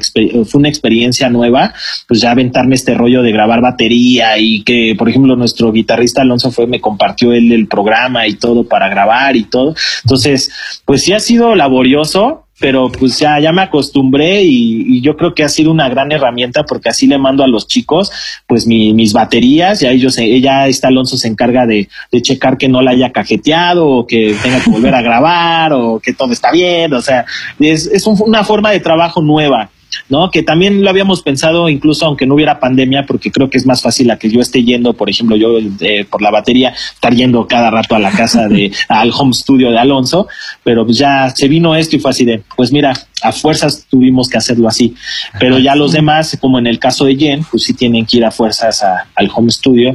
fue 0.46 0.58
una 0.58 0.68
experiencia 0.68 1.28
nueva, 1.28 1.74
pues 2.08 2.20
ya 2.20 2.30
aventarme 2.30 2.74
este 2.74 2.94
rollo 2.94 3.22
de 3.22 3.32
grabar 3.32 3.60
batería 3.60 4.38
y 4.38 4.62
que, 4.62 4.94
por 4.98 5.08
ejemplo, 5.08 5.36
nuestro 5.36 5.72
guitarrista 5.72 6.22
Alonso 6.22 6.50
fue, 6.50 6.66
me 6.66 6.80
compartió 6.80 7.32
él 7.32 7.52
el 7.52 7.66
programa 7.66 8.26
y 8.26 8.34
todo 8.34 8.64
para 8.64 8.88
grabar 8.88 9.36
y 9.36 9.44
todo. 9.44 9.74
Entonces, 10.04 10.50
pues 10.84 11.02
sí 11.02 11.12
ha 11.12 11.20
sido 11.20 11.54
laborioso, 11.54 12.45
pero 12.58 12.90
pues 12.90 13.18
ya, 13.18 13.38
ya 13.38 13.52
me 13.52 13.62
acostumbré 13.62 14.42
y, 14.42 15.00
yo 15.00 15.16
creo 15.16 15.34
que 15.34 15.44
ha 15.44 15.48
sido 15.48 15.70
una 15.70 15.88
gran 15.88 16.10
herramienta 16.10 16.64
porque 16.64 16.88
así 16.88 17.06
le 17.06 17.18
mando 17.18 17.44
a 17.44 17.46
los 17.46 17.66
chicos 17.66 18.10
pues 18.46 18.66
mis 18.66 19.12
baterías, 19.12 19.80
ya 19.80 19.90
ellos, 19.90 20.16
ella, 20.18 20.66
está 20.66 20.88
Alonso 20.88 21.16
se 21.16 21.28
encarga 21.28 21.66
de, 21.66 21.88
de 22.10 22.22
checar 22.22 22.56
que 22.56 22.68
no 22.68 22.82
la 22.82 22.92
haya 22.92 23.12
cajeteado 23.12 23.86
o 23.86 24.06
que 24.06 24.34
tenga 24.42 24.60
que 24.60 24.70
volver 24.70 24.94
a 24.94 25.02
grabar 25.06 25.72
o 25.74 26.00
que 26.00 26.12
todo 26.12 26.32
está 26.32 26.50
bien, 26.50 26.92
o 26.94 27.02
sea, 27.02 27.26
es, 27.60 27.86
es 27.86 28.06
una 28.06 28.42
forma 28.44 28.70
de 28.70 28.80
trabajo 28.80 29.20
nueva 29.20 29.70
¿no? 30.08 30.30
Que 30.30 30.42
también 30.42 30.82
lo 30.82 30.90
habíamos 30.90 31.22
pensado 31.22 31.68
incluso 31.68 32.06
aunque 32.06 32.26
no 32.26 32.34
hubiera 32.34 32.60
pandemia, 32.60 33.06
porque 33.06 33.30
creo 33.30 33.50
que 33.50 33.58
es 33.58 33.66
más 33.66 33.82
fácil 33.82 34.10
a 34.10 34.18
que 34.18 34.30
yo 34.30 34.40
esté 34.40 34.62
yendo, 34.64 34.92
por 34.92 35.10
ejemplo, 35.10 35.36
yo 35.36 35.58
eh, 35.80 36.04
por 36.08 36.22
la 36.22 36.30
batería, 36.30 36.74
estar 36.94 37.14
yendo 37.14 37.46
cada 37.46 37.70
rato 37.70 37.94
a 37.94 37.98
la 37.98 38.10
casa 38.10 38.48
de, 38.48 38.72
al 38.88 39.10
home 39.16 39.32
studio 39.32 39.70
de 39.70 39.78
Alonso, 39.78 40.28
pero 40.62 40.84
pues 40.84 40.98
ya 40.98 41.30
se 41.30 41.48
vino 41.48 41.74
esto 41.74 41.96
y 41.96 42.00
fue 42.00 42.10
así 42.10 42.24
de, 42.24 42.42
pues 42.56 42.72
mira, 42.72 42.92
a 43.22 43.32
fuerzas 43.32 43.86
tuvimos 43.88 44.28
que 44.28 44.36
hacerlo 44.36 44.68
así, 44.68 44.94
pero 45.40 45.58
ya 45.58 45.74
los 45.74 45.92
demás, 45.92 46.36
como 46.40 46.58
en 46.58 46.66
el 46.66 46.78
caso 46.78 47.06
de 47.06 47.16
Jen, 47.16 47.44
pues 47.50 47.64
sí 47.64 47.74
tienen 47.74 48.04
que 48.04 48.18
ir 48.18 48.24
a 48.24 48.30
fuerzas 48.30 48.84
al 49.14 49.30
home 49.34 49.50
studio, 49.50 49.94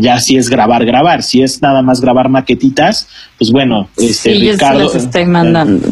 ya 0.00 0.18
si 0.18 0.36
es 0.36 0.48
grabar, 0.48 0.84
grabar, 0.84 1.22
si 1.22 1.42
es 1.42 1.60
nada 1.60 1.82
más 1.82 2.00
grabar 2.00 2.28
maquetitas, 2.28 3.06
pues 3.38 3.52
bueno, 3.52 3.88
este 3.96 4.34
sí, 4.34 4.50
Ricardo. 4.50 4.92
Yo 4.92 4.98
estoy 4.98 5.24
mandando. 5.24 5.88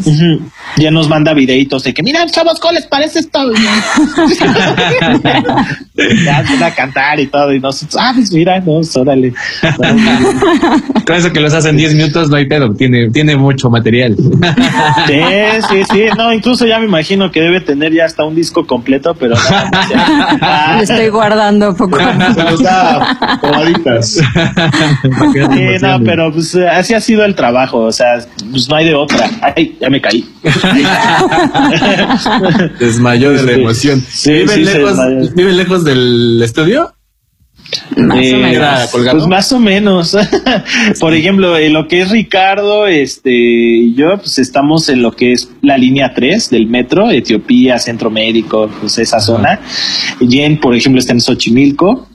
ya 0.75 0.91
nos 0.91 1.07
manda 1.07 1.33
videitos 1.33 1.83
de 1.83 1.93
que, 1.93 2.03
mira, 2.03 2.25
chavos, 2.27 2.59
¿cómo 2.59 2.73
les 2.73 2.85
parece 2.87 3.19
esto? 3.19 3.39
ya 6.25 6.65
a 6.67 6.71
cantar 6.75 7.19
y 7.21 7.27
todo, 7.27 7.53
y 7.53 7.61
nosotros, 7.61 7.95
ah, 8.01 8.11
pues 8.13 8.33
mira, 8.33 8.59
no, 8.59 8.81
órale. 8.95 9.33
Con 11.05 11.15
eso 11.15 11.31
que 11.31 11.39
los 11.39 11.53
hacen 11.53 11.77
10 11.77 11.93
minutos 11.93 12.29
no 12.29 12.35
hay 12.35 12.47
pedo, 12.47 12.73
tiene, 12.73 13.11
tiene 13.11 13.37
mucho 13.37 13.69
material. 13.69 14.17
sí, 15.07 15.21
sí, 15.69 15.83
sí, 15.89 16.03
no, 16.17 16.33
incluso 16.33 16.65
ya 16.65 16.79
me 16.79 16.85
imagino 16.85 17.31
que 17.31 17.39
debe 17.39 17.61
tener 17.61 17.93
ya 17.93 18.03
hasta 18.03 18.25
un 18.25 18.35
disco 18.35 18.67
completo, 18.67 19.15
pero 19.15 19.35
no, 19.35 20.81
estoy 20.81 21.07
guardando 21.07 21.73
poco. 21.75 21.97
sí, 24.01 24.19
no, 25.81 25.99
pero 26.03 26.33
pues 26.33 26.53
así 26.55 26.93
ha 26.93 26.99
sido 26.99 27.23
el 27.23 27.36
trabajo, 27.37 27.79
o 27.79 27.91
sea, 27.93 28.19
pues 28.51 28.67
no 28.67 28.75
hay 28.75 28.85
de 28.85 28.95
otra. 28.95 29.29
Ay, 29.41 29.77
ya 29.79 29.89
me 29.89 30.01
caí. 30.01 30.25
Desmayó 32.79 33.31
de 33.31 33.43
la 33.43 33.53
emoción. 33.53 34.03
¿Viven, 34.25 34.65
lejos, 34.65 34.97
¿Viven 35.33 35.55
lejos 35.55 35.85
del 35.85 36.41
estudio? 36.43 36.91
Más 37.95 38.17
o 38.17 38.21
eh, 38.21 38.37
menos. 38.37 38.89
Pues 38.91 39.27
más 39.27 39.51
o 39.51 39.59
menos. 39.59 40.17
Por 40.99 41.13
ejemplo, 41.13 41.57
en 41.57 41.73
lo 41.73 41.87
que 41.87 42.01
es 42.01 42.09
Ricardo, 42.09 42.87
este, 42.87 43.31
y 43.31 43.95
yo, 43.95 44.17
pues 44.17 44.39
estamos 44.39 44.89
en 44.89 45.01
lo 45.01 45.11
que 45.11 45.33
es 45.33 45.49
la 45.61 45.77
línea 45.77 46.13
3 46.13 46.49
del 46.49 46.67
metro, 46.67 47.11
Etiopía, 47.11 47.77
Centro 47.79 48.09
Médico, 48.09 48.69
pues 48.79 48.97
esa 48.97 49.19
zona. 49.19 49.59
Jen, 50.27 50.59
por 50.59 50.75
ejemplo, 50.75 50.99
está 50.99 51.13
en 51.13 51.21
Xochimilco 51.21 52.07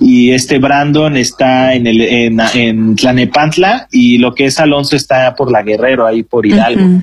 y 0.00 0.30
este 0.30 0.58
Brandon 0.58 1.16
está 1.16 1.74
en 1.74 1.86
el 1.86 2.00
en, 2.00 2.40
en 2.54 2.96
Tlanepantla 2.96 3.88
y 3.90 4.18
lo 4.18 4.34
que 4.34 4.46
es 4.46 4.58
Alonso 4.58 4.96
está 4.96 5.34
por 5.34 5.50
la 5.50 5.62
Guerrero 5.62 6.06
ahí 6.06 6.22
por 6.22 6.46
Hidalgo. 6.46 7.02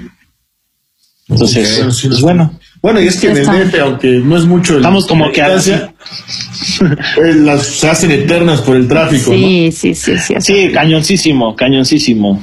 Entonces, 1.28 1.82
pues 2.08 2.22
bueno. 2.22 2.54
Bueno, 2.82 3.00
y 3.00 3.08
es 3.08 3.20
que 3.20 3.30
en 3.30 3.38
el 3.38 3.46
DF, 3.46 3.80
aunque 3.82 4.08
no 4.08 4.36
es 4.38 4.46
mucho. 4.46 4.78
Estamos 4.78 5.06
como 5.06 5.32
que 5.32 5.42
eh, 5.42 7.34
las 7.36 7.66
se 7.66 7.90
hacen 7.90 8.12
eternas 8.12 8.62
por 8.62 8.76
el 8.76 8.88
tráfico. 8.88 9.32
Sí, 9.32 9.72
sí, 9.72 9.94
sí, 9.94 10.18
sí. 10.18 10.34
Sí, 10.40 10.72
cañoncísimo, 10.74 11.56
cañoncísimo. 11.56 12.42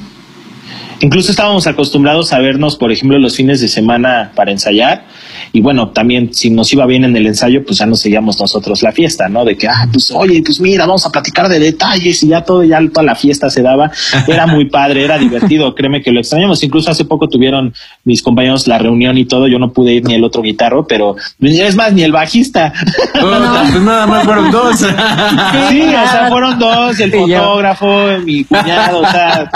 Incluso 1.01 1.31
estábamos 1.31 1.67
acostumbrados 1.67 2.33
a 2.33 2.39
vernos, 2.39 2.77
por 2.77 2.91
ejemplo, 2.91 3.19
los 3.19 3.35
fines 3.35 3.61
de 3.61 3.67
semana 3.67 4.31
para 4.35 4.51
ensayar. 4.51 5.05
Y 5.51 5.61
bueno, 5.61 5.89
también 5.89 6.33
si 6.33 6.49
nos 6.49 6.71
iba 6.73 6.85
bien 6.85 7.03
en 7.03 7.15
el 7.15 7.27
ensayo, 7.27 7.63
pues 7.65 7.79
ya 7.79 7.85
nos 7.85 8.01
seguíamos 8.01 8.39
nosotros 8.39 8.81
la 8.83 8.91
fiesta, 8.91 9.29
¿no? 9.29 9.45
De 9.45 9.57
que, 9.57 9.67
ah, 9.67 9.87
pues 9.91 10.11
oye, 10.11 10.41
pues 10.45 10.59
mira, 10.59 10.85
vamos 10.85 11.05
a 11.05 11.11
platicar 11.11 11.49
de 11.49 11.59
detalles 11.59 12.21
y 12.23 12.27
ya 12.27 12.43
todo, 12.43 12.63
ya 12.63 12.79
toda 12.87 13.03
la 13.03 13.15
fiesta 13.15 13.49
se 13.49 13.61
daba. 13.61 13.91
Era 14.27 14.45
muy 14.47 14.65
padre, 14.65 15.03
era 15.03 15.17
divertido, 15.17 15.73
créeme 15.79 16.01
que 16.01 16.11
lo 16.11 16.19
extrañamos. 16.19 16.63
Incluso 16.63 16.91
hace 16.91 17.05
poco 17.05 17.27
tuvieron 17.27 17.73
mis 18.03 18.21
compañeros 18.21 18.67
la 18.67 18.77
reunión 18.77 19.17
y 19.17 19.25
todo. 19.25 19.47
Yo 19.47 19.59
no 19.59 19.73
pude 19.73 19.93
ir 19.93 20.05
ni 20.05 20.13
el 20.13 20.23
otro 20.23 20.41
guitarro, 20.41 20.85
pero 20.87 21.15
es 21.39 21.75
más, 21.75 21.93
ni 21.93 22.03
el 22.03 22.11
bajista. 22.11 22.73
pues 23.13 23.81
nada 23.81 24.05
más 24.05 24.23
fueron 24.25 24.51
dos. 24.51 24.77
sí, 24.77 25.81
o 25.81 26.11
sea, 26.11 26.27
fueron 26.29 26.59
dos, 26.59 26.99
el 26.99 27.11
fotógrafo, 27.11 28.19
mi 28.23 28.43
cuñado, 28.43 28.99
o 29.01 29.11
sea, 29.11 29.51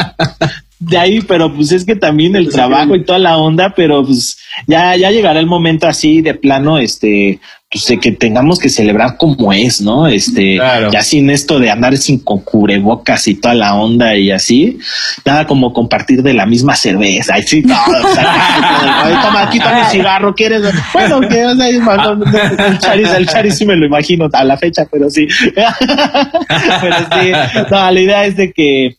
de 0.86 0.98
ahí, 0.98 1.22
pero 1.22 1.54
pues 1.54 1.72
es 1.72 1.86
que 1.86 1.96
también 1.96 2.36
el 2.36 2.50
trabajo 2.50 2.96
y 2.96 3.04
toda 3.04 3.20
la 3.20 3.38
onda, 3.38 3.74
pero 3.76 4.04
pues 4.04 4.38
ya, 4.68 4.96
ya 4.96 5.12
llegará 5.12 5.40
el 5.40 5.46
momento 5.46 5.88
así 5.88 6.22
de 6.22 6.34
plano, 6.34 6.78
este, 6.78 7.40
pues 7.72 7.88
de 7.88 8.00
que 8.00 8.12
tengamos 8.12 8.60
que 8.60 8.70
celebrar 8.70 9.18
como 9.18 9.54
es, 9.54 9.82
¿no? 9.82 10.08
Este, 10.08 10.56
ya 10.56 11.02
sin 11.02 11.30
esto 11.30 11.60
de 11.60 11.72
andar 11.72 11.96
sin 11.98 12.20
con 12.20 12.40
cubrebocas 12.40 13.28
y 13.28 13.36
toda 13.36 13.56
la 13.56 13.76
onda 13.76 14.16
y 14.16 14.30
así, 14.32 14.78
nada 15.26 15.48
como 15.48 15.74
compartir 15.74 16.22
de 16.22 16.34
la 16.34 16.46
misma 16.46 16.76
cerveza, 16.76 17.40
y 17.40 17.44
sí, 17.44 17.64
todo, 17.64 17.76
o 17.78 18.14
sea, 18.14 19.22
toma, 19.24 19.50
quítame 19.50 19.82
el 19.82 19.88
cigarro, 19.88 20.36
¿quieres? 20.36 20.62
Bueno, 20.94 21.22
que 21.22 21.46
o 21.46 21.56
sea, 21.56 21.68
el 21.68 22.80
charis, 22.80 23.10
el 23.10 23.28
charis 23.28 23.58
sí 23.58 23.66
me 23.66 23.76
lo 23.76 23.86
imagino 23.86 24.30
a 24.32 24.44
la 24.44 24.58
fecha, 24.58 24.86
pero 24.92 25.10
sí. 25.10 25.28
pero 25.56 26.96
sí, 26.98 27.32
no, 27.72 27.92
la 27.92 28.00
idea 28.00 28.26
es 28.26 28.36
de 28.36 28.52
que 28.52 28.98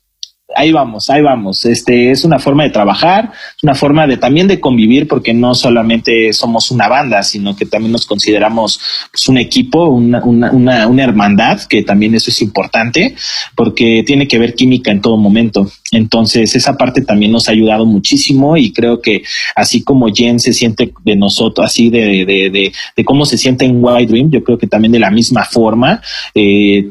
ahí 0.57 0.73
vamos, 0.73 1.11
ahí 1.11 1.23
vamos. 1.23 1.65
Este 1.65 2.11
es 2.11 2.25
una 2.25 2.39
forma 2.39 2.65
de 2.65 2.71
trabajar, 2.71 3.33
una 3.63 3.75
forma 3.75 4.07
de 4.07 4.17
también 4.17 4.49
de 4.49 4.61
convivir, 4.61 5.09
porque 5.09 5.35
no 5.35 5.55
solamente 5.55 6.33
somos 6.33 6.71
una 6.71 6.89
banda, 6.89 7.23
sino 7.23 7.55
que 7.57 7.67
también 7.67 7.93
nos 7.93 8.07
consideramos 8.07 8.81
pues, 9.11 9.29
un 9.29 9.39
equipo, 9.39 9.87
una, 9.87 10.23
una, 10.25 10.51
una, 10.53 10.87
una, 10.87 11.05
hermandad, 11.05 11.61
que 11.63 11.83
también 11.83 12.15
eso 12.15 12.31
es 12.31 12.41
importante, 12.43 13.15
porque 13.55 14.03
tiene 14.07 14.29
que 14.29 14.39
ver 14.39 14.55
química 14.55 14.91
en 14.91 15.01
todo 15.01 15.17
momento. 15.17 15.71
Entonces, 15.93 16.55
esa 16.55 16.77
parte 16.77 17.03
también 17.03 17.33
nos 17.33 17.49
ha 17.49 17.53
ayudado 17.53 17.87
muchísimo 17.87 18.57
y 18.57 18.73
creo 18.73 19.01
que 19.01 19.23
así 19.55 19.83
como 19.83 20.09
Jen 20.13 20.41
se 20.41 20.53
siente 20.53 20.93
de 21.05 21.17
nosotros, 21.17 21.67
así 21.67 21.91
de, 21.91 22.25
de, 22.25 22.51
de, 22.51 22.73
de 22.97 23.05
cómo 23.05 23.25
se 23.27 23.39
siente 23.39 23.65
en 23.65 23.79
White 23.81 24.13
Dream, 24.13 24.31
yo 24.31 24.43
creo 24.43 24.59
que 24.59 24.67
también 24.67 24.93
de 24.93 24.99
la 24.99 25.11
misma 25.11 25.45
forma 25.45 26.01
eh, 26.35 26.91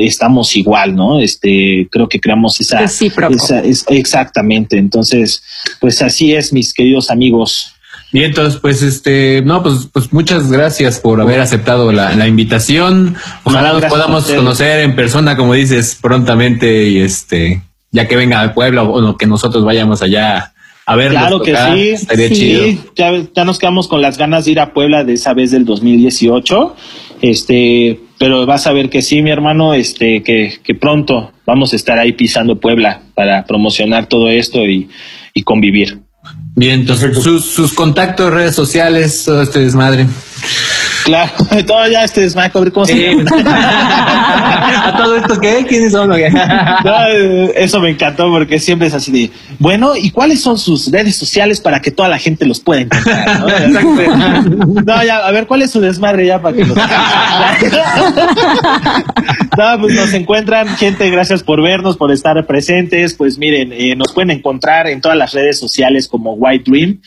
estamos 0.00 0.54
igual, 0.56 0.94
¿no? 0.94 1.20
Este, 1.20 1.88
creo 1.90 2.08
que 2.08 2.20
creamos 2.20 2.60
esa, 2.60 2.86
esa 3.02 3.62
exactamente. 3.88 4.78
Entonces, 4.78 5.42
pues 5.80 6.02
así 6.02 6.34
es, 6.34 6.52
mis 6.52 6.74
queridos 6.74 7.10
amigos. 7.10 7.72
Y 8.12 8.22
entonces, 8.22 8.60
pues, 8.60 8.82
este, 8.82 9.42
no, 9.44 9.62
pues, 9.62 9.88
pues 9.92 10.12
muchas 10.12 10.50
gracias 10.50 11.00
por 11.00 11.20
haber 11.20 11.40
aceptado 11.40 11.92
la, 11.92 12.14
la 12.14 12.26
invitación. 12.26 13.16
Ojalá 13.44 13.72
nos 13.72 13.84
podamos 13.86 14.24
conocer 14.26 14.80
en 14.80 14.94
persona, 14.94 15.36
como 15.36 15.54
dices, 15.54 15.98
prontamente 16.00 16.88
y 16.88 17.00
este, 17.00 17.62
ya 17.90 18.06
que 18.06 18.16
venga 18.16 18.40
al 18.40 18.54
pueblo 18.54 18.84
o 18.90 19.16
que 19.16 19.26
nosotros 19.26 19.64
vayamos 19.64 20.02
allá 20.02 20.54
a 20.86 20.94
ver. 20.94 21.10
Claro 21.10 21.40
que 21.42 21.56
sí. 21.56 21.96
sí. 22.34 22.80
Ya, 22.94 23.10
ya, 23.34 23.44
nos 23.44 23.58
quedamos 23.58 23.88
con 23.88 24.00
las 24.00 24.16
ganas 24.16 24.44
de 24.44 24.52
ir 24.52 24.60
a 24.60 24.72
Puebla 24.72 25.02
de 25.02 25.14
esa 25.14 25.34
vez 25.34 25.50
del 25.50 25.64
2018. 25.64 26.76
Este, 27.22 28.00
pero 28.18 28.46
vas 28.46 28.66
a 28.66 28.72
ver 28.72 28.90
que 28.90 29.02
sí, 29.02 29.22
mi 29.22 29.30
hermano, 29.30 29.74
este, 29.74 30.22
que, 30.22 30.58
que 30.62 30.74
pronto 30.74 31.32
vamos 31.46 31.72
a 31.72 31.76
estar 31.76 31.98
ahí 31.98 32.12
pisando 32.12 32.58
Puebla 32.58 33.02
para 33.14 33.44
promocionar 33.44 34.06
todo 34.06 34.28
esto 34.28 34.64
y, 34.66 34.88
y 35.34 35.42
convivir. 35.42 36.00
Bien, 36.54 36.80
entonces 36.80 37.22
sus, 37.22 37.44
sus 37.44 37.72
contactos, 37.74 38.32
redes 38.32 38.54
sociales, 38.54 39.24
todo 39.24 39.42
este 39.42 39.60
desmadre. 39.60 40.06
Claro, 41.06 41.30
todo 41.66 41.86
ya 41.86 42.02
este 42.02 42.22
desmadre, 42.22 42.50
cómo 42.72 42.84
se 42.84 43.10
¿A 43.32 44.94
todo 44.96 45.16
esto 45.16 45.40
qué? 45.40 45.64
¿Quiénes 45.68 45.92
son? 45.92 46.08
no, 46.84 47.08
eso 47.54 47.80
me 47.80 47.90
encantó 47.90 48.28
porque 48.28 48.58
siempre 48.58 48.88
es 48.88 48.94
así 48.94 49.12
de, 49.12 49.30
bueno, 49.60 49.96
¿y 49.96 50.10
cuáles 50.10 50.40
son 50.40 50.58
sus 50.58 50.90
redes 50.90 51.14
sociales 51.14 51.60
para 51.60 51.80
que 51.80 51.92
toda 51.92 52.08
la 52.08 52.18
gente 52.18 52.44
los 52.44 52.58
pueda 52.58 52.80
encontrar? 52.80 53.40
¿no? 53.40 53.46
no, 54.82 55.04
ya, 55.04 55.18
a 55.18 55.30
ver, 55.30 55.46
¿cuál 55.46 55.62
es 55.62 55.70
su 55.70 55.80
desmadre 55.80 56.26
ya 56.26 56.42
para 56.42 56.56
que 56.56 56.64
los... 56.64 56.76
no, 56.76 56.84
pues 59.80 59.94
nos 59.94 60.12
encuentran, 60.12 60.66
gente, 60.76 61.08
gracias 61.08 61.44
por 61.44 61.62
vernos, 61.62 61.96
por 61.96 62.10
estar 62.10 62.44
presentes. 62.46 63.14
Pues 63.14 63.38
miren, 63.38 63.72
eh, 63.72 63.94
nos 63.94 64.12
pueden 64.12 64.32
encontrar 64.32 64.88
en 64.88 65.00
todas 65.00 65.16
las 65.16 65.32
redes 65.32 65.56
sociales 65.56 66.08
como 66.08 66.32
White 66.32 66.68
Dream. 66.68 67.00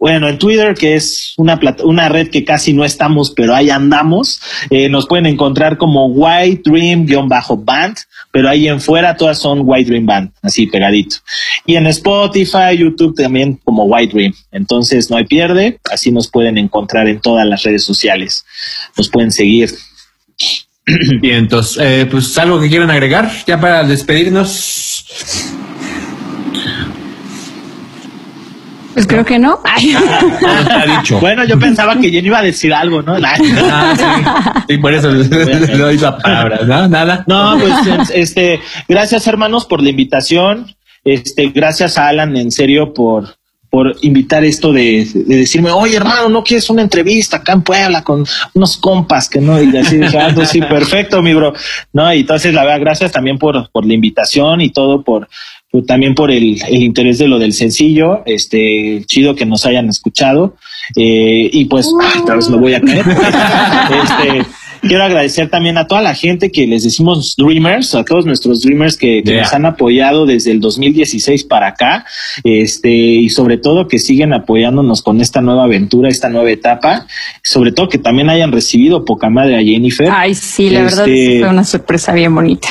Bueno, 0.00 0.30
en 0.30 0.38
Twitter, 0.38 0.74
que 0.74 0.94
es 0.94 1.34
una, 1.36 1.60
una 1.84 2.08
red 2.08 2.30
que 2.30 2.42
casi 2.42 2.72
no 2.72 2.86
estamos, 2.86 3.32
pero 3.36 3.54
ahí 3.54 3.68
andamos, 3.68 4.40
eh, 4.70 4.88
nos 4.88 5.06
pueden 5.06 5.26
encontrar 5.26 5.76
como 5.76 6.06
White 6.06 6.62
Dream-Band, 6.64 7.96
pero 8.32 8.48
ahí 8.48 8.66
en 8.66 8.80
fuera 8.80 9.14
todas 9.14 9.38
son 9.38 9.60
White 9.62 9.90
Dream 9.90 10.06
Band, 10.06 10.32
así 10.40 10.66
pegadito. 10.68 11.16
Y 11.66 11.76
en 11.76 11.86
Spotify, 11.88 12.78
YouTube 12.78 13.14
también 13.14 13.60
como 13.62 13.84
White 13.84 14.14
Dream. 14.14 14.32
Entonces 14.52 15.10
no 15.10 15.18
hay 15.18 15.26
pierde, 15.26 15.78
así 15.92 16.10
nos 16.10 16.30
pueden 16.30 16.56
encontrar 16.56 17.06
en 17.06 17.20
todas 17.20 17.46
las 17.46 17.62
redes 17.62 17.84
sociales. 17.84 18.46
Nos 18.96 19.10
pueden 19.10 19.30
seguir. 19.30 19.70
Bien, 21.20 21.36
entonces, 21.36 21.76
eh, 21.78 22.08
pues 22.10 22.36
algo 22.38 22.58
que 22.58 22.70
quieran 22.70 22.90
agregar 22.90 23.30
ya 23.46 23.60
para 23.60 23.84
despedirnos. 23.84 25.59
Pues 29.00 29.08
creo 29.08 29.24
que 29.24 29.38
no. 29.38 29.60
Bueno, 31.22 31.46
yo 31.46 31.58
pensaba 31.58 31.98
que 31.98 32.10
Jenny 32.10 32.26
iba 32.26 32.40
a 32.40 32.42
decir 32.42 32.74
algo, 32.74 33.00
¿no? 33.00 33.16
Ah, 33.16 33.94
sí. 34.68 34.76
por 34.76 34.92
eso 34.92 35.10
le 35.10 35.24
doy 35.24 35.96
la 35.96 36.18
palabra, 36.18 36.60
¿no? 36.66 36.86
Nada. 36.86 37.24
No, 37.26 37.58
pues 37.58 38.10
este, 38.12 38.60
gracias 38.86 39.26
hermanos 39.26 39.64
por 39.64 39.82
la 39.82 39.88
invitación. 39.88 40.74
Este, 41.02 41.48
gracias 41.48 41.96
a 41.96 42.08
Alan, 42.08 42.36
en 42.36 42.50
serio, 42.50 42.92
por, 42.92 43.36
por 43.70 43.96
invitar 44.02 44.44
esto 44.44 44.70
de, 44.70 45.08
decirme, 45.14 45.70
oye 45.70 45.96
hermano, 45.96 46.28
¿no 46.28 46.44
quieres 46.44 46.68
una 46.68 46.82
entrevista 46.82 47.38
acá 47.38 47.54
en 47.54 47.62
Puebla 47.62 48.04
con 48.04 48.26
unos 48.52 48.76
compas 48.76 49.30
que 49.30 49.40
no? 49.40 49.62
Y 49.62 49.74
así 49.78 49.96
dije, 49.96 50.18
ah, 50.18 50.30
pues 50.34 50.50
sí, 50.50 50.60
perfecto, 50.60 51.22
mi 51.22 51.32
bro. 51.32 51.54
No, 51.94 52.12
y 52.12 52.20
entonces 52.20 52.52
la 52.52 52.64
verdad, 52.64 52.80
gracias 52.80 53.12
también 53.12 53.38
por, 53.38 53.70
por 53.70 53.86
la 53.86 53.94
invitación 53.94 54.60
y 54.60 54.68
todo, 54.68 55.02
por, 55.02 55.26
pues, 55.70 55.86
también 55.86 56.14
por 56.14 56.30
el, 56.30 56.60
el, 56.68 56.82
interés 56.82 57.18
de 57.18 57.28
lo 57.28 57.38
del 57.38 57.52
sencillo, 57.52 58.22
este, 58.26 59.04
chido 59.06 59.34
que 59.34 59.46
nos 59.46 59.66
hayan 59.66 59.88
escuchado, 59.88 60.56
eh, 60.96 61.48
y 61.52 61.64
pues, 61.66 61.88
otra 62.20 62.36
vez 62.36 62.48
me 62.48 62.56
voy 62.56 62.74
a 62.74 62.80
caer, 62.80 63.04
este, 63.08 64.46
quiero 64.82 65.04
agradecer 65.04 65.48
también 65.48 65.78
a 65.78 65.86
toda 65.86 66.02
la 66.02 66.14
gente 66.14 66.50
que 66.50 66.66
les 66.66 66.82
decimos 66.82 67.36
Dreamers, 67.36 67.94
a 67.94 68.04
todos 68.04 68.26
nuestros 68.26 68.62
Dreamers 68.62 68.96
que, 68.96 69.22
nos 69.24 69.52
han 69.52 69.66
apoyado 69.66 70.26
desde 70.26 70.50
el 70.50 70.60
2016 70.60 71.44
para 71.44 71.68
acá, 71.68 72.04
este, 72.42 72.90
y 72.90 73.28
sobre 73.28 73.56
todo 73.56 73.86
que 73.86 73.98
siguen 73.98 74.32
apoyándonos 74.32 75.02
con 75.02 75.20
esta 75.20 75.40
nueva 75.40 75.64
aventura, 75.64 76.08
esta 76.08 76.28
nueva 76.28 76.50
etapa, 76.50 77.06
sobre 77.42 77.70
todo 77.72 77.88
que 77.88 77.98
también 77.98 78.28
hayan 78.28 78.50
recibido 78.50 79.04
poca 79.04 79.30
madre 79.30 79.56
a 79.56 79.62
Jennifer. 79.62 80.08
Ay, 80.10 80.34
sí, 80.34 80.70
la 80.70 80.82
verdad 80.82 81.08
este, 81.08 81.40
fue 81.40 81.48
una 81.48 81.64
sorpresa 81.64 82.12
bien 82.12 82.34
bonita. 82.34 82.68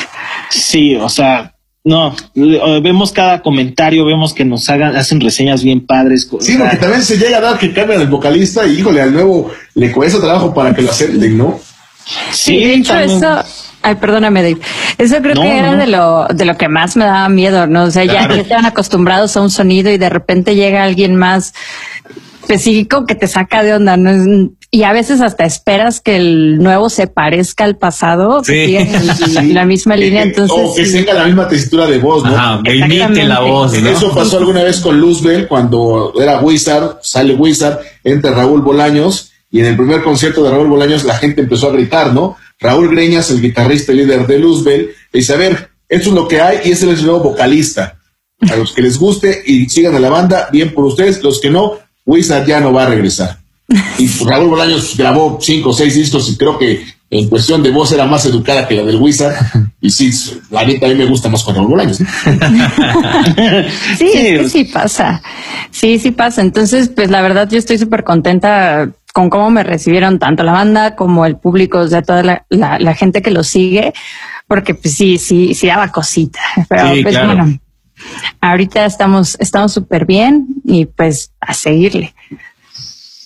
Sí, 0.50 0.96
o 0.96 1.08
sea, 1.08 1.54
no, 1.82 2.14
vemos 2.34 3.10
cada 3.10 3.40
comentario, 3.40 4.04
vemos 4.04 4.34
que 4.34 4.44
nos 4.44 4.68
hagan, 4.68 4.96
hacen 4.96 5.20
reseñas 5.20 5.64
bien 5.64 5.86
padres. 5.86 6.28
Sí, 6.40 6.56
porque 6.58 6.76
también 6.76 7.02
se 7.02 7.16
llega 7.16 7.38
a 7.38 7.40
dar 7.40 7.58
que 7.58 7.72
cambian 7.72 8.02
el 8.02 8.08
vocalista 8.08 8.66
y 8.66 8.78
híjole, 8.78 9.00
al 9.00 9.12
nuevo 9.12 9.50
le 9.74 9.90
cuesta 9.90 10.20
trabajo 10.20 10.52
para 10.52 10.74
que 10.74 10.82
lo 10.82 10.90
acepten, 10.90 11.38
¿no? 11.38 11.58
Sí, 12.32 12.58
de 12.58 12.74
hecho 12.74 12.98
eso, 12.98 13.42
ay, 13.82 13.94
perdóname, 13.94 14.42
Dave. 14.42 14.60
Eso 14.98 15.16
creo 15.22 15.34
que 15.34 15.58
era 15.58 15.76
de 15.76 15.86
lo, 15.86 16.26
de 16.26 16.44
lo 16.44 16.58
que 16.58 16.68
más 16.68 16.96
me 16.96 17.04
daba 17.04 17.28
miedo, 17.28 17.66
¿no? 17.66 17.84
O 17.84 17.90
sea, 17.90 18.04
ya, 18.04 18.28
ya 18.28 18.42
estaban 18.42 18.66
acostumbrados 18.66 19.36
a 19.36 19.40
un 19.40 19.50
sonido 19.50 19.90
y 19.90 19.96
de 19.96 20.10
repente 20.10 20.56
llega 20.56 20.84
alguien 20.84 21.16
más 21.16 21.54
específico 22.42 23.06
que 23.06 23.14
te 23.14 23.26
saca 23.26 23.62
de 23.62 23.74
onda, 23.74 23.96
¿no? 23.96 24.50
Y 24.72 24.84
a 24.84 24.92
veces 24.92 25.20
hasta 25.20 25.44
esperas 25.44 26.00
que 26.00 26.14
el 26.14 26.58
nuevo 26.58 26.90
se 26.90 27.08
parezca 27.08 27.64
al 27.64 27.76
pasado, 27.76 28.44
sí. 28.44 28.78
la, 29.52 29.64
misma 29.64 29.96
línea. 29.96 30.22
Entonces, 30.22 30.56
o 30.56 30.74
que 30.74 30.84
tenga 30.84 31.12
la 31.12 31.24
misma 31.24 31.48
textura 31.48 31.86
de 31.86 31.98
voz, 31.98 32.24
¿no? 32.24 32.36
Ajá, 32.36 32.60
que 32.64 32.76
imite 32.76 33.24
la 33.24 33.40
voz. 33.40 33.74
Eso 33.74 34.14
pasó 34.14 34.38
alguna 34.38 34.62
vez 34.62 34.78
con 34.80 35.00
Luzbel 35.00 35.48
cuando 35.48 36.12
era 36.20 36.40
Wizard, 36.40 36.98
sale 37.02 37.34
Wizard, 37.34 37.80
entra 38.04 38.30
Raúl 38.30 38.62
Bolaños 38.62 39.32
y 39.50 39.58
en 39.58 39.66
el 39.66 39.76
primer 39.76 40.02
concierto 40.02 40.44
de 40.44 40.50
Raúl 40.50 40.68
Bolaños 40.68 41.02
la 41.02 41.16
gente 41.16 41.40
empezó 41.40 41.68
a 41.68 41.72
gritar, 41.72 42.14
¿no? 42.14 42.36
Raúl 42.60 42.90
Greñas, 42.90 43.30
el 43.30 43.40
guitarrista 43.40 43.92
y 43.92 43.96
líder 43.96 44.26
de 44.26 44.38
Luzbel, 44.38 44.90
dice, 45.12 45.32
a 45.32 45.36
ver, 45.36 45.70
esto 45.88 46.10
es 46.10 46.14
lo 46.14 46.28
que 46.28 46.40
hay 46.40 46.58
y 46.64 46.70
ese 46.70 46.90
es 46.90 47.00
el 47.00 47.06
nuevo 47.06 47.30
vocalista. 47.30 47.96
A 48.48 48.56
los 48.56 48.72
que 48.72 48.82
les 48.82 48.98
guste 48.98 49.42
y 49.44 49.68
sigan 49.68 49.94
a 49.94 49.98
la 49.98 50.08
banda, 50.08 50.48
bien 50.52 50.72
por 50.72 50.84
ustedes, 50.84 51.22
los 51.22 51.40
que 51.40 51.50
no, 51.50 51.78
Wizard 52.06 52.46
ya 52.46 52.60
no 52.60 52.72
va 52.72 52.84
a 52.84 52.88
regresar. 52.88 53.39
Y 53.98 54.08
Raúl 54.24 54.48
Bolaños 54.48 54.96
grabó 54.96 55.38
cinco 55.40 55.70
o 55.70 55.72
seis 55.72 55.94
discos 55.94 56.28
y 56.28 56.36
creo 56.36 56.58
que 56.58 56.84
en 57.10 57.28
cuestión 57.28 57.62
de 57.62 57.70
voz 57.70 57.92
era 57.92 58.06
más 58.06 58.24
educada 58.26 58.68
que 58.68 58.74
la 58.74 58.82
del 58.82 58.96
Wizard. 58.96 59.34
Y 59.80 59.90
sí, 59.90 60.10
la 60.50 60.64
neta 60.64 60.86
a 60.86 60.88
mí 60.88 60.94
me 60.94 61.06
gusta 61.06 61.28
más 61.28 61.42
con 61.42 61.54
Raúl 61.54 61.68
Bolaños. 61.68 61.98
sí, 63.98 64.10
sí, 64.12 64.48
sí 64.48 64.64
pasa. 64.64 65.22
Sí, 65.70 65.98
sí 65.98 66.10
pasa. 66.10 66.40
Entonces, 66.40 66.88
pues 66.88 67.10
la 67.10 67.22
verdad 67.22 67.48
yo 67.48 67.58
estoy 67.58 67.78
súper 67.78 68.04
contenta 68.04 68.90
con 69.12 69.30
cómo 69.30 69.50
me 69.50 69.64
recibieron 69.64 70.18
tanto 70.18 70.42
la 70.42 70.52
banda 70.52 70.94
como 70.94 71.26
el 71.26 71.36
público, 71.36 71.78
o 71.78 71.88
sea, 71.88 72.02
toda 72.02 72.22
la, 72.22 72.46
la, 72.48 72.94
gente 72.94 73.22
que 73.22 73.30
lo 73.30 73.42
sigue, 73.42 73.92
porque 74.46 74.74
pues 74.74 74.94
sí, 74.94 75.18
sí, 75.18 75.54
sí 75.54 75.66
daba 75.66 75.88
cosita. 75.88 76.40
Pero 76.68 76.90
pues 77.02 77.24
bueno, 77.24 77.58
ahorita 78.40 78.84
estamos, 78.84 79.36
estamos 79.40 79.72
súper 79.72 80.06
bien 80.06 80.46
y 80.64 80.86
pues 80.86 81.32
a 81.40 81.54
seguirle. 81.54 82.14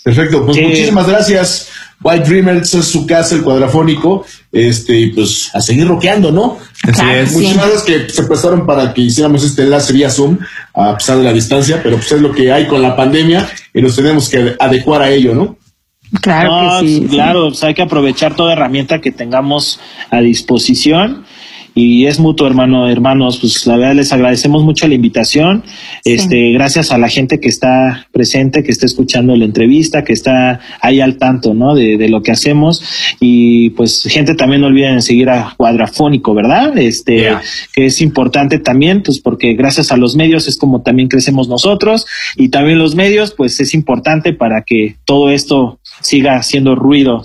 Perfecto, 0.05 0.45
pues 0.45 0.61
muchísimas 0.61 1.09
gracias. 1.09 1.71
White 2.03 2.29
Dreamers 2.29 2.75
es 2.75 2.85
su 2.85 3.07
casa, 3.07 3.35
el 3.37 3.43
cuadrafónico. 3.43 4.27
Este, 4.53 5.01
y 5.01 5.07
pues 5.13 5.51
a 5.55 5.63
seguir 5.63 5.89
roqueando, 5.89 6.31
¿no? 6.31 6.59
Así 6.83 7.03
es. 7.11 7.33
Muchas 7.33 7.57
gracias 7.57 7.83
que 7.85 8.11
se 8.11 8.23
prestaron 8.25 8.67
para 8.67 8.93
que 8.93 9.01
hiciéramos 9.01 9.43
este 9.43 9.63
enlace 9.63 9.95
vía 9.95 10.11
Zoom, 10.11 10.39
a 10.75 10.95
pesar 10.99 11.17
de 11.17 11.25
la 11.25 11.33
distancia, 11.33 11.81
pero 11.83 11.97
pues 11.97 12.13
es 12.13 12.21
lo 12.21 12.33
que 12.33 12.53
hay 12.53 12.67
con 12.67 12.83
la 12.83 12.95
pandemia 12.95 13.49
y 13.73 13.81
nos 13.81 13.97
tenemos 13.97 14.29
que 14.29 14.55
adecuar 14.61 15.01
a 15.01 15.11
ello, 15.11 15.35
¿no? 15.35 15.57
Claro 16.21 16.81
que 16.81 16.87
sí. 16.87 17.07
Claro, 17.09 17.51
hay 17.63 17.73
que 17.73 17.83
aprovechar 17.83 18.37
toda 18.37 18.53
herramienta 18.53 19.01
que 19.01 19.11
tengamos 19.11 19.81
a 20.11 20.21
disposición 20.21 21.25
y 21.75 22.07
es 22.07 22.21
mutuo, 22.21 22.47
hermano, 22.47 22.89
hermanos, 22.89 23.39
pues 23.39 23.67
la 23.67 23.77
verdad 23.77 23.97
les 23.97 24.13
agradecemos 24.13 24.63
mucho 24.63 24.87
la 24.87 24.95
invitación. 24.95 25.65
Este, 26.05 26.53
gracias 26.53 26.93
a 26.93 26.99
la 26.99 27.09
gente 27.09 27.41
que 27.41 27.49
está 27.49 28.07
presente, 28.13 28.63
que 28.63 28.71
está 28.71 28.87
escuchando 28.87 29.35
la 29.35 29.45
entrevista, 29.45 30.05
que 30.05 30.13
está 30.13 30.61
ahí 30.81 31.01
al 31.01 31.17
tanto, 31.17 31.53
¿no? 31.53 31.75
De, 31.75 31.97
de 31.97 32.09
lo 32.09 32.23
que 32.23 32.31
hacemos. 32.31 32.83
Y 33.19 33.71
pues, 33.71 34.05
gente, 34.09 34.35
también 34.35 34.61
no 34.61 34.69
olviden 34.69 35.03
seguir 35.03 35.31
a 35.31 35.55
Cuadrafónico, 35.57 36.33
¿verdad? 36.33 36.79
Este, 36.79 37.31
que 37.73 37.87
es 37.87 38.01
importante 38.01 38.61
también, 38.61 39.03
pues 39.03 39.19
porque 39.19 39.55
gracias 39.55 39.91
a 39.91 39.97
los 39.97 40.15
medios 40.15 40.47
es 40.47 40.57
como 40.57 40.83
también 40.83 41.09
crecemos 41.09 41.49
nosotros 41.49 42.07
y 42.37 42.51
también 42.51 42.79
los 42.79 42.95
medios, 42.95 43.33
pues 43.33 43.59
es 43.59 43.75
importante 43.75 44.33
para 44.33 44.63
que 44.63 44.97
todo 45.05 45.31
esto 45.31 45.81
siga 46.01 46.37
haciendo 46.37 46.77
ruido 46.77 47.25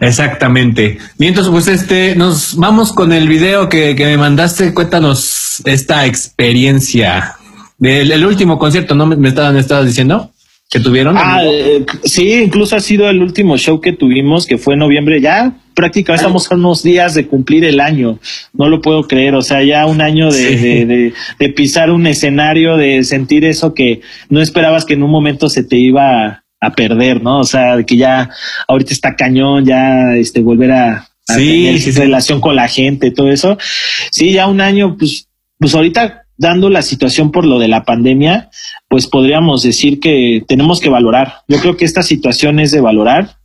Exactamente. 0.00 0.98
Mientras, 1.18 1.48
pues 1.48 1.68
este, 1.68 2.16
nos 2.16 2.56
vamos 2.56 2.92
con 2.92 3.12
el 3.12 3.28
video 3.28 3.68
que, 3.68 3.94
me 3.96 4.16
mandaste. 4.16 4.74
Cuéntanos 4.74 5.62
esta 5.64 6.06
experiencia 6.06 7.36
del 7.78 8.26
último 8.26 8.58
concierto, 8.58 8.94
¿no? 8.94 9.06
Me, 9.06 9.28
estaban, 9.28 9.56
estabas 9.56 9.86
diciendo 9.86 10.32
que 10.68 10.80
tuvieron. 10.80 11.16
Ah, 11.16 11.42
eh, 11.44 11.84
sí, 12.02 12.32
incluso 12.32 12.74
ha 12.74 12.80
sido 12.80 13.08
el 13.08 13.22
último 13.22 13.56
show 13.58 13.80
que 13.80 13.92
tuvimos, 13.92 14.46
que 14.46 14.58
fue 14.58 14.74
en 14.74 14.80
noviembre. 14.80 15.20
Ya 15.20 15.52
prácticamente 15.74 16.24
estamos 16.24 16.50
a 16.50 16.56
unos 16.56 16.82
días 16.82 17.14
de 17.14 17.28
cumplir 17.28 17.64
el 17.64 17.78
año. 17.78 18.18
No 18.52 18.68
lo 18.68 18.80
puedo 18.80 19.06
creer. 19.06 19.36
O 19.36 19.42
sea, 19.42 19.62
ya 19.62 19.86
un 19.86 20.00
año 20.00 20.32
de, 20.32 21.12
de 21.38 21.48
pisar 21.50 21.90
un 21.92 22.08
escenario, 22.08 22.76
de 22.76 23.04
sentir 23.04 23.44
eso 23.44 23.72
que 23.72 24.00
no 24.28 24.40
esperabas 24.40 24.84
que 24.84 24.94
en 24.94 25.04
un 25.04 25.10
momento 25.10 25.48
se 25.48 25.62
te 25.62 25.76
iba 25.76 26.41
a 26.62 26.70
perder, 26.70 27.22
¿no? 27.22 27.40
O 27.40 27.44
sea, 27.44 27.82
que 27.82 27.96
ya 27.96 28.30
ahorita 28.68 28.92
está 28.92 29.16
cañón, 29.16 29.64
ya 29.66 30.14
este 30.14 30.40
volver 30.40 30.70
a, 30.70 31.08
tener 31.26 31.94
relación 31.94 32.40
con 32.40 32.54
la 32.56 32.68
gente, 32.68 33.10
todo 33.10 33.30
eso. 33.30 33.58
Sí, 34.10 34.32
ya 34.32 34.46
un 34.46 34.60
año, 34.60 34.96
pues, 34.96 35.28
pues 35.58 35.74
ahorita 35.74 36.22
dando 36.36 36.70
la 36.70 36.82
situación 36.82 37.32
por 37.32 37.44
lo 37.44 37.58
de 37.58 37.68
la 37.68 37.84
pandemia, 37.84 38.50
pues 38.88 39.08
podríamos 39.08 39.62
decir 39.62 39.98
que 39.98 40.44
tenemos 40.46 40.80
que 40.80 40.88
valorar. 40.88 41.34
Yo 41.48 41.58
creo 41.58 41.76
que 41.76 41.84
esta 41.84 42.02
situación 42.02 42.60
es 42.60 42.70
de 42.70 42.80
valorar 42.80 43.38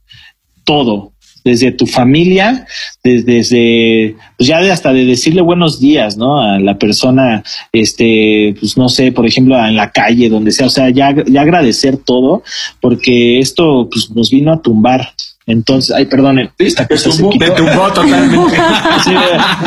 todo, 0.64 1.14
desde 1.43 1.72
tu 1.72 1.85
familia, 1.85 2.65
desde, 3.03 4.15
pues 4.38 4.47
ya 4.47 4.61
de 4.61 4.72
hasta 4.72 4.93
de 4.93 5.05
decirle 5.05 5.41
buenos 5.41 5.80
días, 5.80 6.18
¿no? 6.18 6.41
A 6.41 6.59
la 6.59 6.77
persona, 6.77 7.43
este, 7.72 8.55
pues 8.59 8.77
no 8.77 8.89
sé, 8.89 9.11
por 9.11 9.26
ejemplo, 9.26 9.57
en 9.57 9.76
la 9.76 9.91
calle, 9.91 10.30
donde 10.30 10.51
sea, 10.51 10.68
o 10.68 10.69
sea, 10.69 10.89
ya, 10.89 11.15
ya 11.26 11.41
agradecer 11.41 11.97
todo, 11.97 12.43
porque 12.81 13.39
esto, 13.39 13.89
pues 13.91 14.09
nos 14.11 14.30
vino 14.30 14.51
a 14.51 14.61
tumbar 14.61 15.14
entonces, 15.48 15.95
ay, 15.95 16.06
perdón, 16.06 16.52
esta 16.57 16.86
cosa 16.86 17.10
se 17.10 17.28
quitó. 17.30 17.53
tumbó 17.53 17.88
totalmente. 17.94 18.57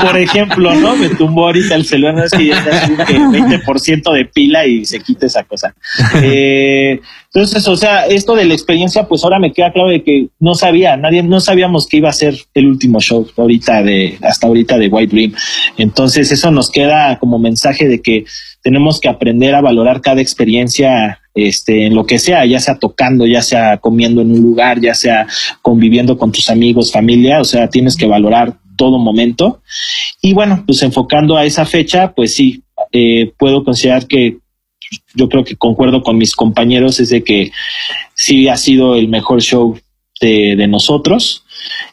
por 0.02 0.18
ejemplo, 0.18 0.74
¿no? 0.74 0.94
Me 0.94 1.08
tumbó 1.08 1.46
ahorita 1.46 1.74
el 1.74 1.86
celular, 1.86 2.14
no 2.14 2.24
es 2.24 2.32
que 2.32 2.48
ya 2.48 2.58
está 2.58 3.06
20% 3.06 4.12
de 4.12 4.24
pila 4.26 4.66
y 4.66 4.84
se 4.84 5.00
quita 5.00 5.24
esa 5.24 5.42
cosa. 5.44 5.74
Eh, 6.22 7.00
entonces, 7.32 7.66
o 7.66 7.76
sea, 7.78 8.04
esto 8.04 8.34
de 8.34 8.44
la 8.44 8.52
experiencia, 8.52 9.08
pues 9.08 9.24
ahora 9.24 9.38
me 9.38 9.54
queda 9.54 9.72
claro 9.72 9.88
de 9.88 10.02
que 10.02 10.28
no 10.38 10.54
sabía, 10.54 10.98
nadie, 10.98 11.22
no 11.22 11.40
sabíamos 11.40 11.86
que 11.86 11.96
iba 11.96 12.10
a 12.10 12.12
ser 12.12 12.34
el 12.52 12.66
último 12.66 13.00
show 13.00 13.26
ahorita 13.34 13.82
de, 13.82 14.18
hasta 14.20 14.48
ahorita 14.48 14.76
de 14.76 14.88
White 14.88 15.14
Dream. 15.14 15.34
Entonces, 15.78 16.30
eso 16.30 16.50
nos 16.50 16.70
queda 16.70 17.18
como 17.18 17.38
mensaje 17.38 17.88
de 17.88 18.02
que 18.02 18.26
tenemos 18.62 19.00
que 19.00 19.08
aprender 19.08 19.54
a 19.54 19.62
valorar 19.62 20.02
cada 20.02 20.20
experiencia 20.20 21.19
este, 21.34 21.86
en 21.86 21.94
lo 21.94 22.06
que 22.06 22.18
sea, 22.18 22.44
ya 22.46 22.60
sea 22.60 22.78
tocando, 22.78 23.26
ya 23.26 23.42
sea 23.42 23.78
comiendo 23.78 24.20
en 24.22 24.32
un 24.32 24.40
lugar, 24.40 24.80
ya 24.80 24.94
sea 24.94 25.26
conviviendo 25.62 26.18
con 26.18 26.32
tus 26.32 26.50
amigos, 26.50 26.92
familia, 26.92 27.40
o 27.40 27.44
sea, 27.44 27.68
tienes 27.68 27.96
que 27.96 28.06
valorar 28.06 28.58
todo 28.76 28.98
momento. 28.98 29.62
Y 30.20 30.34
bueno, 30.34 30.64
pues 30.66 30.82
enfocando 30.82 31.36
a 31.36 31.44
esa 31.44 31.64
fecha, 31.66 32.12
pues 32.14 32.34
sí, 32.34 32.62
eh, 32.92 33.32
puedo 33.38 33.64
considerar 33.64 34.06
que 34.06 34.38
yo 35.14 35.28
creo 35.28 35.44
que 35.44 35.56
concuerdo 35.56 36.02
con 36.02 36.18
mis 36.18 36.34
compañeros, 36.34 36.98
es 37.00 37.10
de 37.10 37.22
que 37.22 37.52
sí 38.14 38.48
ha 38.48 38.56
sido 38.56 38.96
el 38.96 39.08
mejor 39.08 39.40
show 39.40 39.78
de, 40.20 40.56
de 40.56 40.66
nosotros 40.66 41.44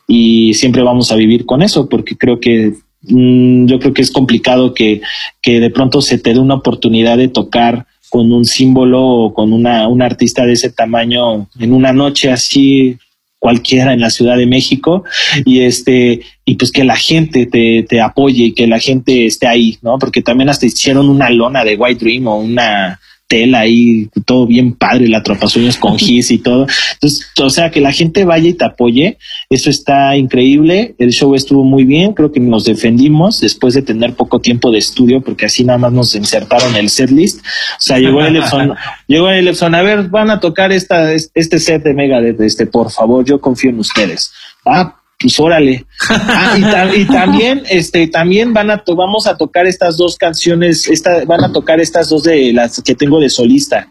y 0.07 0.53
siempre 0.53 0.81
vamos 0.81 1.11
a 1.11 1.15
vivir 1.15 1.45
con 1.45 1.61
eso, 1.61 1.87
porque 1.89 2.17
creo 2.17 2.39
que 2.39 2.73
mm, 3.03 3.67
yo 3.67 3.79
creo 3.79 3.93
que 3.93 4.01
es 4.01 4.11
complicado 4.11 4.73
que, 4.73 5.01
que 5.41 5.59
de 5.59 5.69
pronto 5.69 6.01
se 6.01 6.17
te 6.17 6.33
dé 6.33 6.39
una 6.39 6.55
oportunidad 6.55 7.17
de 7.17 7.27
tocar 7.27 7.85
con 8.09 8.31
un 8.31 8.45
símbolo 8.45 9.03
o 9.03 9.33
con 9.33 9.53
una, 9.53 9.87
un 9.87 10.01
artista 10.01 10.45
de 10.45 10.53
ese 10.53 10.69
tamaño 10.69 11.47
en 11.59 11.73
una 11.73 11.91
noche 11.93 12.31
así 12.31 12.97
cualquiera 13.39 13.93
en 13.93 13.99
la 13.99 14.09
Ciudad 14.09 14.37
de 14.37 14.47
México 14.47 15.03
y 15.45 15.61
este 15.61 16.21
y 16.43 16.55
pues 16.55 16.71
que 16.71 16.83
la 16.83 16.95
gente 16.95 17.45
te, 17.45 17.85
te 17.87 18.01
apoye 18.01 18.45
y 18.45 18.53
que 18.53 18.67
la 18.67 18.79
gente 18.79 19.25
esté 19.25 19.47
ahí, 19.47 19.77
¿no? 19.81 19.99
Porque 19.99 20.21
también 20.21 20.49
hasta 20.49 20.65
hicieron 20.65 21.09
una 21.09 21.29
lona 21.29 21.63
de 21.63 21.75
White 21.75 22.03
Dream 22.03 22.27
o 22.27 22.37
una 22.37 22.99
tela 23.27 23.59
ahí, 23.59 24.09
todo 24.25 24.47
bien 24.47 24.73
padre, 24.73 25.07
la 25.07 25.21
sueños 25.47 25.77
con 25.77 25.97
gis 25.97 26.31
y 26.31 26.37
todo. 26.37 26.65
Entonces, 26.93 27.27
o 27.39 27.49
sea, 27.49 27.69
que 27.69 27.81
la 27.81 27.91
gente 27.91 28.25
vaya 28.25 28.49
y 28.49 28.53
te 28.53 28.65
apoye, 28.65 29.17
eso 29.49 29.69
está 29.69 30.15
increíble. 30.15 30.95
El 30.97 31.11
show 31.11 31.35
estuvo 31.35 31.63
muy 31.63 31.83
bien, 31.83 32.13
creo 32.13 32.31
que 32.31 32.39
nos 32.39 32.65
defendimos 32.65 33.41
después 33.41 33.73
de 33.73 33.81
tener 33.81 34.13
poco 34.13 34.39
tiempo 34.39 34.71
de 34.71 34.79
estudio, 34.79 35.21
porque 35.21 35.45
así 35.45 35.63
nada 35.63 35.77
más 35.77 35.91
nos 35.91 36.15
insertaron 36.15 36.75
el 36.75 36.89
set 36.89 37.11
list. 37.11 37.39
O 37.41 37.79
sea, 37.81 37.99
llegó 37.99 38.21
el 38.21 38.37
Epson, 38.37 38.73
llegó 39.07 39.29
el 39.29 39.47
Epson, 39.47 39.75
a 39.75 39.81
ver, 39.81 40.09
van 40.09 40.29
a 40.29 40.39
tocar 40.39 40.71
esta, 40.71 41.13
este 41.13 41.59
set 41.59 41.83
de 41.83 41.93
Megadeth, 41.93 42.39
este, 42.41 42.65
por 42.65 42.91
favor, 42.91 43.25
yo 43.25 43.39
confío 43.39 43.69
en 43.69 43.79
ustedes. 43.79 44.31
Ah, 44.65 44.95
pues 45.19 45.39
órale. 45.39 45.85
Ah, 46.09 46.91
y, 46.95 47.05
también, 47.07 47.63
este, 47.69 48.07
también 48.07 48.53
van 48.53 48.69
a 48.69 48.83
vamos 48.95 49.25
a 49.25 49.35
tocar 49.35 49.65
estas 49.65 49.97
dos 49.97 50.15
canciones, 50.15 50.87
esta, 50.87 51.25
van 51.25 51.43
a 51.43 51.51
tocar 51.51 51.79
estas 51.79 52.09
dos 52.09 52.23
de 52.23 52.53
las 52.53 52.81
que 52.83 52.93
tengo 52.93 53.19
de 53.19 53.29
solista. 53.29 53.89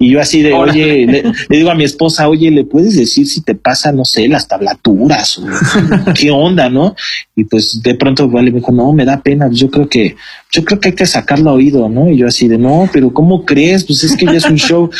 Y 0.00 0.10
yo 0.10 0.20
así 0.20 0.42
de, 0.42 0.52
oye, 0.52 1.06
le, 1.06 1.32
digo 1.48 1.70
a 1.70 1.74
mi 1.74 1.84
esposa, 1.84 2.28
oye, 2.28 2.50
¿le 2.50 2.64
puedes 2.64 2.96
decir 2.96 3.26
si 3.26 3.40
te 3.40 3.54
pasa, 3.54 3.92
no 3.92 4.04
sé, 4.04 4.28
las 4.28 4.48
tablaturas 4.48 5.38
o 5.38 5.46
qué 6.14 6.30
onda, 6.30 6.68
no? 6.68 6.94
Y 7.36 7.44
pues 7.44 7.80
de 7.82 7.94
pronto 7.94 8.28
vale, 8.28 8.50
me 8.50 8.58
dijo, 8.58 8.72
no, 8.72 8.92
me 8.92 9.04
da 9.04 9.20
pena, 9.20 9.48
yo 9.50 9.70
creo 9.70 9.88
que, 9.88 10.16
yo 10.52 10.64
creo 10.64 10.80
que 10.80 10.88
hay 10.90 10.94
que 10.94 11.06
sacarlo 11.06 11.50
a 11.50 11.54
oído, 11.54 11.88
¿no? 11.88 12.10
Y 12.10 12.18
yo 12.18 12.26
así 12.26 12.48
de, 12.48 12.58
no, 12.58 12.88
pero 12.92 13.12
¿cómo 13.12 13.44
crees? 13.44 13.84
Pues 13.84 14.02
es 14.04 14.16
que 14.16 14.26
ya 14.26 14.32
es 14.32 14.44
un 14.44 14.56
show. 14.56 14.90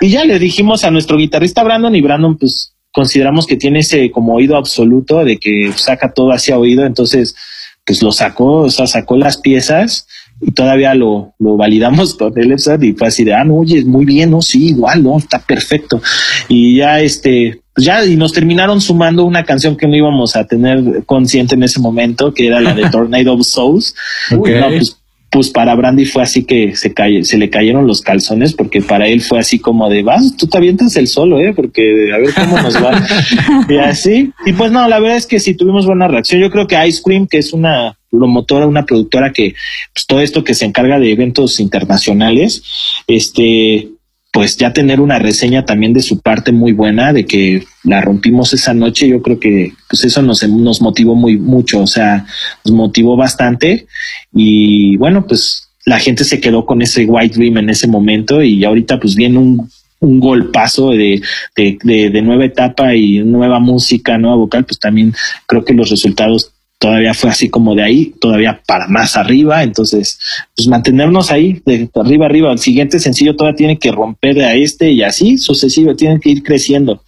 Y 0.00 0.10
ya 0.10 0.24
le 0.24 0.38
dijimos 0.38 0.84
a 0.84 0.90
nuestro 0.90 1.16
guitarrista 1.16 1.62
Brandon 1.62 1.94
y 1.94 2.02
Brandon, 2.02 2.36
pues 2.36 2.75
consideramos 2.96 3.46
que 3.46 3.56
tiene 3.56 3.80
ese 3.80 4.10
como 4.10 4.36
oído 4.36 4.56
absoluto 4.56 5.22
de 5.22 5.36
que 5.36 5.70
saca 5.76 6.14
todo 6.14 6.30
hacia 6.32 6.58
oído, 6.58 6.86
entonces 6.86 7.36
pues 7.84 8.02
lo 8.02 8.10
sacó, 8.10 8.60
o 8.60 8.70
sea, 8.70 8.86
sacó 8.86 9.18
las 9.18 9.36
piezas 9.36 10.08
y 10.40 10.52
todavía 10.52 10.94
lo, 10.94 11.34
lo 11.38 11.58
validamos 11.58 12.14
con 12.14 12.32
él 12.38 12.56
y 12.80 12.92
fue 12.94 13.06
así 13.06 13.22
de, 13.22 13.34
ah, 13.34 13.44
no, 13.44 13.56
oye, 13.56 13.84
muy 13.84 14.06
bien, 14.06 14.30
no, 14.30 14.40
sí, 14.40 14.68
igual, 14.68 15.02
no, 15.02 15.18
está 15.18 15.38
perfecto. 15.40 16.00
Y 16.48 16.76
ya 16.76 17.02
este, 17.02 17.60
pues 17.74 17.84
ya, 17.84 18.02
y 18.02 18.16
nos 18.16 18.32
terminaron 18.32 18.80
sumando 18.80 19.24
una 19.24 19.44
canción 19.44 19.76
que 19.76 19.86
no 19.86 19.94
íbamos 19.94 20.34
a 20.34 20.46
tener 20.46 21.04
consciente 21.04 21.54
en 21.54 21.64
ese 21.64 21.80
momento, 21.80 22.32
que 22.32 22.46
era 22.46 22.62
la 22.62 22.72
de 22.72 22.88
Tornado 22.90 23.34
of 23.34 23.46
Souls. 23.46 23.94
Pues, 24.30 24.96
pues 25.30 25.50
para 25.50 25.74
Brandy 25.74 26.04
fue 26.04 26.22
así 26.22 26.44
que 26.44 26.76
se, 26.76 26.94
se 27.22 27.38
le 27.38 27.50
cayeron 27.50 27.86
los 27.86 28.00
calzones 28.00 28.54
porque 28.54 28.80
para 28.80 29.08
él 29.08 29.20
fue 29.20 29.38
así 29.38 29.58
como 29.58 29.90
de, 29.90 30.02
vas, 30.02 30.36
tú 30.36 30.46
te 30.46 30.56
avientas 30.56 30.96
el 30.96 31.08
solo, 31.08 31.40
¿eh? 31.40 31.52
Porque 31.54 32.12
a 32.12 32.18
ver 32.18 32.32
cómo 32.32 32.60
nos 32.62 32.76
va. 32.82 33.04
y 33.68 33.76
así. 33.76 34.32
Y 34.46 34.52
pues 34.52 34.70
no, 34.72 34.88
la 34.88 35.00
verdad 35.00 35.16
es 35.16 35.26
que 35.26 35.40
sí 35.40 35.54
tuvimos 35.54 35.86
buena 35.86 36.08
reacción. 36.08 36.40
Yo 36.40 36.50
creo 36.50 36.66
que 36.66 36.86
Ice 36.86 37.02
Cream, 37.02 37.26
que 37.26 37.38
es 37.38 37.52
una 37.52 37.96
promotora, 38.10 38.66
una 38.66 38.86
productora 38.86 39.32
que, 39.32 39.54
pues 39.92 40.06
todo 40.06 40.20
esto 40.20 40.44
que 40.44 40.54
se 40.54 40.64
encarga 40.64 40.98
de 40.98 41.12
eventos 41.12 41.60
internacionales, 41.60 42.62
este, 43.06 43.88
pues 44.36 44.58
ya 44.58 44.70
tener 44.74 45.00
una 45.00 45.18
reseña 45.18 45.64
también 45.64 45.94
de 45.94 46.02
su 46.02 46.20
parte 46.20 46.52
muy 46.52 46.72
buena, 46.72 47.14
de 47.14 47.24
que 47.24 47.64
la 47.84 48.02
rompimos 48.02 48.52
esa 48.52 48.74
noche, 48.74 49.08
yo 49.08 49.22
creo 49.22 49.40
que 49.40 49.72
pues 49.88 50.04
eso 50.04 50.20
nos, 50.20 50.46
nos 50.46 50.82
motivó 50.82 51.14
muy 51.14 51.38
mucho, 51.38 51.80
o 51.80 51.86
sea, 51.86 52.26
nos 52.62 52.74
motivó 52.74 53.16
bastante. 53.16 53.86
Y 54.34 54.98
bueno, 54.98 55.26
pues 55.26 55.70
la 55.86 55.98
gente 55.98 56.22
se 56.22 56.38
quedó 56.38 56.66
con 56.66 56.82
ese 56.82 57.06
White 57.06 57.34
Dream 57.34 57.56
en 57.56 57.70
ese 57.70 57.88
momento 57.88 58.42
y 58.42 58.62
ahorita 58.62 59.00
pues 59.00 59.14
viene 59.16 59.38
un, 59.38 59.70
un 60.00 60.20
golpazo 60.20 60.90
de, 60.90 61.22
de, 61.56 61.78
de, 61.82 62.10
de 62.10 62.20
nueva 62.20 62.44
etapa 62.44 62.94
y 62.94 63.20
nueva 63.20 63.58
música, 63.58 64.18
nueva 64.18 64.36
vocal, 64.36 64.66
pues 64.66 64.78
también 64.78 65.14
creo 65.46 65.64
que 65.64 65.72
los 65.72 65.88
resultados 65.88 66.52
todavía 66.78 67.14
fue 67.14 67.30
así 67.30 67.48
como 67.48 67.74
de 67.74 67.82
ahí, 67.82 68.14
todavía 68.20 68.60
para 68.66 68.86
más 68.88 69.16
arriba, 69.16 69.62
entonces, 69.62 70.18
pues 70.54 70.68
mantenernos 70.68 71.30
ahí, 71.30 71.62
de 71.64 71.88
arriba 71.94 72.26
arriba, 72.26 72.52
el 72.52 72.58
siguiente 72.58 72.98
sencillo 72.98 73.34
todavía 73.34 73.56
tiene 73.56 73.78
que 73.78 73.92
romper 73.92 74.40
a 74.42 74.54
este 74.54 74.92
y 74.92 75.02
así 75.02 75.38
sucesivo, 75.38 75.94
tienen 75.96 76.20
que 76.20 76.30
ir 76.30 76.42
creciendo. 76.42 77.02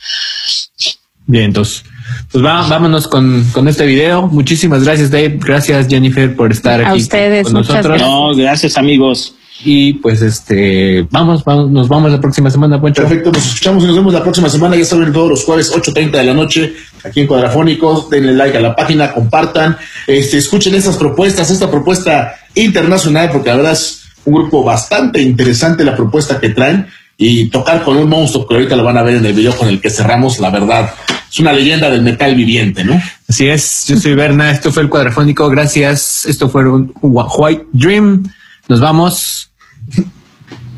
Bien, 1.26 1.44
entonces, 1.44 1.84
pues 2.32 2.42
vámonos 2.42 3.06
con, 3.06 3.44
con, 3.52 3.68
este 3.68 3.84
video. 3.84 4.26
Muchísimas 4.28 4.84
gracias, 4.84 5.10
Dave. 5.10 5.38
Gracias, 5.38 5.86
Jennifer, 5.88 6.34
por 6.34 6.50
estar 6.52 6.80
a 6.82 6.90
aquí 6.90 7.02
ustedes, 7.02 7.44
con 7.44 7.52
nosotros. 7.52 7.84
Gracias. 7.84 8.08
No, 8.08 8.34
gracias, 8.34 8.78
amigos. 8.78 9.34
Y 9.64 9.94
pues 9.94 10.22
este, 10.22 11.06
vamos, 11.10 11.44
vamos, 11.44 11.70
nos 11.70 11.88
vamos 11.88 12.12
la 12.12 12.20
próxima 12.20 12.48
semana, 12.48 12.80
Poncho. 12.80 13.02
Perfecto, 13.02 13.32
nos 13.32 13.44
escuchamos 13.44 13.82
y 13.82 13.86
nos 13.88 13.96
vemos 13.96 14.14
la 14.14 14.22
próxima 14.22 14.48
semana. 14.48 14.76
Ya 14.76 14.84
saben, 14.84 15.12
todos 15.12 15.30
los 15.30 15.44
jueves, 15.44 15.72
8.30 15.74 16.10
de 16.12 16.24
la 16.24 16.34
noche, 16.34 16.74
aquí 17.04 17.20
en 17.20 17.26
Cuadrafónicos. 17.26 18.08
Denle 18.08 18.34
like 18.34 18.56
a 18.56 18.60
la 18.60 18.76
página, 18.76 19.12
compartan, 19.12 19.76
este, 20.06 20.38
escuchen 20.38 20.74
estas 20.74 20.96
propuestas, 20.96 21.50
esta 21.50 21.70
propuesta 21.70 22.36
internacional, 22.54 23.30
porque 23.32 23.48
la 23.48 23.56
verdad 23.56 23.72
es 23.72 24.04
un 24.24 24.34
grupo 24.34 24.62
bastante 24.62 25.20
interesante 25.20 25.84
la 25.84 25.96
propuesta 25.96 26.38
que 26.38 26.50
traen. 26.50 26.86
Y 27.20 27.46
tocar 27.46 27.82
con 27.82 27.96
un 27.96 28.08
monstruo, 28.08 28.46
que 28.46 28.54
ahorita 28.54 28.76
lo 28.76 28.84
van 28.84 28.96
a 28.96 29.02
ver 29.02 29.16
en 29.16 29.26
el 29.26 29.32
video 29.32 29.56
con 29.56 29.68
el 29.68 29.80
que 29.80 29.90
cerramos, 29.90 30.38
la 30.38 30.50
verdad, 30.50 30.94
es 31.28 31.40
una 31.40 31.52
leyenda 31.52 31.90
del 31.90 32.02
metal 32.02 32.36
viviente, 32.36 32.84
¿no? 32.84 33.02
Así 33.28 33.48
es, 33.48 33.86
yo 33.88 33.96
soy 33.96 34.14
Berna, 34.14 34.52
esto 34.52 34.70
fue 34.70 34.84
el 34.84 34.88
Cuadrafónico, 34.88 35.48
gracias, 35.48 36.24
esto 36.26 36.48
fue 36.48 36.68
un 36.68 36.92
White 37.02 37.66
Dream, 37.72 38.22
nos 38.68 38.78
vamos. 38.78 39.47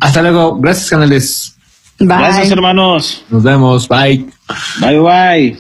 Hasta 0.01 0.23
luego. 0.23 0.59
Gracias, 0.61 0.91
canales. 0.91 1.57
Bye. 1.99 2.09
Gracias, 2.09 2.51
hermanos. 2.51 3.25
Nos 3.31 3.43
vemos. 3.43 3.89
Bye. 3.89 4.27
Bye, 4.81 4.99
bye. 4.99 5.59